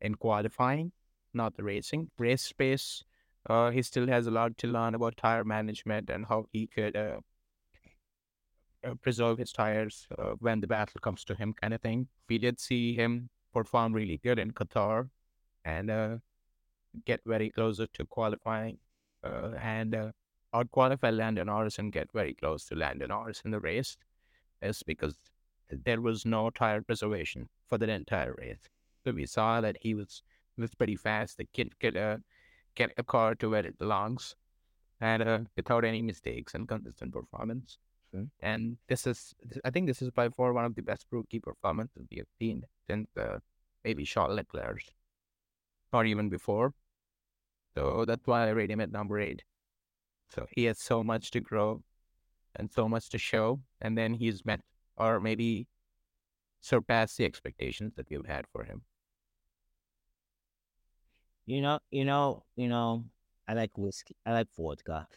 in 0.00 0.14
qualifying, 0.14 0.92
not 1.34 1.56
the 1.56 1.62
racing. 1.62 2.10
Race 2.18 2.42
space, 2.42 3.02
uh, 3.48 3.70
he 3.70 3.82
still 3.82 4.06
has 4.06 4.26
a 4.26 4.30
lot 4.30 4.56
to 4.58 4.68
learn 4.68 4.94
about 4.94 5.16
tire 5.16 5.44
management 5.44 6.10
and 6.10 6.26
how 6.26 6.44
he 6.52 6.66
could 6.66 6.96
uh, 6.96 7.20
uh, 8.84 8.94
preserve 9.02 9.38
his 9.38 9.52
tires 9.52 10.06
uh, 10.18 10.32
when 10.38 10.60
the 10.60 10.66
battle 10.66 11.00
comes 11.00 11.24
to 11.24 11.34
him, 11.34 11.52
kind 11.60 11.74
of 11.74 11.80
thing. 11.80 12.08
We 12.28 12.38
did 12.38 12.60
see 12.60 12.94
him 12.94 13.30
perform 13.52 13.92
really 13.92 14.18
good 14.18 14.38
in 14.38 14.52
Qatar 14.52 15.08
and 15.64 15.90
uh, 15.90 16.16
get 17.04 17.20
very 17.26 17.50
closer 17.50 17.86
to 17.94 18.04
qualifying 18.06 18.78
uh, 19.24 19.50
and 19.60 19.94
uh, 19.94 20.10
out 20.52 20.70
qualify 20.70 21.10
Lando 21.10 21.44
Norris 21.44 21.78
and 21.78 21.92
get 21.92 22.10
very 22.12 22.34
close 22.34 22.64
to 22.66 22.74
Lando 22.74 23.06
Norris 23.06 23.42
in 23.44 23.50
the 23.50 23.60
race 23.60 23.96
is 24.62 24.82
because 24.82 25.16
there 25.70 26.00
was 26.00 26.26
no 26.26 26.50
tire 26.50 26.82
preservation 26.82 27.48
for 27.68 27.78
the 27.78 27.88
entire 27.88 28.34
race. 28.38 28.58
So 29.04 29.12
we 29.12 29.26
saw 29.26 29.60
that 29.60 29.76
he 29.80 29.94
was 29.94 30.22
was 30.58 30.74
pretty 30.74 30.96
fast. 30.96 31.38
The 31.38 31.46
kid 31.52 31.78
could 31.78 31.96
uh, 31.96 32.18
get 32.74 32.94
the 32.96 33.02
car 33.02 33.34
to 33.36 33.48
where 33.48 33.64
it 33.64 33.78
belongs 33.78 34.36
and 35.00 35.22
uh, 35.22 35.38
without 35.56 35.84
any 35.84 36.02
mistakes 36.02 36.54
and 36.54 36.68
consistent 36.68 37.12
performance. 37.12 37.78
Okay. 38.14 38.26
And 38.40 38.76
this 38.88 39.06
is, 39.06 39.34
I 39.64 39.70
think, 39.70 39.86
this 39.86 40.02
is 40.02 40.10
by 40.10 40.28
far 40.28 40.52
one 40.52 40.64
of 40.64 40.74
the 40.74 40.82
best 40.82 41.06
rookie 41.10 41.40
performances 41.40 42.06
we 42.10 42.18
have 42.18 42.26
seen 42.38 42.64
since 42.86 43.08
uh, 43.16 43.38
maybe 43.84 44.04
Charles 44.04 44.36
Leclerc, 44.36 44.80
or 45.92 46.04
even 46.04 46.28
before. 46.28 46.72
So 47.74 48.04
that's 48.04 48.26
why 48.26 48.46
I 48.46 48.50
rate 48.50 48.70
him 48.70 48.80
at 48.80 48.90
number 48.90 49.18
eight. 49.20 49.42
So 50.28 50.46
he 50.50 50.64
has 50.64 50.78
so 50.78 51.02
much 51.02 51.30
to 51.32 51.40
grow 51.40 51.82
and 52.56 52.70
so 52.70 52.88
much 52.88 53.08
to 53.10 53.18
show, 53.18 53.60
and 53.80 53.96
then 53.96 54.14
he's 54.14 54.44
met 54.44 54.60
or 54.96 55.20
maybe 55.20 55.66
surpassed 56.60 57.16
the 57.16 57.24
expectations 57.24 57.94
that 57.96 58.08
we've 58.10 58.26
had 58.26 58.46
for 58.52 58.64
him. 58.64 58.82
You 61.46 61.62
know, 61.62 61.78
you 61.90 62.04
know, 62.04 62.44
you 62.56 62.68
know. 62.68 63.04
I 63.48 63.54
like 63.54 63.76
whiskey. 63.76 64.14
I 64.24 64.32
like 64.32 64.46
vodka. 64.56 65.08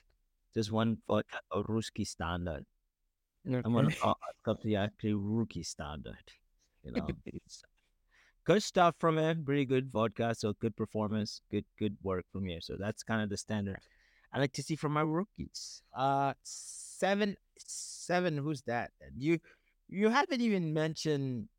There's 0.56 0.72
one 0.72 0.98
vodka, 1.08 1.38
a 1.52 1.62
Ruski 1.62 2.08
standard. 2.08 2.66
I'm 3.46 3.74
gonna 3.74 3.90
the 4.64 4.76
actually 4.78 5.14
rookie 5.14 5.64
standard. 5.64 6.32
You 6.84 6.94
know, 6.94 7.08
it's 7.26 7.64
good 8.46 8.64
stuff 8.64 8.96
from 9.00 9.18
him. 9.18 9.44
Pretty 9.46 9.66
good 9.66 9.92
vodka, 9.92 10.34
so 10.36 10.54
good 10.54 10.76
performance, 10.76 11.42
good 11.52 11.66
good 11.80 11.96
work 12.04 12.26
from 12.32 12.46
here. 12.46 12.62
So 12.62 12.76
that's 12.78 13.04
kind 13.04 13.22
of 13.22 13.30
the 13.30 13.38
standard 13.38 13.80
I 14.34 14.40
like 14.40 14.54
to 14.54 14.64
see 14.64 14.76
from 14.76 14.94
my 14.94 15.02
rookies. 15.02 15.82
Uh, 15.96 16.34
seven, 16.44 17.38
seven. 17.58 18.38
Who's 18.38 18.62
that? 18.64 18.92
You 19.18 19.40
you 19.90 20.10
haven't 20.10 20.42
even 20.42 20.74
mentioned 20.74 21.50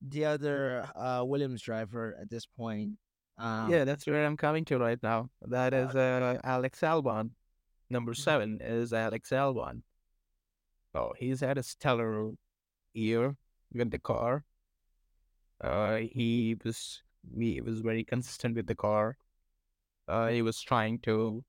the 0.00 0.24
other 0.24 0.88
uh 0.94 1.22
Williams 1.24 1.62
driver 1.62 2.16
at 2.20 2.30
this 2.30 2.46
point. 2.46 2.92
Um, 3.38 3.70
yeah, 3.70 3.84
that's 3.84 4.06
where 4.06 4.24
I'm 4.24 4.36
coming 4.36 4.64
to 4.66 4.78
right 4.78 5.02
now. 5.02 5.28
That 5.42 5.74
is 5.74 5.94
uh, 5.94 6.38
Alex 6.42 6.80
Albon. 6.80 7.30
Number 7.90 8.12
Mm-hmm. 8.12 8.22
seven 8.22 8.58
is 8.62 8.92
Alex 8.92 9.30
Albon. 9.30 9.82
Oh, 10.94 11.12
he's 11.18 11.40
had 11.40 11.58
a 11.58 11.62
stellar 11.62 12.32
year 12.94 13.36
with 13.74 13.90
the 13.90 13.98
car. 13.98 14.44
Uh, 15.60 15.96
he 15.96 16.56
was 16.64 17.02
he 17.36 17.60
was 17.60 17.80
very 17.80 18.04
consistent 18.04 18.54
with 18.54 18.66
the 18.66 18.74
car. 18.74 19.16
Uh, 20.08 20.28
he 20.28 20.42
was 20.42 20.60
trying 20.60 20.98
to 21.00 21.44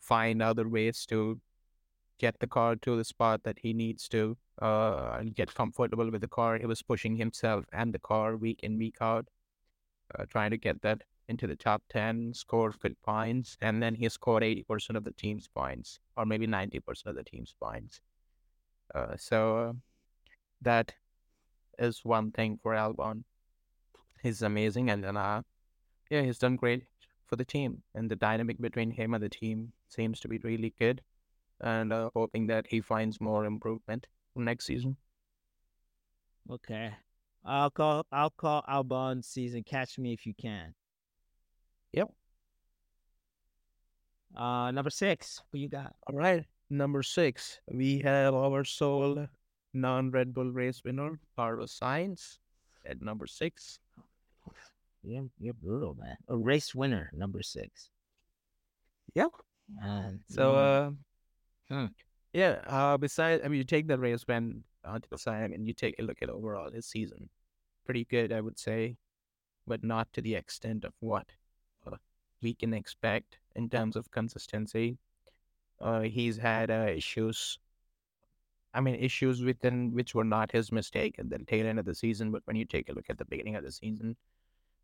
find 0.00 0.42
other 0.42 0.68
ways 0.68 1.06
to 1.06 1.40
get 2.18 2.38
the 2.38 2.46
car 2.46 2.76
to 2.76 2.96
the 2.96 3.04
spot 3.04 3.42
that 3.42 3.58
he 3.58 3.72
needs 3.72 4.08
to 4.08 4.36
uh, 4.62 5.16
and 5.18 5.34
get 5.34 5.54
comfortable 5.54 6.10
with 6.10 6.20
the 6.20 6.28
car. 6.28 6.58
He 6.58 6.66
was 6.66 6.82
pushing 6.82 7.16
himself 7.16 7.64
and 7.72 7.92
the 7.92 7.98
car 7.98 8.36
week 8.36 8.60
in, 8.62 8.78
week 8.78 8.96
out, 9.00 9.26
uh, 10.16 10.24
trying 10.26 10.50
to 10.50 10.56
get 10.56 10.80
that 10.82 11.02
into 11.28 11.46
the 11.46 11.56
top 11.56 11.82
10, 11.88 12.34
scored 12.34 12.78
good 12.80 13.00
points, 13.02 13.56
and 13.60 13.82
then 13.82 13.94
he 13.94 14.08
scored 14.08 14.42
80% 14.42 14.96
of 14.96 15.04
the 15.04 15.12
team's 15.12 15.48
points, 15.48 15.98
or 16.16 16.26
maybe 16.26 16.46
90% 16.46 17.06
of 17.06 17.16
the 17.16 17.24
team's 17.24 17.54
points. 17.60 18.00
Uh, 18.94 19.16
so 19.16 19.76
that 20.60 20.92
is 21.78 22.04
one 22.04 22.30
thing 22.30 22.58
for 22.62 22.72
Albon. 22.74 23.24
He's 24.22 24.42
amazing, 24.42 24.90
and 24.90 25.04
then, 25.04 25.16
uh, 25.16 25.42
yeah, 26.10 26.22
he's 26.22 26.38
done 26.38 26.56
great 26.56 26.84
for 27.26 27.36
the 27.36 27.44
team, 27.44 27.82
and 27.94 28.10
the 28.10 28.16
dynamic 28.16 28.60
between 28.60 28.90
him 28.90 29.14
and 29.14 29.22
the 29.22 29.28
team 29.28 29.72
seems 29.88 30.20
to 30.20 30.28
be 30.28 30.38
really 30.38 30.74
good, 30.78 31.02
and 31.60 31.92
uh, 31.92 32.10
hoping 32.14 32.46
that 32.48 32.66
he 32.68 32.80
finds 32.80 33.20
more 33.20 33.44
improvement 33.44 34.06
next 34.36 34.66
season. 34.66 34.96
Okay. 36.50 36.92
I'll 37.44 37.70
call 37.70 38.06
I'll 38.10 38.30
call 38.30 38.64
Albon 38.68 39.22
season. 39.24 39.62
Catch 39.64 39.98
me 39.98 40.12
if 40.12 40.24
you 40.24 40.34
can. 40.34 40.74
Yep. 41.92 42.08
Uh 44.36 44.70
number 44.70 44.90
six. 44.90 45.42
Who 45.52 45.58
you 45.58 45.68
got? 45.68 45.94
All 46.06 46.16
right, 46.16 46.44
number 46.70 47.02
six, 47.02 47.60
we 47.70 48.00
have 48.00 48.34
our 48.34 48.64
sole 48.64 49.26
non-Red 49.74 50.32
Bull 50.32 50.50
race 50.50 50.82
winner, 50.84 51.18
Carlos 51.36 51.78
Sainz, 51.78 52.38
at 52.86 53.02
number 53.02 53.26
six. 53.26 53.78
You're, 55.02 55.28
you're 55.38 55.54
brutal, 55.54 55.94
man. 56.00 56.16
A 56.28 56.36
race 56.36 56.74
winner, 56.74 57.10
number 57.12 57.42
six. 57.42 57.90
Yep. 59.14 59.30
Man, 59.80 60.20
So, 60.28 60.54
uh, 60.56 60.90
Hmm. 61.68 61.86
yeah. 62.32 62.60
Uh, 62.66 62.96
besides, 62.96 63.42
I 63.44 63.48
mean, 63.48 63.58
you 63.58 63.64
take 63.64 63.86
the 63.86 63.98
race 63.98 64.24
win 64.26 64.64
onto 64.84 65.08
the 65.08 65.18
side, 65.18 65.50
and 65.50 65.66
you 65.66 65.72
take 65.72 65.98
a 65.98 66.02
look 66.02 66.18
at 66.22 66.28
overall 66.28 66.70
his 66.70 66.86
season, 66.86 67.28
pretty 67.84 68.04
good, 68.04 68.32
I 68.32 68.40
would 68.40 68.58
say, 68.58 68.96
but 69.66 69.82
not 69.82 70.12
to 70.12 70.20
the 70.20 70.34
extent 70.34 70.84
of 70.84 70.92
what 71.00 71.26
uh, 71.86 71.96
we 72.42 72.54
can 72.54 72.74
expect 72.74 73.38
in 73.56 73.68
terms 73.70 73.96
of 73.96 74.10
consistency. 74.10 74.98
Uh, 75.80 76.02
he's 76.02 76.36
had 76.36 76.70
uh, 76.70 76.86
issues. 76.88 77.58
I 78.74 78.80
mean, 78.80 78.96
issues 78.96 79.42
within 79.42 79.92
which 79.92 80.14
were 80.14 80.24
not 80.24 80.52
his 80.52 80.72
mistake 80.72 81.16
at 81.18 81.30
the 81.30 81.38
tail 81.38 81.66
end 81.66 81.78
of 81.78 81.84
the 81.84 81.94
season. 81.94 82.30
But 82.32 82.42
when 82.44 82.56
you 82.56 82.64
take 82.64 82.88
a 82.88 82.92
look 82.92 83.06
at 83.08 83.18
the 83.18 83.24
beginning 83.24 83.56
of 83.56 83.64
the 83.64 83.72
season, 83.72 84.16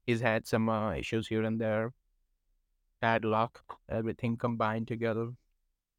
he's 0.06 0.20
had 0.20 0.46
some 0.46 0.68
uh, 0.68 0.94
issues 0.94 1.28
here 1.28 1.42
and 1.42 1.60
there. 1.60 1.92
Bad 3.00 3.24
luck, 3.24 3.62
everything 3.88 4.36
combined 4.36 4.88
together. 4.88 5.30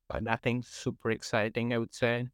But 0.08 0.24
nothing 0.24 0.64
super 0.64 1.12
exciting, 1.12 1.74
I 1.74 1.78
would 1.78 1.94
say, 1.94 2.28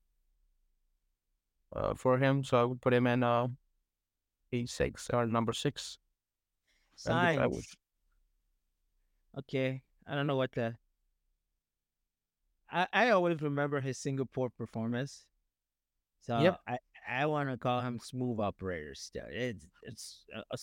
uh, 1.76 1.94
for 1.96 2.18
him. 2.18 2.44
So 2.44 2.62
I 2.62 2.64
would 2.64 2.82
put 2.82 2.94
him 2.94 3.08
in 3.08 3.24
uh, 3.24 3.48
P6 4.52 5.14
or 5.14 5.26
number 5.26 5.54
six. 5.54 5.98
And 7.06 7.16
I 7.16 7.48
would 7.48 7.64
Okay. 9.38 9.84
I 10.08 10.16
don't 10.16 10.28
know 10.28 10.36
what 10.36 10.52
the. 10.54 10.76
I, 12.72 12.88
I 12.92 13.10
always 13.12 13.42
remember 13.42 13.82
his 13.82 13.98
Singapore 13.98 14.50
performance. 14.50 15.26
So 16.28 16.36
Yep. 16.36 16.60
I, 16.68 16.78
I 17.10 17.26
want 17.26 17.50
to 17.50 17.58
call 17.58 17.80
him 17.80 18.00
smooth 18.04 18.40
operator 18.40 18.94
still. 18.96 19.24
It's 19.30 19.66
it's 19.84 20.26
a, 20.36 20.44
a 20.52 20.58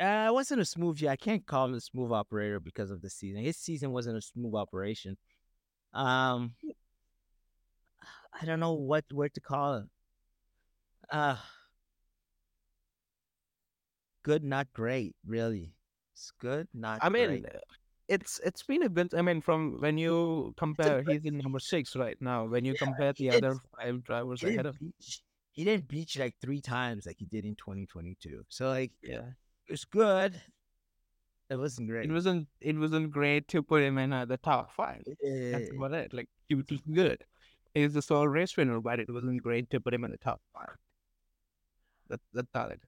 uh, 0.00 0.28
it 0.28 0.32
wasn't 0.32 0.60
a 0.60 0.64
smooth. 0.64 1.00
Yeah, 1.00 1.10
I 1.12 1.16
can't 1.16 1.44
call 1.46 1.64
him 1.66 1.74
a 1.74 1.80
smooth 1.80 2.12
operator 2.12 2.60
because 2.60 2.90
of 2.90 3.00
the 3.00 3.08
season. 3.10 3.42
His 3.42 3.56
season 3.56 3.90
wasn't 3.92 4.18
a 4.18 4.22
smooth 4.22 4.54
operation. 4.54 5.16
Um, 5.94 6.52
I 8.40 8.44
don't 8.44 8.60
know 8.60 8.74
what 8.74 9.04
where 9.10 9.30
to 9.30 9.40
call 9.40 9.74
it. 9.76 9.84
Uh 11.10 11.36
good, 14.22 14.44
not 14.44 14.70
great. 14.74 15.16
Really, 15.26 15.72
it's 16.12 16.30
good, 16.38 16.68
not 16.74 17.00
I 17.02 17.08
mean, 17.08 17.28
great. 17.28 17.46
It's 18.08 18.40
it's 18.44 18.62
been 18.62 18.82
a 18.82 18.88
bit. 18.88 19.14
I 19.14 19.22
mean, 19.22 19.40
from 19.40 19.80
when 19.80 19.98
you 19.98 20.54
compare, 20.56 21.02
good 21.02 21.12
he's 21.14 21.24
in 21.24 21.38
number 21.38 21.58
six 21.58 21.94
right 21.94 22.16
now. 22.20 22.46
When 22.46 22.64
you 22.64 22.72
Yeah, 22.72 22.86
compare 22.86 23.12
the 23.12 23.30
other 23.30 23.56
five 23.76 24.02
drivers 24.04 24.42
ahead 24.42 24.66
of, 24.66 24.78
beat. 24.78 25.20
He 25.52 25.64
didn't 25.64 25.88
beat 25.88 26.14
you 26.14 26.22
like 26.22 26.36
three 26.40 26.60
times 26.60 27.04
like 27.06 27.16
he 27.18 27.26
did 27.26 27.44
in 27.44 27.56
2022. 27.56 28.44
So 28.48 28.68
like 28.68 28.92
yeah, 29.02 29.26
it 29.66 29.70
was 29.72 29.84
good. 29.84 30.40
It 31.50 31.56
wasn't 31.56 31.88
great. 31.88 32.04
it 32.06 32.12
wasn't 32.12 32.46
it 32.60 32.76
wasn't 32.76 33.10
great 33.10 33.48
to 33.48 33.62
put 33.62 33.82
him 33.82 33.98
in 33.98 34.12
uh, 34.12 34.24
the 34.24 34.36
top 34.36 34.72
five. 34.72 35.02
That's 35.06 35.70
Eh, 35.70 35.76
about 35.76 35.92
it. 35.94 36.12
Like 36.12 36.28
he 36.48 36.54
was 36.54 36.66
good. 36.92 37.24
He's 37.74 37.94
the 37.94 38.02
sole 38.02 38.28
race 38.28 38.56
winner, 38.56 38.80
but 38.80 39.00
it 39.00 39.08
wasn't 39.12 39.42
great 39.42 39.70
to 39.70 39.80
put 39.80 39.94
him 39.94 40.04
in 40.04 40.10
the 40.10 40.18
top 40.18 40.40
five. 40.54 40.76
That 42.08 42.20
that's 42.32 42.54
all 42.54 42.68
it. 42.68 42.80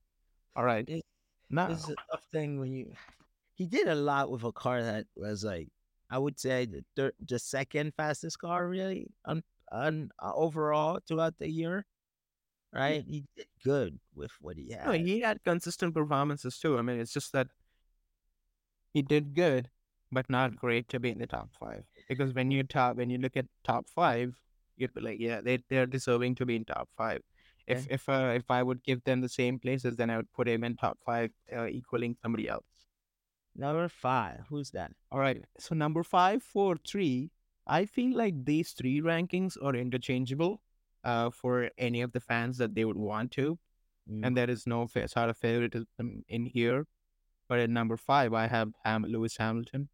All 0.57 0.65
right, 0.65 0.89
it- 0.89 1.05
now 1.49 1.69
It's 1.71 1.89
a 1.89 1.97
tough 2.11 2.25
thing 2.33 2.59
when 2.61 2.73
you. 2.73 2.93
He 3.61 3.67
did 3.67 3.89
a 3.89 3.95
lot 3.95 4.31
with 4.31 4.43
a 4.43 4.53
car 4.53 4.83
that 4.83 5.05
was 5.15 5.45
like 5.45 5.69
I 6.09 6.17
would 6.17 6.41
say 6.41 6.65
the 6.65 6.83
third, 6.97 7.13
the 7.21 7.39
second 7.39 7.93
fastest 7.95 8.39
car 8.39 8.67
really 8.67 9.09
on 9.27 9.43
on 9.71 10.09
uh, 10.19 10.33
overall 10.35 10.99
throughout 11.07 11.35
the 11.39 11.51
year. 11.51 11.85
Right, 12.73 13.05
he 13.07 13.25
did 13.37 13.49
good 13.63 14.01
with 14.15 14.31
what 14.41 14.57
he 14.57 14.65
no, 14.71 14.93
had. 14.93 15.01
he 15.03 15.21
had 15.21 15.45
consistent 15.45 15.93
performances 15.93 16.59
too. 16.59 16.79
I 16.79 16.83
mean, 16.83 17.01
it's 17.01 17.13
just 17.13 17.33
that 17.33 17.49
he 18.95 19.03
did 19.03 19.35
good, 19.35 19.69
but 20.11 20.31
not 20.31 20.57
great 20.57 20.89
to 20.89 20.99
be 20.99 21.11
in 21.11 21.19
the 21.19 21.27
top 21.27 21.51
five. 21.61 21.85
Because 22.09 22.33
when 22.33 22.51
you 22.51 22.63
top, 22.63 22.97
when 22.97 23.11
you 23.11 23.19
look 23.19 23.37
at 23.37 23.45
top 23.63 23.91
five, 23.95 24.41
you'd 24.79 24.95
be 24.95 25.03
like, 25.03 25.21
yeah, 25.21 25.43
they 25.43 25.59
they're 25.69 25.85
deserving 25.85 26.37
to 26.37 26.47
be 26.47 26.57
in 26.57 26.65
top 26.65 26.89
five. 26.97 27.21
If 27.67 27.87
if 27.91 28.09
uh, 28.09 28.33
if 28.35 28.51
I 28.51 28.63
would 28.63 28.83
give 28.85 29.05
them 29.05 29.21
the 29.21 29.29
same 29.29 29.59
places, 29.59 29.97
then 29.97 30.09
I 30.09 30.17
would 30.17 30.33
put 30.33 30.49
him 30.49 30.65
in 30.65 30.77
top 30.77 30.97
five, 31.05 31.31
uh, 31.55 31.67
equaling 31.67 32.17
somebody 32.23 32.49
else. 32.49 32.70
Number 33.61 33.89
five, 33.89 34.47
who's 34.49 34.71
that? 34.71 34.93
All 35.13 35.21
right. 35.21 35.45
So 35.59 35.75
number 35.75 36.03
five, 36.03 36.43
four, 36.43 36.77
three. 36.87 37.31
I 37.67 37.85
feel 37.85 38.17
like 38.17 38.45
these 38.45 38.73
three 38.73 39.01
rankings 39.01 39.57
are 39.63 39.75
interchangeable, 39.77 40.63
uh, 41.05 41.29
for 41.31 41.71
any 41.79 42.01
of 42.01 42.13
the 42.13 42.21
fans 42.21 42.57
that 42.59 42.75
they 42.75 42.85
would 42.85 42.97
want 42.97 43.31
to, 43.33 43.59
Mm, 44.11 44.27
and 44.27 44.37
there 44.37 44.49
is 44.51 44.67
no 44.67 44.87
fa- 44.87 45.07
sort 45.09 45.29
of 45.31 45.37
favoritism 45.37 46.25
in 46.27 46.47
here. 46.47 46.87
But 47.49 47.59
at 47.61 47.71
number 47.71 47.97
five, 47.99 48.33
I 48.33 48.47
have 48.47 48.73
Ham- 48.85 49.05
Lewis 49.05 49.37
Hamilton. 49.37 49.89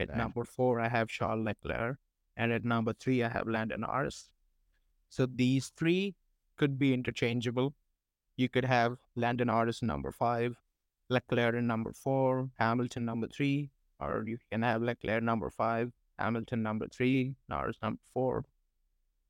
At 0.00 0.08
Okay. 0.08 0.18
number 0.18 0.44
four, 0.44 0.80
I 0.80 0.88
have 0.88 1.08
Charles 1.08 1.44
Leclerc. 1.44 1.98
And 2.36 2.50
at 2.50 2.64
number 2.64 2.94
three, 2.94 3.22
I 3.22 3.28
have 3.28 3.46
Lando 3.46 3.76
Norris. 3.76 4.30
So 5.10 5.26
these 5.26 5.68
three 5.68 6.16
could 6.56 6.78
be 6.78 6.94
interchangeable. 6.94 7.74
You 8.36 8.48
could 8.48 8.64
have 8.64 8.96
Lando 9.14 9.44
Norris 9.44 9.82
number 9.82 10.10
five, 10.10 10.56
Leclerc 11.12 11.54
in 11.54 11.66
number 11.66 11.92
four, 11.92 12.48
Hamilton 12.58 13.04
number 13.04 13.28
three, 13.28 13.70
or 14.00 14.24
you 14.26 14.38
can 14.50 14.62
have 14.62 14.82
Leclerc 14.82 15.22
number 15.22 15.50
five, 15.50 15.92
Hamilton 16.18 16.62
number 16.62 16.88
three, 16.88 17.34
Norris 17.48 17.76
number 17.82 18.00
four. 18.12 18.44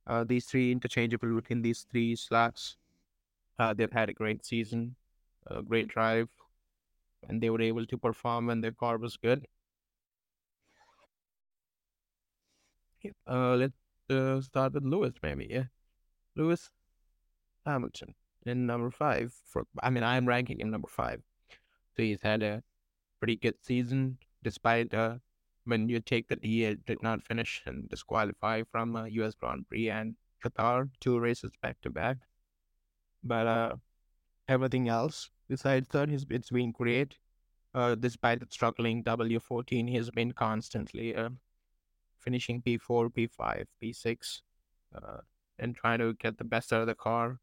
Uh, 0.06 0.24
these 0.24 0.46
three 0.46 0.72
interchangeable 0.72 1.34
within 1.34 1.62
these 1.62 1.86
three 1.90 2.16
slots. 2.16 2.76
Uh, 3.58 3.74
they've 3.74 3.92
had 3.92 4.08
a 4.08 4.12
great 4.12 4.44
season, 4.44 4.96
a 5.46 5.62
great 5.62 5.88
drive, 5.88 6.28
and 7.28 7.40
they 7.40 7.50
were 7.50 7.60
able 7.60 7.86
to 7.86 7.98
perform 7.98 8.46
when 8.46 8.60
their 8.60 8.72
car 8.72 8.98
was 8.98 9.16
good. 9.16 9.46
Uh, 13.26 13.56
let's 13.56 13.74
uh, 14.10 14.40
start 14.40 14.74
with 14.74 14.84
Lewis, 14.84 15.14
maybe. 15.22 15.48
Yeah, 15.50 15.64
Lewis 16.36 16.70
Hamilton 17.66 18.14
in 18.46 18.66
number 18.66 18.90
five. 18.90 19.34
For 19.44 19.64
I 19.82 19.90
mean, 19.90 20.04
I'm 20.04 20.26
ranking 20.26 20.60
him 20.60 20.70
number 20.70 20.88
five. 20.88 21.22
So 21.96 22.02
he's 22.02 22.22
had 22.22 22.42
a 22.42 22.62
pretty 23.20 23.36
good 23.36 23.54
season, 23.62 24.18
despite 24.42 24.94
uh, 24.94 25.16
when 25.64 25.88
you 25.88 26.00
take 26.00 26.28
that 26.28 26.44
he 26.44 26.66
uh, 26.66 26.74
did 26.86 27.02
not 27.02 27.22
finish 27.22 27.62
and 27.66 27.88
disqualify 27.88 28.62
from 28.70 28.96
uh, 28.96 29.04
U.S. 29.04 29.34
Grand 29.34 29.68
Prix 29.68 29.90
and 29.90 30.16
Qatar, 30.44 30.90
two 31.00 31.18
races 31.18 31.52
back 31.62 31.80
to 31.82 31.90
back. 31.90 32.18
But 33.22 33.46
uh, 33.46 33.76
everything 34.48 34.88
else 34.88 35.30
besides 35.52 35.88
that, 35.90 36.08
he's, 36.08 36.24
it's 36.30 36.50
been 36.50 36.72
great. 36.72 37.18
Uh, 37.74 37.94
despite 37.94 38.40
the 38.40 38.46
struggling 38.48 39.04
W14, 39.04 39.88
he's 39.88 40.10
been 40.10 40.32
constantly 40.32 41.14
uh, 41.14 41.28
finishing 42.18 42.62
P4, 42.62 43.12
P5, 43.12 43.64
P6, 43.82 44.40
uh, 44.94 45.18
and 45.58 45.76
trying 45.76 45.98
to 45.98 46.14
get 46.14 46.38
the 46.38 46.44
best 46.44 46.72
out 46.72 46.80
of 46.80 46.86
the 46.86 46.94
car 46.94 47.38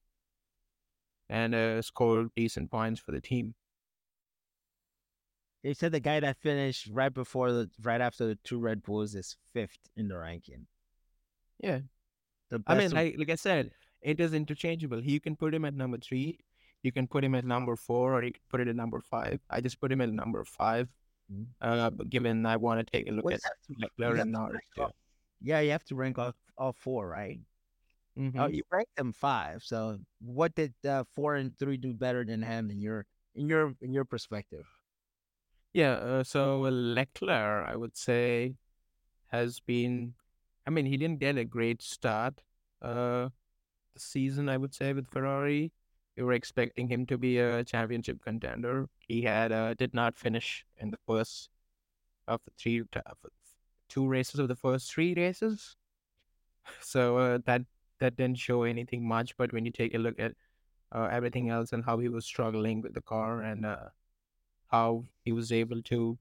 and 1.29 1.53
uh, 1.53 1.81
score 1.83 2.29
decent 2.35 2.71
points 2.71 2.99
for 2.99 3.11
the 3.11 3.21
team. 3.21 3.53
They 5.63 5.73
said 5.73 5.91
the 5.91 5.99
guy 5.99 6.19
that 6.21 6.37
finished 6.37 6.87
right 6.91 7.13
before 7.13 7.51
the 7.51 7.69
right 7.81 7.99
after 8.01 8.25
the 8.27 8.35
two 8.43 8.59
Red 8.59 8.81
Bulls 8.83 9.13
is 9.15 9.35
fifth 9.53 9.79
in 9.97 10.07
the 10.07 10.17
ranking. 10.17 10.67
Yeah. 11.59 11.79
The 12.49 12.63
I 12.65 12.75
mean, 12.77 12.91
like, 12.91 13.15
like 13.17 13.29
I 13.29 13.35
said, 13.35 13.71
it 14.01 14.19
is 14.19 14.33
interchangeable. 14.33 15.03
You 15.03 15.19
can 15.19 15.35
put 15.35 15.53
him 15.53 15.65
at 15.65 15.73
number 15.73 15.97
three, 15.97 16.39
you 16.81 16.91
can 16.93 17.07
put 17.07 17.23
him 17.23 17.35
at 17.35 17.43
number 17.45 17.75
four, 17.75 18.13
or 18.15 18.23
you 18.23 18.31
can 18.31 18.41
put 18.49 18.61
it 18.61 18.67
at 18.69 18.75
number 18.75 19.01
five. 19.01 19.39
I 19.49 19.59
just 19.59 19.79
put 19.81 19.91
him 19.91 19.99
at 20.01 20.09
number 20.09 20.45
five, 20.45 20.87
Mhm. 21.31 21.47
uh, 21.61 21.89
given 22.07 22.45
I 22.45 22.55
want 22.55 22.79
to 22.79 22.89
take 22.89 23.07
a 23.09 23.11
look 23.11 23.25
at 23.33 23.41
you 23.67 23.75
have 23.81 23.89
to- 23.97 24.21
and 24.21 24.31
Norris 24.31 24.53
rank 24.53 24.63
too. 24.75 24.81
all- 24.83 24.95
yeah, 25.41 25.59
you 25.59 25.71
have 25.71 25.83
to 25.85 25.95
rank 25.95 26.17
all, 26.17 26.33
all 26.57 26.71
four, 26.73 27.09
right? 27.09 27.39
Mhm. 28.17 28.39
Oh, 28.39 28.47
you 28.47 28.63
ranked 28.71 28.95
them 28.95 29.11
five. 29.13 29.63
So 29.63 29.99
what 30.19 30.55
did 30.55 30.73
uh, 30.85 31.03
four 31.03 31.35
and 31.35 31.55
three 31.59 31.77
do 31.77 31.93
better 31.93 32.23
than 32.23 32.41
him 32.41 32.71
in 32.71 32.79
your 32.79 33.05
in 33.35 33.47
your 33.49 33.75
in 33.81 33.93
your 33.93 34.05
perspective? 34.05 34.65
Yeah, 35.73 35.93
uh, 35.93 36.23
so 36.23 36.61
Leclerc, 36.61 37.67
I 37.67 37.75
would 37.75 37.95
say, 37.95 38.55
has 39.29 39.59
been. 39.61 40.15
I 40.67 40.71
mean, 40.71 40.85
he 40.85 40.97
didn't 40.97 41.19
get 41.19 41.37
a 41.37 41.45
great 41.45 41.81
start 41.81 42.41
uh, 42.81 43.29
the 43.93 43.99
season, 43.99 44.49
I 44.49 44.57
would 44.57 44.73
say, 44.75 44.93
with 44.93 45.07
Ferrari. 45.09 45.71
We 46.17 46.23
were 46.23 46.33
expecting 46.33 46.89
him 46.89 47.05
to 47.07 47.17
be 47.17 47.39
a 47.39 47.63
championship 47.63 48.23
contender. 48.23 48.89
He 48.99 49.23
had 49.23 49.51
uh, 49.51 49.75
did 49.75 49.93
not 49.93 50.17
finish 50.17 50.65
in 50.77 50.91
the 50.91 50.99
first 51.07 51.49
of 52.27 52.41
the 52.45 52.51
three, 52.59 52.81
of 52.81 53.17
two 53.89 54.07
races 54.07 54.39
of 54.39 54.47
the 54.49 54.55
first 54.55 54.91
three 54.93 55.13
races. 55.15 55.77
So 56.81 57.17
uh, 57.17 57.39
that 57.45 57.63
that 57.99 58.15
didn't 58.15 58.37
show 58.37 58.63
anything 58.63 59.07
much. 59.07 59.35
But 59.37 59.53
when 59.53 59.65
you 59.65 59.71
take 59.71 59.93
a 59.93 59.97
look 59.97 60.19
at 60.19 60.33
uh, 60.93 61.09
everything 61.11 61.49
else 61.49 61.73
and 61.73 61.83
how 61.85 61.99
he 61.99 62.09
was 62.09 62.25
struggling 62.25 62.81
with 62.81 62.93
the 62.93 63.01
car 63.01 63.41
and 63.41 63.65
uh, 63.65 63.89
how 64.71 65.05
he 65.23 65.31
was 65.31 65.51
able 65.51 65.81
to 65.83 66.17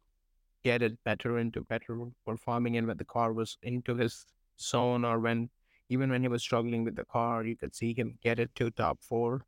get 0.65 0.83
it 0.83 1.03
better 1.05 1.39
into 1.39 1.63
better 1.63 1.99
performing 2.27 2.77
and 2.77 2.87
when 2.87 2.97
the 2.97 3.05
car 3.05 3.33
was 3.33 3.59
into 3.63 3.95
his 3.95 4.27
zone 4.61 5.05
or 5.05 5.19
when 5.19 5.49
even 5.89 6.11
when 6.11 6.23
he 6.23 6.29
was 6.29 6.43
struggling 6.43 6.85
with 6.85 6.97
the 6.97 7.05
car 7.05 7.45
you 7.45 7.57
could 7.57 7.75
see 7.75 7.95
him 7.95 8.19
get 8.23 8.39
it 8.39 8.55
to 8.55 8.71
top 8.71 8.99
four. 9.01 9.45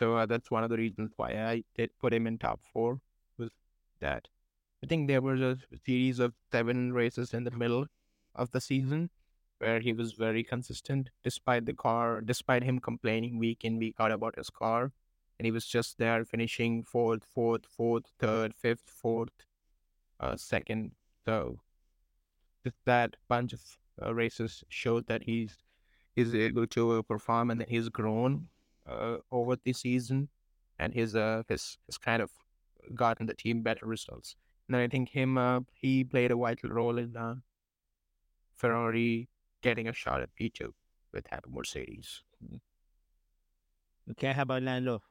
So 0.00 0.16
uh, 0.16 0.26
that's 0.26 0.50
one 0.50 0.64
of 0.64 0.70
the 0.70 0.76
reasons 0.76 1.12
why 1.16 1.30
i 1.32 1.64
did 1.74 1.90
put 1.98 2.12
him 2.12 2.26
in 2.26 2.38
top 2.38 2.60
four 2.72 3.00
was 3.36 3.50
that. 4.00 4.28
I 4.82 4.86
think 4.86 5.08
there 5.08 5.20
was 5.20 5.40
a 5.40 5.58
series 5.84 6.18
of 6.18 6.34
seven 6.52 6.92
races 6.92 7.34
in 7.34 7.44
the 7.44 7.50
middle 7.50 7.86
of 8.34 8.50
the 8.52 8.60
season 8.60 9.10
where 9.58 9.80
he 9.80 9.92
was 9.92 10.12
very 10.12 10.44
consistent 10.44 11.10
despite 11.24 11.66
the 11.66 11.72
car 11.72 12.20
despite 12.20 12.62
him 12.62 12.78
complaining 12.78 13.38
week 13.38 13.64
in 13.64 13.78
week 13.78 13.96
out 13.98 14.12
about 14.12 14.36
his 14.36 14.50
car 14.50 14.92
and 15.38 15.46
he 15.46 15.52
was 15.52 15.66
just 15.66 15.98
there 15.98 16.24
finishing 16.24 16.82
fourth, 16.82 17.24
fourth, 17.24 17.64
fourth, 17.66 18.04
third, 18.18 18.54
fifth, 18.54 18.82
fourth, 18.86 19.30
uh, 20.20 20.36
second. 20.36 20.92
So 21.24 21.60
that 22.84 23.16
bunch 23.28 23.52
of 23.52 23.60
uh, 24.02 24.14
races 24.14 24.64
showed 24.68 25.06
that 25.06 25.22
he's 25.22 25.56
he's 26.14 26.34
able 26.34 26.66
to 26.66 27.02
perform 27.04 27.50
and 27.50 27.60
that 27.60 27.68
he's 27.68 27.88
grown 27.88 28.48
uh, 28.86 29.18
over 29.30 29.56
the 29.56 29.72
season, 29.72 30.28
and 30.78 30.92
his 30.92 31.14
uh 31.14 31.42
his 31.48 31.78
has 31.86 31.98
kind 31.98 32.22
of 32.22 32.30
gotten 32.94 33.26
the 33.26 33.34
team 33.34 33.62
better 33.62 33.86
results. 33.86 34.36
And 34.66 34.76
I 34.76 34.88
think 34.88 35.10
him 35.10 35.38
uh, 35.38 35.60
he 35.72 36.04
played 36.04 36.30
a 36.30 36.36
vital 36.36 36.70
role 36.70 36.98
in 36.98 37.16
uh, 37.16 37.36
Ferrari 38.54 39.28
getting 39.62 39.88
a 39.88 39.92
shot 39.92 40.20
at 40.20 40.30
P2 40.38 40.72
with 41.12 41.24
that 41.30 41.44
Mercedes. 41.48 42.22
Okay, 44.10 44.32
how 44.32 44.42
about 44.42 44.62
Lando? 44.62 45.02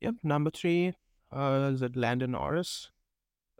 Yep, 0.00 0.14
number 0.22 0.50
three 0.50 0.94
uh, 1.30 1.70
is 1.72 1.82
it 1.82 1.94
Lando 1.94 2.26
Norris. 2.26 2.90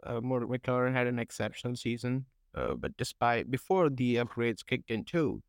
Uh, 0.03 0.19
McLaren 0.21 0.93
had 0.93 1.05
an 1.05 1.19
exceptional 1.19 1.75
season, 1.75 2.25
uh, 2.55 2.73
but 2.73 2.97
despite 2.97 3.51
before 3.51 3.89
the 3.89 4.15
upgrades 4.15 4.65
kicked 4.65 4.89
in 4.89 5.03
too, 5.03 5.43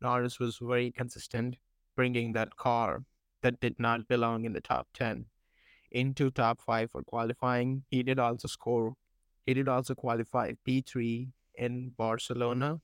Norris 0.00 0.38
was 0.38 0.56
very 0.56 0.90
consistent, 0.90 1.56
bringing 1.94 2.32
that 2.32 2.56
car 2.56 3.04
that 3.42 3.60
did 3.60 3.78
not 3.78 4.08
belong 4.08 4.46
in 4.46 4.54
the 4.54 4.62
top 4.62 4.88
ten 4.94 5.26
into 5.90 6.30
top 6.30 6.60
five 6.62 6.90
for 6.90 7.02
qualifying. 7.02 7.82
He 7.90 8.02
did 8.02 8.18
also 8.18 8.48
score. 8.48 8.94
He 9.44 9.52
did 9.52 9.68
also 9.68 9.94
qualify 9.94 10.52
P 10.64 10.80
three 10.80 11.28
in 11.54 11.92
Barcelona. 11.98 12.80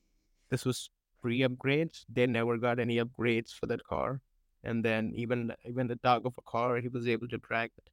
This 0.51 0.67
was 0.67 0.91
pre 1.23 1.41
upgrades. 1.41 2.05
They 2.13 2.27
never 2.27 2.59
got 2.59 2.79
any 2.79 2.99
upgrades 2.99 3.55
for 3.55 3.65
that 3.67 3.85
car 3.85 4.21
and 4.67 4.85
then 4.85 5.13
even 5.15 5.53
even 5.65 5.87
the 5.87 5.97
dog 5.97 6.27
of 6.27 6.35
a 6.39 6.43
car, 6.43 6.77
he 6.79 6.89
was 6.89 7.07
able 7.07 7.29
to 7.29 7.39
track 7.39 7.71
it 7.79 7.91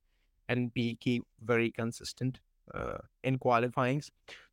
and 0.49 0.73
be 0.73 0.95
keep 0.95 1.23
very 1.41 1.71
consistent 1.71 2.39
uh, 2.73 2.97
in 3.23 3.37
qualifying. 3.37 4.01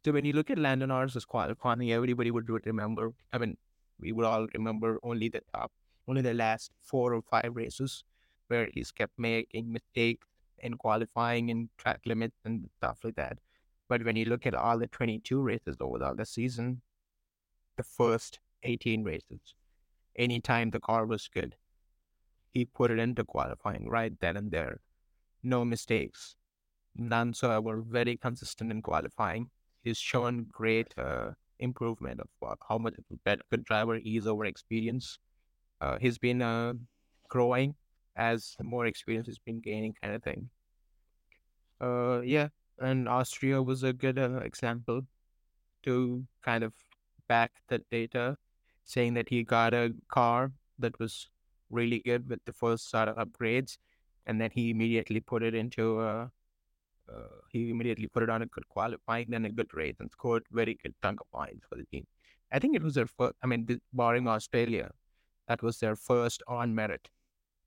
So 0.05 0.12
when 0.12 0.24
you 0.24 0.34
look 0.34 0.51
at 0.51 0.59
Lando 0.59 0.86
Norris's 0.86 1.24
qualifying, 1.24 1.90
everybody 1.92 2.30
would 2.30 2.48
remember. 2.66 3.12
I 3.32 3.38
mean, 3.38 3.56
we 3.98 4.12
would 4.12 4.26
all 4.26 4.47
remember 4.55 4.98
only 5.02 5.28
the 5.28 5.42
top, 5.55 5.72
only 6.06 6.22
the 6.22 6.34
last 6.34 6.70
four 6.82 7.14
or 7.14 7.22
five 7.22 7.52
races 7.55 8.05
where 8.48 8.68
he's 8.74 8.90
kept 8.90 9.18
making 9.18 9.72
mistakes 9.72 10.26
in 10.59 10.74
qualifying 10.74 11.51
and 11.51 11.68
track 11.78 12.01
limits 12.05 12.36
and 12.44 12.68
stuff 12.78 12.98
like 13.05 13.16
that. 13.16 13.38
But 13.88 14.05
when 14.05 14.16
you 14.16 14.26
look 14.26 14.47
at 14.47 14.55
all 14.55 14.78
the 14.78 14.86
22 14.86 15.40
races 15.40 15.76
over 15.80 15.98
the 16.16 16.26
season, 16.26 16.82
the 17.76 17.82
first 17.82 18.40
18 18.62 19.05
races, 19.05 19.55
anytime 20.16 20.70
the 20.70 20.80
car 20.80 21.06
was 21.06 21.28
good, 21.28 21.56
he 22.52 22.64
put 22.64 22.90
it 22.90 22.98
into 22.98 23.24
qualifying 23.24 23.89
right 23.89 24.18
then 24.20 24.36
and 24.36 24.51
there. 24.51 24.81
No 25.43 25.64
mistakes. 25.64 26.36
None 26.97 27.35
so 27.35 27.60
were 27.60 27.81
very 27.82 28.16
consistent 28.16 28.70
in 28.70 28.82
qualifying. 28.82 29.51
He's 29.82 29.98
shown 29.98 30.47
great 30.51 30.93
uh, 30.98 31.31
improvement 31.59 32.20
of 32.20 32.59
how 32.68 32.78
much 32.78 32.94
better 33.24 33.43
good 33.51 33.64
driver 33.64 33.97
he 33.97 34.16
is 34.16 34.27
over 34.27 34.44
experience. 34.44 35.18
Uh, 35.81 35.97
he's 36.01 36.18
been 36.18 36.43
uh, 36.43 36.74
growing 37.28 37.74
as 38.16 38.56
more 38.62 38.86
experience 38.86 39.27
he's 39.27 39.39
been 39.39 39.60
gaining, 39.60 39.94
kind 40.02 40.14
of 40.14 40.22
thing. 40.22 40.51
Uh, 41.81 42.20
yeah, 42.20 42.48
and 42.78 43.09
Austria 43.09 43.62
was 43.62 43.82
a 43.82 43.93
good 43.93 44.18
uh, 44.18 44.39
example 44.39 45.02
to 45.85 46.24
kind 46.43 46.64
of 46.64 46.74
back 47.28 47.52
that 47.68 47.89
data, 47.90 48.36
saying 48.85 49.14
that 49.14 49.28
he 49.28 49.43
got 49.43 49.72
a 49.72 49.94
car 50.09 50.52
that 50.78 50.98
was 50.98 51.31
really 51.70 52.01
good 52.01 52.28
with 52.28 52.44
the 52.44 52.52
first 52.52 52.90
sort 52.90 53.09
of 53.09 53.16
upgrades, 53.16 53.78
and 54.26 54.40
then 54.40 54.51
he 54.52 54.70
immediately 54.70 55.20
put 55.20 55.42
it 55.42 55.55
into 55.55 56.01
a. 56.01 56.30
Uh, 57.12 57.40
he 57.51 57.70
immediately 57.70 58.06
put 58.06 58.22
it 58.22 58.30
on 58.30 58.42
a 58.42 58.47
good 58.47 58.68
qualifying, 58.68 59.26
then 59.28 59.44
a 59.44 59.51
good 59.51 59.72
race, 59.74 59.97
and 59.98 60.10
scored 60.12 60.44
very 60.52 60.78
good 60.80 60.94
chunk 61.02 61.20
of 61.20 61.30
points 61.32 61.66
for 61.68 61.74
the 61.76 61.84
team. 61.86 62.06
I 62.52 62.60
think 62.60 62.76
it 62.76 62.82
was 62.82 62.94
their 62.94 63.06
first. 63.06 63.34
I 63.42 63.47
mean, 63.47 63.80
barring 63.92 64.28
Australia, 64.28 64.90
that 65.48 65.62
was 65.62 65.78
their 65.78 65.97
first 65.97 66.42
on 66.47 66.74
merit 66.74 67.09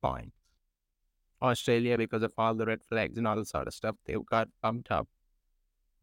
point. 0.01 0.34
Australia, 1.41 1.97
because 1.97 2.23
of 2.23 2.34
all 2.38 2.53
the 2.55 2.65
red 2.65 2.84
flags 2.84 3.17
and 3.17 3.27
all 3.27 3.35
the 3.35 3.45
sort 3.45 3.67
of 3.67 3.73
stuff, 3.73 3.95
they 4.05 4.15
got 4.30 4.47
bumped 4.61 4.91
up 4.91 5.07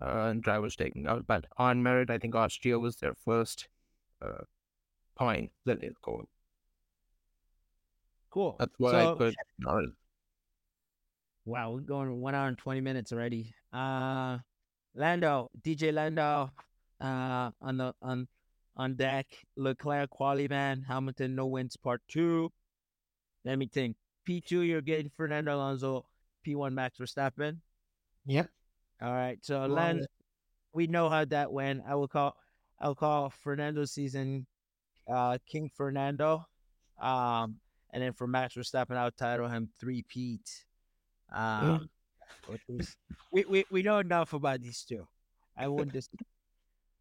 uh, 0.01 0.29
and 0.29 0.43
drivers 0.43 0.77
taken 0.77 1.07
out. 1.07 1.27
But 1.27 1.47
on 1.57 1.83
merit, 1.83 2.11
I 2.11 2.19
think 2.19 2.35
Austria 2.35 2.79
was 2.79 2.97
their 2.97 3.15
first 3.15 3.69
uh, 4.23 4.45
point 5.15 5.51
that 5.65 5.81
they 5.81 5.91
scored. 5.91 6.27
Cool. 8.31 8.57
That's 8.59 8.73
what 8.79 8.93
so, 8.93 9.13
I 9.13 9.17
could. 9.17 9.35
Wow, 11.45 11.73
we're 11.73 11.81
going 11.81 12.21
one 12.21 12.35
hour 12.35 12.49
and 12.49 12.59
twenty 12.59 12.81
minutes 12.81 13.13
already. 13.13 13.53
Uh 13.73 14.39
Lando, 14.95 15.51
DJ 15.63 15.93
Lando, 15.93 16.51
uh 17.01 17.51
on 17.61 17.77
the 17.77 17.93
on 18.03 18.29
on 18.77 18.95
deck. 18.95 19.27
Leclerc 19.57 20.11
quali 20.11 20.47
man, 20.49 20.85
Hamilton 20.87 21.35
no 21.35 21.47
wins 21.47 21.77
part 21.77 22.03
two. 22.09 22.53
Let 23.45 23.59
me 23.59 23.67
think. 23.67 23.97
P 24.25 24.41
two, 24.41 24.61
you're 24.61 24.83
getting 24.83 25.11
Fernando 25.17 25.57
Alonso. 25.57 26.07
P 26.45 26.55
one 26.55 26.75
Max 26.75 26.99
Verstappen. 26.99 27.59
Yep. 28.27 28.49
All 29.03 29.13
right. 29.13 29.39
So 29.43 29.67
Lando, 29.67 30.07
we 30.73 30.87
know 30.87 31.09
how 31.09 31.25
that 31.25 31.51
went. 31.53 31.83
I 31.89 31.97
will 31.97 32.09
call 32.09 32.37
I'll 32.79 32.95
call 32.95 33.31
Fernando 33.43 33.85
season 33.87 34.47
uh 35.13 35.39
King 35.47 35.71
Fernando. 35.75 36.47
Um 37.01 37.57
and 37.93 38.03
then 38.03 38.13
for 38.13 38.27
Max 38.27 38.55
Verstappen, 38.55 38.97
I'll 38.97 39.11
title 39.11 39.49
him 39.49 39.69
three 39.79 40.05
Pete. 40.09 40.65
Um, 41.33 41.89
yeah. 42.49 42.57
we, 43.33 43.45
we 43.45 43.65
we 43.71 43.83
know 43.83 43.99
enough 43.99 44.33
about 44.33 44.61
these 44.61 44.85
two. 44.85 45.07
I 45.57 45.69
wouldn't 45.69 45.93
just. 45.93 46.11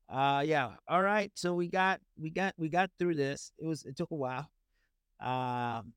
Uh 0.10 0.44
yeah. 0.46 0.72
All 0.88 1.02
right. 1.02 1.32
So 1.36 1.54
we 1.54 1.68
got 1.68 2.00
we 2.20 2.30
got 2.32 2.54
we 2.58 2.70
got 2.70 2.90
through 2.98 3.16
this. 3.16 3.52
It 3.60 3.66
was 3.66 3.86
it 3.86 3.96
took 3.96 4.12
a 4.12 4.16
while. 4.16 4.50
Um, 5.20 5.94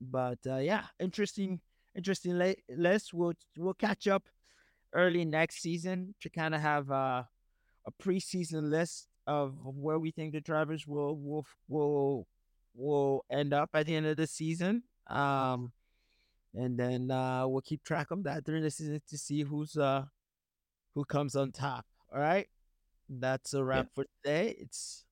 but 0.00 0.38
uh, 0.46 0.56
yeah, 0.56 0.84
interesting 0.98 1.60
interesting 1.94 2.38
list. 2.68 3.14
We'll 3.14 3.34
we'll 3.56 3.74
catch 3.74 4.08
up 4.08 4.24
early 4.92 5.24
next 5.24 5.62
season 5.62 6.14
to 6.20 6.28
kind 6.28 6.54
of 6.54 6.60
have 6.60 6.90
a, 6.90 7.28
a 7.86 7.92
preseason 8.02 8.70
list 8.70 9.08
of 9.26 9.54
where 9.64 9.98
we 9.98 10.10
think 10.10 10.32
the 10.32 10.40
drivers 10.40 10.86
will 10.86 11.16
will 11.16 11.46
will 11.68 12.26
will 12.74 13.24
end 13.30 13.52
up 13.52 13.70
at 13.74 13.86
the 13.86 13.94
end 13.94 14.06
of 14.06 14.16
the 14.16 14.26
season. 14.26 14.82
Um, 15.08 15.72
and 16.54 16.78
then 16.78 17.10
uh, 17.10 17.46
we'll 17.46 17.62
keep 17.62 17.82
track 17.84 18.10
of 18.10 18.24
that 18.24 18.44
during 18.44 18.62
the 18.62 18.70
season 18.70 19.00
to 19.08 19.18
see 19.18 19.42
who's 19.42 19.76
uh 19.76 20.04
who 20.94 21.04
comes 21.04 21.34
on 21.34 21.52
top. 21.52 21.86
All 22.12 22.20
right, 22.20 22.46
that's 23.08 23.54
a 23.54 23.64
wrap 23.64 23.86
yeah. 23.86 23.94
for 23.94 24.06
today. 24.22 24.56
It's 24.58 25.04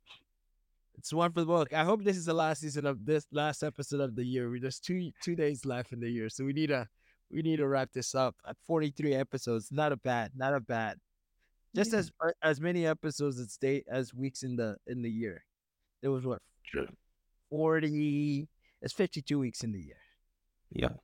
it's 0.99 1.12
one 1.12 1.32
for 1.32 1.41
the 1.41 1.47
book. 1.47 1.73
I 1.73 1.85
hope 1.85 2.05
this 2.05 2.19
is 2.19 2.27
the 2.27 2.35
last 2.35 2.61
season 2.61 2.85
of 2.85 3.07
this 3.07 3.27
last 3.32 3.62
episode 3.62 4.01
of 4.01 4.15
the 4.15 4.24
year. 4.24 4.51
We 4.51 4.61
just 4.61 4.85
two 4.85 5.11
two 5.23 5.35
days 5.35 5.65
left 5.65 5.93
in 5.93 6.01
the 6.01 6.11
year, 6.11 6.28
so 6.28 6.45
we 6.45 6.53
need 6.53 6.70
a 6.70 6.87
we 7.31 7.43
need 7.43 7.57
to 7.57 7.69
wrap 7.69 7.91
this 7.93 8.15
up 8.15 8.35
at 8.47 8.57
43 8.66 9.15
episodes. 9.15 9.70
Not 9.70 9.93
a 9.93 9.97
bad, 9.97 10.32
not 10.37 10.53
a 10.53 10.61
bad. 10.61 10.99
Just 11.74 11.95
as 11.95 12.11
uh, 12.23 12.32
as 12.43 12.61
many 12.61 12.87
episodes 12.87 13.39
as 13.39 13.57
day 13.57 13.85
as 13.89 14.12
weeks 14.12 14.43
in 14.43 14.57
the 14.57 14.77
in 14.87 15.03
the 15.03 15.11
year. 15.11 15.45
There 16.03 16.11
was 16.11 16.27
what 16.27 16.43
40 17.51 18.49
it's 18.83 18.93
52 18.93 19.39
weeks 19.39 19.63
in 19.63 19.73
the 19.73 19.81
year. 19.81 20.01
Yeah. 20.73 20.95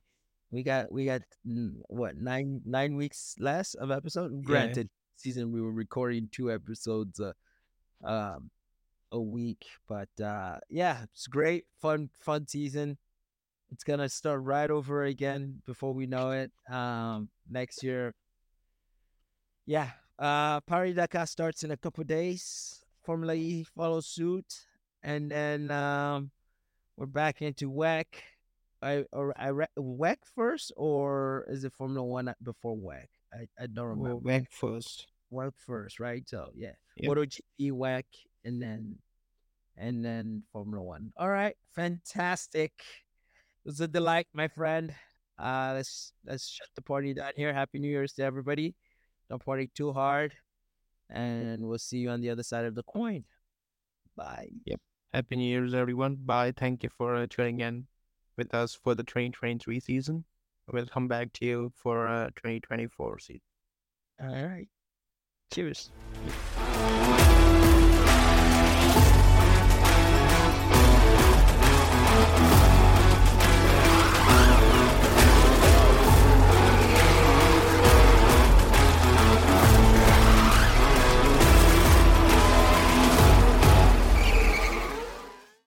We 0.51 0.63
got 0.63 0.91
we 0.91 1.05
got 1.05 1.23
what 1.43 2.15
nine 2.17 2.61
nine 2.65 2.95
weeks 2.95 3.35
less 3.37 3.73
of 3.73 3.91
episode? 3.91 4.43
Granted 4.43 4.89
yeah. 4.89 5.21
season 5.21 5.51
we 5.51 5.61
were 5.61 5.73
recording 5.73 6.29
two 6.31 6.51
episodes 6.51 7.19
uh, 7.19 7.33
um 8.03 8.49
a 9.11 9.19
week 9.19 9.65
but 9.87 10.09
uh 10.21 10.57
yeah 10.69 11.03
it's 11.03 11.27
great 11.27 11.65
fun 11.81 12.09
fun 12.19 12.47
season. 12.47 12.97
It's 13.71 13.83
gonna 13.83 14.07
start 14.07 14.41
right 14.41 14.71
over 14.71 15.03
again 15.03 15.61
before 15.65 15.93
we 15.93 16.07
know 16.07 16.31
it 16.31 16.51
um 16.69 17.27
next 17.49 17.83
year. 17.83 18.15
Yeah 19.65 19.89
uh 20.17 20.61
Paris 20.61 20.95
Dakar 20.95 21.27
starts 21.27 21.63
in 21.63 21.71
a 21.71 21.77
couple 21.77 22.05
days. 22.05 22.85
Formula 23.03 23.35
E 23.35 23.65
follows 23.75 24.07
suit 24.07 24.65
and 25.03 25.29
then 25.29 25.71
um 25.71 26.31
we're 26.97 27.05
back 27.05 27.41
into 27.41 27.71
WEC. 27.71 28.05
I 28.81 29.05
or 29.11 29.33
I 29.37 29.47
re- 29.49 29.65
WEC 29.77 30.17
first, 30.35 30.71
or 30.75 31.45
is 31.49 31.63
it 31.63 31.73
Formula 31.73 32.05
One 32.05 32.33
before 32.43 32.75
WEC? 32.75 33.05
I, 33.33 33.47
I 33.61 33.67
don't 33.67 33.85
remember. 33.85 34.17
Well, 34.17 34.39
WEC 34.39 34.47
first. 34.49 35.07
WEC 35.31 35.51
first, 35.55 35.99
right? 35.99 36.27
So 36.27 36.49
yeah, 36.55 36.73
yep. 36.97 37.11
MotoGP, 37.11 37.71
WEC, 37.71 38.03
and 38.43 38.61
then 38.61 38.95
and 39.77 40.03
then 40.03 40.43
Formula 40.51 40.83
One. 40.83 41.11
All 41.17 41.29
right, 41.29 41.55
fantastic. 41.73 42.73
It 43.65 43.69
was 43.69 43.79
a 43.79 43.87
delight, 43.87 44.27
my 44.33 44.47
friend. 44.47 44.93
Uh, 45.39 45.73
let's 45.75 46.13
let's 46.25 46.47
shut 46.47 46.69
the 46.75 46.81
party 46.81 47.13
down 47.13 47.33
here. 47.35 47.53
Happy 47.53 47.79
New 47.79 47.89
Year's 47.89 48.13
to 48.13 48.23
everybody. 48.23 48.75
Don't 49.29 49.43
party 49.43 49.69
too 49.73 49.91
hard, 49.93 50.33
and 51.09 51.61
we'll 51.67 51.79
see 51.79 51.97
you 51.97 52.09
on 52.09 52.21
the 52.21 52.29
other 52.29 52.43
side 52.43 52.65
of 52.65 52.75
the 52.75 52.83
coin. 52.83 53.23
Bye. 54.15 54.49
Yep. 54.65 54.79
Happy 55.13 55.35
New 55.37 55.47
Year's, 55.47 55.73
everyone. 55.73 56.15
Bye. 56.15 56.51
Thank 56.51 56.83
you 56.83 56.89
for 56.89 57.15
uh, 57.15 57.27
tuning 57.29 57.61
in 57.61 57.87
with 58.37 58.53
us 58.53 58.75
for 58.75 58.93
the 58.93 59.03
2023 59.03 59.79
season. 59.79 60.25
We'll 60.71 60.85
come 60.85 61.07
back 61.07 61.31
to 61.33 61.45
you 61.45 61.71
for 61.75 62.07
uh, 62.07 62.27
2024 62.35 63.19
season. 63.19 63.41
All 64.21 64.27
right. 64.27 64.67
Cheers. 65.53 65.91